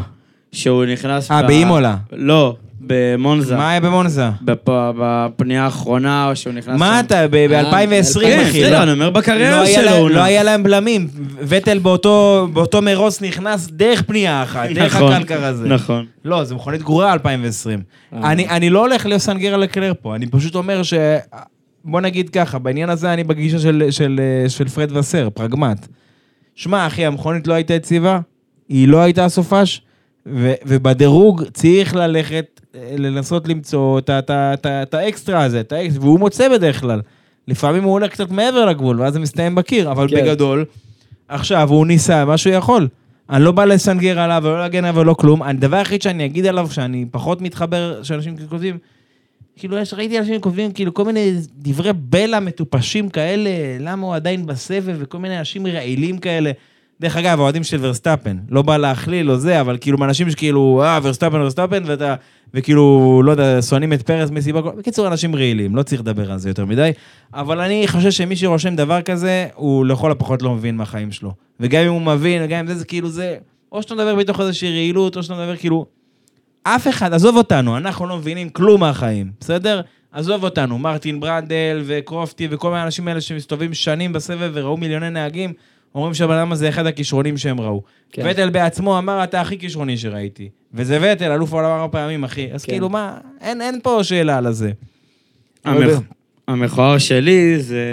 שהוא 0.52 0.86
נכנס... 0.86 1.32
אה, 1.32 1.44
באימולה. 1.44 1.96
לא, 2.12 2.56
במונזה. 2.88 3.56
מה 3.56 3.70
היה 3.72 3.80
במונזה? 3.80 4.30
בפ- 4.42 4.70
בפנייה 5.00 5.64
האחרונה, 5.66 6.30
או 6.30 6.36
שהוא 6.36 6.54
נכנס... 6.54 6.80
מה. 6.80 7.00
אתה, 7.00 7.28
ב-2020, 7.32 8.20
כן, 8.22 8.40
אחי? 8.50 8.70
לא- 8.72 8.84
אני 8.84 8.92
אומר 8.92 9.06
לא 9.06 9.12
בקריירה 9.12 9.62
היה 9.62 9.82
שלו. 9.82 10.10
לא. 10.10 10.20
היה 10.24 10.44
להם 10.44 10.64
בלמים. 10.64 11.08
וטל 11.40 11.80
באותו 11.80 12.48
באותו 12.54 12.82
מרוץ 12.82 13.22
נכנס 13.22 13.68
דרך 13.72 14.02
פנייה 14.02 14.44
אחת, 14.44 14.70
דרך 14.76 14.96
נכון, 14.96 15.14
הקלקר 15.14 15.46
הזה. 15.46 15.68
נכון. 15.68 16.06
לא, 16.26 16.44
זה 16.44 16.56
מכונית 16.56 16.82
גרועה 16.82 17.14
2020. 17.14 17.82
אה. 18.14 18.32
אני 18.32 18.50
אני 18.50 18.70
לא 18.70 18.80
הולך 18.80 19.06
לסנגר 19.06 19.54
על 19.54 19.64
הקלר 19.64 19.94
פה, 20.02 20.16
אני 20.16 20.28
פשוט 20.28 20.56
אומר 20.56 20.84
ש... 20.84 20.94
בוא 21.86 22.02
נגיד 22.02 22.30
ככה, 22.30 22.60
בעניין 22.60 22.90
הזה 22.90 23.14
אני 23.14 23.24
בגישה 23.24 23.60
של, 23.60 23.84
של, 23.90 24.20
של 24.48 24.68
פרד 24.68 24.98
וסר, 24.98 25.30
פרגמט. 25.30 25.88
שמע, 26.56 26.88
אחי, 26.88 27.06
המכונית 27.06 27.48
לא 27.48 27.54
הייתה 27.54 27.74
יציבה, 27.74 28.20
היא 28.70 28.88
לא 28.88 28.98
הייתה 29.02 29.30
סופש, 29.30 29.82
ו, 30.26 30.54
ובדירוג 30.66 31.44
צריך 31.54 31.96
ללכת, 31.96 32.62
אה, 32.76 32.96
לנסות 32.98 33.48
למצוא 33.48 34.00
את, 34.00 34.94
האקסטרה 34.94 35.44
הזה, 35.44 35.60
את 35.60 35.72
האקסטרה, 35.72 36.04
והוא 36.04 36.20
מוצא 36.20 36.50
בדרך 36.50 36.82
כלל. 36.82 37.02
לפעמים 37.48 37.84
הוא 37.84 37.92
הולך 37.92 38.12
קצת 38.12 38.32
מעבר 38.32 38.66
לגבול, 38.66 39.02
ואז 39.02 39.14
זה 39.14 39.20
מסתיים 39.20 39.56
בקיר, 39.56 39.92
אבל 39.92 40.08
כן. 40.08 40.16
בגדול, 40.16 40.66
עכשיו 41.28 41.70
הוא 41.70 41.88
ניסה 41.88 42.26
מה 42.26 42.38
שהוא 42.38 42.54
יכול. 42.54 42.88
אני 43.30 43.44
לא 43.44 43.52
בא 43.52 43.66
לסנגר 43.66 44.20
עליו 44.20 44.42
ולא 44.46 44.60
להגן 44.60 44.86
עליו 44.86 45.02
ולא 45.02 45.14
כלום. 45.14 45.44
הדבר 45.44 45.78
היחיד 45.78 46.02
שאני 46.02 46.26
אגיד 46.26 46.46
עליו, 46.46 46.68
שאני 46.72 47.06
פחות 47.12 47.42
מתחבר, 47.42 48.04
שאנשים 48.04 48.36
כותבים, 48.50 48.78
כאילו, 49.56 49.78
יש, 49.78 49.94
ראיתי 49.94 50.20
אנשים 50.20 50.42
כותבים 50.42 50.72
כאילו 50.72 50.94
כל 50.94 51.06
מיני 51.06 51.32
דברי 51.58 51.94
בלע 51.94 52.40
מטופשים 52.40 53.10
כאלה, 53.10 53.50
למה 53.80 54.08
הוא 54.08 54.16
עדיין 54.16 54.46
בסבב, 54.46 54.96
וכל 55.00 55.18
מיני 55.18 55.40
אנשים 55.40 55.68
רעילים 55.68 56.18
כאלה. 56.18 56.52
דרך 57.02 57.18
אגב, 57.18 57.40
האוהדים 57.40 57.64
של 57.64 57.78
ורסטאפן, 57.82 58.38
לא 58.50 58.62
בא 58.62 58.78
להכליל 58.78 59.32
או 59.32 59.38
זה, 59.38 59.62
אבל 59.62 59.78
כאילו, 59.82 59.98
אנשים 60.04 60.32
שכאילו, 60.32 60.82
אה, 60.84 61.00
ורסטאפן, 61.04 61.42
ורסטאפן, 61.42 61.84
ואתה, 61.86 62.16
וכאילו, 62.54 63.22
לא 63.26 63.32
יודע, 63.32 63.62
שונאים 63.62 63.94
את 63.94 64.02
פרס 64.02 64.30
מסיבה, 64.30 64.62
בקיצור, 64.62 65.08
אנשים 65.08 65.36
רעילים, 65.36 65.76
לא 65.76 65.84
צריך 65.84 66.02
לדבר 66.02 66.32
על 66.32 66.38
זה 66.38 66.50
יותר 66.50 66.66
מדי. 66.66 66.92
אבל 67.34 67.60
אני 67.60 67.88
חושב 67.88 68.12
שמי 68.12 68.36
שרושם 68.36 68.76
דבר 68.76 69.02
כזה, 69.02 69.48
הוא 69.56 69.86
לכל 69.86 70.12
הפחות 70.12 70.42
לא 70.42 70.54
מבין 70.54 70.78
מהחיים 70.78 71.12
שלו. 71.12 71.32
וגם 71.60 71.84
אם 71.84 71.92
הוא 71.92 72.02
מבין, 72.02 72.48
גם 72.48 72.60
אם 72.60 72.68
זה, 72.68 72.76
זה 72.76 72.86
כאילו 72.86 73.10
זה, 73.10 73.38
או 73.72 73.82
שאתה 73.82 73.96
מדבר 73.96 74.16
מתוך 74.16 74.40
איזושהי 74.40 74.72
רעילות, 74.72 75.18
או 75.18 75.24
שאתה 75.24 75.34
מדבר 75.34 75.56
כאילו, 75.56 75.86
אף 76.64 76.88
אחד, 76.88 77.14
עזוב 77.14 77.38
אותנו, 77.38 77.78
אנחנו 77.78 78.08
לא 78.08 78.18
מבינים 78.18 78.50
כלום 78.50 78.80
מהחיים, 78.80 79.32
בסדר? 79.40 79.82
עזוב 80.12 80.44
אותנו, 80.44 80.80
מרטין 80.80 81.20
ברנדל 81.20 81.82
וקרופטי 81.86 82.48
וכל 82.52 82.70
מיני 82.70 82.82
האנשים 82.82 83.08
האלה 83.08 83.22
שמסתובבים 83.22 83.74
שנים 83.74 84.14
בסבב 84.14 84.52
וראו 84.54 84.78
מיליוני 84.78 85.10
נהגים, 85.10 85.54
אומרים 85.96 86.14
שהבן 86.14 86.34
אדם 86.36 86.52
הזה 86.52 86.70
אחד 86.70 86.86
הכישרונים 86.86 87.38
שהם 87.38 87.62
ראו. 87.62 87.82
כן. 88.12 88.22
וטל 88.30 88.50
בעצמו 88.50 88.98
אמר, 88.98 89.24
אתה 89.24 89.42
הכי 89.42 89.58
כישרוני 89.60 89.98
שראיתי. 89.98 90.50
וזה 90.74 91.00
וטל, 91.02 91.32
אלוף 91.32 91.54
העולם 91.54 91.70
ארבע 91.70 91.88
פעמים, 91.92 92.24
אחי. 92.24 92.48
אז 92.54 92.66
כן. 92.66 92.72
כאילו, 92.72 92.90
מה, 92.90 93.18
אין, 93.42 93.62
אין 93.62 93.80
פה 93.84 94.00
שאלה 94.04 94.38
על 94.38 94.46
הזה. 94.46 94.72
לא. 95.66 95.72
המכ- 95.72 96.02
המכוער 96.48 96.98
שלי 96.98 97.60
זה 97.60 97.86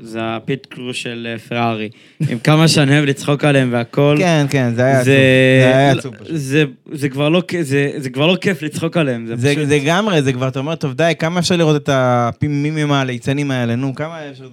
זה 0.00 0.18
ה 0.22 0.33
pit 0.33 0.66
crew 0.66 0.94
של 0.94 1.28
אה, 1.32 1.38
פרארי. 1.38 1.88
עם 2.28 2.38
כמה 2.38 2.68
שאני 2.68 2.92
אוהב 2.92 3.04
לצחוק 3.04 3.44
עליהם 3.44 3.68
והכל. 3.72 4.16
כן, 4.18 4.46
כן, 4.50 4.72
זה 4.74 4.82
היה 4.82 5.00
עצוב. 5.00 5.04
זה, 5.04 5.60
זה 5.62 5.76
היה 5.76 5.90
עצוב 5.92 6.14
פשוט. 6.16 6.26
זה, 6.36 6.64
זה, 6.92 7.08
כבר 7.08 7.28
לא, 7.28 7.42
זה, 7.60 7.90
זה 7.96 8.10
כבר 8.10 8.26
לא 8.26 8.36
כיף 8.40 8.62
לצחוק 8.62 8.96
עליהם, 8.96 9.26
זה, 9.26 9.36
זה, 9.36 9.54
פשוט... 9.54 9.68
זה 9.68 9.78
גמרי, 9.86 10.22
זה 10.22 10.32
כבר, 10.32 10.48
אתה 10.48 10.58
אומר, 10.58 10.74
טוב, 10.74 10.92
די, 10.94 11.12
כמה 11.18 11.40
אפשר 11.40 11.56
לראות 11.56 11.76
את 11.82 11.88
הפימים 11.92 12.92
הליצנים 12.92 13.50
האלה, 13.50 13.76
נו, 13.76 13.94
כמה 13.94 14.30
אפשר... 14.30 14.48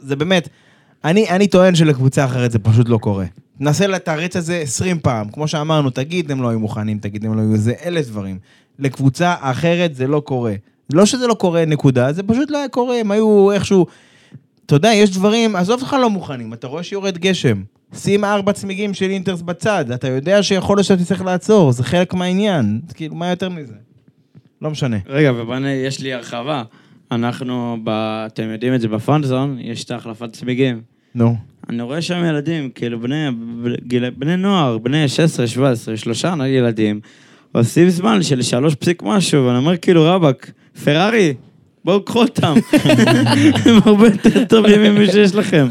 זה 0.00 0.16
באמת, 0.16 0.48
אני, 1.04 1.30
אני 1.30 1.46
טוען 1.46 1.74
שלקבוצה 1.74 2.24
אחרת 2.24 2.52
זה 2.52 2.58
פשוט 2.58 2.88
לא 2.88 2.98
קורה. 2.98 3.24
נסה 3.60 3.86
לתרץ 3.86 4.36
את 4.36 4.44
זה 4.44 4.56
20 4.56 4.98
פעם, 5.00 5.28
כמו 5.28 5.48
שאמרנו, 5.48 5.90
תגיד, 5.90 6.30
הם 6.30 6.42
לא 6.42 6.48
היו 6.48 6.60
מוכנים, 6.60 6.98
תגיד, 6.98 7.24
הם 7.24 7.36
לא 7.36 7.40
היו 7.40 7.56
זה, 7.56 7.72
אלף 7.84 8.06
דברים. 8.06 8.38
לקבוצה 8.78 9.34
אחרת 9.40 9.94
זה 9.94 10.06
לא 10.06 10.20
קורה. 10.20 10.54
לא 10.92 11.06
שזה 11.06 11.26
לא 11.26 11.34
קורה, 11.34 11.64
נקודה, 11.64 12.12
זה 12.12 12.22
פשוט 12.22 12.50
לא 12.50 12.58
היה 12.58 12.68
קורה, 12.68 12.96
הם 12.96 13.10
היו 13.10 13.52
איכשהו... 13.52 13.86
אתה 14.66 14.74
יודע, 14.74 14.90
יש 14.94 15.10
דברים, 15.10 15.56
עזוב 15.56 15.80
אותך 15.80 15.96
לא 16.00 16.10
מוכנים, 16.10 16.52
אתה 16.52 16.66
רואה 16.66 16.82
שיורד 16.82 17.18
גשם. 17.18 17.62
שים 17.94 18.24
ארבע 18.24 18.52
צמיגים 18.52 18.94
של 18.94 19.10
אינטרס 19.10 19.42
בצד, 19.42 19.90
אתה 19.90 20.08
יודע 20.08 20.42
שיכול 20.42 20.76
להיות 20.76 20.86
שאתה 20.86 21.02
תצטרך 21.02 21.22
לעצור, 21.22 21.72
זה 21.72 21.84
חלק 21.84 22.14
מהעניין. 22.14 22.80
כאילו, 22.94 23.14
מה 23.14 23.28
יותר 23.30 23.48
מזה? 23.48 23.74
לא 24.62 24.70
משנה. 24.70 24.96
רגע, 25.06 25.32
ובוא'נה, 25.32 25.72
יש 25.72 26.00
לי 26.00 26.12
הרחבה. 26.12 26.62
אנחנו, 27.12 27.76
ב... 27.84 27.90
אתם 28.26 28.42
יודעים 28.42 28.74
את 28.74 28.80
זה 28.80 28.88
בפאנזון, 28.88 29.58
יש 29.60 29.84
את 29.84 29.90
ההחלפת 29.90 30.32
צמיגים. 30.32 30.91
נו. 31.14 31.36
אני 31.70 31.82
רואה 31.82 32.02
שם 32.02 32.24
ילדים, 32.28 32.70
כאילו 32.74 33.00
בני, 33.00 33.28
גיל, 33.86 34.10
בני 34.10 34.36
נוער, 34.36 34.78
בני 34.78 35.08
16, 35.08 35.46
17, 35.46 35.96
שלושה 35.96 36.34
ילדים, 36.46 37.00
עושים 37.52 37.90
זמן 37.90 38.22
של 38.22 38.42
שלוש 38.42 38.74
פסיק 38.74 39.02
משהו, 39.02 39.46
ואני 39.46 39.58
אומר 39.58 39.76
כאילו, 39.76 40.04
רבאק, 40.04 40.50
פרארי, 40.84 41.34
בואו 41.84 42.02
קחו 42.02 42.20
אותם. 42.20 42.54
הם 43.64 43.76
הרבה 43.84 44.06
יותר 44.06 44.44
טובים 44.44 44.82
ממי 44.82 45.06
שיש 45.06 45.34
לכם. 45.34 45.66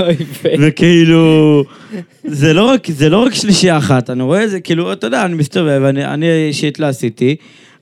וכאילו, 0.59 1.63
זה 2.23 2.53
לא 2.53 2.69
רק, 2.69 2.87
זה 2.91 3.09
לא 3.09 3.17
רק 3.17 3.33
שלישייה 3.33 3.77
אחת, 3.77 4.09
אני 4.09 4.23
רואה 4.23 4.43
את 4.43 4.49
זה, 4.49 4.59
כאילו, 4.59 4.93
אתה 4.93 5.07
יודע, 5.07 5.25
אני 5.25 5.33
מסתובב, 5.33 5.81
אני, 5.83 6.05
אני 6.05 6.47
אישית 6.47 6.79
לא 6.79 6.85
עשיתי, 6.85 7.35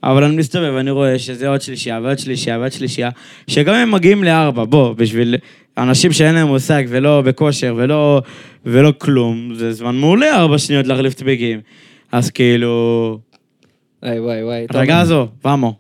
אבל 0.04 0.24
אני 0.24 0.36
מסתובב, 0.36 0.76
אני 0.76 0.92
רואה 0.92 1.20
שזה 1.20 1.48
עוד 1.48 1.62
שלישייה 1.62 2.00
ועוד 2.04 2.20
שלישייה 2.20 2.60
ועוד 2.60 2.72
שלישייה, 2.72 3.10
שגם 3.48 3.74
הם 3.76 3.92
מגיעים 3.92 4.24
לארבע, 4.24 4.64
בוא, 4.66 4.94
בשביל 4.94 5.36
אנשים 5.78 6.12
שאין 6.12 6.36
להם 6.36 6.48
מושג 6.48 6.84
ולא 6.88 7.22
בכושר 7.22 7.74
ולא, 7.78 8.22
ולא 8.66 8.94
כלום, 8.98 9.52
זה 9.56 9.74
זמן 9.74 9.96
מעולה 9.96 10.36
ארבע 10.36 10.58
שניות 10.58 10.88
להחליף 10.88 11.14
צמיגים. 11.14 11.62
אז 12.12 12.30
כאילו, 12.32 13.20
וואי 14.04 14.20
וואי 14.20 14.44
וואי. 14.44 14.66
רגע 14.74 15.04
זו, 15.06 15.28
יאללה, 15.46 15.72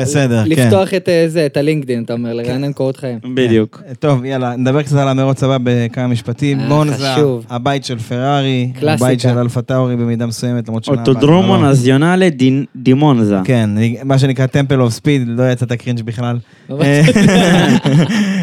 בסדר, 0.00 0.42
כן. 0.44 0.50
לפתוח 0.50 0.94
את 0.94 1.08
אה, 1.08 1.24
זה, 1.28 1.46
את 1.46 1.56
ה 1.56 1.61
LinkedIn, 1.61 2.02
אתה 2.02 2.12
אומר, 2.12 2.32
לרענן 2.32 2.72
קורות 2.72 2.96
חיים. 2.96 3.18
בדיוק. 3.34 3.82
טוב, 3.98 4.24
יאללה, 4.24 4.56
נדבר 4.56 4.82
קצת 4.82 4.96
על 4.96 5.08
המרוץ 5.08 5.42
הבא 5.42 5.56
בכמה 5.62 6.06
משפטים. 6.06 6.60
אה, 6.60 6.68
מונזה, 6.68 7.12
חשוב. 7.14 7.46
הבית 7.50 7.84
של 7.84 7.98
פרארי. 7.98 8.72
הבית 8.82 9.20
של 9.20 9.38
אלפה 9.38 9.62
טאורי 9.62 9.96
במידה 9.96 10.26
מסוימת, 10.26 10.68
למרות 10.68 10.84
שנה 10.84 10.94
אוטודרומו 11.00 11.56
לא. 11.56 11.70
Nazionale 11.70 12.30
di- 12.30 12.64
di 12.76 12.91
Monza. 12.91 13.36
כן, 13.44 13.70
מה 14.04 14.18
שנקרא 14.18 14.46
Temple 14.46 14.80
of 14.80 14.92
Speed, 14.92 15.22
לא 15.26 15.50
יצא 15.52 15.66
את 15.66 15.72
ה 15.72 15.76
cringe 15.76 16.02
בכלל. 16.02 16.38
אה, 16.70 17.02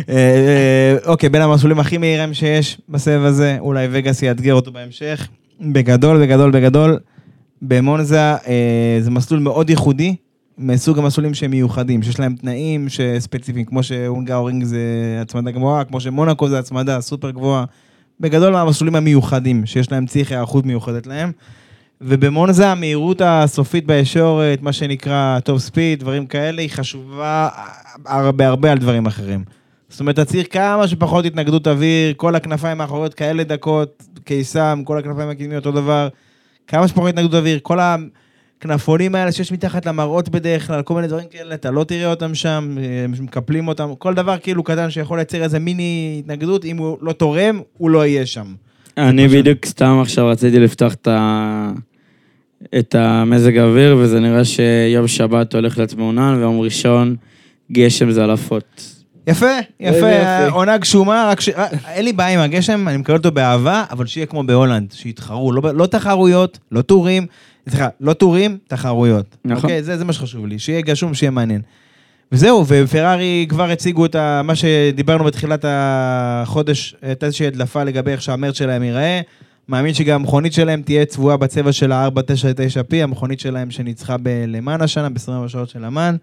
אה, 0.09 0.95
אוקיי, 1.05 1.29
בין 1.29 1.41
המסלולים 1.41 1.79
הכי 1.79 1.97
מהירים 1.97 2.33
שיש 2.33 2.77
בסבב 2.89 3.23
הזה, 3.25 3.57
אולי 3.59 3.87
וגאס 3.91 4.21
יאתגר 4.23 4.53
אותו 4.53 4.71
בהמשך. 4.71 5.27
בגדול, 5.61 6.21
בגדול, 6.21 6.51
בגדול, 6.51 6.97
במונזה 7.61 8.19
אה, 8.19 8.37
זה 9.01 9.11
מסלול 9.11 9.39
מאוד 9.39 9.69
ייחודי, 9.69 10.15
מסוג 10.59 10.99
המסלולים 10.99 11.33
שהם 11.33 11.51
מיוחדים, 11.51 12.03
שיש 12.03 12.19
להם 12.19 12.35
תנאים 12.35 12.87
ספציפיים, 13.19 13.65
כמו 13.65 13.83
שהונגאורינג 13.83 14.63
זה 14.63 14.79
הצמדה 15.21 15.51
גבוהה, 15.51 15.83
כמו 15.83 15.99
שמונאקו 15.99 16.49
זה 16.49 16.59
הצמדה 16.59 17.01
סופר 17.01 17.31
גבוהה. 17.31 17.65
בגדול 18.19 18.53
מהמסלולים 18.53 18.95
המיוחדים, 18.95 19.65
שיש 19.65 19.91
להם 19.91 20.05
צריך 20.05 20.31
היערכות 20.31 20.65
מיוחדת 20.65 21.07
להם. 21.07 21.31
ובמונזה 22.01 22.67
המהירות 22.67 23.21
הסופית 23.25 23.85
בישורת, 23.85 24.61
מה 24.61 24.73
שנקרא 24.73 25.39
top 25.39 25.61
speed, 25.61 25.99
דברים 25.99 26.25
כאלה, 26.25 26.61
היא 26.61 26.69
חשובה 26.69 27.49
הרבה 28.05 28.47
הרבה 28.47 28.71
על 28.71 28.77
דברים 28.77 29.05
אחרים. 29.05 29.43
זאת 29.89 29.99
אומרת, 29.99 30.15
אתה 30.15 30.25
צריך 30.25 30.47
כמה 30.51 30.87
שפחות 30.87 31.25
התנגדות 31.25 31.67
אוויר, 31.67 32.13
כל 32.17 32.35
הכנפיים 32.35 32.81
האחוריות 32.81 33.13
כאלה 33.13 33.43
דקות, 33.43 34.03
קיסם, 34.23 34.81
כל 34.85 34.97
הכנפיים 34.97 35.29
הקדמיות 35.29 35.65
אותו 35.65 35.81
דבר, 35.81 36.07
כמה 36.67 36.87
שפחות 36.87 37.09
התנגדות 37.09 37.33
אוויר, 37.33 37.59
כל 37.61 37.79
הכנפונים 38.59 39.15
האלה 39.15 39.31
שיש 39.31 39.51
מתחת 39.51 39.85
למראות 39.85 40.29
בדרך 40.29 40.67
כלל, 40.67 40.81
כל 40.81 40.93
מיני 40.93 41.07
דברים 41.07 41.25
כאלה, 41.31 41.55
אתה 41.55 41.71
לא 41.71 41.83
תראה 41.83 42.09
אותם 42.09 42.35
שם, 42.35 42.75
מקפלים 43.21 43.67
אותם, 43.67 43.89
כל 43.97 44.13
דבר 44.13 44.37
כאילו 44.37 44.63
קטן 44.63 44.89
שיכול 44.89 45.17
לייצר 45.17 45.43
איזה 45.43 45.59
מיני 45.59 46.21
התנגדות, 46.23 46.65
אם 46.65 46.77
הוא 46.77 46.97
לא 47.01 47.11
תורם, 47.11 47.61
הוא 47.77 47.89
לא 47.89 48.05
יהיה 48.05 48.25
שם. 48.25 48.45
אני 48.97 49.27
בדיוק 49.27 49.65
סתם 49.65 49.99
עכשיו 50.01 50.27
רציתי 50.27 50.59
לפתוח 50.59 50.93
את 50.93 51.07
ה... 51.07 51.71
את 52.79 52.95
המזג 52.95 53.57
האוויר, 53.57 53.97
וזה 53.99 54.19
נראה 54.19 54.45
שיום 54.45 55.07
שבת 55.07 55.55
הולך 55.55 55.77
להיות 55.77 55.93
מעונן, 55.93 56.35
ויום 56.37 56.59
ראשון 56.59 57.15
גשם 57.71 58.11
זלעפות. 58.11 58.95
יפה, 59.27 59.45
יפה, 59.79 59.97
יופי. 59.97 60.51
עונה 60.51 60.77
גשומה, 60.77 61.27
רק 61.31 61.41
ש... 61.41 61.49
אין 61.87 62.05
לי 62.05 62.13
בעיה 62.13 62.33
עם 62.33 62.39
הגשם, 62.39 62.87
אני 62.87 62.97
מקבל 62.97 63.17
אותו 63.17 63.31
באהבה, 63.31 63.83
אבל 63.91 64.05
שיהיה 64.05 64.25
כמו 64.25 64.43
בהולנד, 64.43 64.91
שיתחרו, 64.91 65.51
לא, 65.51 65.61
לא 65.73 65.85
תחרויות, 65.85 66.59
לא 66.71 66.81
טורים, 66.81 67.25
סליחה, 67.69 67.87
לא 68.01 68.13
טורים, 68.13 68.57
תחרויות. 68.67 69.37
נכון. 69.45 69.63
אוקיי, 69.63 69.83
זה, 69.83 69.97
זה 69.97 70.05
מה 70.05 70.13
שחשוב 70.13 70.47
לי, 70.47 70.59
שיהיה 70.59 70.81
גשום, 70.81 71.13
שיהיה 71.13 71.31
מעניין. 71.31 71.61
וזהו, 72.31 72.65
ופרארי 72.67 73.45
כבר 73.49 73.69
הציגו 73.69 74.05
את 74.05 74.15
ה, 74.15 74.41
מה 74.43 74.55
שדיברנו 74.55 75.23
בתחילת 75.23 75.65
החודש, 75.67 76.95
הייתה 77.01 77.25
איזושהי 77.25 77.47
הדלפה 77.47 77.83
לגבי 77.83 78.11
איך 78.11 78.21
שה 78.21 78.35
merch 78.35 78.57
שלהם 78.57 78.83
ייראה. 78.83 79.21
מאמין 79.69 79.93
שגם 79.93 80.15
המכונית 80.15 80.53
שלהם 80.53 80.81
תהיה 80.81 81.05
צבועה 81.05 81.37
בצבע 81.37 81.71
של 81.71 81.91
ה-499P, 81.91 82.95
המכונית 83.03 83.39
שלהם 83.39 83.71
שניצחה 83.71 84.17
בלמאן 84.17 84.81
השנה, 84.81 85.09
ב-24 85.09 85.47
שעות 85.47 85.69
של 85.69 85.85
למאן. 85.85 86.15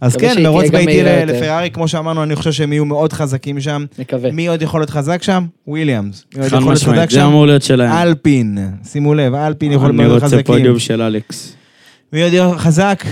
אז 0.00 0.16
כן, 0.16 0.42
מרוץ 0.42 0.70
ביתי 0.70 0.92
יותר. 0.92 1.24
לפרארי, 1.26 1.70
כמו 1.70 1.88
שאמרנו, 1.88 2.22
אני 2.22 2.36
חושב 2.36 2.52
שהם 2.52 2.72
יהיו 2.72 2.84
מאוד 2.84 3.12
חזקים 3.12 3.60
שם. 3.60 3.84
מקווה. 3.98 4.30
מי 4.30 4.46
עוד 4.48 4.62
יכול 4.62 4.80
להיות 4.80 4.90
חזק 4.90 5.22
שם? 5.22 5.44
וויליאמס. 5.66 6.24
מי 6.36 6.42
עוד 6.42 6.50
חד 6.50 6.56
יכול 6.58 6.68
להיות 6.72 6.82
חזק 6.82 6.88
משמעית, 6.92 7.10
זה 7.10 7.16
שם? 7.16 7.26
אמור 7.26 7.46
להיות 7.46 7.62
שלהם. 7.62 7.92
אלפין. 7.92 8.58
שימו 8.84 9.14
לב, 9.14 9.34
אלפין 9.34 9.72
יכול 9.72 9.88
אני 9.88 9.98
להיות 9.98 10.12
רוצה 10.12 10.26
חזקים. 10.26 10.42
פודיום 10.44 10.78
של 10.78 11.02
אלכס. 11.02 11.56
מי 12.12 12.22
עוד 12.22 12.32
יהיה 12.32 12.50
חזק? 12.58 13.04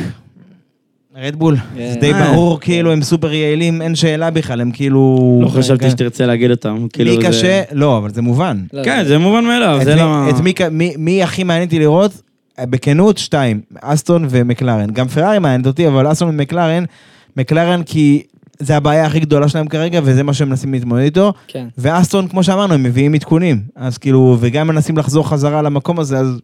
רדבול. 1.17 1.57
כן. 1.77 1.91
זה 1.95 2.01
די 2.01 2.13
אה. 2.13 2.33
ברור, 2.33 2.61
כאילו, 2.61 2.93
הם 2.93 3.03
סופר 3.03 3.33
יעילים, 3.33 3.83
אין 3.83 3.95
שאלה 3.95 4.31
בכלל, 4.31 4.61
הם 4.61 4.71
כאילו... 4.71 5.19
לא 5.43 5.49
חשבתי 5.49 5.85
כן. 5.85 5.91
שתרצה 5.91 6.27
להגיד 6.27 6.51
אותם. 6.51 6.87
כאילו 6.93 7.11
מי 7.17 7.23
זה- 7.23 7.29
קשה? 7.29 7.63
לא, 7.73 7.99
אבל 7.99 8.11
זה 8.11 8.23
מובן. 8.23 8.59
לא, 8.73 8.85
כן, 8.85 9.05
זה 9.07 9.19
מובן 9.19 9.45
מאליו, 9.45 9.79
את 9.81 9.85
זה 9.85 9.95
מי- 9.95 10.01
למה... 10.01 10.31
את 10.31 10.41
מי 10.41 10.53
ק- 10.53 10.61
מי- 10.63 10.95
מי 10.99 11.23
הכי 11.23 11.45
מעניין 11.45 11.65
אותי 11.65 11.79
לראות? 11.79 12.23
בכנות, 12.61 13.19
שתיים, 13.19 13.61
אסטון 13.81 14.27
ומקלרן. 14.31 14.91
גם 14.91 15.09
פרארי 15.09 15.39
מעניינת 15.39 15.67
אותי, 15.67 15.89
אבל 15.89 16.13
אסטון 16.13 16.29
ומקלרן, 16.29 16.85
מקלרן 17.37 17.83
כי 17.83 18.23
זה 18.59 18.77
הבעיה 18.77 19.07
הכי 19.07 19.21
גדולה 19.21 19.49
שלהם 19.49 19.69
כרגע, 19.69 20.01
וזה 20.05 20.23
מה 20.23 20.35
שהם 20.35 20.49
מנסים 20.49 20.73
להתמודד 20.73 21.03
איתו. 21.03 21.33
כן. 21.49 21.67
ואסטון, 21.79 22.29
כמו 22.29 22.43
שאמרנו, 22.43 22.75
הם 22.75 22.83
מביאים 22.83 23.15
עדכונים. 23.15 23.61
אז 23.77 23.99
כאילו, 23.99 24.37
וגם 24.41 24.67
מנסים 24.67 24.99
לחזור 24.99 25.29
חזרה 25.29 25.63
למקום 25.63 26.01
הזה, 26.01 26.19
אז 26.19 26.41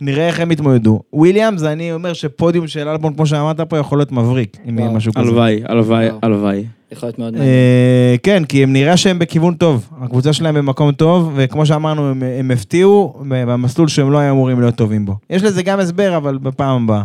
נראה 0.00 0.26
איך 0.26 0.40
הם 0.40 0.52
יתמודדו. 0.52 1.00
וויליאמס, 1.12 1.62
אני 1.62 1.92
אומר 1.92 2.12
שפודיום 2.12 2.68
של 2.68 2.88
אלבון, 2.88 3.14
כמו 3.14 3.26
שאמרת 3.26 3.60
פה, 3.60 3.78
יכול 3.78 3.98
להיות 3.98 4.12
מבריק, 4.12 4.56
אם 4.68 4.78
יהיה. 4.78 4.90
משהו 4.90 5.12
כזה. 5.12 5.28
הלוואי, 5.28 5.60
הלוואי. 5.68 6.08
הלוואי. 6.22 6.64
יכול 6.96 7.06
להיות 7.06 7.18
מאוד 7.18 7.32
מעניין. 7.32 7.50
אה, 7.50 8.14
כן, 8.22 8.44
כי 8.44 8.62
הם 8.62 8.72
נראה 8.72 8.96
שהם 8.96 9.18
בכיוון 9.18 9.54
טוב. 9.54 9.88
הקבוצה 10.00 10.32
שלהם 10.32 10.54
במקום 10.54 10.92
טוב, 10.92 11.32
וכמו 11.36 11.66
שאמרנו, 11.66 12.10
הם, 12.10 12.22
הם 12.38 12.50
הפתיעו 12.50 13.14
במסלול 13.28 13.88
שהם 13.88 14.10
לא 14.10 14.18
היו 14.18 14.32
אמורים 14.32 14.60
להיות 14.60 14.74
טובים 14.74 15.06
בו. 15.06 15.16
יש 15.30 15.42
לזה 15.42 15.62
גם 15.62 15.80
הסבר, 15.80 16.16
אבל 16.16 16.38
בפעם 16.38 16.84
הבאה. 16.84 17.02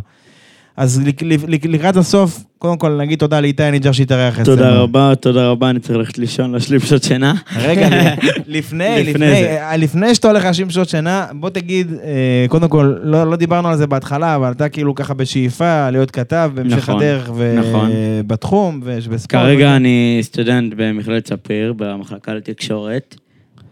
אז 0.79 1.01
לק- 1.05 1.23
לק- 1.47 1.65
לקראת 1.65 1.95
הסוף, 1.95 2.43
קודם 2.57 2.77
כל 2.77 2.97
נגיד 2.97 3.19
תודה 3.19 3.39
לאיתי 3.39 3.71
ניג'ר 3.71 3.91
שהתארח 3.91 4.39
אצלנו. 4.39 4.57
תודה 4.57 4.71
רבה, 4.71 5.13
תודה 5.19 5.47
רבה, 5.47 5.69
אני 5.69 5.79
צריך 5.79 5.97
ללכת 5.97 6.17
לישון, 6.17 6.51
להשלים 6.51 6.79
שעות 6.79 7.03
שינה. 7.03 7.33
רגע, 7.61 7.87
לפני, 8.47 9.03
לפני. 9.05 9.43
אה, 9.43 9.77
לפני 9.77 10.15
שאתה 10.15 10.27
הולך 10.27 10.43
להשלים 10.45 10.69
שעות 10.69 10.89
שינה, 10.89 11.25
בוא 11.33 11.49
תגיד, 11.49 11.93
אה, 12.03 12.45
קודם 12.49 12.67
כל, 12.67 12.95
לא, 13.03 13.23
לא 13.31 13.35
דיברנו 13.35 13.67
על 13.67 13.77
זה 13.77 13.87
בהתחלה, 13.87 14.35
אבל 14.35 14.51
אתה 14.51 14.69
כאילו 14.69 14.95
ככה 14.95 15.13
בשאיפה 15.13 15.89
להיות 15.89 16.11
כתב 16.11 16.51
בהמשך 16.53 16.77
נכון, 16.77 16.95
הדרך, 16.95 17.29
נכון. 17.59 17.89
ובתחום, 17.93 18.79
ובספורט. 18.83 19.43
כרגע 19.43 19.75
אני 19.75 20.19
סטודנט 20.21 20.73
במכללת 20.77 21.27
ספיר, 21.27 21.73
במחלקה 21.77 22.33
לתקשורת. 22.33 23.15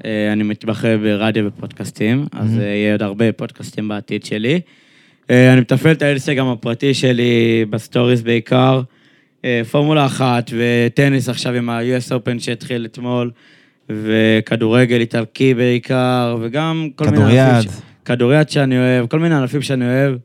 אה, 0.06 0.34
אני 0.34 0.44
מתמחה 0.44 0.98
ברדיו 0.98 1.46
ופודקאסטים, 1.48 2.26
אז 2.34 2.58
יהיה 2.58 2.92
עוד 2.92 3.02
הרבה 3.02 3.32
פודקאסטים 3.32 3.88
בעתיד 3.88 4.26
שלי. 4.26 4.60
אה, 5.32 5.54
אני 5.54 5.62
מתפעל 5.62 5.92
את 5.92 6.02
האינסטגרם 6.02 6.48
הפרטי 6.48 6.94
שלי, 6.94 7.66
בסטוריז 7.70 8.22
בעיקר. 8.22 8.82
אה, 9.46 9.62
פורמולה 9.72 10.06
אחת 10.06 10.52
וטניס 10.54 11.30
עכשיו 11.30 11.54
עם 11.54 11.70
ה-US 11.70 12.10
Open 12.12 12.40
שהתחיל 12.40 12.86
אתמול. 12.86 13.32
וכדורגל 13.90 15.00
איטלקי 15.00 15.54
בעיקר, 15.54 16.38
וגם 16.42 16.90
כל 16.96 17.06
מיני 17.06 17.18
כדוריד. 17.18 17.40
ענפים... 17.40 17.72
ש- 17.72 17.76
כדוריד 18.06 18.50
שאני 18.50 18.78
אוהב, 18.78 19.08
כל 19.08 19.20
מיני 19.20 19.36
ענפים 19.36 19.62
שאני 19.62 19.86
אוהב. 19.86 20.16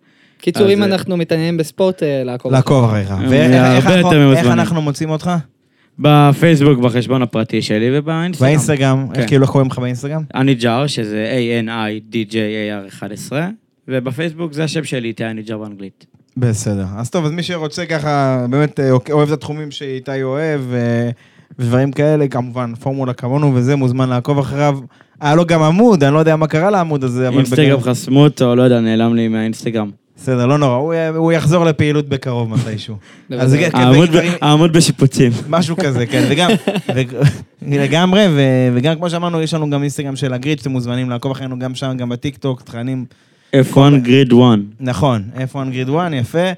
קיצור, 0.41 0.67
אז, 0.67 0.73
אם 0.73 0.83
אה, 0.83 0.89
אנחנו 0.89 1.17
מתעניינים 1.17 1.57
בספורט, 1.57 2.03
לעקוב. 2.25 2.53
לעקוב 2.53 2.85
אחריך. 2.85 3.15
ואיך 3.29 3.55
אנחנו-. 3.55 4.53
אנחנו 4.53 4.83
מוצאים 4.83 5.11
אותך? 5.11 5.31
בפייסבוק, 5.99 6.79
בחשבון 6.79 7.23
הפרטי 7.23 7.63
שלי, 7.63 7.99
ובאינסטגרם. 7.99 8.49
באינסטגרם, 8.49 9.07
איך 9.11 9.21
כן. 9.21 9.27
כאילו 9.29 9.43
איך 9.43 9.51
קוראים 9.51 9.71
לך 9.71 9.79
באינסטגרם? 9.79 10.23
אני 10.35 10.55
ג'אר, 10.55 10.87
שזה 10.87 11.33
A-N-I-D-J-A-R 11.37 12.89
11, 12.89 13.49
ובפייסבוק 13.89 14.53
זה 14.53 14.65
השם 14.65 14.85
שלי, 14.85 15.09
איתי 15.09 15.25
אני 15.25 15.43
ג'אר 15.43 15.59
באנגלית. 15.59 16.07
בסדר. 16.37 16.87
אז 16.97 17.11
טוב, 17.11 17.25
אז 17.25 17.31
מי 17.31 17.43
שרוצה 17.43 17.87
ככה, 17.87 18.47
באמת 18.51 18.81
אה, 18.81 18.91
אוהב 19.11 19.29
את 19.29 19.35
התחומים 19.35 19.71
שאיתי 19.71 20.23
אוהב, 20.23 20.61
אה, 20.73 21.11
ודברים 21.59 21.93
כאלה, 21.93 22.29
כמובן, 22.29 22.75
פורמולה 22.75 23.13
כמונו 23.13 23.55
וזה, 23.55 23.77
מוזמן 23.77 24.09
לעקוב 24.09 24.39
אחריו. 24.39 24.79
היה 25.21 25.35
לו 25.35 25.47
גם 25.47 25.63
עמוד, 25.63 26.05
אני 26.05 26.15
לא 26.15 26.19
יודע 26.19 26.37
מה 26.37 26.47
קרה 26.47 26.71
לעמוד 26.71 27.05
הזה, 27.05 27.29
אבל... 27.29 27.37
אינסטגרם 27.37 27.81
בגלל- 27.81 27.91
חסמו 27.91 28.25
אותו, 28.25 28.57
לא 28.57 28.63
יודע, 28.63 28.81
נעלם 28.81 29.15
לי 29.15 29.29
מהאינסטגרם. 29.29 29.91
בסדר, 30.17 30.47
לא 30.47 30.59
נורא, 30.59 30.75
הוא, 30.77 30.95
הוא 31.17 31.33
יחזור 31.33 31.65
לפעילות 31.65 32.09
בקרוב 32.09 32.51
מתישהו. 32.51 32.97
אז. 33.39 33.55
כן, 33.55 33.71
העמוד 34.41 34.73
בשיפוצים. 34.73 35.33
משהו 35.49 35.77
כזה, 35.77 36.07
כן, 36.07 36.27
וגם, 36.31 36.51
לגמרי, 37.63 38.27
וגם 38.75 38.97
כמו 38.97 39.11
שאמרנו, 39.11 39.43
יש 39.43 39.55
לנו 39.55 39.71
גם 39.71 39.83
אינסטגרם 39.83 40.17
של 40.17 40.33
ה 40.33 40.37
grid, 40.37 40.59
שאתם 40.59 40.71
מוזמנים 40.71 41.11
לעקוב 41.11 41.33
אחרינו 41.33 41.59
גם 41.59 41.75
שם, 41.75 41.97
גם 41.97 42.09
בטיקטוק, 42.09 42.63
תכנים, 42.63 43.05
F1 43.57 43.97
grid 44.03 44.33
1. 44.33 44.59
נכון, 44.81 45.23
F1 45.35 45.71
grid 45.71 45.89
1, 45.89 46.13
יפה. 46.13 46.53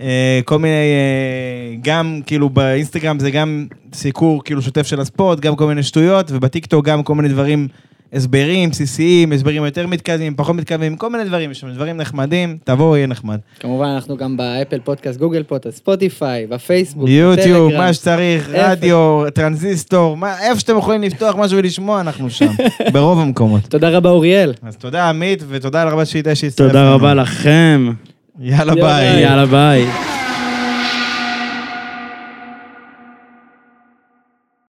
אה, 0.00 0.40
כל 0.44 0.58
מיני, 0.58 0.74
אה, 0.74 1.76
גם 1.82 2.20
כאילו 2.26 2.50
באינסטגרם 2.50 3.18
זה 3.18 3.30
גם 3.30 3.66
סיקור 3.92 4.44
כאילו 4.44 4.62
שוטף 4.62 4.86
של 4.86 5.00
הספורט, 5.00 5.40
גם 5.40 5.56
כל 5.56 5.66
מיני 5.66 5.82
שטויות, 5.82 6.30
ובטיקטוק 6.30 6.84
גם 6.84 7.02
כל 7.02 7.14
מיני 7.14 7.28
דברים, 7.28 7.68
הסברים 8.12 8.70
בסיסיים, 8.70 9.32
הסברים 9.32 9.64
יותר 9.64 9.86
מתקדמים, 9.86 10.34
פחות 10.36 10.56
מתקדמים, 10.56 10.96
כל 10.96 11.10
מיני 11.10 11.24
דברים, 11.24 11.50
יש 11.50 11.60
שם 11.60 11.70
דברים 11.70 11.96
נחמדים, 11.96 12.58
תבואו, 12.64 12.96
יהיה 12.96 13.06
נחמד. 13.06 13.38
כמובן, 13.60 13.86
אנחנו 13.86 14.16
גם 14.16 14.36
באפל 14.36 14.78
פודקאסט, 14.84 15.18
גוגל 15.18 15.42
פודקאסט, 15.42 15.76
ספוטיפיי, 15.76 16.46
בפייסבוק, 16.46 17.08
יוטיוב. 17.08 17.72
מה 17.72 17.92
שצריך, 17.92 18.50
איפה? 18.54 18.70
רדיו, 18.70 19.22
טרנזיסטור, 19.34 20.16
מה- 20.16 20.34
איפה 20.48 20.60
שאתם 20.60 20.78
יכולים 20.78 21.02
לפתוח 21.02 21.36
משהו 21.38 21.58
ולשמוע, 21.58 22.00
אנחנו 22.00 22.30
שם, 22.30 22.52
ברוב 22.92 23.18
המקומות. 23.20 23.62
תודה 23.62 23.88
רבה, 23.88 24.10
אוריאל. 24.10 24.52
אז 24.62 24.76
תודה 24.76 25.08
עמית, 25.08 25.42
ותודה 25.48 25.84
רבה 25.84 26.04
שהצטרף. 26.04 26.52
תודה. 26.68 26.90
רבה 26.94 27.14
לכם. 27.14 27.92
יאללה 28.40 28.72
יאללה, 28.72 28.74
ביי. 28.74 29.20
יאללה 29.22 29.46
ביי. 29.46 30.15